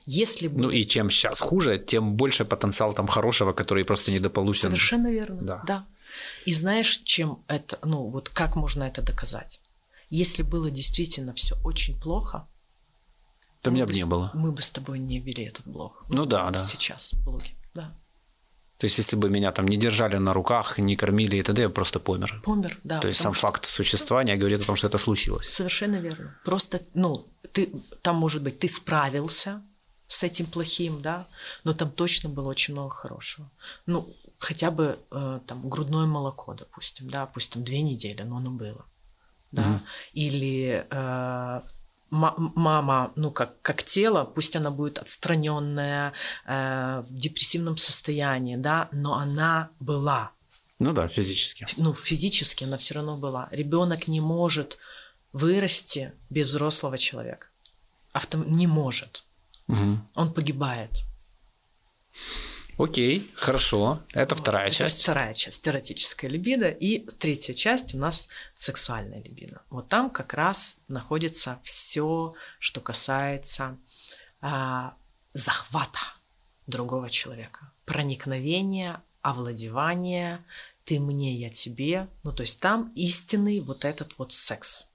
Если 0.07 0.49
бы... 0.49 0.63
Ну 0.63 0.71
и 0.71 0.85
чем 0.85 1.11
сейчас 1.11 1.41
хуже, 1.41 1.79
тем 1.79 2.15
больше 2.15 2.45
потенциал 2.45 2.93
там 2.95 3.07
хорошего, 3.07 3.53
который 3.53 3.85
просто 3.85 4.13
недополучен. 4.13 4.71
Совершенно 4.71 5.11
верно. 5.11 5.43
Да. 5.43 5.63
да. 5.67 5.87
И 6.47 6.53
знаешь, 6.53 7.03
чем 7.05 7.45
это, 7.49 7.79
ну 7.85 8.09
вот 8.09 8.29
как 8.29 8.57
можно 8.57 8.85
это 8.85 9.03
доказать? 9.03 9.61
Если 10.11 10.43
было 10.43 10.71
действительно 10.71 11.35
все 11.35 11.57
очень 11.65 12.01
плохо, 12.01 12.49
то 13.63 13.71
меня 13.71 13.87
бы 13.87 13.93
не 13.93 14.07
было. 14.07 14.31
Мы 14.35 14.53
бы 14.53 14.63
с 14.63 14.71
тобой 14.71 14.99
не 14.99 15.21
вели 15.21 15.45
этот 15.45 15.67
блог. 15.67 16.05
Ну 16.09 16.27
да, 16.27 16.51
да. 16.51 16.65
Сейчас 16.65 17.13
в 17.13 17.25
блоге, 17.25 17.51
да. 17.75 17.95
То 18.81 18.87
есть, 18.87 18.99
если 18.99 19.17
бы 19.17 19.29
меня 19.29 19.53
там 19.53 19.69
не 19.69 19.77
держали 19.77 20.19
на 20.19 20.33
руках, 20.33 20.79
не 20.79 20.97
кормили 20.97 21.37
и 21.37 21.43
т.д., 21.43 21.63
я 21.63 21.69
просто 21.69 22.01
помер. 22.01 22.41
Помер, 22.45 22.79
да. 22.83 22.99
То 23.01 23.09
есть, 23.09 23.21
сам 23.21 23.35
что- 23.35 23.47
факт 23.47 23.67
существования 23.67 24.37
говорит 24.37 24.63
о 24.63 24.65
том, 24.65 24.77
что 24.77 24.87
это 24.87 24.99
случилось. 24.99 25.49
Совершенно 25.51 26.01
верно. 26.01 26.35
Просто, 26.45 26.81
ну, 26.95 27.23
ты, 27.53 27.71
там, 28.01 28.17
может 28.17 28.43
быть, 28.43 28.59
ты 28.59 28.69
справился 28.69 29.63
с 30.07 30.23
этим 30.23 30.47
плохим, 30.47 31.03
да, 31.03 31.27
но 31.65 31.73
там 31.75 31.91
точно 31.91 32.31
было 32.31 32.49
очень 32.49 32.75
много 32.75 32.95
хорошего. 32.95 33.51
Ну, 33.87 34.09
хотя 34.39 34.71
бы 34.71 34.99
э, 35.11 35.41
там 35.47 35.69
грудное 35.69 36.07
молоко, 36.07 36.55
допустим, 36.55 37.11
да, 37.11 37.27
пусть 37.27 37.53
там 37.53 37.63
две 37.63 37.83
недели, 37.83 38.23
но 38.23 38.39
оно 38.39 38.51
было, 38.51 38.87
да, 39.53 39.83
или 40.15 40.87
э, 40.91 41.61
мама, 42.11 43.13
ну, 43.17 43.31
как, 43.31 43.61
как 43.63 43.83
тело, 43.83 44.25
пусть 44.25 44.57
она 44.57 44.71
будет 44.71 44.99
отстраненная, 44.99 46.13
э, 46.47 47.03
в 47.05 47.15
депрессивном 47.17 47.77
состоянии, 47.77 48.57
да, 48.57 48.89
но 48.93 49.15
она 49.15 49.71
была, 49.81 50.33
Ну 50.79 50.93
да, 50.93 51.09
физически. 51.09 51.67
ну, 51.77 51.95
физически 51.95 52.65
она 52.65 52.77
все 52.79 52.95
равно 52.95 53.17
была. 53.17 53.49
Ребенок 53.53 54.09
не 54.09 54.21
может 54.21 54.79
вырасти 55.33 56.13
без 56.31 56.47
взрослого 56.49 56.99
человека. 56.99 57.47
Автом... 58.13 58.51
Не 58.51 58.67
может. 58.67 59.25
Мгм. 59.69 60.09
Он 60.15 60.33
погибает. 60.33 60.91
Окей, 62.83 63.31
хорошо. 63.35 64.03
Это 64.15 64.35
вторая 64.35 64.69
Это 64.69 64.77
часть. 64.77 65.03
вторая 65.03 65.35
часть 65.35 65.69
эротическая 65.69 66.31
либидо. 66.31 66.69
И 66.69 67.01
третья 67.19 67.53
часть 67.53 67.95
у 67.95 67.99
нас 67.99 68.31
сексуальная 68.55 69.23
либидо. 69.23 69.61
Вот 69.69 69.89
там 69.89 70.09
как 70.09 70.33
раз 70.33 70.81
находится 70.89 71.61
все, 71.63 72.35
что 72.59 72.81
касается 72.81 73.77
а, 74.41 74.95
захвата 75.35 76.01
другого 76.67 77.11
человека, 77.11 77.71
проникновения, 77.85 79.03
овладевания, 79.21 80.43
ты 80.85 80.99
мне, 81.01 81.35
я 81.35 81.51
тебе. 81.51 82.09
Ну, 82.23 82.33
то 82.33 82.43
есть 82.43 82.61
там 82.61 82.93
истинный 82.95 83.61
вот 83.61 83.85
этот 83.85 84.17
вот 84.17 84.33
секс. 84.33 84.89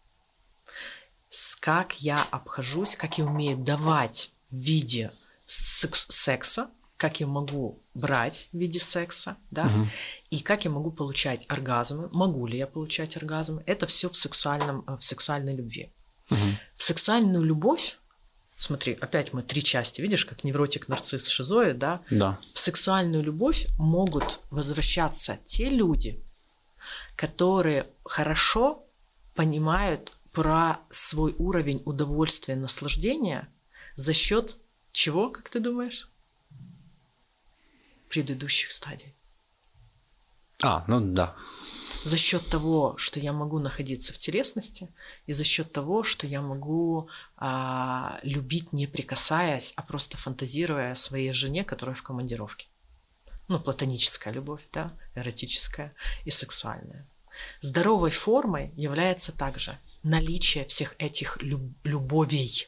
С 1.30 1.56
как 1.56 2.02
я 2.02 2.20
обхожусь, 2.32 2.96
как 2.96 3.20
я 3.20 3.26
умею 3.26 3.58
давать 3.58 4.32
в 4.50 4.56
виде 4.56 5.12
секс- 5.46 6.08
секса, 6.10 6.72
как 6.98 7.20
я 7.20 7.28
могу 7.28 7.82
брать 7.94 8.48
в 8.54 8.58
виде 8.58 8.80
секса, 8.80 9.36
да, 9.52 9.72
и 10.30 10.40
как 10.40 10.66
я 10.66 10.72
могу 10.72 10.92
получать 10.92 11.46
оргазмы, 11.50 12.10
могу 12.12 12.48
ли 12.48 12.58
я 12.58 12.68
получать 12.68 13.18
оргазмы, 13.18 13.64
это 13.66 13.86
все 13.86 14.08
в 14.10 14.16
сексуальном, 14.16 14.84
э, 14.88 14.98
в 14.98 15.04
сексуальной 15.04 15.56
любви. 15.56 15.92
В 16.30 16.82
сексуальную 16.82 17.44
любовь, 17.44 17.98
смотри, 18.58 18.98
опять 19.00 19.34
мы 19.34 19.44
три 19.44 19.62
части, 19.62 20.02
видишь, 20.02 20.26
как 20.26 20.44
невротик, 20.44 20.88
нарцисс, 20.88 21.28
шизоид, 21.28 21.78
да, 21.78 22.02
Да. 22.10 22.40
в 22.54 22.58
сексуальную 22.58 23.24
любовь 23.24 23.68
могут 23.78 24.40
возвращаться 24.50 25.38
те 25.46 25.70
люди, 25.70 26.20
которые 27.16 27.86
хорошо 28.04 28.84
понимают 29.36 30.12
про 30.32 30.80
свой 30.90 31.36
уровень 31.38 31.82
удовольствия, 31.86 32.56
наслаждения 32.56 33.48
за 33.96 34.14
счет 34.14 34.56
чего, 34.92 35.30
как 35.30 35.50
ты 35.50 35.60
думаешь? 35.60 36.10
Предыдущих 38.16 38.72
стадий. 38.72 39.14
А, 40.64 40.86
ну 40.88 41.02
да. 41.02 41.36
За 42.06 42.16
счет 42.16 42.48
того, 42.48 42.96
что 42.98 43.20
я 43.20 43.34
могу 43.34 43.60
находиться 43.60 44.14
в 44.14 44.18
телесности, 44.18 44.88
и 45.26 45.34
за 45.34 45.44
счет 45.44 45.74
того, 45.74 46.02
что 46.04 46.26
я 46.26 46.42
могу 46.42 47.10
а, 47.36 48.18
любить 48.24 48.72
не 48.72 48.88
прикасаясь, 48.88 49.74
а 49.76 49.82
просто 49.82 50.16
фантазируя 50.16 50.92
о 50.92 50.96
своей 50.96 51.34
жене, 51.34 51.66
которая 51.66 51.94
в 51.94 52.04
командировке. 52.04 52.68
Ну, 53.50 53.60
платоническая 53.60 54.34
любовь, 54.34 54.62
да, 54.72 54.94
эротическая 55.16 55.94
и 56.24 56.30
сексуальная. 56.30 57.06
Здоровой 57.60 58.12
формой 58.12 58.72
является 58.78 59.38
также 59.38 59.78
наличие 60.04 60.64
всех 60.64 60.96
этих 61.00 61.42
люб- 61.42 61.76
любовей. 61.84 62.66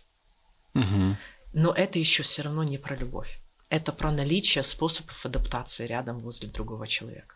Мгм. 0.73 1.17
Но 1.53 1.71
это 1.71 1.99
еще 1.99 2.23
все 2.23 2.41
равно 2.41 2.63
не 2.65 2.77
про 2.77 2.97
любовь. 2.97 3.39
Это 3.69 3.91
про 3.91 4.11
наличие 4.11 4.63
способов 4.63 5.25
адаптации 5.25 5.85
рядом 5.85 6.19
возле 6.19 6.49
другого 6.49 6.87
человека. 6.87 7.35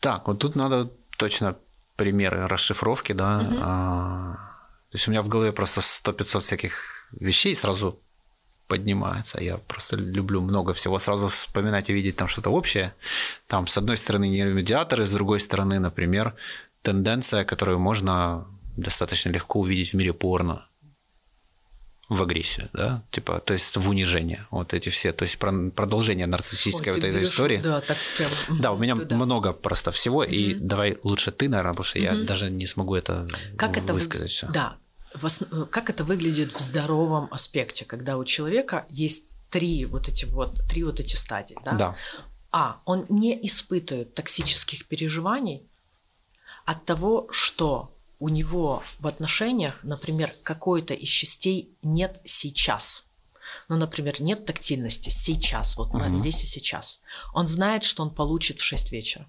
Так, 0.00 0.28
вот 0.28 0.38
тут 0.38 0.56
надо 0.56 0.90
точно 1.18 1.56
примеры 1.96 2.46
расшифровки, 2.46 3.12
да. 3.12 3.40
А, 3.60 4.34
то 4.90 4.96
есть 4.96 5.08
у 5.08 5.10
меня 5.10 5.22
в 5.22 5.28
голове 5.28 5.52
просто 5.52 5.80
100-500 5.80 6.40
всяких 6.40 7.08
вещей 7.20 7.54
сразу 7.54 7.98
поднимается. 8.68 9.40
Я 9.40 9.58
просто 9.58 9.96
люблю 9.96 10.40
много 10.40 10.72
всего 10.72 10.98
сразу 10.98 11.28
вспоминать 11.28 11.90
и 11.90 11.92
видеть 11.92 12.16
там 12.16 12.28
что-то 12.28 12.50
общее. 12.50 12.94
Там, 13.46 13.66
с 13.66 13.76
одной 13.76 13.96
стороны, 13.96 14.28
нейромедиаторы, 14.28 15.06
с 15.06 15.12
другой 15.12 15.40
стороны, 15.40 15.80
например, 15.80 16.34
тенденция, 16.82 17.44
которую 17.44 17.78
можно 17.78 18.46
достаточно 18.76 19.30
легко 19.30 19.60
увидеть 19.60 19.92
в 19.92 19.96
мире 19.96 20.12
порно 20.12 20.66
в 22.14 22.22
агрессию, 22.22 22.68
да, 22.72 23.02
типа, 23.10 23.40
то 23.40 23.52
есть 23.52 23.76
в 23.76 23.88
унижение, 23.88 24.46
вот 24.50 24.74
эти 24.74 24.88
все, 24.88 25.12
то 25.12 25.22
есть 25.24 25.38
про- 25.38 25.70
продолжение 25.70 26.26
нарциссической 26.26 26.92
Ой, 26.92 27.00
вот 27.00 27.08
этой 27.08 27.22
истории. 27.24 27.58
Да, 27.62 27.80
так 27.80 27.96
прям. 28.16 28.60
Да, 28.60 28.72
у 28.72 28.78
меня 28.78 28.94
туда. 28.96 29.16
много 29.16 29.52
просто 29.52 29.90
всего, 29.90 30.22
и 30.24 30.54
давай 30.54 30.96
лучше 31.02 31.30
ты, 31.32 31.48
наверное, 31.48 31.72
потому 31.72 31.84
что 31.84 31.98
я 31.98 32.14
даже 32.24 32.50
не 32.50 32.66
смогу 32.66 32.94
это 32.94 33.26
Как 33.56 33.76
это 33.76 33.92
высказать 33.92 34.22
вы- 34.30 34.34
все. 34.34 34.46
Да. 34.52 34.76
В 35.14 35.26
ос- 35.26 35.40
Как 35.70 35.90
это 35.90 36.04
выглядит 36.04 36.52
в 36.52 36.58
здоровом 36.60 37.28
аспекте, 37.30 37.84
когда 37.84 38.16
у 38.16 38.24
человека 38.24 38.86
есть 38.88 39.28
три 39.50 39.84
вот 39.84 40.08
эти 40.08 40.24
вот 40.24 40.60
три 40.68 40.82
вот 40.84 41.00
эти 41.00 41.16
стадии, 41.16 41.56
да? 41.64 41.72
Да. 41.72 41.96
А, 42.50 42.76
он 42.86 43.04
не 43.10 43.38
испытывает 43.46 44.14
токсических 44.14 44.86
переживаний 44.86 45.68
от 46.64 46.84
того, 46.84 47.28
что 47.30 47.91
у 48.22 48.28
него 48.28 48.84
в 49.00 49.08
отношениях, 49.08 49.80
например, 49.82 50.32
какой-то 50.44 50.94
из 50.94 51.08
частей 51.08 51.76
нет 51.82 52.20
сейчас. 52.24 53.06
Ну, 53.68 53.76
например, 53.76 54.22
нет 54.22 54.46
тактильности 54.46 55.10
сейчас, 55.10 55.76
вот 55.76 55.92
на- 55.92 56.14
здесь 56.14 56.40
и 56.44 56.46
сейчас. 56.46 57.00
Он 57.34 57.48
знает, 57.48 57.82
что 57.82 58.04
он 58.04 58.14
получит 58.14 58.60
в 58.60 58.62
6 58.62 58.92
вечера. 58.92 59.26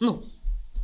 Ну, 0.00 0.24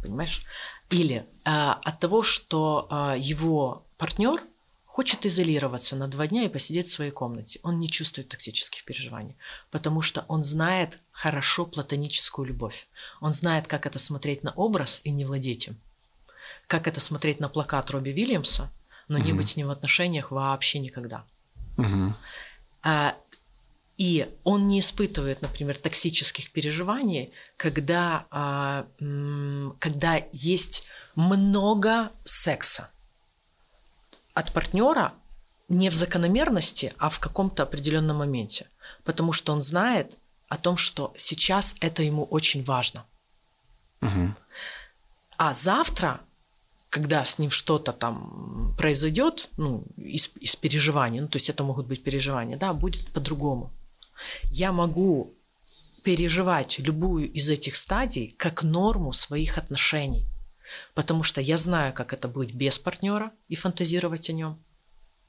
понимаешь? 0.02 0.42
Или 0.90 1.26
а, 1.44 1.80
от 1.82 1.98
того, 1.98 2.22
что 2.22 2.86
а, 2.90 3.16
его 3.16 3.84
партнер 3.98 4.40
хочет 4.86 5.26
изолироваться 5.26 5.96
на 5.96 6.06
два 6.06 6.28
дня 6.28 6.44
и 6.44 6.48
посидеть 6.48 6.86
в 6.86 6.92
своей 6.92 7.10
комнате. 7.10 7.58
Он 7.64 7.80
не 7.80 7.88
чувствует 7.88 8.28
токсических 8.28 8.84
переживаний, 8.84 9.36
потому 9.72 10.00
что 10.00 10.24
он 10.28 10.44
знает 10.44 11.00
хорошо 11.10 11.66
платоническую 11.66 12.46
любовь. 12.46 12.86
Он 13.20 13.32
знает, 13.32 13.66
как 13.66 13.84
это 13.84 13.98
смотреть 13.98 14.44
на 14.44 14.52
образ 14.52 15.00
и 15.02 15.10
не 15.10 15.24
владеть 15.24 15.66
им. 15.66 15.76
Как 16.66 16.88
это 16.88 17.00
смотреть 17.00 17.40
на 17.40 17.48
плакат 17.48 17.90
Робби 17.90 18.10
Вильямса, 18.10 18.70
но 19.08 19.18
не 19.18 19.32
быть 19.32 19.50
с 19.50 19.56
ним 19.56 19.68
в 19.68 19.70
отношениях 19.70 20.30
вообще 20.30 20.78
никогда. 20.78 21.24
А, 22.82 23.14
и 23.98 24.28
он 24.44 24.68
не 24.68 24.80
испытывает, 24.80 25.42
например, 25.42 25.78
токсических 25.78 26.50
переживаний, 26.50 27.32
когда, 27.56 28.26
а, 28.30 28.86
когда 29.78 30.22
есть 30.32 30.86
много 31.14 32.10
секса 32.24 32.90
от 34.34 34.52
партнера 34.52 35.14
не 35.68 35.88
в 35.90 35.94
закономерности, 35.94 36.94
а 36.98 37.08
в 37.08 37.18
каком-то 37.18 37.62
определенном 37.62 38.18
моменте. 38.18 38.66
Потому 39.04 39.32
что 39.32 39.52
он 39.52 39.62
знает 39.62 40.16
о 40.48 40.58
том, 40.58 40.76
что 40.76 41.12
сейчас 41.16 41.74
это 41.80 42.02
ему 42.02 42.24
очень 42.24 42.62
важно. 42.62 43.04
А 45.38 45.52
завтра, 45.52 46.20
когда 46.90 47.24
с 47.24 47.38
ним 47.38 47.50
что-то 47.50 47.92
там 47.92 48.74
произойдет, 48.78 49.50
ну, 49.56 49.84
из, 49.96 50.30
из 50.40 50.56
переживаний, 50.56 51.20
ну, 51.20 51.28
то 51.28 51.36
есть 51.36 51.50
это 51.50 51.64
могут 51.64 51.86
быть 51.86 52.02
переживания, 52.02 52.56
да, 52.56 52.72
будет 52.72 53.06
по-другому. 53.12 53.72
Я 54.44 54.72
могу 54.72 55.34
переживать 56.04 56.78
любую 56.78 57.32
из 57.32 57.50
этих 57.50 57.74
стадий 57.74 58.34
как 58.38 58.62
норму 58.62 59.12
своих 59.12 59.58
отношений. 59.58 60.26
Потому 60.94 61.22
что 61.22 61.40
я 61.40 61.58
знаю, 61.58 61.92
как 61.92 62.12
это 62.12 62.28
быть 62.28 62.54
без 62.54 62.78
партнера 62.78 63.32
и 63.48 63.56
фантазировать 63.56 64.30
о 64.30 64.32
нем. 64.32 64.62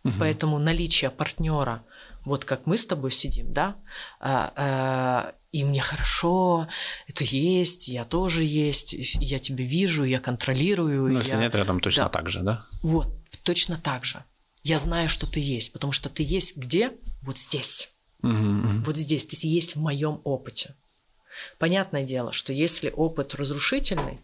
Угу. 0.04 0.14
Поэтому 0.20 0.60
наличие 0.60 1.10
партнера, 1.10 1.84
вот 2.26 2.46
как 2.46 2.66
мы 2.66 2.78
с 2.78 2.86
тобой 2.86 3.12
сидим, 3.12 3.52
да, 3.52 3.76
а, 4.20 4.54
а, 4.56 5.34
и 5.52 5.64
мне 5.64 5.82
хорошо, 5.82 6.68
это 7.08 7.24
есть, 7.24 7.88
я 7.88 8.04
тоже 8.04 8.44
есть, 8.44 8.94
я 8.94 9.40
тебя 9.40 9.64
вижу, 9.64 10.04
я 10.04 10.20
контролирую. 10.20 11.10
Ну, 11.12 11.18
если 11.18 11.34
я... 11.34 11.40
нет, 11.40 11.56
рядом 11.56 11.80
точно 11.80 12.04
да. 12.04 12.10
так 12.10 12.30
же, 12.30 12.42
да? 12.42 12.66
Вот, 12.82 13.08
точно 13.44 13.78
так 13.78 14.06
же. 14.06 14.24
Я 14.64 14.78
знаю, 14.78 15.10
что 15.10 15.26
ты 15.26 15.40
есть, 15.40 15.72
потому 15.72 15.94
что 15.94 16.10
ты 16.10 16.24
есть 16.24 16.58
где? 16.58 16.92
Вот 17.22 17.40
здесь. 17.40 17.94
Угу, 18.22 18.32
угу. 18.32 18.84
Вот 18.86 18.98
здесь, 18.98 19.26
ты 19.26 19.38
есть 19.48 19.76
в 19.76 19.82
моем 19.82 20.20
опыте. 20.24 20.76
Понятное 21.58 22.04
дело, 22.04 22.32
что 22.34 22.52
если 22.52 22.92
опыт 22.96 23.36
разрушительный, 23.36 24.20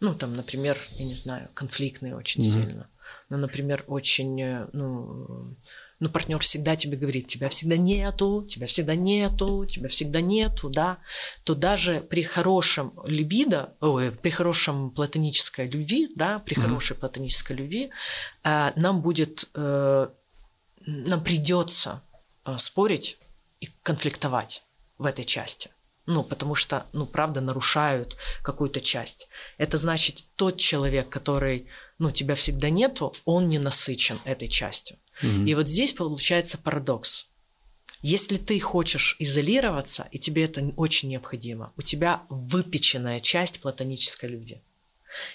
ну, 0.00 0.14
там, 0.14 0.34
например, 0.34 0.76
я 0.96 1.04
не 1.04 1.14
знаю, 1.14 1.48
конфликтный 1.54 2.12
очень 2.12 2.42
mm 2.42 2.50
сильно, 2.50 2.88
ну, 3.28 3.36
например, 3.36 3.84
очень, 3.86 4.40
э, 4.40 4.66
ну, 4.72 5.54
ну, 6.02 6.08
партнер 6.08 6.40
всегда 6.40 6.74
тебе 6.74 6.96
говорит, 6.96 7.28
тебя 7.28 7.48
всегда 7.48 7.76
нету, 7.76 8.44
тебя 8.48 8.66
всегда 8.66 8.96
нету, 8.96 9.64
тебя 9.66 9.88
всегда 9.88 10.20
нету, 10.20 10.68
да, 10.68 10.98
то 11.44 11.54
даже 11.54 12.00
при 12.00 12.24
хорошем 12.24 12.92
либидо, 13.04 13.74
ой, 13.80 14.10
при 14.10 14.30
хорошем 14.30 14.90
платонической 14.90 15.68
любви, 15.68 16.10
да, 16.16 16.40
при 16.40 16.56
mm 16.56 16.62
хорошей 16.62 16.96
платонической 16.96 17.54
любви, 17.54 17.92
э, 18.42 18.72
нам 18.74 19.00
будет, 19.00 19.48
э, 19.54 20.08
нам 20.86 21.22
придется 21.22 22.02
э, 22.46 22.58
спорить 22.58 23.18
и 23.60 23.68
конфликтовать 23.84 24.64
в 24.98 25.06
этой 25.06 25.24
части. 25.24 25.70
Ну, 26.06 26.24
потому 26.24 26.56
что, 26.56 26.84
ну, 26.92 27.06
правда, 27.06 27.40
нарушают 27.40 28.16
какую-то 28.42 28.80
часть. 28.80 29.28
Это 29.56 29.76
значит, 29.76 30.24
тот 30.34 30.56
человек, 30.56 31.08
который, 31.08 31.68
ну, 32.00 32.10
тебя 32.10 32.34
всегда 32.34 32.70
нету, 32.70 33.14
он 33.24 33.46
не 33.46 33.60
насыщен 33.60 34.20
этой 34.24 34.48
частью. 34.48 34.96
Mm-hmm. 35.20 35.48
И 35.48 35.54
вот 35.54 35.68
здесь 35.68 35.92
получается 35.92 36.58
парадокс. 36.58 37.26
Если 38.02 38.36
ты 38.36 38.58
хочешь 38.58 39.16
изолироваться, 39.20 40.08
и 40.10 40.18
тебе 40.18 40.44
это 40.44 40.72
очень 40.76 41.10
необходимо, 41.10 41.72
у 41.76 41.82
тебя 41.82 42.22
выпеченная 42.28 43.20
часть 43.20 43.60
платонической 43.60 44.28
любви. 44.28 44.60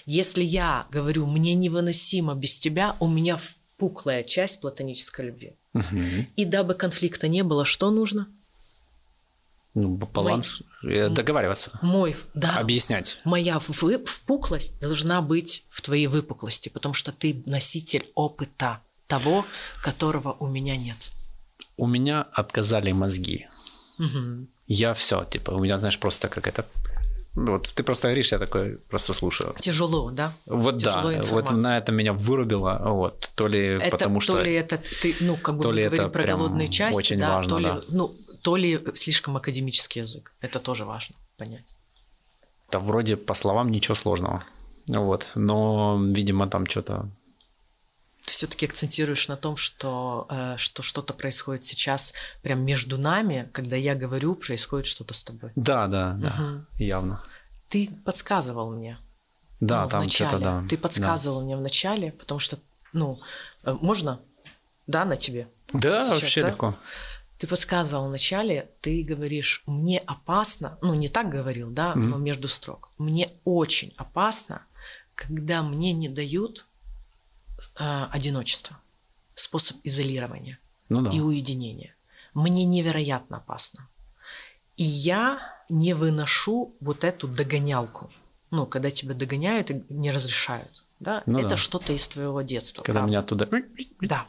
Если 0.04 0.42
я 0.42 0.84
говорю, 0.90 1.26
мне 1.26 1.54
невыносимо 1.54 2.34
без 2.34 2.58
тебя, 2.58 2.96
у 3.00 3.08
меня 3.08 3.38
впуклая 3.38 4.22
часть 4.22 4.60
платонической 4.60 5.26
любви. 5.26 5.54
Угу. 5.72 6.02
И 6.36 6.44
дабы 6.44 6.74
конфликта 6.74 7.28
не 7.28 7.42
было, 7.42 7.64
что 7.64 7.90
нужно? 7.90 8.28
Ну, 9.74 9.96
баланс, 9.96 10.62
Мой... 10.82 11.08
договариваться. 11.08 11.78
Мой, 11.82 12.16
да. 12.34 12.56
Объяснять. 12.56 13.18
Моя 13.24 13.60
впуклость 13.60 14.80
должна 14.80 15.22
быть 15.22 15.64
в 15.68 15.80
твоей 15.82 16.08
выпуклости, 16.08 16.68
потому 16.68 16.94
что 16.94 17.12
ты 17.12 17.42
носитель 17.46 18.04
опыта 18.14 18.80
того, 19.08 19.44
которого 19.82 20.36
у 20.38 20.46
меня 20.46 20.76
нет. 20.76 21.10
У 21.76 21.86
меня 21.86 22.26
отказали 22.32 22.92
мозги. 22.92 23.48
Угу. 23.98 24.46
Я 24.68 24.94
все, 24.94 25.24
типа, 25.24 25.50
у 25.50 25.60
меня, 25.60 25.78
знаешь, 25.78 25.98
просто 25.98 26.28
как 26.28 26.46
это 26.46 26.64
вот 27.34 27.70
ты 27.74 27.82
просто 27.84 28.08
говоришь, 28.08 28.32
я 28.32 28.38
такой 28.38 28.78
просто 28.88 29.12
слушаю. 29.12 29.54
Тяжело, 29.60 30.10
да? 30.10 30.32
Вот 30.46 30.78
Тяжело 30.78 31.02
да, 31.02 31.18
информация. 31.18 31.34
вот 31.34 31.62
на 31.62 31.78
это 31.78 31.92
меня 31.92 32.12
вырубило, 32.12 32.80
вот, 32.84 33.30
то 33.34 33.46
ли 33.46 33.60
это, 33.60 33.90
потому 33.90 34.20
что... 34.20 34.34
То 34.34 34.42
ли 34.42 34.54
это 34.54 34.80
ты, 35.02 35.14
ну, 35.20 35.36
как 35.36 35.56
бы 35.56 35.62
то 35.62 35.70
ли 35.70 35.84
говорим 35.84 36.04
это 36.04 36.12
про 36.12 36.24
голодные 36.24 36.68
части, 36.68 36.98
очень 36.98 37.20
да, 37.20 37.36
важно, 37.36 37.50
то 37.50 37.58
ли, 37.58 37.64
да. 37.64 37.80
ну, 37.88 38.16
то 38.42 38.56
ли 38.56 38.80
слишком 38.94 39.36
академический 39.36 40.02
язык. 40.02 40.32
Это 40.40 40.58
тоже 40.58 40.84
важно 40.84 41.14
понять. 41.36 41.64
Да, 42.72 42.80
вроде 42.80 43.16
по 43.16 43.34
словам 43.34 43.70
ничего 43.70 43.94
сложного. 43.94 44.44
Вот. 44.88 45.32
Но, 45.34 46.00
видимо, 46.02 46.48
там 46.48 46.66
что-то 46.66 47.08
ты 48.28 48.34
все-таки 48.34 48.66
акцентируешь 48.66 49.26
на 49.28 49.36
том, 49.36 49.56
что, 49.56 50.26
э, 50.28 50.54
что 50.58 50.82
что-то 50.82 51.14
происходит 51.14 51.64
сейчас 51.64 52.12
прям 52.42 52.60
между 52.60 52.98
нами, 52.98 53.48
когда 53.52 53.74
я 53.74 53.94
говорю, 53.94 54.34
происходит 54.34 54.86
что-то 54.86 55.14
с 55.14 55.24
тобой. 55.24 55.50
Да, 55.56 55.86
да, 55.86 56.12
да, 56.18 56.34
Мгм. 56.38 56.66
явно. 56.78 57.22
Ты 57.68 57.90
подсказывал 58.04 58.70
мне. 58.70 58.98
Да, 59.60 59.82
ну, 59.82 59.88
в 59.88 59.90
там 59.92 60.02
начале. 60.04 60.28
что-то, 60.28 60.44
да. 60.44 60.64
Ты 60.68 60.76
подсказывал 60.76 61.42
мне 61.42 61.56
в 61.56 61.60
начале, 61.62 62.12
потому 62.12 62.38
что, 62.38 62.58
ну, 62.92 63.18
э, 63.64 63.72
можно, 63.80 64.20
да, 64.86 65.04
на 65.06 65.16
тебе? 65.16 65.48
Да, 65.72 66.04
Сейчас, 66.04 66.20
вообще 66.20 66.42
да? 66.42 66.48
легко. 66.48 66.76
Ты 67.38 67.46
подсказывал 67.46 68.08
вначале, 68.08 68.68
ты 68.82 69.02
говоришь, 69.02 69.62
мне 69.66 70.00
опасно, 70.00 70.76
ну 70.82 70.94
не 70.94 71.08
так 71.08 71.30
говорил, 71.30 71.70
да, 71.70 71.94
Мгм. 71.94 72.10
но 72.10 72.18
между 72.18 72.46
строк. 72.48 72.90
Мне 72.98 73.30
очень 73.44 73.94
опасно, 73.96 74.62
когда 75.14 75.62
мне 75.62 75.92
не 75.92 76.08
дают 76.10 76.66
э, 77.78 78.04
одиночество, 78.10 78.76
способ 79.34 79.76
изолирования 79.84 80.58
Ну 80.88 81.02
да. 81.02 81.10
и 81.10 81.20
уединения. 81.20 81.94
Мне 82.34 82.64
невероятно 82.64 83.38
опасно. 83.38 83.88
И 84.76 84.84
я 84.84 85.40
не 85.68 85.94
выношу 85.94 86.76
вот 86.80 87.04
эту 87.04 87.26
догонялку. 87.28 88.10
Ну, 88.50 88.64
когда 88.66 88.90
тебя 88.90 89.14
догоняют 89.14 89.70
и 89.70 89.84
не 89.88 90.10
разрешают. 90.10 90.84
Да? 91.00 91.22
Ну 91.26 91.38
Это 91.38 91.50
да. 91.50 91.56
что-то 91.56 91.92
из 91.92 92.06
твоего 92.08 92.42
детства. 92.42 92.82
Когда 92.82 93.00
правда. 93.00 93.08
меня 93.10 93.20
оттуда... 93.20 93.46
То 93.46 93.62
Да. 94.00 94.26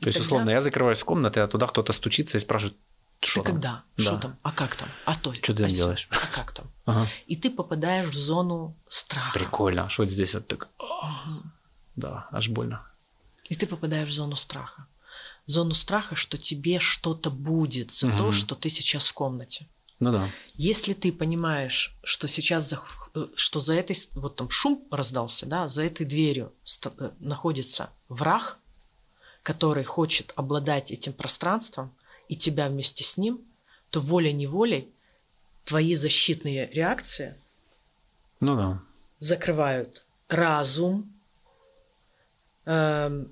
И 0.00 0.06
есть, 0.06 0.18
тогда- 0.18 0.20
условно, 0.20 0.50
я 0.50 0.60
закрываюсь 0.60 1.00
в 1.00 1.04
комнате, 1.04 1.40
а 1.40 1.48
туда 1.48 1.66
кто-то 1.66 1.92
стучится 1.92 2.36
и 2.36 2.40
спрашивает, 2.40 2.76
что 3.20 3.40
Ты 3.40 3.46
там? 3.46 3.54
когда? 3.54 3.82
Да. 3.96 4.02
Что 4.02 4.18
там? 4.18 4.36
А 4.42 4.52
как 4.52 4.76
там? 4.76 4.88
А 5.06 5.16
то? 5.16 5.32
Что 5.32 5.54
ты 5.54 5.64
а 5.64 5.68
делаешь? 5.68 6.08
А 6.10 6.26
как 6.34 6.52
там? 6.52 6.66
Ага. 6.84 7.08
И 7.26 7.36
ты 7.36 7.50
попадаешь 7.50 8.08
в 8.08 8.14
зону 8.14 8.76
страха. 8.88 9.38
Прикольно. 9.38 9.88
Что 9.88 10.02
вот 10.02 10.10
здесь 10.10 10.34
вот 10.34 10.46
так... 10.46 10.68
Да, 11.96 12.28
аж 12.32 12.48
больно. 12.48 12.82
И 13.48 13.54
ты 13.54 13.66
попадаешь 13.66 14.08
в 14.08 14.12
зону 14.12 14.36
страха. 14.36 14.86
В 15.46 15.50
зону 15.50 15.74
страха, 15.74 16.16
что 16.16 16.38
тебе 16.38 16.78
что-то 16.80 17.30
будет 17.30 17.92
за 17.92 18.08
то, 18.08 18.24
Мгм. 18.24 18.32
что 18.32 18.54
ты 18.54 18.70
сейчас 18.70 19.06
в 19.08 19.12
комнате. 19.12 19.66
Ну 20.00 20.10
да. 20.10 20.28
Если 20.54 20.92
ты 20.94 21.12
понимаешь, 21.12 21.94
что 22.02 22.26
сейчас 22.28 22.68
за, 22.68 22.80
э, 23.14 23.26
что 23.36 23.60
за 23.60 23.74
этой 23.74 23.96
вот 24.14 24.36
там 24.36 24.50
шум 24.50 24.82
раздался, 24.90 25.46
да, 25.46 25.68
за 25.68 25.84
этой 25.84 26.04
дверью 26.06 26.52
э, 26.98 27.10
находится 27.20 27.90
враг, 28.08 28.58
который 29.42 29.84
хочет 29.84 30.32
обладать 30.36 30.90
этим 30.90 31.12
пространством 31.12 31.92
и 32.28 32.34
тебя 32.36 32.68
вместе 32.68 33.04
с 33.04 33.16
ним, 33.18 33.40
то 33.90 34.00
волей-неволей 34.00 34.88
твои 35.64 35.94
защитные 35.94 36.68
реакции 36.72 37.34
Ну 38.40 38.56
да. 38.56 38.82
закрывают 39.20 40.04
разум, 40.28 41.13
эм, 42.66 43.28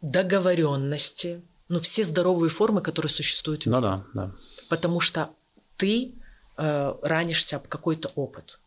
договоренности, 0.00 1.42
ну 1.68 1.78
все 1.80 2.04
здоровые 2.04 2.50
формы, 2.50 2.80
которые 2.80 3.10
существуют 3.10 3.64
в 3.64 3.70
Ну 3.70 3.80
да, 3.80 4.04
да. 4.14 4.30
потому 4.68 5.00
что 5.00 5.30
ты 5.76 6.12
э, 6.56 6.94
ранишься 7.02 7.56
об 7.56 7.68
какой-то 7.68 8.10
опыт. 8.14 8.60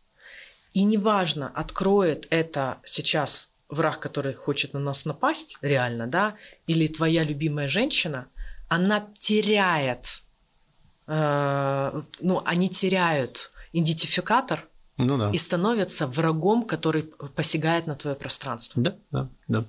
И 0.73 0.83
неважно, 0.83 1.51
откроет 1.53 2.27
это 2.29 2.77
сейчас 2.83 3.51
враг, 3.69 3.99
который 3.99 4.33
хочет 4.33 4.73
на 4.73 4.79
нас 4.79 5.05
напасть, 5.05 5.57
реально, 5.61 6.07
да, 6.07 6.35
или 6.67 6.87
твоя 6.87 7.23
любимая 7.23 7.67
женщина, 7.67 8.27
она 8.69 9.07
теряет, 9.17 10.21
э, 11.07 12.01
ну, 12.21 12.41
они 12.45 12.69
теряют 12.69 13.51
идентификатор 13.73 14.67
Ну 14.97 15.17
да. 15.17 15.29
и 15.31 15.37
становятся 15.37 16.07
врагом, 16.07 16.63
который 16.65 17.03
посягает 17.35 17.87
на 17.87 17.95
твое 17.95 18.15
пространство. 18.15 18.81
Да, 18.81 18.95
да, 19.11 19.29
да. 19.47 19.63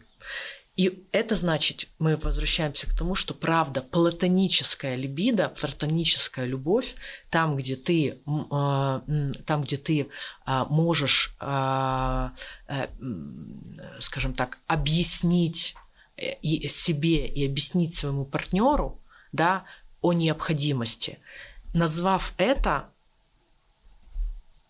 И 0.79 1.09
это 1.11 1.35
значит, 1.35 1.89
мы 1.99 2.17
возвращаемся 2.17 2.89
к 2.89 2.97
тому, 2.97 3.17
что 3.17 3.35
правда, 3.35 3.83
платоническая 3.83 4.95
либидо, 4.95 5.49
платоническая 5.49 6.47
любовь, 6.47 6.95
там, 7.31 7.57
где 7.57 7.75
ты, 7.75 8.21
а, 8.53 9.03
там, 9.45 9.63
где 9.63 9.77
ты 9.77 10.09
а, 10.47 10.67
можешь, 10.67 11.35
а, 11.41 12.33
э, 12.69 12.87
скажем 13.99 14.35
так, 14.35 14.59
объяснить 14.69 15.75
э, 16.17 16.35
и 16.43 16.69
себе 16.69 17.27
и 17.27 17.45
объяснить 17.45 17.95
своему 17.95 18.25
партнеру, 18.25 19.01
да, 19.33 19.65
о 20.01 20.13
необходимости, 20.13 21.19
назвав 21.75 22.35
это, 22.39 22.89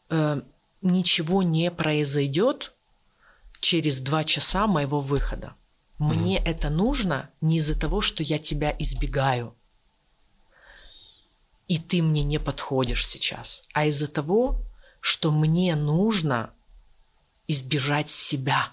э, 0.08 0.40
ничего 0.80 1.42
не 1.42 1.70
произойдет 1.70 2.72
через 3.60 4.00
два 4.00 4.24
часа 4.24 4.66
моего 4.66 5.00
выхода. 5.00 5.54
Мне 5.98 6.38
это 6.38 6.70
нужно 6.70 7.30
не 7.40 7.56
из-за 7.56 7.78
того, 7.78 8.00
что 8.00 8.22
я 8.22 8.38
тебя 8.38 8.74
избегаю, 8.78 9.54
и 11.66 11.78
ты 11.78 12.02
мне 12.02 12.24
не 12.24 12.38
подходишь 12.38 13.06
сейчас, 13.06 13.64
а 13.74 13.84
из-за 13.86 14.06
того, 14.06 14.62
что 15.00 15.30
мне 15.30 15.74
нужно 15.76 16.50
избежать 17.46 18.08
себя, 18.08 18.70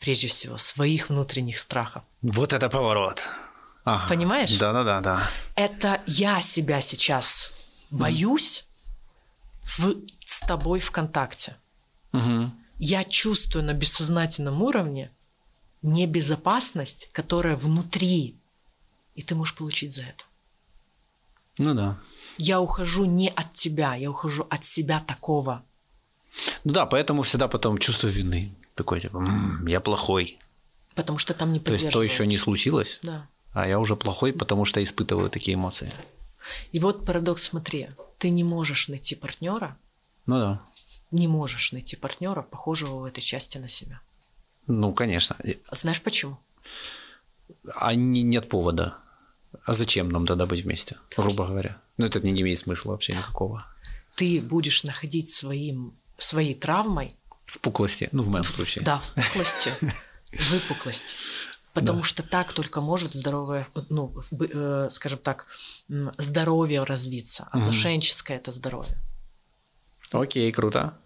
прежде 0.00 0.28
всего, 0.28 0.56
своих 0.56 1.10
внутренних 1.10 1.58
страхов. 1.58 2.02
Вот 2.22 2.52
это 2.52 2.68
поворот. 2.70 3.28
Ага. 3.84 4.08
Понимаешь? 4.08 4.56
Да-да-да, 4.56 5.00
да. 5.00 5.30
Это 5.56 6.00
я 6.06 6.40
себя 6.40 6.80
сейчас 6.80 7.52
боюсь 7.90 8.66
в, 9.62 9.96
с 10.24 10.40
тобой 10.40 10.80
в 10.80 10.90
контакте. 10.90 11.56
Мгм. 12.12 12.63
Я 12.78 13.04
чувствую 13.04 13.64
на 13.64 13.72
бессознательном 13.72 14.62
уровне 14.62 15.10
небезопасность, 15.82 17.08
которая 17.12 17.56
внутри, 17.56 18.36
и 19.14 19.22
ты 19.22 19.34
можешь 19.34 19.54
получить 19.54 19.92
за 19.92 20.02
это. 20.02 20.24
Ну 21.58 21.74
да. 21.74 21.98
Я 22.36 22.60
ухожу 22.60 23.04
не 23.04 23.28
от 23.28 23.52
тебя, 23.52 23.94
я 23.94 24.10
ухожу 24.10 24.46
от 24.50 24.64
себя 24.64 25.00
такого. 25.00 25.62
Ну 26.64 26.72
да, 26.72 26.84
поэтому 26.86 27.22
всегда 27.22 27.46
потом 27.48 27.78
чувство 27.78 28.08
вины. 28.08 28.52
Такой, 28.74 29.00
типа, 29.00 29.18
«М, 29.18 29.64
я 29.68 29.80
плохой. 29.80 30.36
Потому 30.96 31.18
что 31.18 31.32
там 31.32 31.52
не 31.52 31.60
То 31.60 31.72
есть 31.72 31.90
то 31.90 32.02
еще 32.02 32.26
не 32.26 32.38
случилось, 32.38 32.98
Да. 33.02 33.28
а 33.52 33.68
я 33.68 33.78
уже 33.78 33.94
плохой, 33.94 34.32
потому 34.32 34.64
что 34.64 34.82
испытываю 34.82 35.30
такие 35.30 35.54
эмоции. 35.54 35.92
И 36.72 36.80
вот 36.80 37.06
парадокс, 37.06 37.42
смотри, 37.42 37.88
ты 38.18 38.30
не 38.30 38.42
можешь 38.44 38.88
найти 38.88 39.14
партнера, 39.14 39.76
Ну 40.26 40.38
да. 40.38 40.62
Не 41.14 41.28
можешь 41.28 41.72
найти 41.72 41.96
партнера, 41.96 42.42
похожего 42.42 42.96
в 43.00 43.04
этой 43.04 43.20
части 43.20 43.58
на 43.58 43.68
себя. 43.68 44.00
Ну, 44.66 44.92
конечно. 44.92 45.36
А 45.68 45.76
Знаешь 45.76 46.02
почему? 46.02 46.38
А 47.74 47.94
не- 47.94 48.22
нет 48.22 48.48
повода. 48.48 48.96
А 49.64 49.72
зачем 49.72 50.08
нам 50.08 50.26
тогда 50.26 50.46
быть 50.46 50.64
вместе, 50.64 50.96
грубо 51.16 51.46
говоря? 51.46 51.80
Ну, 51.96 52.06
это 52.06 52.20
не 52.20 52.32
имеет 52.42 52.58
смысла 52.58 52.90
вообще 52.92 53.12
никакого. 53.12 53.64
Ты 54.16 54.40
будешь 54.40 54.84
находить 54.84 55.28
своим, 55.28 55.96
своей 56.18 56.54
травмой, 56.54 57.14
В 57.46 57.58
пуклости, 57.60 58.08
ну, 58.12 58.22
в 58.22 58.28
моем 58.28 58.44
случае. 58.44 58.84
да, 58.84 58.98
в 58.98 59.12
пухлости, 59.14 59.92
выпуклость. 60.50 61.14
Потому 61.72 62.02
что 62.04 62.22
так 62.22 62.52
только 62.52 62.80
может 62.80 63.12
здоровое, 63.14 63.66
ну, 63.88 64.14
э, 64.40 64.88
скажем 64.90 65.18
так, 65.18 65.46
здоровье 66.18 66.84
развиться. 66.84 67.48
Отношенческое 67.50 68.36
это 68.38 68.52
здоровье. 68.52 68.96
Окей, 70.12 70.52
круто. 70.52 70.96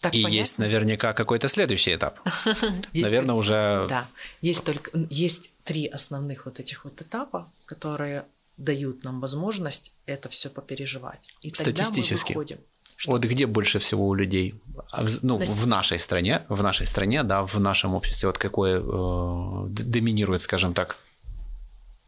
Так 0.00 0.14
И 0.14 0.22
понятно? 0.22 0.36
есть 0.36 0.58
наверняка 0.58 1.12
какой-то 1.12 1.48
следующий 1.48 1.94
этап. 1.94 2.20
Наверное, 2.94 3.34
уже... 3.34 3.86
Да, 3.88 4.06
есть 4.40 4.64
только 4.64 4.90
есть 5.10 5.50
три 5.64 5.86
основных 5.86 6.44
вот 6.46 6.60
этих 6.60 6.84
вот 6.84 7.00
этапа, 7.02 7.48
которые 7.66 8.24
дают 8.56 9.04
нам 9.04 9.20
возможность 9.20 9.94
это 10.06 10.28
все 10.28 10.50
попереживать. 10.50 11.34
И 11.42 11.50
тогда 11.50 11.70
мы 11.82 11.84
Статистически. 11.86 12.32
выходим. 12.32 12.58
Вот 13.06 13.22
где 13.24 13.46
больше 13.46 13.78
всего 13.78 14.08
у 14.08 14.14
людей, 14.14 14.54
а 14.90 15.04
ну, 15.22 15.38
На 15.38 15.46
с- 15.46 15.50
в 15.62 15.66
нашей 15.66 15.98
стране, 16.00 16.42
в 16.48 16.62
нашей 16.62 16.86
стране, 16.86 17.22
да, 17.22 17.44
в 17.44 17.58
нашем 17.60 17.94
обществе, 17.94 18.28
вот 18.28 18.38
какое 18.38 18.80
э, 18.80 19.66
доминирует, 19.68 20.42
скажем 20.42 20.74
так, 20.74 20.96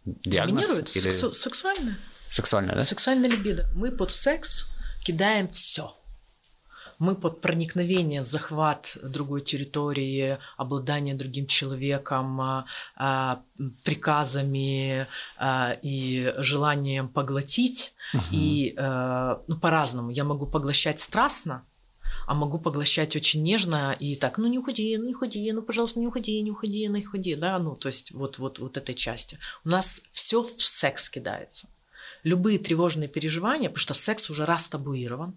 диагноз 0.04 0.66
Доминирует 0.66 0.96
или 0.96 1.08
сексу- 1.10 1.32
сексуальное. 1.32 1.96
сексуальное, 2.30 2.74
да? 2.76 2.84
Сексуальная 2.84 3.30
либидо. 3.30 3.68
Мы 3.74 3.92
под 3.92 4.10
секс 4.10 4.68
кидаем 5.04 5.48
все. 5.48 5.96
Мы 7.00 7.16
под 7.16 7.40
проникновение, 7.40 8.22
захват 8.22 8.96
другой 9.02 9.40
территории, 9.40 10.38
обладание 10.56 11.16
другим 11.16 11.46
человеком, 11.46 12.40
а, 12.40 12.64
а, 12.94 13.42
приказами 13.84 15.06
а, 15.36 15.72
и 15.82 16.32
желанием 16.38 17.08
поглотить. 17.08 17.94
И 18.32 18.74
э, 18.76 19.36
ну, 19.46 19.56
по-разному. 19.56 20.10
Я 20.10 20.24
могу 20.24 20.46
поглощать 20.46 20.98
страстно, 21.00 21.64
а 22.26 22.34
могу 22.34 22.58
поглощать 22.58 23.16
очень 23.16 23.42
нежно 23.42 23.96
и 23.98 24.16
так, 24.16 24.38
ну 24.38 24.46
не 24.46 24.58
уходи, 24.58 24.96
ну 24.96 25.04
не 25.04 25.14
уходи, 25.14 25.52
ну 25.52 25.62
пожалуйста, 25.62 26.00
не 26.00 26.06
уходи, 26.06 26.40
не 26.42 26.50
уходи, 26.50 26.86
не 26.86 27.06
уходи, 27.06 27.34
да, 27.34 27.58
ну 27.58 27.76
то 27.76 27.88
есть 27.88 28.12
вот, 28.12 28.38
вот, 28.38 28.58
вот 28.58 28.76
этой 28.76 28.94
части. 28.94 29.38
У 29.64 29.68
нас 29.68 30.02
все 30.10 30.42
в 30.42 30.62
секс 30.62 31.08
кидается. 31.08 31.68
Любые 32.22 32.58
тревожные 32.58 33.08
переживания, 33.08 33.68
потому 33.68 33.80
что 33.80 33.94
секс 33.94 34.30
уже 34.30 34.44
раз 34.44 34.68
табуирован, 34.68 35.36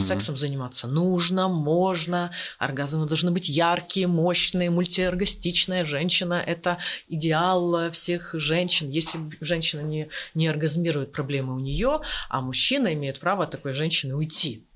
Сексом 0.00 0.36
заниматься 0.36 0.86
нужно, 0.88 1.48
можно. 1.48 2.30
Оргазмы 2.58 3.06
должны 3.06 3.30
быть 3.30 3.48
яркие, 3.48 4.06
мощные, 4.06 4.68
мультиоргастичная 4.68 5.86
женщина– 5.86 6.42
это 6.46 6.76
идеал 7.08 7.76
э, 7.76 7.90
всех 7.90 8.34
женщин. 8.34 8.90
Если 8.90 9.18
женщина 9.40 9.80
не, 9.80 10.08
не 10.34 10.48
оргазмирует, 10.48 11.12
проблемы 11.12 11.54
у 11.54 11.60
нее, 11.60 12.00
а 12.28 12.42
мужчина 12.42 12.92
имеет 12.92 13.20
право 13.20 13.44
от 13.44 13.50
такой 13.50 13.72
женщины 13.72 14.14
уйти. 14.14 14.66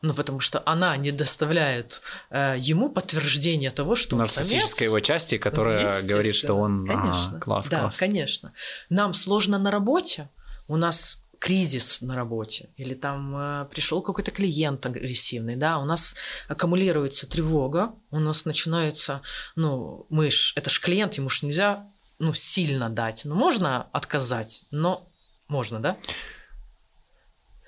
Ну, 0.00 0.14
потому 0.14 0.38
что 0.38 0.62
она 0.64 0.96
не 0.96 1.10
доставляет 1.10 2.02
э, 2.30 2.56
ему 2.58 2.90
подтверждения 2.90 3.70
того, 3.70 3.96
что. 3.96 4.16
Нарциссической 4.16 4.86
его 4.86 5.00
части, 5.00 5.38
которая 5.38 6.02
говорит, 6.02 6.36
что 6.36 6.54
он 6.54 6.88
ага, 6.88 7.00
Конечно. 7.00 7.40
класс, 7.40 7.68
да, 7.68 7.80
класс. 7.80 7.96
конечно. 7.96 8.52
Нам 8.90 9.14
сложно 9.14 9.58
на 9.58 9.70
работе, 9.72 10.28
у 10.68 10.76
нас 10.76 11.23
кризис 11.44 12.00
на 12.00 12.16
работе, 12.16 12.70
или 12.78 12.94
там 12.94 13.36
э, 13.36 13.66
пришел 13.70 14.00
какой-то 14.00 14.30
клиент 14.30 14.86
агрессивный, 14.86 15.56
да, 15.56 15.78
у 15.78 15.84
нас 15.84 16.16
аккумулируется 16.48 17.28
тревога, 17.28 17.92
у 18.10 18.18
нас 18.18 18.46
начинается, 18.46 19.20
ну, 19.54 20.06
мы 20.08 20.30
ж, 20.30 20.54
это 20.56 20.70
ж 20.70 20.80
клиент, 20.80 21.18
ему 21.18 21.28
ж 21.28 21.42
нельзя, 21.42 21.86
ну, 22.18 22.32
сильно 22.32 22.88
дать, 22.88 23.26
ну, 23.26 23.34
можно 23.34 23.82
отказать, 23.92 24.62
но 24.70 25.06
можно, 25.46 25.80
да? 25.80 25.98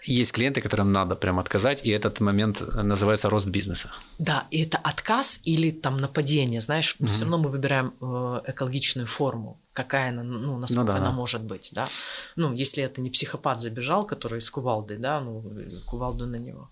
Есть 0.07 0.33
клиенты, 0.33 0.61
которым 0.61 0.93
надо 0.93 1.17
прям 1.17 1.39
отказать, 1.39 1.85
и 1.85 1.91
этот 1.91 2.21
момент 2.21 2.63
называется 2.75 3.29
рост 3.29 3.49
бизнеса. 3.49 3.91
Да, 4.19 4.47
и 4.53 4.63
это 4.63 4.79
отказ 4.79 5.41
или 5.45 5.71
там 5.71 5.97
нападение, 5.97 6.61
знаешь, 6.61 6.97
все 7.07 7.23
равно 7.23 7.39
мы 7.39 7.49
выбираем 7.49 7.93
э, 8.01 8.43
экологичную 8.47 9.07
форму, 9.07 9.59
какая 9.73 10.11
она, 10.11 10.23
ну, 10.23 10.59
насколько 10.59 10.93
да, 10.93 10.97
она 10.97 11.11
может 11.13 11.43
быть, 11.43 11.71
да. 11.73 11.89
Ну, 12.37 12.53
если 12.53 12.85
это 12.85 13.01
не 13.01 13.11
психопат 13.11 13.61
забежал, 13.61 14.07
который 14.07 14.41
с 14.41 14.51
кувалдой, 14.51 14.99
да, 14.99 15.21
ну, 15.21 15.43
кувалду 15.87 16.27
на 16.27 16.37
него. 16.37 16.71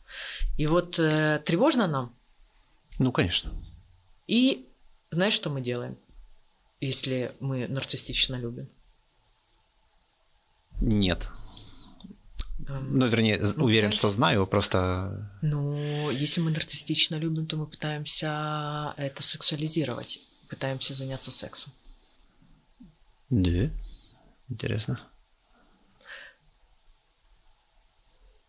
И 0.56 0.66
вот 0.69 0.98
э, 1.01 1.40
тревожно 1.44 1.89
нам, 1.89 2.15
Ну, 2.98 3.11
конечно. 3.12 3.51
и 4.28 4.65
знаешь, 5.11 5.35
что 5.35 5.51
мы 5.51 5.61
делаем, 5.61 5.97
если 6.81 7.32
мы 7.40 7.66
нарциссично 7.69 8.36
любим? 8.36 8.69
Нет. 10.81 11.31
Ну, 12.69 13.07
вернее, 13.07 13.41
Ну, 13.57 13.65
уверен, 13.65 13.91
что 13.91 14.09
знаю, 14.09 14.47
просто... 14.47 15.31
Ну, 15.43 16.11
если 16.11 16.41
мы 16.41 16.51
нарциссично 16.51 17.16
любим, 17.16 17.47
то 17.47 17.57
мы 17.57 17.66
пытаемся 17.66 18.93
это 18.97 19.23
сексуализировать, 19.23 20.20
пытаемся 20.49 20.95
заняться 20.95 21.31
сексом. 21.31 21.73
Да. 23.31 23.70
Интересно. 24.49 25.01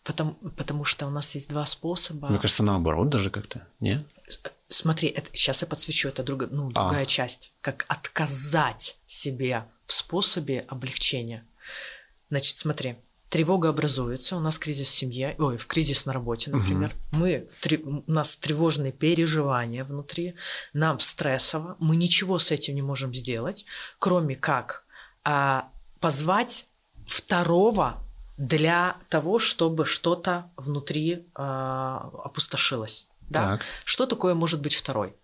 Потому, 0.04 0.36
потому 0.56 0.84
что 0.84 1.08
у 1.08 1.10
нас 1.10 1.34
есть 1.34 1.50
два 1.50 1.66
способа. 1.66 2.30
Мне 2.30 2.38
кажется, 2.38 2.64
наоборот 2.64 3.10
даже 3.10 3.32
как-то. 3.32 3.68
Не? 3.80 4.06
Смотри, 4.68 5.10
это, 5.10 5.30
сейчас 5.34 5.62
я 5.62 5.68
подсвечу, 5.68 6.08
это 6.10 6.24
друг, 6.24 6.52
ну, 6.52 6.70
А. 6.70 6.72
другая 6.72 7.06
часть. 7.06 7.54
Как 7.62 7.86
отказать 7.88 8.98
себе 9.08 9.66
в 9.86 9.92
способе 9.92 10.66
облегчения. 10.68 11.44
Значит, 12.30 12.58
смотри, 12.58 12.98
тревога 13.30 13.70
образуется, 13.70 14.38
у 14.38 14.40
нас 14.40 14.58
кризис 14.60 14.88
в 14.88 14.92
семье, 14.92 15.36
ой, 15.40 15.58
в 15.58 15.68
кризис 15.68 16.06
на 16.06 16.14
работе, 16.14 16.52
например. 16.52 16.92
Мы, 17.12 17.48
тре- 17.62 17.80
у 17.80 18.04
нас 18.08 18.38
тревожные 18.38 18.92
переживания 18.92 19.84
внутри, 19.84 20.36
нам 20.74 21.00
стрессово, 21.00 21.76
мы 21.80 21.96
ничего 21.96 22.40
с 22.40 22.52
этим 22.52 22.76
не 22.76 22.82
можем 22.82 23.14
сделать, 23.14 23.66
кроме 24.00 24.36
как 24.36 24.86
а, 25.24 25.70
позвать 26.00 26.68
второго 27.08 28.02
для 28.38 28.98
того, 29.10 29.40
чтобы 29.40 29.86
что-то 29.86 30.52
внутри 30.58 31.26
а, 31.36 32.10
опустошилось. 32.24 33.08
Да? 33.30 33.58
Так. 33.58 33.66
Что 33.84 34.06
такое 34.06 34.36
может 34.36 34.62
быть 34.62 34.76
второй? 34.76 35.16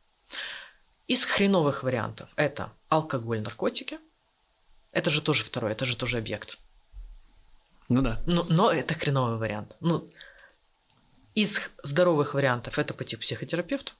Из 1.08 1.26
хреновых 1.26 1.84
вариантов 1.84 2.30
это 2.36 2.72
алкоголь, 2.90 3.42
наркотики. 3.42 4.00
Это 4.92 5.10
же 5.10 5.22
тоже 5.22 5.44
второй, 5.44 5.72
это 5.72 5.86
же 5.86 5.96
тоже 5.96 6.18
объект. 6.18 6.58
Ну 7.92 8.02
да. 8.02 8.22
Ну, 8.26 8.46
но 8.50 8.72
это 8.72 8.94
хреновый 8.94 9.38
вариант. 9.38 9.76
Ну, 9.82 10.08
из 11.36 11.70
здоровых 11.84 12.34
вариантов 12.34 12.80
это 12.80 12.94
пойти 12.94 13.16
к 13.16 13.20
психотерапевту. 13.20 13.94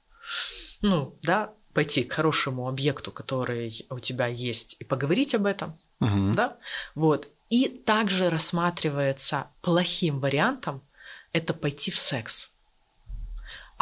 Ну, 0.82 1.18
да, 1.24 1.54
пойти 1.74 2.04
к 2.04 2.14
хорошему 2.14 2.68
объекту, 2.68 3.12
который 3.12 3.86
у 3.90 4.00
тебя 4.00 4.28
есть, 4.28 4.78
и 4.80 4.84
поговорить 4.84 5.36
об 5.36 5.46
этом. 5.46 5.78
Мгм. 6.00 6.36
Да? 6.36 6.58
Вот. 6.96 7.28
И 7.50 7.68
также 7.68 8.30
рассматривается 8.30 9.48
плохим 9.62 10.20
вариантом 10.20 10.82
это 11.34 11.54
пойти 11.54 11.92
в 11.92 11.96
секс. 11.96 12.52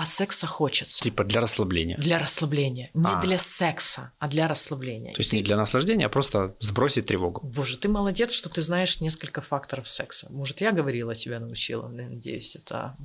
А 0.02 0.06
секса 0.06 0.48
хочется. 0.48 1.02
Типа 1.02 1.26
для 1.26 1.42
расслабления. 1.42 1.98
Для 1.98 2.20
расслабления. 2.20 2.90
Не 2.94 3.06
А. 3.06 3.20
для 3.22 3.38
секса, 3.38 4.14
а 4.18 4.30
для 4.30 4.48
расслабления. 4.48 5.14
То 5.14 5.20
есть 5.20 5.34
не 5.34 5.44
для 5.44 5.58
наслаждения, 5.58 6.06
а 6.06 6.10
просто 6.10 6.56
сбросить 6.62 7.08
тревогу. 7.08 7.42
Боже, 7.46 7.78
ты 7.78 7.90
молодец, 7.90 8.32
что 8.32 8.48
ты 8.48 8.62
знаешь 8.62 9.02
несколько 9.02 9.42
факторов 9.42 9.90
секса. 9.90 10.28
Может, 10.32 10.62
я 10.62 10.72
говорила, 10.72 11.14
тебя 11.16 11.42
научила. 11.42 11.90
Надеюсь, 11.90 12.56
это, 12.56 12.96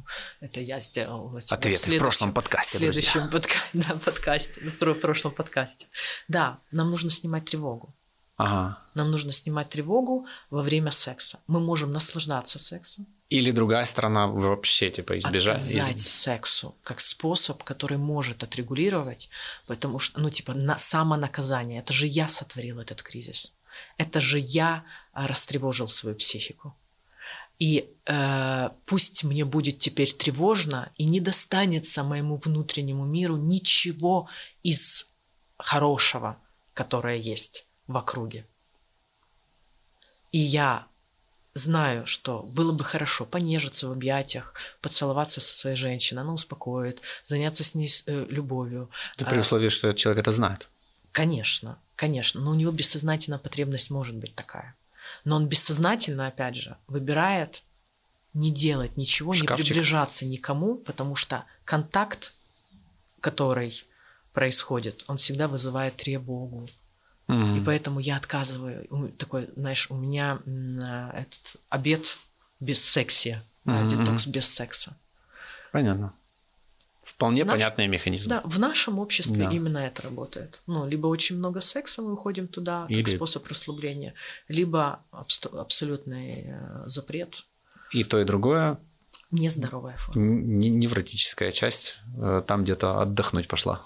это 0.40 0.60
я 0.60 0.78
сделала. 0.78 1.40
тебя 1.40 1.56
Ответы 1.56 1.78
в 1.78 1.82
следующем- 1.82 1.98
прошлом 2.04 2.32
подкасте, 2.32 2.76
В 2.76 2.78
следующем 2.78 3.28
подка- 3.28 3.58
да, 3.72 3.94
подкасте, 4.04 4.60
в 4.60 4.78
про- 4.78 4.94
прошлом 4.94 5.32
подкасте. 5.32 5.86
Да, 6.28 6.60
нам 6.70 6.90
нужно 6.92 7.10
снимать 7.10 7.44
тревогу. 7.46 7.92
Ага. 8.36 8.78
Нам 8.94 9.10
нужно 9.10 9.32
снимать 9.32 9.68
тревогу 9.68 10.26
во 10.50 10.62
время 10.62 10.92
секса. 10.92 11.40
Мы 11.48 11.58
можем 11.58 11.90
наслаждаться 11.92 12.58
сексом, 12.60 13.06
Или 13.30 13.50
другая 13.50 13.86
сторона 13.86 14.26
вообще 14.26 14.90
типа 14.90 15.18
избежать. 15.18 15.60
отказать 15.60 15.96
из- 15.96 16.08
сексу 16.08 16.74
как 16.82 17.00
способ, 17.00 17.62
который 17.64 17.96
может 17.98 18.42
отрегулировать, 18.42 19.30
потому 19.66 19.98
что, 19.98 20.20
ну, 20.20 20.30
типа, 20.30 20.52
на 20.54 20.76
самонаказание. 20.76 21.80
Это 21.80 21.92
же 21.92 22.06
я 22.06 22.28
сотворил 22.28 22.80
этот 22.80 23.02
кризис. 23.02 23.54
Это 23.96 24.20
же 24.20 24.38
я 24.38 24.84
а, 25.12 25.26
растревожил 25.26 25.88
свою 25.88 26.16
психику. 26.16 26.76
И 27.58 27.88
э, 28.06 28.70
пусть 28.84 29.24
мне 29.24 29.44
будет 29.44 29.78
теперь 29.78 30.12
тревожно, 30.12 30.90
и 30.96 31.04
не 31.04 31.20
достанется 31.20 32.02
моему 32.02 32.36
внутреннему 32.36 33.04
миру 33.04 33.36
ничего 33.36 34.28
из 34.64 35.06
хорошего, 35.56 36.36
которое 36.72 37.16
есть 37.16 37.66
в 37.86 37.96
округе. 37.96 38.44
И 40.32 40.38
я 40.38 40.88
знаю, 41.54 42.06
что 42.06 42.42
было 42.42 42.72
бы 42.72 42.84
хорошо 42.84 43.24
понежиться 43.24 43.88
в 43.88 43.92
объятиях, 43.92 44.54
поцеловаться 44.80 45.40
со 45.40 45.54
своей 45.54 45.76
женщиной, 45.76 46.22
она 46.22 46.32
успокоит, 46.32 47.00
заняться 47.24 47.62
с 47.64 47.74
ней 47.74 47.88
э, 48.06 48.26
любовью. 48.28 48.90
Это 49.16 49.26
при 49.26 49.38
А, 49.38 49.40
условии, 49.40 49.68
что 49.68 49.88
этот 49.88 49.98
человек 49.98 50.22
это 50.22 50.32
знает. 50.32 50.68
Конечно, 51.12 51.78
конечно, 51.96 52.40
но 52.40 52.50
у 52.50 52.54
него 52.54 52.72
бессознательная 52.72 53.38
потребность 53.38 53.90
может 53.90 54.16
быть 54.16 54.34
такая. 54.34 54.74
Но 55.24 55.36
он 55.36 55.46
бессознательно, 55.46 56.26
опять 56.26 56.56
же, 56.56 56.76
выбирает 56.88 57.62
не 58.32 58.50
делать 58.50 58.96
ничего, 58.96 59.32
Шкафчик. 59.32 59.58
не 59.58 59.64
приближаться 59.70 60.26
никому, 60.26 60.74
потому 60.74 61.14
что 61.14 61.44
контакт, 61.64 62.32
который 63.20 63.84
происходит, 64.32 65.04
он 65.06 65.18
всегда 65.18 65.46
вызывает 65.46 65.94
тревогу. 65.96 66.68
Мгм. 67.26 67.56
И 67.56 67.64
поэтому 67.64 68.00
я 68.00 68.16
отказываю. 68.16 68.86
Такой, 69.18 69.48
знаешь, 69.56 69.90
у 69.90 69.94
меня 69.96 70.38
а, 70.84 71.10
этот 71.12 71.56
обед 71.70 72.18
без 72.60 72.84
секси, 72.84 73.40
Мгм, 73.64 73.88
детокс 73.88 74.26
без 74.26 74.46
секса. 74.46 74.96
Понятно. 75.72 76.12
Вполне 77.02 77.44
Наш- 77.44 77.52
понятный 77.52 77.86
механизм. 77.86 78.28
Да, 78.30 78.40
в 78.44 78.58
нашем 78.58 78.98
обществе 78.98 79.46
Да. 79.46 79.50
именно 79.52 79.78
это 79.78 80.02
работает. 80.02 80.62
Ну, 80.66 80.86
либо 80.86 81.06
очень 81.06 81.36
много 81.38 81.60
секса, 81.60 82.02
мы 82.02 82.12
уходим 82.12 82.48
туда, 82.48 82.86
Или- 82.88 83.02
как 83.02 83.14
способ 83.14 83.46
расслабления, 83.46 84.14
либо 84.48 85.00
абсто- 85.12 85.58
абсолютный 85.60 86.44
э, 86.46 86.82
запрет, 86.86 87.44
И 87.92 88.04
то, 88.04 88.20
и 88.20 88.24
другое 88.24 88.78
нездоровая 89.30 89.96
форма. 89.96 90.20
н- 90.22 90.58
не- 90.58 90.70
невротическая 90.70 91.52
часть 91.52 91.98
э, 92.18 92.42
там 92.46 92.64
где-то 92.64 93.00
отдохнуть 93.00 93.48
пошла. 93.48 93.82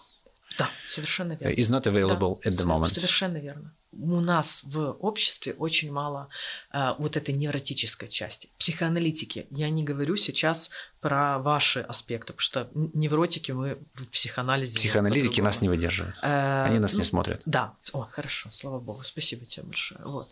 Да, 0.59 0.68
совершенно 0.86 1.35
верно. 1.35 1.55
Is 1.55 1.72
not 1.72 1.85
available 1.85 2.39
Да, 2.43 2.51
at 2.51 2.52
the 2.52 2.66
moment. 2.66 2.89
Совершенно 2.89 3.39
верно. 3.39 3.72
У 3.93 4.20
нас 4.20 4.62
в 4.64 4.90
обществе 5.01 5.55
очень 5.55 5.90
мало 5.90 6.28
а, 6.70 6.94
вот 6.98 7.16
этой 7.16 7.35
невротической 7.35 8.09
части. 8.09 8.48
Психоаналитики. 8.59 9.47
Я 9.51 9.70
не 9.70 9.82
говорю 9.82 10.16
сейчас 10.16 10.70
про 11.01 11.39
ваши 11.39 11.80
аспекты, 11.80 12.32
потому 12.32 12.43
что 12.43 12.70
невротики 12.74 13.52
мы 13.52 13.78
в 13.94 14.06
психоанализе. 14.06 14.78
Психоаналитики 14.78 15.40
нас 15.40 15.62
не 15.62 15.68
выдерживают. 15.68 16.18
Э, 16.22 16.64
Они 16.66 16.78
нас 16.80 16.93
ну, 16.93 16.98
не 16.98 17.05
смотрят. 17.05 17.43
Да, 17.47 17.74
о, 17.93 18.06
хорошо, 18.10 18.51
слава 18.51 18.78
богу, 18.78 19.05
спасибо 19.05 19.47
тебе 19.47 19.64
большое. 19.64 20.01
Вот. 20.05 20.28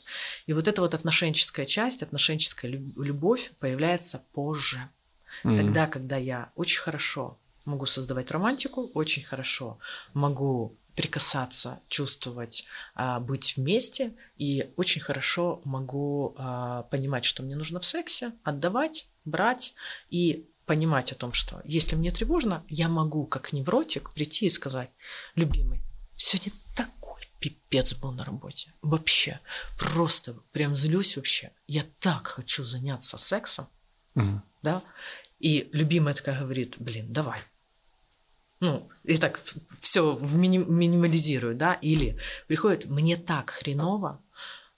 И 0.47 0.53
вот 0.53 0.69
эта 0.69 0.81
вот 0.83 0.95
отношенческая 0.95 1.67
часть, 1.67 2.03
отношенческая 2.03 2.69
лю- 2.69 2.93
любовь 3.03 3.53
появляется 3.59 4.23
позже. 4.33 4.89
Мгм. 5.45 5.57
Тогда, 5.57 5.87
когда 5.87 6.17
я 6.17 6.51
очень 6.57 6.81
хорошо 6.81 7.39
могу 7.67 7.87
создавать 7.87 8.31
романтику, 8.31 8.91
очень 8.95 9.23
хорошо 9.23 9.79
могу 10.15 10.77
прикасаться, 10.95 11.81
чувствовать, 11.89 12.65
а, 12.95 13.21
быть 13.21 13.57
вместе, 13.57 14.15
и 14.39 14.73
очень 14.77 15.03
хорошо 15.03 15.61
могу 15.65 16.35
а, 16.39 16.85
понимать, 16.85 17.25
что 17.27 17.43
мне 17.43 17.55
нужно 17.55 17.81
в 17.81 17.85
сексе, 17.85 18.33
отдавать, 18.45 19.07
брать 19.27 19.75
и 20.09 20.49
понимать 20.65 21.13
о 21.13 21.15
том, 21.15 21.33
что 21.33 21.61
если 21.65 21.97
мне 21.97 22.11
тревожно, 22.11 22.65
я 22.69 22.89
могу, 22.89 23.27
как 23.27 23.53
невротик, 23.53 24.11
прийти 24.15 24.47
и 24.47 24.51
сказать, 24.51 24.91
любимый, 25.35 25.83
сегодня 26.17 26.53
такой 26.75 27.29
пипец 27.41 27.95
был 27.95 28.13
на 28.13 28.25
работе. 28.25 28.73
Вообще, 28.81 29.39
просто 29.79 30.35
прям 30.51 30.75
злюсь 30.75 31.17
вообще. 31.17 31.53
Я 31.67 31.85
так 32.01 32.27
хочу 32.27 32.65
заняться 32.65 33.19
сексом, 33.19 33.69
Мгм. 34.15 34.43
да, 34.63 34.83
и 35.39 35.69
любимая 35.73 36.15
такая 36.15 36.41
говорит, 36.41 36.77
блин, 36.79 37.13
давай. 37.13 37.41
Ну, 38.61 38.89
и 39.05 39.17
так 39.17 39.41
все 39.81 40.19
минимализирую, 40.19 41.55
да, 41.55 41.75
или 41.75 42.19
приходит, 42.47 42.87
мне 42.87 43.17
так 43.17 43.51
хреново, 43.51 44.21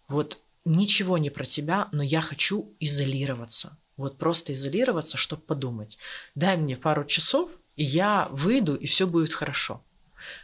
вот 0.09 0.39
ничего 0.65 1.19
не 1.19 1.31
про 1.31 1.45
тебя, 1.45 1.89
но 1.93 2.03
я 2.03 2.21
хочу 2.21 2.75
изолироваться. 2.81 3.79
Вот 3.97 4.17
просто 4.19 4.53
изолироваться, 4.53 5.17
чтобы 5.17 5.43
подумать. 5.43 5.99
Дай 6.35 6.57
мне 6.57 6.77
пару 6.77 7.05
часов, 7.05 7.51
и 7.77 7.85
я 7.85 8.29
выйду, 8.31 8.75
и 8.75 8.87
все 8.87 9.07
будет 9.07 9.33
хорошо. 9.33 9.83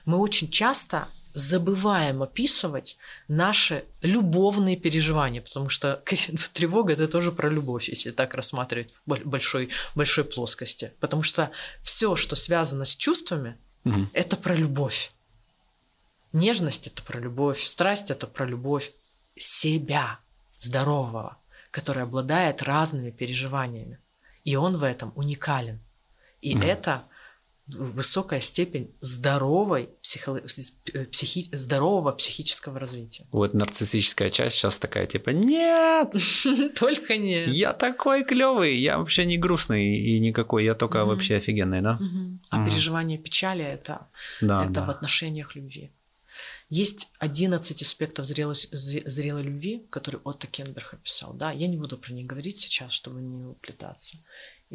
Мы 0.04 0.18
очень 0.18 0.50
часто 0.50 1.08
забываем 1.34 2.22
описывать 2.22 2.96
наши 3.28 3.84
любовные 4.02 4.76
переживания, 4.76 5.42
потому 5.42 5.68
что 5.68 6.02
тревога 6.52 6.92
это 6.92 7.08
тоже 7.08 7.32
про 7.32 7.48
любовь, 7.50 7.88
если 7.88 8.10
так 8.12 8.34
рассматривать 8.34 8.92
в 8.92 9.02
боль- 9.06 9.24
большой, 9.24 9.68
большой 9.94 10.24
плоскости. 10.24 10.92
Потому 11.00 11.22
что 11.22 11.50
все, 11.82 12.16
что 12.16 12.36
связано 12.36 12.84
с 12.84 12.96
чувствами, 12.96 13.58
Мгм. 13.84 14.08
это 14.14 14.36
про 14.36 14.54
любовь. 14.54 15.10
Нежность 16.32 16.86
это 16.86 17.02
про 17.02 17.20
любовь, 17.20 17.62
страсть 17.62 18.10
это 18.10 18.26
про 18.26 18.46
любовь 18.46 18.92
себя, 19.36 20.18
здорового, 20.60 21.36
который 21.70 22.02
обладает 22.04 22.62
разными 22.62 23.10
переживаниями. 23.10 23.98
И 24.44 24.56
он 24.56 24.76
в 24.78 24.82
этом 24.84 25.12
уникален. 25.16 25.80
И 26.40 26.58
это 26.58 27.04
высокая 27.66 28.40
степень 28.40 28.90
здоровой 29.00 29.88
психо- 30.02 30.42
э, 30.92 31.04
психи- 31.06 31.48
здорового 31.56 32.12
психического 32.12 32.78
развития. 32.78 33.24
Вот 33.32 33.54
нарциссическая 33.54 34.28
часть 34.30 34.56
сейчас 34.56 34.78
такая 34.78 35.06
типа 35.06 35.30
нет, 35.30 36.12
Только 36.78 37.16
не. 37.16 37.44
я 37.46 37.72
такой 37.72 38.24
клевый, 38.24 38.76
я 38.76 38.98
вообще 38.98 39.24
не 39.24 39.38
грустный 39.38 39.96
и 39.96 40.18
никакой, 40.20 40.64
я 40.64 40.74
только 40.74 41.04
вообще 41.06 41.36
офигенный, 41.36 41.80
да? 41.80 41.98
А 42.50 42.64
переживание 42.64 43.18
печали 43.18 43.64
это, 43.64 44.08
это 44.40 44.84
в 44.84 44.90
отношениях 44.90 45.56
любви. 45.56 45.90
Есть 46.70 47.08
11 47.18 47.82
аспектов 47.82 48.26
зрелос- 48.26 48.68
зре- 48.72 49.08
зрелой 49.08 49.42
любви, 49.42 49.86
которые 49.90 50.20
Отто 50.24 50.46
Кенберг 50.46 50.94
описал. 50.94 51.34
Да? 51.34 51.52
Я 51.52 51.68
не 51.68 51.76
буду 51.76 51.96
про 51.98 52.12
них 52.12 52.26
говорить 52.26 52.56
сейчас, 52.58 52.90
чтобы 52.92 53.20
не 53.20 53.44
уплетаться. 53.44 54.16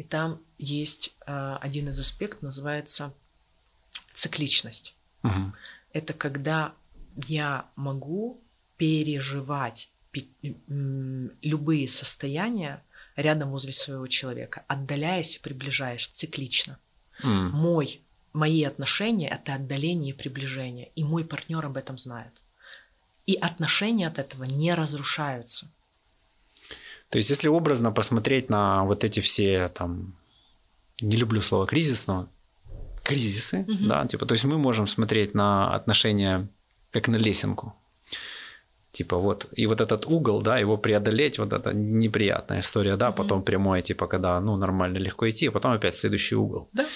И 0.00 0.02
там 0.02 0.40
есть 0.56 1.14
а, 1.26 1.58
один 1.58 1.90
из 1.90 2.00
аспектов, 2.00 2.40
называется 2.40 3.12
цикличность. 4.14 4.94
Мгм. 5.20 5.54
Это 5.92 6.14
когда 6.14 6.72
я 7.28 7.66
могу 7.76 8.40
переживать 8.78 9.90
любые 10.38 11.86
состояния 11.86 12.82
рядом 13.14 13.50
возле 13.50 13.74
своего 13.74 14.06
человека, 14.06 14.64
отдаляясь 14.68 15.36
и 15.36 15.40
приближаясь 15.40 16.08
циклично. 16.08 16.78
М. 17.22 17.50
Мой, 17.50 18.00
мои 18.32 18.64
отношения– 18.64 19.28
это 19.30 19.52
отдаление 19.52 20.14
и 20.14 20.16
приближение, 20.16 20.90
и 20.96 21.04
мой 21.04 21.26
партнер 21.26 21.66
об 21.66 21.76
этом 21.76 21.98
знает. 21.98 22.40
И 23.26 23.34
отношения 23.34 24.06
от 24.06 24.18
этого 24.18 24.44
не 24.44 24.72
разрушаются. 24.72 25.70
То 27.10 27.18
есть, 27.18 27.30
если 27.30 27.48
образно 27.48 27.92
посмотреть 27.92 28.48
на 28.50 28.84
вот 28.84 29.04
эти 29.04 29.20
все 29.20 29.68
там, 29.68 30.16
не 31.00 31.16
люблю 31.16 31.42
слово 31.42 31.66
кризис, 31.66 32.06
но 32.06 32.28
кризисы, 33.02 33.64
Мгм. 33.68 33.88
да, 33.88 34.06
типа, 34.06 34.26
то 34.26 34.34
есть 34.34 34.44
мы 34.44 34.58
можем 34.58 34.86
смотреть 34.86 35.34
на 35.34 35.74
отношения 35.74 36.48
как 36.92 37.08
на 37.08 37.16
лесенку. 37.16 37.74
Типа 38.92 39.16
вот, 39.18 39.46
и 39.52 39.66
вот 39.66 39.80
этот 39.80 40.06
угол, 40.06 40.42
да, 40.42 40.58
его 40.58 40.76
преодолеть, 40.76 41.38
вот 41.38 41.52
это 41.52 41.72
неприятная 41.72 42.60
история, 42.60 42.96
да, 42.96 43.12
потом 43.12 43.42
прямое, 43.42 43.82
типа, 43.82 44.06
когда, 44.06 44.40
ну, 44.40 44.56
нормально, 44.56 44.98
легко 44.98 45.28
идти, 45.30 45.46
а 45.48 45.52
потом 45.52 45.72
опять 45.72 45.94
следующий 45.94 46.34
угол. 46.34 46.68
Да? 46.72 46.86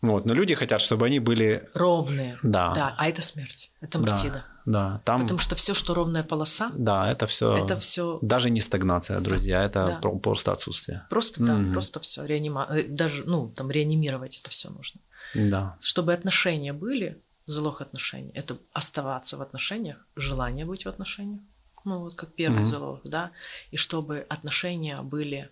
Вот, 0.00 0.26
но 0.26 0.34
люди 0.34 0.54
хотят, 0.54 0.80
чтобы 0.80 1.06
они 1.06 1.18
были, 1.18 1.68
Ровные. 1.74 2.38
да, 2.42 2.72
Да, 2.74 2.94
а 2.98 3.08
это 3.08 3.20
смерть, 3.20 3.72
это 3.80 3.98
да, 3.98 4.12
мартида. 4.12 4.44
да, 4.64 5.00
там, 5.04 5.22
Потому 5.22 5.40
что 5.40 5.56
все, 5.56 5.74
что 5.74 5.92
ровная 5.94 6.22
полоса, 6.22 6.70
да, 6.74 7.10
это 7.10 7.26
все, 7.26 7.56
это 7.56 7.76
все 7.78 8.18
даже 8.22 8.48
не 8.50 8.60
стагнация, 8.60 9.18
друзья, 9.20 9.64
это 9.64 9.86
Да. 9.86 9.98
про- 10.00 10.16
просто 10.18 10.52
отсутствие. 10.52 11.02
просто, 11.10 11.42
да, 11.44 11.54
Мгм. 11.54 11.72
просто 11.72 11.98
все. 12.00 12.24
Реанима... 12.24 12.66
э, 12.70 12.84
Даже, 12.84 13.24
ну, 13.24 13.48
там, 13.48 13.70
реанимировать 13.72 14.38
это 14.40 14.50
все 14.50 14.70
нужно. 14.70 15.00
Да. 15.34 15.76
Чтобы 15.80 16.12
отношения 16.12 16.72
были, 16.72 17.20
залог 17.46 17.80
отношений, 17.80 18.30
это 18.34 18.56
оставаться 18.72 19.36
в 19.36 19.42
отношениях, 19.42 19.96
желание 20.16 20.64
быть 20.64 20.84
в 20.84 20.88
отношениях, 20.88 21.40
ну, 21.84 22.00
вот 22.00 22.14
как 22.14 22.34
первый 22.34 22.58
Мгм. 22.60 22.66
залог, 22.66 23.00
да, 23.04 23.30
и 23.72 23.76
чтобы 23.76 24.24
отношения 24.28 25.00
были 25.02 25.48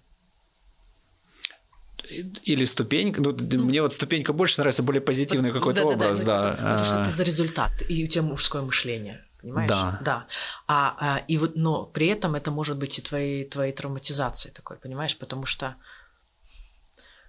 Или 2.45 2.65
ступенька. 2.65 3.21
Ну, 3.21 3.33
д- 3.33 3.59
мне 3.59 3.83
вот 3.83 3.93
ступенька 3.93 4.33
больше 4.33 4.61
нравится, 4.61 4.83
более 4.83 5.01
позитивный 5.01 5.53
какой-то 5.53 5.83
Да-да-да, 5.83 6.05
образ, 6.07 6.21
ну, 6.21 6.27
да. 6.27 6.51
Потому 6.53 6.85
что 6.85 6.97
А, 6.99 7.01
это 7.03 7.11
за 7.11 7.23
результат, 7.23 7.71
и 7.89 8.05
у 8.05 8.07
тебя 8.07 8.23
мужское 8.23 8.63
мышление. 8.63 9.25
понимаешь? 9.43 9.71
Да. 9.71 9.99
Да. 10.03 10.27
А, 10.67 10.97
а, 10.99 11.19
и 11.29 11.39
вот, 11.39 11.55
но 11.57 11.85
при 11.85 12.09
этом 12.09 12.35
это 12.35 12.51
может 12.51 12.77
быть 12.79 12.99
и 12.99 13.03
твоей, 13.03 13.45
твоей 13.45 13.73
травматизацией 13.73 14.53
такой, 14.55 14.77
понимаешь? 14.77 15.17
Потому 15.17 15.47
что 15.47 15.77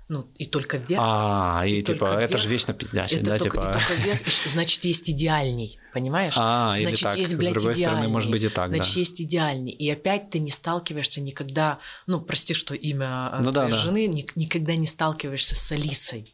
ну, 0.10 0.32
и 0.36 0.46
только 0.46 0.78
вверх. 0.78 1.02
А, 1.04 1.64
и, 1.66 1.76
И 1.80 1.84
типа, 1.84 2.00
только 2.06 2.20
это 2.20 2.28
вверх. 2.34 2.42
же 2.44 2.50
вечно 2.50 2.74
пиздячить, 2.74 3.18
это 3.22 3.26
да, 3.32 3.38
только, 3.40 3.58
типа. 3.60 3.70
и 3.70 3.74
только 3.74 3.94
вверх, 3.96 4.22
значит, 4.46 4.86
есть 4.86 5.10
идеальный, 5.10 5.80
понимаешь? 5.94 6.34
А, 6.38 6.74
или 6.78 6.86
значит, 6.88 7.04
так, 7.04 7.18
есть, 7.18 7.32
с 7.32 7.36
блядь, 7.36 7.54
другой 7.54 7.74
стороны, 7.74 7.96
идеальный. 7.98 8.12
может 8.14 8.32
быть 8.32 8.44
и 8.44 8.50
так, 8.50 8.72
да. 8.72 8.78
Значит, 8.78 8.96
есть 8.98 9.22
идеальный. 9.22 9.72
И 9.72 9.90
опять 9.90 10.30
ты 10.30 10.40
не 10.40 10.52
сталкиваешься 10.52 11.20
никогда, 11.22 11.80
ну, 12.06 12.22
прости, 12.22 12.54
что 12.54 12.74
имя 12.74 13.32
э, 13.34 13.40
Ну 13.42 13.52
да, 13.52 13.62
твоей 13.66 13.72
да. 13.72 13.78
жены, 13.78 14.08
ни- 14.08 14.28
никогда 14.36 14.76
не 14.78 14.88
сталкиваешься 14.88 15.56
с 15.56 15.72
Алисой, 15.74 16.34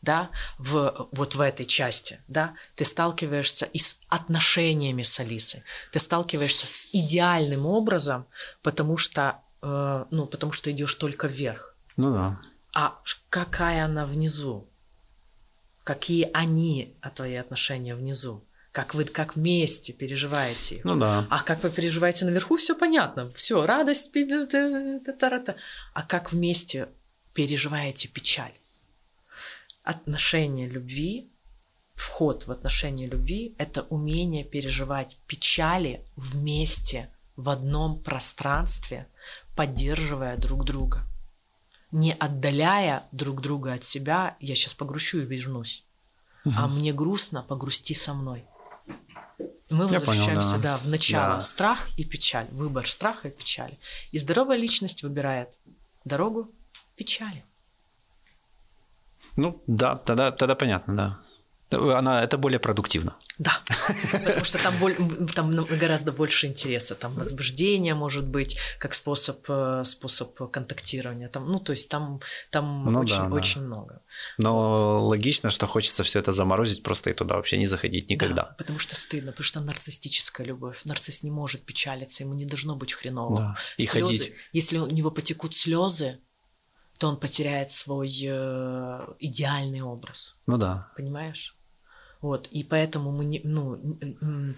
да, 0.00 0.30
в, 0.58 1.08
вот 1.10 1.34
в 1.34 1.40
этой 1.40 1.66
части, 1.66 2.20
да, 2.28 2.54
ты 2.76 2.84
сталкиваешься 2.84 3.66
и 3.66 3.78
с 3.80 3.98
отношениями 4.08 5.02
с 5.02 5.18
Алисой, 5.18 5.64
ты 5.90 5.98
сталкиваешься 5.98 6.68
с 6.68 6.88
идеальным 6.92 7.66
образом, 7.66 8.26
потому 8.62 8.96
что, 8.96 9.40
э, 9.60 10.04
ну, 10.12 10.26
потому 10.26 10.52
что 10.52 10.70
идешь 10.70 10.94
только 10.94 11.26
вверх. 11.26 11.74
Ну 11.96 12.12
да. 12.12 12.38
А 12.80 12.96
какая 13.28 13.86
она 13.86 14.06
внизу? 14.06 14.68
Какие 15.82 16.30
они, 16.32 16.96
а 17.00 17.10
твои 17.10 17.34
отношения 17.34 17.96
внизу? 17.96 18.44
Как 18.70 18.94
вы 18.94 19.04
как 19.04 19.34
вместе 19.34 19.92
переживаете 19.92 20.76
их? 20.76 20.84
Ну 20.84 20.94
да. 20.94 21.26
А 21.28 21.42
как 21.42 21.64
вы 21.64 21.70
переживаете 21.70 22.24
наверху, 22.24 22.54
все 22.54 22.76
понятно. 22.76 23.30
Все, 23.32 23.66
радость. 23.66 24.12
А 25.92 26.02
как 26.06 26.30
вместе 26.30 26.88
переживаете 27.34 28.06
печаль? 28.06 28.54
Отношения 29.82 30.68
любви, 30.68 31.32
вход 31.94 32.46
в 32.46 32.52
отношения 32.52 33.08
любви– 33.08 33.56
это 33.58 33.82
умение 33.90 34.44
переживать 34.44 35.16
печали 35.26 36.04
вместе, 36.14 37.10
в 37.34 37.50
одном 37.50 38.00
пространстве, 38.00 39.08
поддерживая 39.56 40.36
друг 40.36 40.64
друга. 40.64 41.04
Не 41.90 42.12
отдаляя 42.12 43.04
друг 43.12 43.40
друга 43.40 43.74
от 43.74 43.84
себя, 43.84 44.36
я 44.40 44.54
сейчас 44.54 44.74
погрущу 44.74 45.20
и 45.20 45.24
вернусь. 45.24 45.84
А 46.56 46.66
мне 46.68 46.92
грустно, 46.92 47.42
погрусти 47.42 47.94
со 47.94 48.14
мной. 48.14 48.44
Мы 49.70 49.84
Я 49.90 50.00
понял, 50.00 50.20
возвращаемся, 50.24 50.56
да. 50.56 50.62
да, 50.62 50.76
в 50.78 50.88
начало. 50.88 51.34
Да. 51.34 51.40
Страх 51.40 51.90
и 51.98 52.04
печаль. 52.04 52.48
Выбор 52.52 52.88
страха 52.88 53.28
и 53.28 53.30
печали. 53.30 53.78
И 54.12 54.18
здоровая 54.18 54.56
личность 54.56 55.02
выбирает 55.02 55.50
дорогу 56.04 56.50
печали. 56.96 57.44
Ну 59.36 59.62
да, 59.66 59.96
тогда, 59.96 60.32
тогда 60.32 60.54
понятно, 60.54 60.96
да. 60.96 61.18
Она, 61.70 62.22
это 62.22 62.38
более 62.38 62.58
продуктивно. 62.58 63.16
Да, 63.38 63.52
потому 64.24 64.44
что 64.44 64.58
там, 64.62 64.74
боль- 64.80 64.96
там 65.34 65.54
гораздо 65.80 66.12
больше 66.12 66.46
интереса, 66.46 66.94
там 66.94 67.12
возбуждение 67.14 67.94
может 67.94 68.26
быть 68.26 68.58
как 68.78 68.94
способ, 68.94 69.44
э, 69.48 69.82
способ 69.84 70.34
контактирования, 70.50 71.28
там, 71.28 71.46
ну 71.52 71.60
то 71.60 71.72
есть 71.72 71.88
там, 71.90 72.20
там 72.50 72.90
Ну 72.92 73.00
очень, 73.00 73.16
да, 73.18 73.28
да. 73.28 73.34
очень 73.34 73.60
много. 73.62 74.00
Но 74.38 75.06
логично, 75.06 75.50
что 75.50 75.66
хочется 75.66 76.02
все 76.02 76.18
это 76.20 76.32
заморозить 76.32 76.82
просто 76.82 77.10
и 77.10 77.14
туда 77.14 77.34
вообще 77.36 77.58
не 77.58 77.66
заходить 77.66 78.10
никогда. 78.10 78.34
Да, 78.42 78.54
потому 78.58 78.78
что 78.78 78.96
стыдно, 78.96 79.30
потому 79.32 79.44
что 79.44 79.60
нарциссическая 79.60 80.46
любовь. 80.46 80.80
Нарцисс 80.86 81.22
не 81.22 81.30
может 81.30 81.64
печалиться, 81.66 82.24
ему 82.24 82.34
не 82.34 82.46
должно 82.46 82.76
быть 82.76 82.92
хреново. 82.94 83.36
Да. 83.36 83.56
И 83.76 83.84
Слёзы- 83.86 84.00
ходить. 84.06 84.32
Если 84.52 84.78
у 84.78 84.86
него 84.86 85.10
потекут 85.10 85.54
слезы, 85.54 86.18
то 86.98 87.08
он 87.08 87.16
потеряет 87.16 87.70
свой 87.70 88.08
э, 88.26 89.06
идеальный 89.20 89.82
образ. 89.82 90.38
Ну 90.46 90.56
да. 90.56 90.88
Понимаешь? 90.96 91.54
Вот, 92.20 92.48
и 92.48 92.64
поэтому 92.64 93.12
мы 93.12 93.24
не, 93.24 93.40
ну, 93.44 93.74
м, 94.22 94.56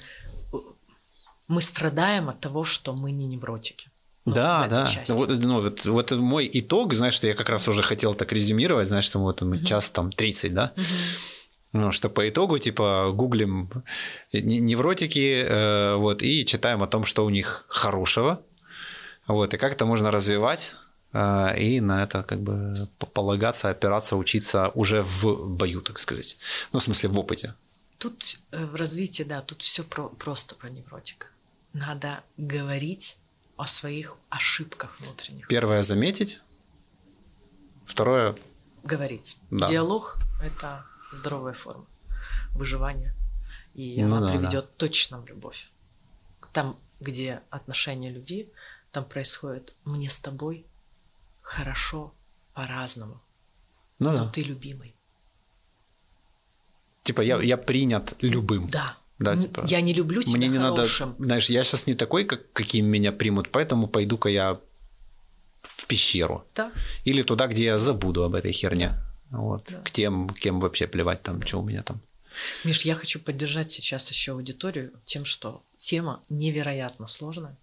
мы 1.48 1.62
страдаем 1.62 2.28
от 2.28 2.40
того, 2.40 2.64
что 2.64 2.94
мы 2.94 3.10
не 3.10 3.26
невротики. 3.26 3.90
Ну, 4.26 4.34
да, 4.34 4.66
да. 4.68 4.86
части. 4.86 5.12
Вот, 5.12 5.30
ну, 5.30 5.62
вот, 5.62 5.84
вот 5.86 6.10
мой 6.12 6.48
итог, 6.52 6.94
знаешь, 6.94 7.14
что 7.14 7.26
я 7.26 7.34
как 7.34 7.48
раз 7.48 7.68
уже 7.68 7.82
хотел 7.82 8.14
так 8.14 8.32
резюмировать, 8.32 8.88
знаешь, 8.88 9.04
что 9.04 9.18
вот 9.18 9.40
мы 9.42 9.58
час 9.64 9.90
там 9.90 10.12
30, 10.12 10.54
да? 10.54 10.72
Ну, 11.72 11.92
что 11.92 12.08
по 12.10 12.28
итогу, 12.28 12.58
типа, 12.58 13.10
гуглим 13.12 13.70
не- 14.32 14.58
невротики, 14.58 15.42
э, 15.46 15.94
вот, 15.96 16.22
и 16.22 16.44
читаем 16.44 16.82
о 16.82 16.86
том, 16.88 17.04
что 17.04 17.24
у 17.24 17.30
них 17.30 17.64
хорошего, 17.68 18.40
вот, 19.28 19.54
и 19.54 19.56
как 19.56 19.72
это 19.72 19.86
можно 19.86 20.10
развивать, 20.10 20.74
э, 20.74 20.89
и 21.12 21.80
на 21.80 22.04
это 22.04 22.22
как 22.22 22.40
бы 22.40 22.74
по- 22.98 23.06
полагаться, 23.06 23.68
опираться, 23.68 24.16
учиться 24.16 24.68
уже 24.74 25.02
в 25.02 25.24
бою, 25.56 25.80
так 25.80 25.98
сказать. 25.98 26.38
Ну, 26.72 26.78
в 26.78 26.82
смысле, 26.82 27.08
в 27.08 27.18
опыте. 27.18 27.54
Тут 27.98 28.38
э, 28.52 28.64
в 28.64 28.76
развитии, 28.76 29.24
да, 29.24 29.42
тут 29.42 29.62
все 29.62 29.82
просто 29.84 30.54
про 30.54 30.70
невротика. 30.70 31.26
Надо 31.72 32.22
говорить 32.36 33.16
о 33.56 33.66
своих 33.66 34.16
ошибках 34.28 34.98
внутренних. 35.00 35.48
Первое– 35.48 35.82
заметить, 35.84 36.40
второе 37.84 38.36
Говорить. 38.82 39.36
Да. 39.50 39.68
Диалог– 39.68 40.18
это 40.42 40.86
здоровая 41.12 41.52
форма 41.52 41.84
выживания. 42.54 43.14
И 43.74 44.02
Ну 44.02 44.16
она 44.16 44.26
да, 44.26 44.32
приведет 44.32 44.76
точно 44.76 45.20
в 45.20 45.26
любовь. 45.26 45.70
Там, 46.52 46.76
где 47.00 47.42
отношения 47.50 48.10
любви, 48.10 48.50
там 48.90 49.04
происходит 49.04 49.74
«мне 49.84 50.08
с 50.08 50.18
тобой 50.20 50.66
хорошо 51.42 52.14
по-разному, 52.54 53.20
ну 53.98 54.10
но 54.12 54.24
да. 54.24 54.30
ты 54.30 54.42
любимый». 54.42 54.94
Типа, 57.02 57.22
я, 57.22 57.40
я 57.42 57.56
принят 57.56 58.14
любым. 58.20 58.68
Да. 58.68 58.96
Да, 59.18 59.36
типа, 59.36 59.64
Я 59.66 59.82
не 59.82 59.92
люблю 59.92 60.22
тебя 60.22 60.38
Мне 60.38 60.48
не 60.48 60.58
хорошим. 60.58 61.10
надо, 61.10 61.24
знаешь, 61.24 61.50
я 61.50 61.62
сейчас 61.62 61.86
не 61.86 61.94
такой, 61.94 62.24
как, 62.24 62.52
каким 62.52 62.86
меня 62.86 63.12
примут, 63.12 63.50
поэтому 63.50 63.86
пойду-ка 63.86 64.30
я 64.30 64.58
в 65.62 65.86
пещеру. 65.86 66.44
Да. 66.54 66.72
Или 67.04 67.22
туда, 67.22 67.46
где 67.46 67.64
я 67.64 67.78
забуду 67.78 68.24
об 68.24 68.34
этой 68.34 68.52
херне. 68.52 68.94
Вот. 69.30 69.66
Да. 69.68 69.82
К 69.82 69.90
тем, 69.90 70.30
кем 70.30 70.58
вообще 70.58 70.86
плевать 70.86 71.22
там, 71.22 71.46
что 71.46 71.60
у 71.60 71.62
меня 71.62 71.82
там. 71.82 72.00
Миш, 72.64 72.82
я 72.82 72.94
хочу 72.94 73.20
поддержать 73.20 73.70
сейчас 73.70 74.10
еще 74.10 74.32
аудиторию 74.32 74.92
тем, 75.04 75.26
что 75.26 75.62
тема 75.76 76.22
невероятно 76.30 77.06
сложная 77.06 77.56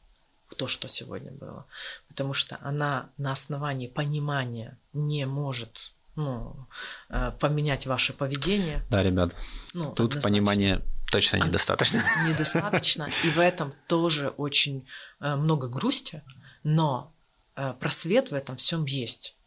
в 0.48 0.56
то, 0.56 0.68
что 0.68 0.88
сегодня 0.88 1.32
было, 1.32 1.66
потому 2.08 2.34
что 2.34 2.58
она 2.62 3.10
на 3.18 3.32
основании 3.32 3.88
понимания 3.88 4.78
не 4.94 5.26
может 5.26 5.94
ну, 6.16 6.68
э, 7.10 7.32
поменять 7.40 7.86
ваше 7.86 8.12
поведение. 8.12 8.82
Да, 8.90 9.04
ребят, 9.04 9.36
Ну, 9.74 9.92
тут 9.92 10.12
однозначно. 10.12 10.30
понимания 10.30 10.82
точно 11.12 11.38
недостаточно. 11.38 12.02
недостаточно, 12.28 13.08
и 13.24 13.30
в 13.30 13.40
этом 13.40 13.72
тоже 13.88 14.30
очень 14.30 14.88
э, 15.20 15.36
много 15.36 15.68
грусти, 15.68 16.24
но 16.64 17.14
э, 17.56 17.74
просвет 17.80 18.32
в 18.32 18.34
этом 18.34 18.56
всем 18.56 18.86
есть. 18.86 19.38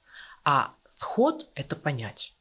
А 0.45 0.73
вход– 0.97 1.47
это 1.55 1.75
понять. 1.75 2.35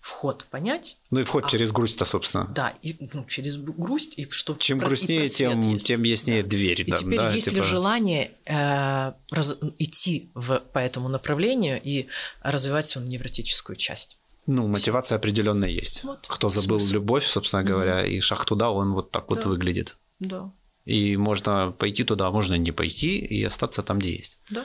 Вход 0.00 0.44
понять, 0.50 0.96
Ну 1.10 1.20
и 1.20 1.24
вход 1.24 1.44
А. 1.44 1.48
через 1.48 1.72
грусть-то, 1.72 2.06
собственно. 2.06 2.46
да, 2.54 2.72
и 2.80 2.96
ну, 3.12 3.24
через 3.26 3.58
грусть, 3.58 4.14
и 4.18 4.26
что 4.30 4.54
Чем 4.58 4.78
про- 4.80 4.86
грустнее, 4.88 5.28
тем, 5.28 5.60
есть. 5.74 5.86
тем 5.86 6.02
яснее 6.04 6.42
Да. 6.42 6.48
дверь. 6.48 6.80
И 6.80 6.84
там, 6.84 6.98
теперь, 7.00 7.18
да, 7.18 7.32
есть 7.34 7.48
ли 7.48 7.54
типа- 7.56 7.66
желание 7.66 8.32
э, 8.46 9.12
раз- 9.30 9.58
идти 9.78 10.30
в, 10.34 10.58
по 10.72 10.78
этому 10.78 11.08
направлению 11.10 11.78
и 11.84 12.06
развивать 12.42 12.86
свою 12.86 13.06
невротическую 13.08 13.76
часть? 13.76 14.16
Ну, 14.46 14.66
мотивация 14.68 15.16
определенная 15.16 15.68
есть. 15.68 16.02
Вот. 16.04 16.24
Кто 16.26 16.48
забыл 16.48 16.80
Смысл. 16.80 16.94
любовь, 16.94 17.26
собственно 17.26 17.62
говоря, 17.62 18.02
и 18.04 18.20
шаг 18.20 18.44
туда, 18.46 18.70
он 18.70 18.94
вот 18.94 19.10
так 19.10 19.28
вот 19.28 19.42
Да. 19.42 19.48
выглядит. 19.48 19.96
Да, 20.18 20.50
И 20.86 21.16
можно 21.18 21.72
пойти 21.78 22.04
туда, 22.04 22.28
а 22.28 22.30
можно 22.30 22.54
не 22.54 22.72
пойти 22.72 23.18
и 23.18 23.44
остаться 23.44 23.82
там, 23.82 23.98
где 23.98 24.16
есть. 24.16 24.40
да, 24.50 24.64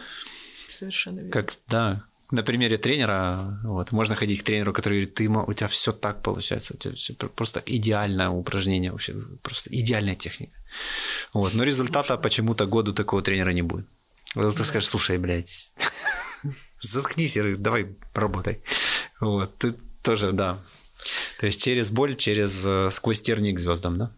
совершенно 0.74 1.18
верно. 1.18 1.32
Как, 1.32 1.54
да, 1.68 2.04
на 2.36 2.44
примере 2.44 2.78
тренера, 2.78 3.60
вот, 3.64 3.92
можно 3.92 4.16
ходить 4.16 4.42
к 4.42 4.44
тренеру, 4.44 4.74
который 4.74 4.94
говорит, 4.94 5.14
ты, 5.14 5.30
у 5.30 5.54
тебя 5.54 5.68
все 5.68 5.92
так 5.92 6.22
получается, 6.22 6.74
у 6.74 6.78
тебя 6.78 6.96
все 6.96 7.14
просто 7.14 7.64
идеальное 7.66 8.30
упражнение, 8.30 8.92
вообще 8.92 9.14
просто 9.42 9.70
идеальная 9.72 10.16
техника. 10.16 10.54
Вот, 11.34 11.54
но 11.54 11.64
результата 11.64 12.18
почему-то 12.18 12.66
году 12.68 12.94
такого 12.94 13.22
тренера 13.22 13.54
не 13.54 13.62
будет. 13.62 13.86
Вот 14.36 14.56
ты 14.56 14.64
скажешь, 14.64 14.90
слушай, 14.90 15.18
блядь, 15.18 15.76
заткнись, 16.82 17.38
и 17.38 17.56
давай 17.56 17.88
работай. 18.14 18.62
Вот, 19.20 19.58
ты 19.58 19.74
тоже, 20.04 20.32
да. 20.32 20.60
То 21.40 21.48
есть 21.48 21.62
через 21.62 21.90
боль, 21.90 22.16
через 22.16 22.66
э, 22.66 22.90
сквозь 22.92 23.22
тернии 23.22 23.54
к 23.54 23.60
звездам, 23.60 23.98
да? 23.98 24.12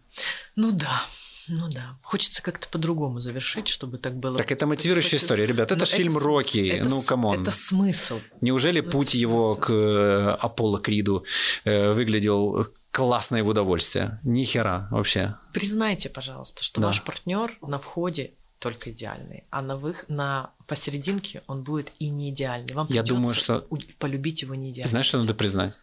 Ну 0.56 0.72
да, 0.72 1.06
ну 1.48 1.68
да. 1.68 1.96
Хочется 2.02 2.42
как-то 2.42 2.68
по-другому 2.68 3.20
завершить, 3.20 3.68
чтобы 3.68 3.98
так 3.98 4.16
было. 4.16 4.36
Так 4.38 4.52
это 4.52 4.66
мотивирующая 4.66 5.18
история, 5.18 5.46
ребят. 5.46 5.70
Это 5.72 5.86
фильм 5.86 6.16
«Рокки», 6.16 6.68
это 6.68 6.88
ну, 6.88 7.02
come 7.02 7.25
on. 7.25 7.42
Это 7.42 7.50
смысл. 7.50 8.20
Неужели 8.40 8.80
путь 8.80 9.14
его 9.14 9.56
к 9.56 9.70
э, 9.70 10.36
Аполло 10.40 10.78
Криду 10.80 11.24
э, 11.64 11.92
выглядел 11.92 12.66
классно 12.90 13.36
и 13.36 13.42
в 13.42 13.48
удовольствие? 13.48 14.20
Ни 14.24 14.44
хера 14.44 14.88
вообще. 14.90 15.34
Признайте, 15.52 16.08
пожалуйста, 16.08 16.62
что 16.62 16.80
Да. 16.80 16.88
ваш 16.88 17.02
партнер 17.02 17.56
на 17.62 17.78
входе 17.78 18.32
только 18.58 18.90
идеальный, 18.90 19.44
а 19.50 19.62
на 19.62 19.76
вых 19.76 20.04
на 20.08 20.50
посерединке 20.66 21.42
он 21.46 21.62
будет 21.62 21.92
и 22.00 22.08
не 22.08 22.30
идеальный. 22.30 22.74
Вам 22.74 22.86
Я 22.90 23.02
думаю, 23.02 23.34
что- 23.34 23.66
полюбить 23.98 24.42
его 24.42 24.54
не 24.54 24.70
идеально. 24.70 24.90
Знаешь, 24.90 25.06
что 25.06 25.18
надо 25.18 25.34
признать? 25.34 25.80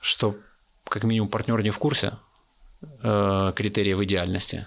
Что 0.00 0.36
как 0.84 1.04
минимум 1.04 1.28
партнер 1.28 1.62
не 1.62 1.70
в 1.70 1.78
курсе, 1.78 2.18
э, 3.02 3.52
критериев 3.56 4.00
идеальности. 4.00 4.66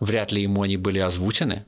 Вряд 0.00 0.32
ли 0.32 0.42
ему 0.42 0.62
они 0.62 0.76
были 0.76 0.98
озвучены. 0.98 1.66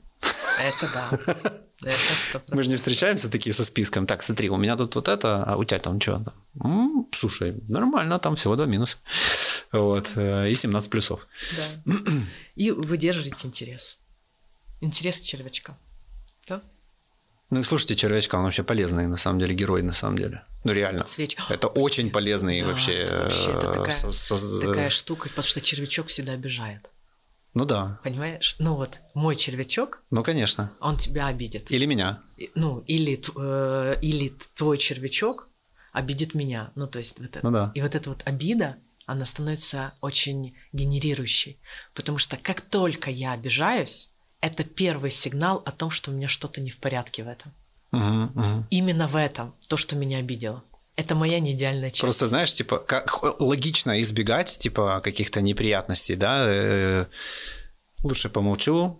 Это 0.59 0.87
да. 0.93 1.33
Это 1.81 1.93
100%. 2.33 2.41
Мы 2.55 2.63
же 2.63 2.69
не 2.69 2.75
встречаемся 2.75 3.29
такие 3.29 3.53
со 3.53 3.63
списком. 3.63 4.05
Так, 4.05 4.21
смотри, 4.21 4.49
у 4.49 4.57
меня 4.57 4.75
тут 4.75 4.95
вот 4.95 5.07
это, 5.07 5.43
а 5.43 5.55
у 5.55 5.63
тебя 5.63 5.79
там 5.79 6.01
что? 6.01 6.23
М, 6.61 7.07
слушай, 7.13 7.55
нормально, 7.69 8.19
там 8.19 8.35
всего 8.35 8.55
два 8.55 8.65
минуса. 8.65 8.97
Вот, 9.71 10.11
э, 10.15 10.49
и 10.49 10.55
17 10.55 10.89
плюсов. 10.91 11.27
Да. 11.85 11.93
И 12.55 12.71
вы 12.71 12.97
держите 12.97 13.47
интерес. 13.47 13.99
Интерес 14.81 15.21
червячка. 15.21 15.77
Ну 17.51 17.61
и 17.61 17.63
слушайте, 17.63 17.95
червячка, 17.95 18.35
он 18.37 18.43
вообще 18.43 18.63
полезный, 18.63 19.07
на 19.07 19.17
самом 19.17 19.39
деле, 19.39 19.55
герой, 19.55 19.81
на 19.81 19.93
самом 19.93 20.17
деле. 20.17 20.43
Ну 20.63 20.71
реально. 20.71 21.03
Свеч- 21.03 21.37
Это 21.49 21.67
очень 21.67 22.11
полезный 22.11 22.61
Да, 22.61 22.67
вообще. 22.67 22.93
это 22.93 23.19
вообще 23.23 23.49
это 23.49 23.67
э, 23.69 23.73
такая, 23.73 23.91
со- 23.91 24.11
со- 24.11 24.61
такая 24.61 24.89
штука, 24.89 25.29
потому 25.29 25.43
что 25.43 25.59
червячок 25.61 26.07
всегда 26.07 26.33
обижает. 26.33 26.89
Ну 27.55 27.65
да, 27.65 27.99
Понимаешь? 28.03 28.55
Ну 28.59 28.75
вот, 28.75 28.99
мой 29.15 29.35
червячок, 29.35 30.03
ну 30.11 30.23
конечно. 30.23 30.71
он 30.79 30.97
тебя 30.97 31.25
обидит. 31.27 31.71
Или 31.71 31.85
меня. 31.85 32.21
Ну, 32.53 32.79
или, 32.81 33.19
э, 33.35 33.99
или 34.01 34.29
твой 34.55 34.77
червячок 34.77 35.49
обидит 35.91 36.35
меня. 36.35 36.71
Ну, 36.75 36.85
то 36.85 36.99
есть 36.99 37.17
вот 37.17 37.27
это. 37.29 37.39
Ну 37.41 37.49
да. 37.51 37.71
И 37.73 37.81
вот 37.81 37.95
эта 37.95 38.09
вот 38.09 38.21
обида, 38.25 38.77
она 39.07 39.25
становится 39.25 39.93
очень 40.01 40.55
генерирующей. 40.71 41.59
Потому 41.95 42.19
что 42.19 42.37
как 42.37 42.61
только 42.61 43.09
я 43.09 43.31
обижаюсь, 43.31 44.08
это 44.41 44.63
первый 44.63 45.11
сигнал 45.11 45.61
о 45.65 45.71
том, 45.71 45.91
что 45.91 46.11
у 46.11 46.13
меня 46.13 46.27
что-то 46.27 46.61
не 46.61 46.69
в 46.69 46.77
порядке 46.77 47.23
в 47.23 47.27
этом. 47.27 47.51
Мгм, 47.91 48.31
мгм. 48.35 48.67
Именно 48.69 49.07
в 49.07 49.15
этом, 49.15 49.53
то, 49.67 49.77
что 49.77 49.95
меня 49.95 50.19
обидело. 50.19 50.63
Это 50.95 51.15
моя 51.15 51.39
неидеальная 51.39 51.91
часть. 51.91 52.01
Просто 52.01 52.27
знаешь, 52.27 52.53
типа, 52.53 52.77
как 52.77 53.23
логично 53.39 54.01
избегать, 54.01 54.57
типа, 54.59 55.01
каких-то 55.01 55.41
неприятностей, 55.41 56.15
да, 56.15 56.43
э, 56.45 57.05
лучше 58.03 58.29
помолчу, 58.29 58.99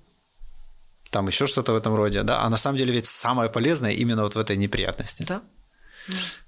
там 1.10 1.28
еще 1.28 1.48
что-то 1.48 1.74
в 1.74 1.76
этом 1.76 1.95
роде, 1.95 2.24
да, 2.24 2.44
а 2.44 2.49
на 2.49 2.57
самом 2.57 2.78
деле 2.78 2.94
ведь 2.94 3.06
самое 3.06 3.49
полезное 3.49 3.91
именно 3.91 4.24
вот 4.24 4.36
в 4.36 4.40
этой 4.40 4.57
неприятности. 4.57 5.24
Да? 5.24 5.41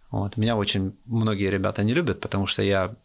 Вот. 0.09 0.37
Меня 0.37 0.55
очень 0.55 0.93
многие 1.05 1.49
ребята 1.49 1.83
не 1.83 1.93
любят, 1.93 2.19
потому 2.21 2.47
что 2.47 2.61
я 2.61 2.95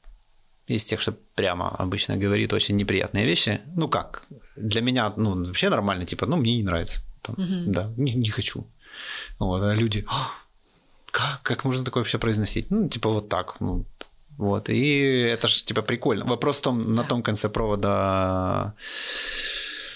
из 0.67 0.85
тех, 0.85 1.01
что 1.01 1.13
прямо 1.35 1.69
обычно 1.79 2.17
говорит 2.17 2.53
очень 2.53 2.77
неприятные 2.77 3.27
вещи. 3.27 3.61
Ну 3.77 3.89
как? 3.89 4.25
Для 4.57 4.81
меня, 4.81 5.13
ну, 5.17 5.45
вообще 5.45 5.69
нормально, 5.69 6.07
типа, 6.07 6.27
ну, 6.27 6.37
мне 6.37 6.57
не 6.57 6.63
нравится. 6.63 7.01
Там, 7.23 7.35
Да, 7.73 7.93
не, 7.97 8.15
не 8.15 8.29
хочу. 8.29 8.67
Вот, 9.39 9.63
а 9.63 9.75
люди, 9.75 10.05
«А, 10.09 10.31
как, 11.11 11.41
как 11.43 11.65
можно 11.65 11.85
такое 11.85 12.03
вообще 12.03 12.19
произносить? 12.19 12.71
Ну, 12.71 12.89
типа, 12.89 13.11
вот 13.11 13.29
так. 13.29 13.61
Ну, 13.61 13.85
вот. 14.39 14.69
И 14.69 14.99
это 15.33 15.47
же, 15.47 15.65
типа, 15.65 15.83
прикольно. 15.83 16.25
Вопрос 16.25 16.59
в 16.59 16.63
том, 16.63 16.95
на 16.95 17.05
том 17.05 17.23
конце 17.23 17.49
провода, 17.49 18.75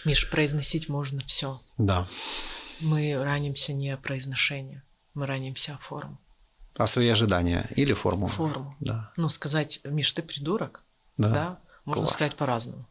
Миш, 0.05 0.31
произносить 0.31 0.89
можно 0.89 1.23
все. 1.27 1.61
да, 1.79 2.09
Мы 2.81 3.23
ранимся 3.23 3.73
не 3.73 3.91
о 3.91 3.97
произношении, 3.97 4.83
мы 5.15 5.27
ранимся 5.27 5.75
о 5.75 5.79
форму. 5.79 6.19
А 6.81 6.87
свои 6.87 7.09
ожидания 7.09 7.69
или 7.77 7.93
форму. 7.93 8.27
Форму. 8.27 8.75
Да. 8.81 9.13
Ну, 9.17 9.29
сказать, 9.29 9.81
Миш, 9.85 10.13
ты 10.13 10.23
придурок, 10.23 10.83
Да. 11.19 11.29
да, 11.29 11.59
можно 11.85 12.05
Класс. 12.05 12.15
сказать 12.15 12.35
по-разному. 12.37 12.87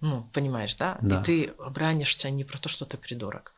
Ну, 0.00 0.26
понимаешь, 0.32 0.74
да? 0.76 0.96
Да. 1.02 1.20
И 1.20 1.24
ты 1.24 1.52
обранишься 1.58 2.30
не 2.30 2.44
про 2.44 2.58
то, 2.58 2.70
что 2.70 2.86
ты 2.86 2.96
придурок, 2.96 3.52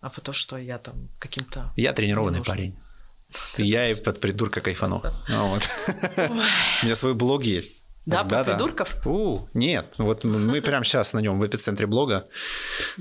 а 0.00 0.10
про 0.10 0.20
то, 0.20 0.32
что 0.32 0.58
я 0.58 0.78
там 0.78 1.08
каким-то... 1.20 1.72
Я 1.76 1.92
тренированный 1.92 2.42
парень. 2.42 2.76
Я 3.58 3.88
и 3.90 3.94
под 3.94 4.20
придурка 4.20 4.60
кайфану. 4.60 5.02
Ну. 5.28 5.52
У 6.82 6.84
меня 6.84 6.96
свой 6.96 7.14
блог 7.14 7.44
есть. 7.44 7.86
Да, 8.06 8.24
про 8.24 8.44
придурков? 8.44 9.06
У, 9.06 9.48
нет, 9.54 9.94
вот 9.98 10.24
мы 10.24 10.60
прямо 10.60 10.84
сейчас 10.84 11.12
на 11.12 11.20
нем 11.20 11.38
в 11.38 11.46
эпицентре 11.46 11.86
блога, 11.86 12.26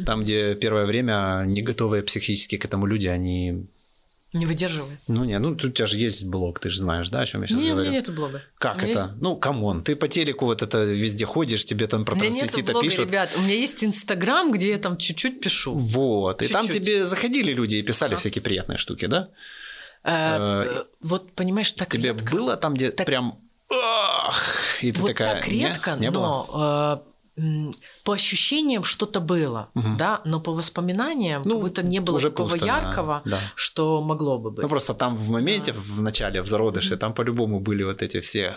там, 0.05 0.23
где 0.23 0.55
первое 0.55 0.85
время 0.85 1.43
не 1.45 1.63
готовые 1.63 2.03
психически 2.03 2.57
к 2.57 2.65
этому 2.65 2.85
люди, 2.85 3.07
они... 3.07 3.67
Не 4.35 4.45
выдерживает. 4.45 4.99
Ну, 5.07 5.23
не, 5.23 5.39
ну, 5.39 5.55
тут 5.55 5.65
у 5.71 5.73
тебя 5.73 5.85
же 5.87 5.97
есть 5.97 6.25
блог, 6.25 6.59
ты 6.59 6.69
же 6.69 6.79
знаешь, 6.79 7.09
да, 7.09 7.21
о 7.21 7.25
чем 7.25 7.41
я 7.41 7.47
сейчас 7.47 7.57
Не, 7.59 7.69
у 7.71 7.73
говорю? 7.73 7.89
меня 7.89 7.99
нету 7.99 8.11
блога. 8.11 8.41
Как 8.57 8.75
У 8.77 8.79
это? 8.79 8.87
есть- 8.87 9.03
Ну, 9.21 9.35
come 9.35 9.62
on, 9.62 9.81
ты 9.83 9.95
по 9.95 10.07
телеку 10.07 10.45
вот 10.45 10.61
это 10.61 10.83
везде 10.83 11.25
ходишь, 11.25 11.65
тебе 11.65 11.87
там 11.87 12.05
про 12.05 12.15
У 12.15 12.19
трансвестита 12.19 12.71
блога, 12.73 12.85
пишут. 12.87 13.07
ребят. 13.09 13.29
У 13.37 13.41
меня 13.41 13.55
есть 13.55 13.83
Инстаграм, 13.83 14.51
где 14.51 14.69
я 14.71 14.77
там 14.77 14.97
чуть-чуть 14.97 15.39
пишу. 15.41 15.73
Вот, 15.75 16.41
и 16.41 16.47
там 16.47 16.65
Чуть-чуть. 16.65 16.83
тебе 16.83 17.05
заходили 17.05 17.53
люди 17.53 17.75
и 17.77 17.81
писали 17.81 18.15
всякие 18.15 18.41
приятные 18.41 18.77
штуки, 18.77 19.05
да? 19.05 19.27
Э, 20.03 20.63
Э, 20.67 20.83
Вот, 21.01 21.31
понимаешь, 21.33 21.71
так 21.73 21.89
Тебе 21.89 22.09
редко. 22.09 22.31
было 22.35 22.57
там, 22.57 22.73
где 22.75 22.91
Так- 22.91 23.05
прям... 23.07 23.39
«Ах!» 23.71 24.77
И 24.83 24.91
ты 24.91 24.99
вот 25.01 25.07
такая... 25.07 25.35
так 25.41 25.47
«Не? 25.47 25.67
редко, 25.67 25.95
не 25.99 26.11
было? 26.11 26.21
но 26.21 27.01
э, 27.03 27.07
м, 27.07 27.14
по 28.05 28.13
ощущениям 28.13 28.83
что-то 28.83 29.19
было, 29.19 29.69
да, 29.97 30.21
но 30.25 30.39
по 30.39 30.53
воспоминаниям 30.53 31.41
Ну, 31.43 31.55
как 31.55 31.61
будто 31.61 31.83
не 31.83 31.99
было 31.99 32.15
уже 32.15 32.29
такого 32.29 32.49
пусто, 32.51 32.65
да, 32.65 32.77
яркого, 32.77 33.21
да. 33.25 33.39
что 33.55 34.01
могло 34.01 34.37
бы 34.39 34.51
быть. 34.51 34.63
Ну, 34.63 34.69
просто 34.69 34.93
там 34.93 35.15
в 35.15 35.29
моменте, 35.31 35.73
в 35.73 36.01
начале, 36.01 36.41
в 36.41 36.47
зародыше, 36.47 36.95
там 36.95 37.13
по-любому 37.13 37.59
были 37.59 37.83
вот 37.83 38.01
эти 38.01 38.21
все... 38.21 38.55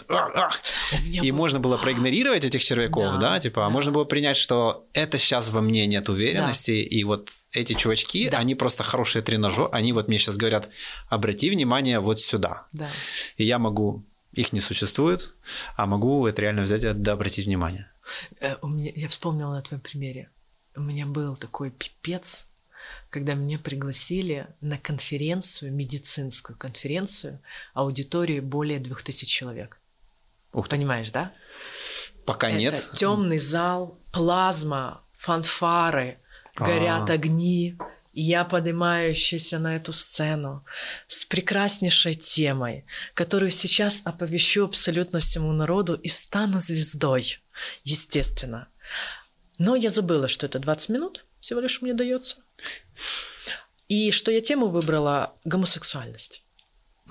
И 1.04 1.30
был- 1.30 1.36
можно 1.36 1.58
было 1.60 1.76
проигнорировать 1.76 2.44
этих 2.44 2.62
червяков, 2.62 3.14
да, 3.14 3.18
Да, 3.32 3.40
типа, 3.40 3.64
а 3.64 3.68
да. 3.68 3.72
можно 3.72 3.90
было 3.92 4.04
принять, 4.04 4.36
что 4.36 4.86
это 4.92 5.18
сейчас 5.18 5.50
во 5.50 5.60
мне 5.60 5.86
нет 5.86 6.08
уверенности, 6.08 6.70
и 6.70 7.02
вот 7.04 7.30
эти 7.52 7.72
чувачки, 7.72 8.28
Да. 8.30 8.38
они 8.38 8.54
просто 8.54 8.84
хорошие 8.84 9.22
тренажеры, 9.22 9.68
они 9.72 9.92
вот 9.92 10.06
мне 10.08 10.18
сейчас 10.18 10.36
говорят, 10.36 10.68
обрати 11.08 11.50
внимание 11.50 11.98
вот 11.98 12.20
сюда. 12.20 12.66
Да. 12.72 12.88
И 13.38 13.44
я 13.44 13.58
могу, 13.58 14.04
их 14.32 14.52
не 14.52 14.60
существует, 14.60 15.34
а 15.76 15.86
могу 15.86 16.26
это 16.28 16.42
реально 16.42 16.62
взять 16.62 16.84
и 16.84 16.92
да, 16.92 17.12
обратить 17.14 17.46
внимание. 17.46 17.90
Э, 18.40 18.56
у 18.62 18.68
меня, 18.68 18.92
я 18.94 19.08
вспомнила 19.08 19.52
на 19.54 19.62
твоем 19.62 19.80
примере. 19.80 20.30
У 20.76 20.80
меня 20.80 21.06
был 21.06 21.36
такой 21.36 21.70
пипец, 21.70 22.46
когда 23.10 23.34
меня 23.34 23.58
пригласили 23.58 24.46
на 24.60 24.78
конференцию, 24.78 25.72
медицинскую 25.72 26.56
конференцию, 26.56 27.40
аудиторию 27.74 28.42
более 28.42 28.78
двух 28.78 29.02
тысяч 29.02 29.28
человек. 29.28 29.80
Ух 30.52 30.68
ты. 30.68 30.76
Понимаешь, 30.76 31.10
да? 31.10 31.32
Пока 32.24 32.50
нет. 32.50 32.90
темный 32.94 33.38
зал, 33.38 33.98
плазма, 34.12 35.02
фанфары, 35.14 36.18
горят 36.54 37.10
А. 37.10 37.14
огни. 37.14 37.78
Я 38.20 38.44
поднимающаяся 38.44 39.60
на 39.60 39.76
эту 39.76 39.92
сцену 39.92 40.64
с 41.06 41.24
прекраснейшей 41.24 42.14
темой, 42.14 42.84
которую 43.14 43.52
сейчас 43.52 44.02
оповещу 44.04 44.64
абсолютно 44.64 45.20
всему 45.20 45.52
народу 45.52 45.94
и 45.94 46.08
стану 46.08 46.58
звездой, 46.58 47.38
естественно. 47.84 48.66
Но 49.58 49.76
я 49.76 49.88
забыла, 49.88 50.26
что 50.26 50.46
это 50.46 50.58
20 50.58 50.88
минут 50.88 51.26
всего 51.38 51.60
лишь 51.60 51.80
мне 51.80 51.94
дается. 51.94 52.38
И 53.86 54.10
что 54.10 54.32
я 54.32 54.40
тему 54.40 54.66
выбрала 54.66 55.36
гомосексуальность. 55.44 56.42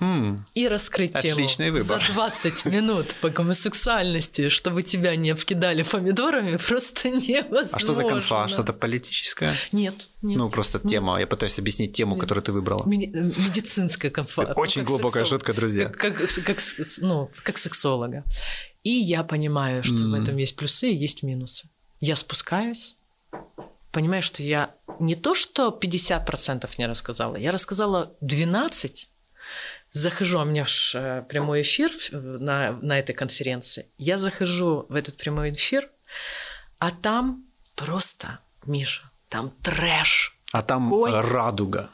М, 0.00 0.46
И 0.54 0.68
раскрыть 0.68 1.14
Отличный 1.14 1.66
тему 1.66 1.78
выбор. 1.78 2.00
за 2.00 2.12
20 2.12 2.64
минут 2.66 3.14
по 3.20 3.30
гомосексуальности, 3.30 4.48
чтобы 4.48 4.82
тебя 4.82 5.16
не 5.16 5.30
обкидали 5.30 5.82
помидорами, 5.82 6.56
просто 6.56 7.10
невозможно. 7.10 7.76
А 7.76 7.78
что 7.78 7.92
за 7.94 8.04
конфа? 8.04 8.48
Что-то 8.48 8.72
политическое? 8.72 9.54
Нет, 9.72 10.08
нет. 10.22 10.38
Ну, 10.38 10.50
просто 10.50 10.78
тема. 10.78 11.18
Я 11.18 11.26
пытаюсь 11.26 11.58
объяснить 11.58 11.92
тему, 11.92 12.16
которую 12.16 12.44
ты 12.44 12.52
выбрала. 12.52 12.82
Э, 12.82 12.88
медицинская 12.88 14.10
конфа. 14.10 14.42
Ну, 14.48 14.52
Очень 14.54 14.84
глубокая 14.84 15.24
сексолог. 15.24 15.40
шутка, 15.40 15.54
друзья. 15.54 15.88
Как, 15.88 16.16
как, 16.16 16.28
как 16.44 16.58
ну, 17.00 17.30
как 17.42 17.58
сексолога. 17.58 18.24
И 18.84 18.90
я 18.90 19.24
понимаю, 19.24 19.82
что 19.84 19.96
в 19.96 20.14
этом 20.14 20.36
есть 20.36 20.56
плюсы 20.56 20.90
и 20.90 20.96
есть 20.96 21.22
минусы. 21.22 21.68
Я 22.00 22.14
спускаюсь, 22.16 22.96
понимаю, 23.90 24.22
что 24.22 24.42
я 24.42 24.74
не 25.00 25.14
то, 25.14 25.34
что 25.34 25.76
50% 25.80 26.68
не 26.78 26.86
рассказала, 26.86 27.36
я 27.36 27.50
рассказала 27.50 28.12
12%. 28.22 29.08
Захожу, 29.98 30.38
а 30.38 30.42
у 30.42 30.44
меня 30.44 30.64
ж 30.64 30.92
э, 30.94 31.22
прямой 31.28 31.62
эфир 31.62 31.90
на, 32.12 32.72
на 32.82 32.98
этой 32.98 33.14
конференции. 33.14 33.86
Я 33.98 34.16
захожу 34.18 34.86
в 34.88 34.94
этот 34.94 35.16
прямой 35.16 35.50
эфир, 35.50 35.88
а 36.78 36.90
там 36.90 37.44
просто, 37.74 38.38
Миша, 38.66 39.02
там 39.28 39.50
трэш. 39.62 40.36
А 40.52 40.62
там 40.62 40.92
Ой. 40.92 41.10
радуга. 41.20 41.90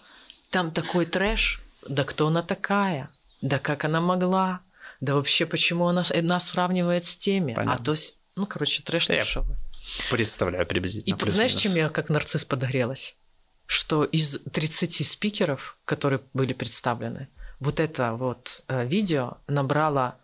Там 0.50 0.70
такой 0.70 1.06
трэш. 1.06 1.60
Да 1.88 2.04
кто 2.04 2.26
она 2.28 2.42
такая? 2.42 3.08
Да 3.42 3.58
как 3.58 3.84
она 3.84 4.00
могла? 4.00 4.60
Да 5.00 5.14
вообще, 5.14 5.46
почему 5.46 5.86
она 5.88 6.04
с- 6.04 6.14
нас 6.22 6.48
сравнивает 6.50 7.04
с 7.04 7.16
теми? 7.16 7.54
Понятно. 7.54 7.80
А 7.80 7.84
то 7.84 7.90
есть, 7.92 8.18
ну, 8.36 8.46
короче, 8.46 8.82
трэш 8.82 9.08
Я 9.08 9.16
трэшовый. 9.16 9.56
Представляю 10.10 10.64
И 10.64 10.68
приблизительно. 10.68 11.16
знаешь, 11.30 11.52
плюс-минус. 11.52 11.62
чем 11.62 11.74
я 11.74 11.88
как 11.90 12.08
нарцисс 12.10 12.44
подогрелась? 12.44 13.16
Что 13.66 14.04
из 14.04 14.38
30 14.52 15.02
спикеров, 15.06 15.78
которые 15.84 16.20
были 16.34 16.52
представлены, 16.52 17.28
вот 17.64 17.80
это 17.80 18.12
вот 18.14 18.62
э, 18.68 18.86
видео 18.86 19.38
набрало 19.48 20.16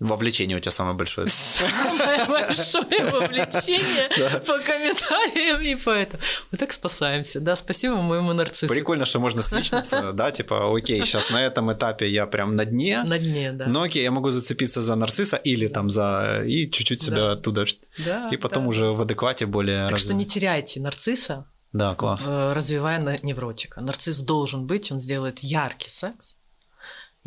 Вовлечение 0.00 0.56
у 0.56 0.60
тебя 0.60 0.70
самое 0.70 0.96
большое. 0.96 1.28
Самое 1.58 2.24
большое 2.28 3.04
вовлечение 3.10 4.08
по 4.46 4.56
комментариям 4.60 5.60
и 5.60 5.74
по 5.74 5.90
этому. 5.90 6.22
Мы 6.52 6.58
так 6.58 6.70
спасаемся. 6.70 7.40
Да, 7.40 7.56
спасибо 7.56 7.96
моему 7.96 8.32
нарциссу. 8.32 8.72
Прикольно, 8.72 9.06
что 9.06 9.18
можно 9.18 9.42
сличнуться, 9.42 10.12
да, 10.14 10.30
типа, 10.30 10.72
окей, 10.72 11.04
сейчас 11.04 11.30
на 11.30 11.44
этом 11.44 11.72
этапе 11.72 12.08
я 12.08 12.26
прям 12.28 12.54
на 12.54 12.64
дне, 12.64 13.02
На 13.02 13.18
дне, 13.18 13.50
да. 13.52 13.66
но 13.66 13.82
окей, 13.82 14.04
я 14.04 14.12
могу 14.12 14.30
зацепиться 14.30 14.80
за 14.82 14.94
нарцисса 14.94 15.36
или 15.36 15.66
там 15.66 15.90
за... 15.90 16.44
и 16.46 16.70
чуть-чуть 16.70 17.00
себя 17.00 17.16
Да. 17.16 17.32
оттуда... 17.32 17.66
Да, 18.04 18.28
И 18.30 18.36
потом 18.36 18.68
уже 18.68 18.92
в 18.92 19.00
адеквате 19.02 19.46
более... 19.46 19.88
Так 19.88 19.98
что 19.98 20.14
не 20.14 20.24
теряйте 20.24 20.78
нарцисса, 20.80 21.46
Да, 21.72 21.96
класс. 21.96 22.24
э, 22.28 22.52
развивая 22.52 23.18
невротика. 23.24 23.80
Нарцисс 23.80 24.20
должен 24.20 24.64
быть, 24.68 24.92
он 24.92 25.00
сделает 25.00 25.40
яркий 25.40 25.90
секс, 25.90 26.37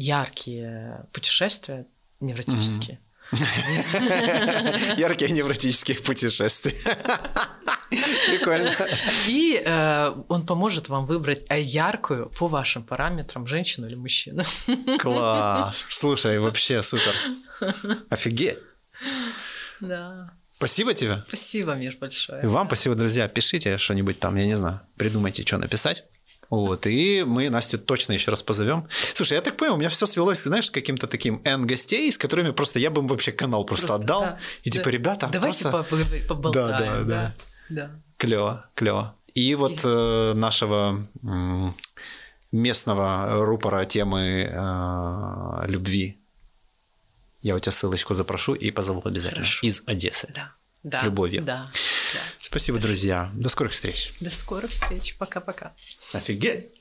яркие 0.02 1.06
путешествия 1.12 1.86
невротические. 2.20 3.00
Яркие 4.98 5.32
невротические 5.32 5.98
путешествия. 6.00 6.76
Прикольно. 8.28 8.72
И 9.28 9.62
э, 9.64 10.14
он 10.28 10.46
поможет 10.46 10.90
вам 10.90 11.06
выбрать 11.06 11.46
э, 11.50 11.62
яркую 11.62 12.30
по 12.30 12.48
вашим 12.48 12.84
параметрам 12.84 13.48
женщину 13.48 13.88
или 13.88 13.96
мужчину. 13.96 14.44
Класс. 15.00 15.86
Слушай, 15.90 16.40
вообще 16.40 16.82
супер. 16.82 17.14
Офигеть. 18.10 18.60
Да. 19.80 20.32
Спасибо 20.58 20.94
тебе. 20.94 21.24
Спасибо, 21.28 21.74
Мир, 21.74 21.98
большое. 22.00 22.44
И 22.44 22.46
вам 22.46 22.68
спасибо, 22.68 22.96
друзья. 22.96 23.28
Пишите 23.28 23.78
что-нибудь 23.78 24.20
там, 24.20 24.36
я 24.36 24.46
не 24.46 24.56
знаю, 24.56 24.82
придумайте, 24.96 25.44
что 25.44 25.58
написать. 25.58 26.04
Вот, 26.52 26.86
и 26.86 27.24
мы 27.26 27.50
Настю 27.50 27.80
точно 27.80 28.12
еще 28.14 28.30
раз 28.30 28.44
позовем. 28.44 28.88
Слушай, 29.14 29.36
я 29.36 29.42
так 29.42 29.56
понял, 29.58 29.74
у 29.76 29.78
меня 29.78 29.90
все 29.90 30.06
свелось, 30.06 30.44
знаешь, 30.44 30.70
к 30.70 30.74
каким-то 30.74 31.08
таким 31.08 31.42
N 31.46 31.66
гостей, 31.66 32.12
с 32.12 32.18
которыми 32.18 32.52
просто 32.52 32.78
я 32.78 32.92
бы 32.92 33.02
им 33.02 33.08
вообще 33.08 33.32
канал 33.32 33.64
просто, 33.64 33.88
Просто, 33.88 34.04
отдал. 34.04 34.22
да, 34.22 34.40
и 34.64 34.70
типа, 34.70 34.86
да. 34.86 34.92
ребята, 34.92 35.30
Давайте 35.32 35.70
просто 35.70 35.96
по- 35.96 35.96
по- 36.28 36.36
поболтаем. 36.36 36.78
Да, 36.78 37.04
да, 37.04 37.04
да. 37.06 37.36
да. 37.70 37.92
клево, 38.18 38.66
клево. 38.76 39.16
И 39.34 39.56
вот 39.56 39.80
э, 39.86 40.34
нашего 40.36 41.08
м, 41.24 41.74
местного 42.52 43.46
рупора 43.46 43.86
темы 43.86 44.50
э, 44.52 45.68
любви 45.68 46.18
я 47.42 47.56
у 47.56 47.60
тебя 47.60 47.72
ссылочку 47.72 48.14
запрошу 48.14 48.54
и 48.56 48.72
позову 48.72 49.02
обязательно. 49.06 49.44
Хорошо. 49.46 49.66
Из 49.66 49.84
Одессы. 49.88 50.32
Да. 50.36 50.52
С 50.84 50.90
Да, 50.90 51.04
любовью. 51.04 51.42
Да. 51.44 51.70
да. 52.14 52.20
Спасибо, 52.40 52.78
друзья. 52.78 53.32
До 53.34 53.50
скорых 53.50 53.72
встреч. 53.72 54.14
До 54.20 54.30
скорых 54.32 54.72
встреч. 54.72 55.16
Пока-пока. 55.18 55.74
Офигеть. 56.14 56.72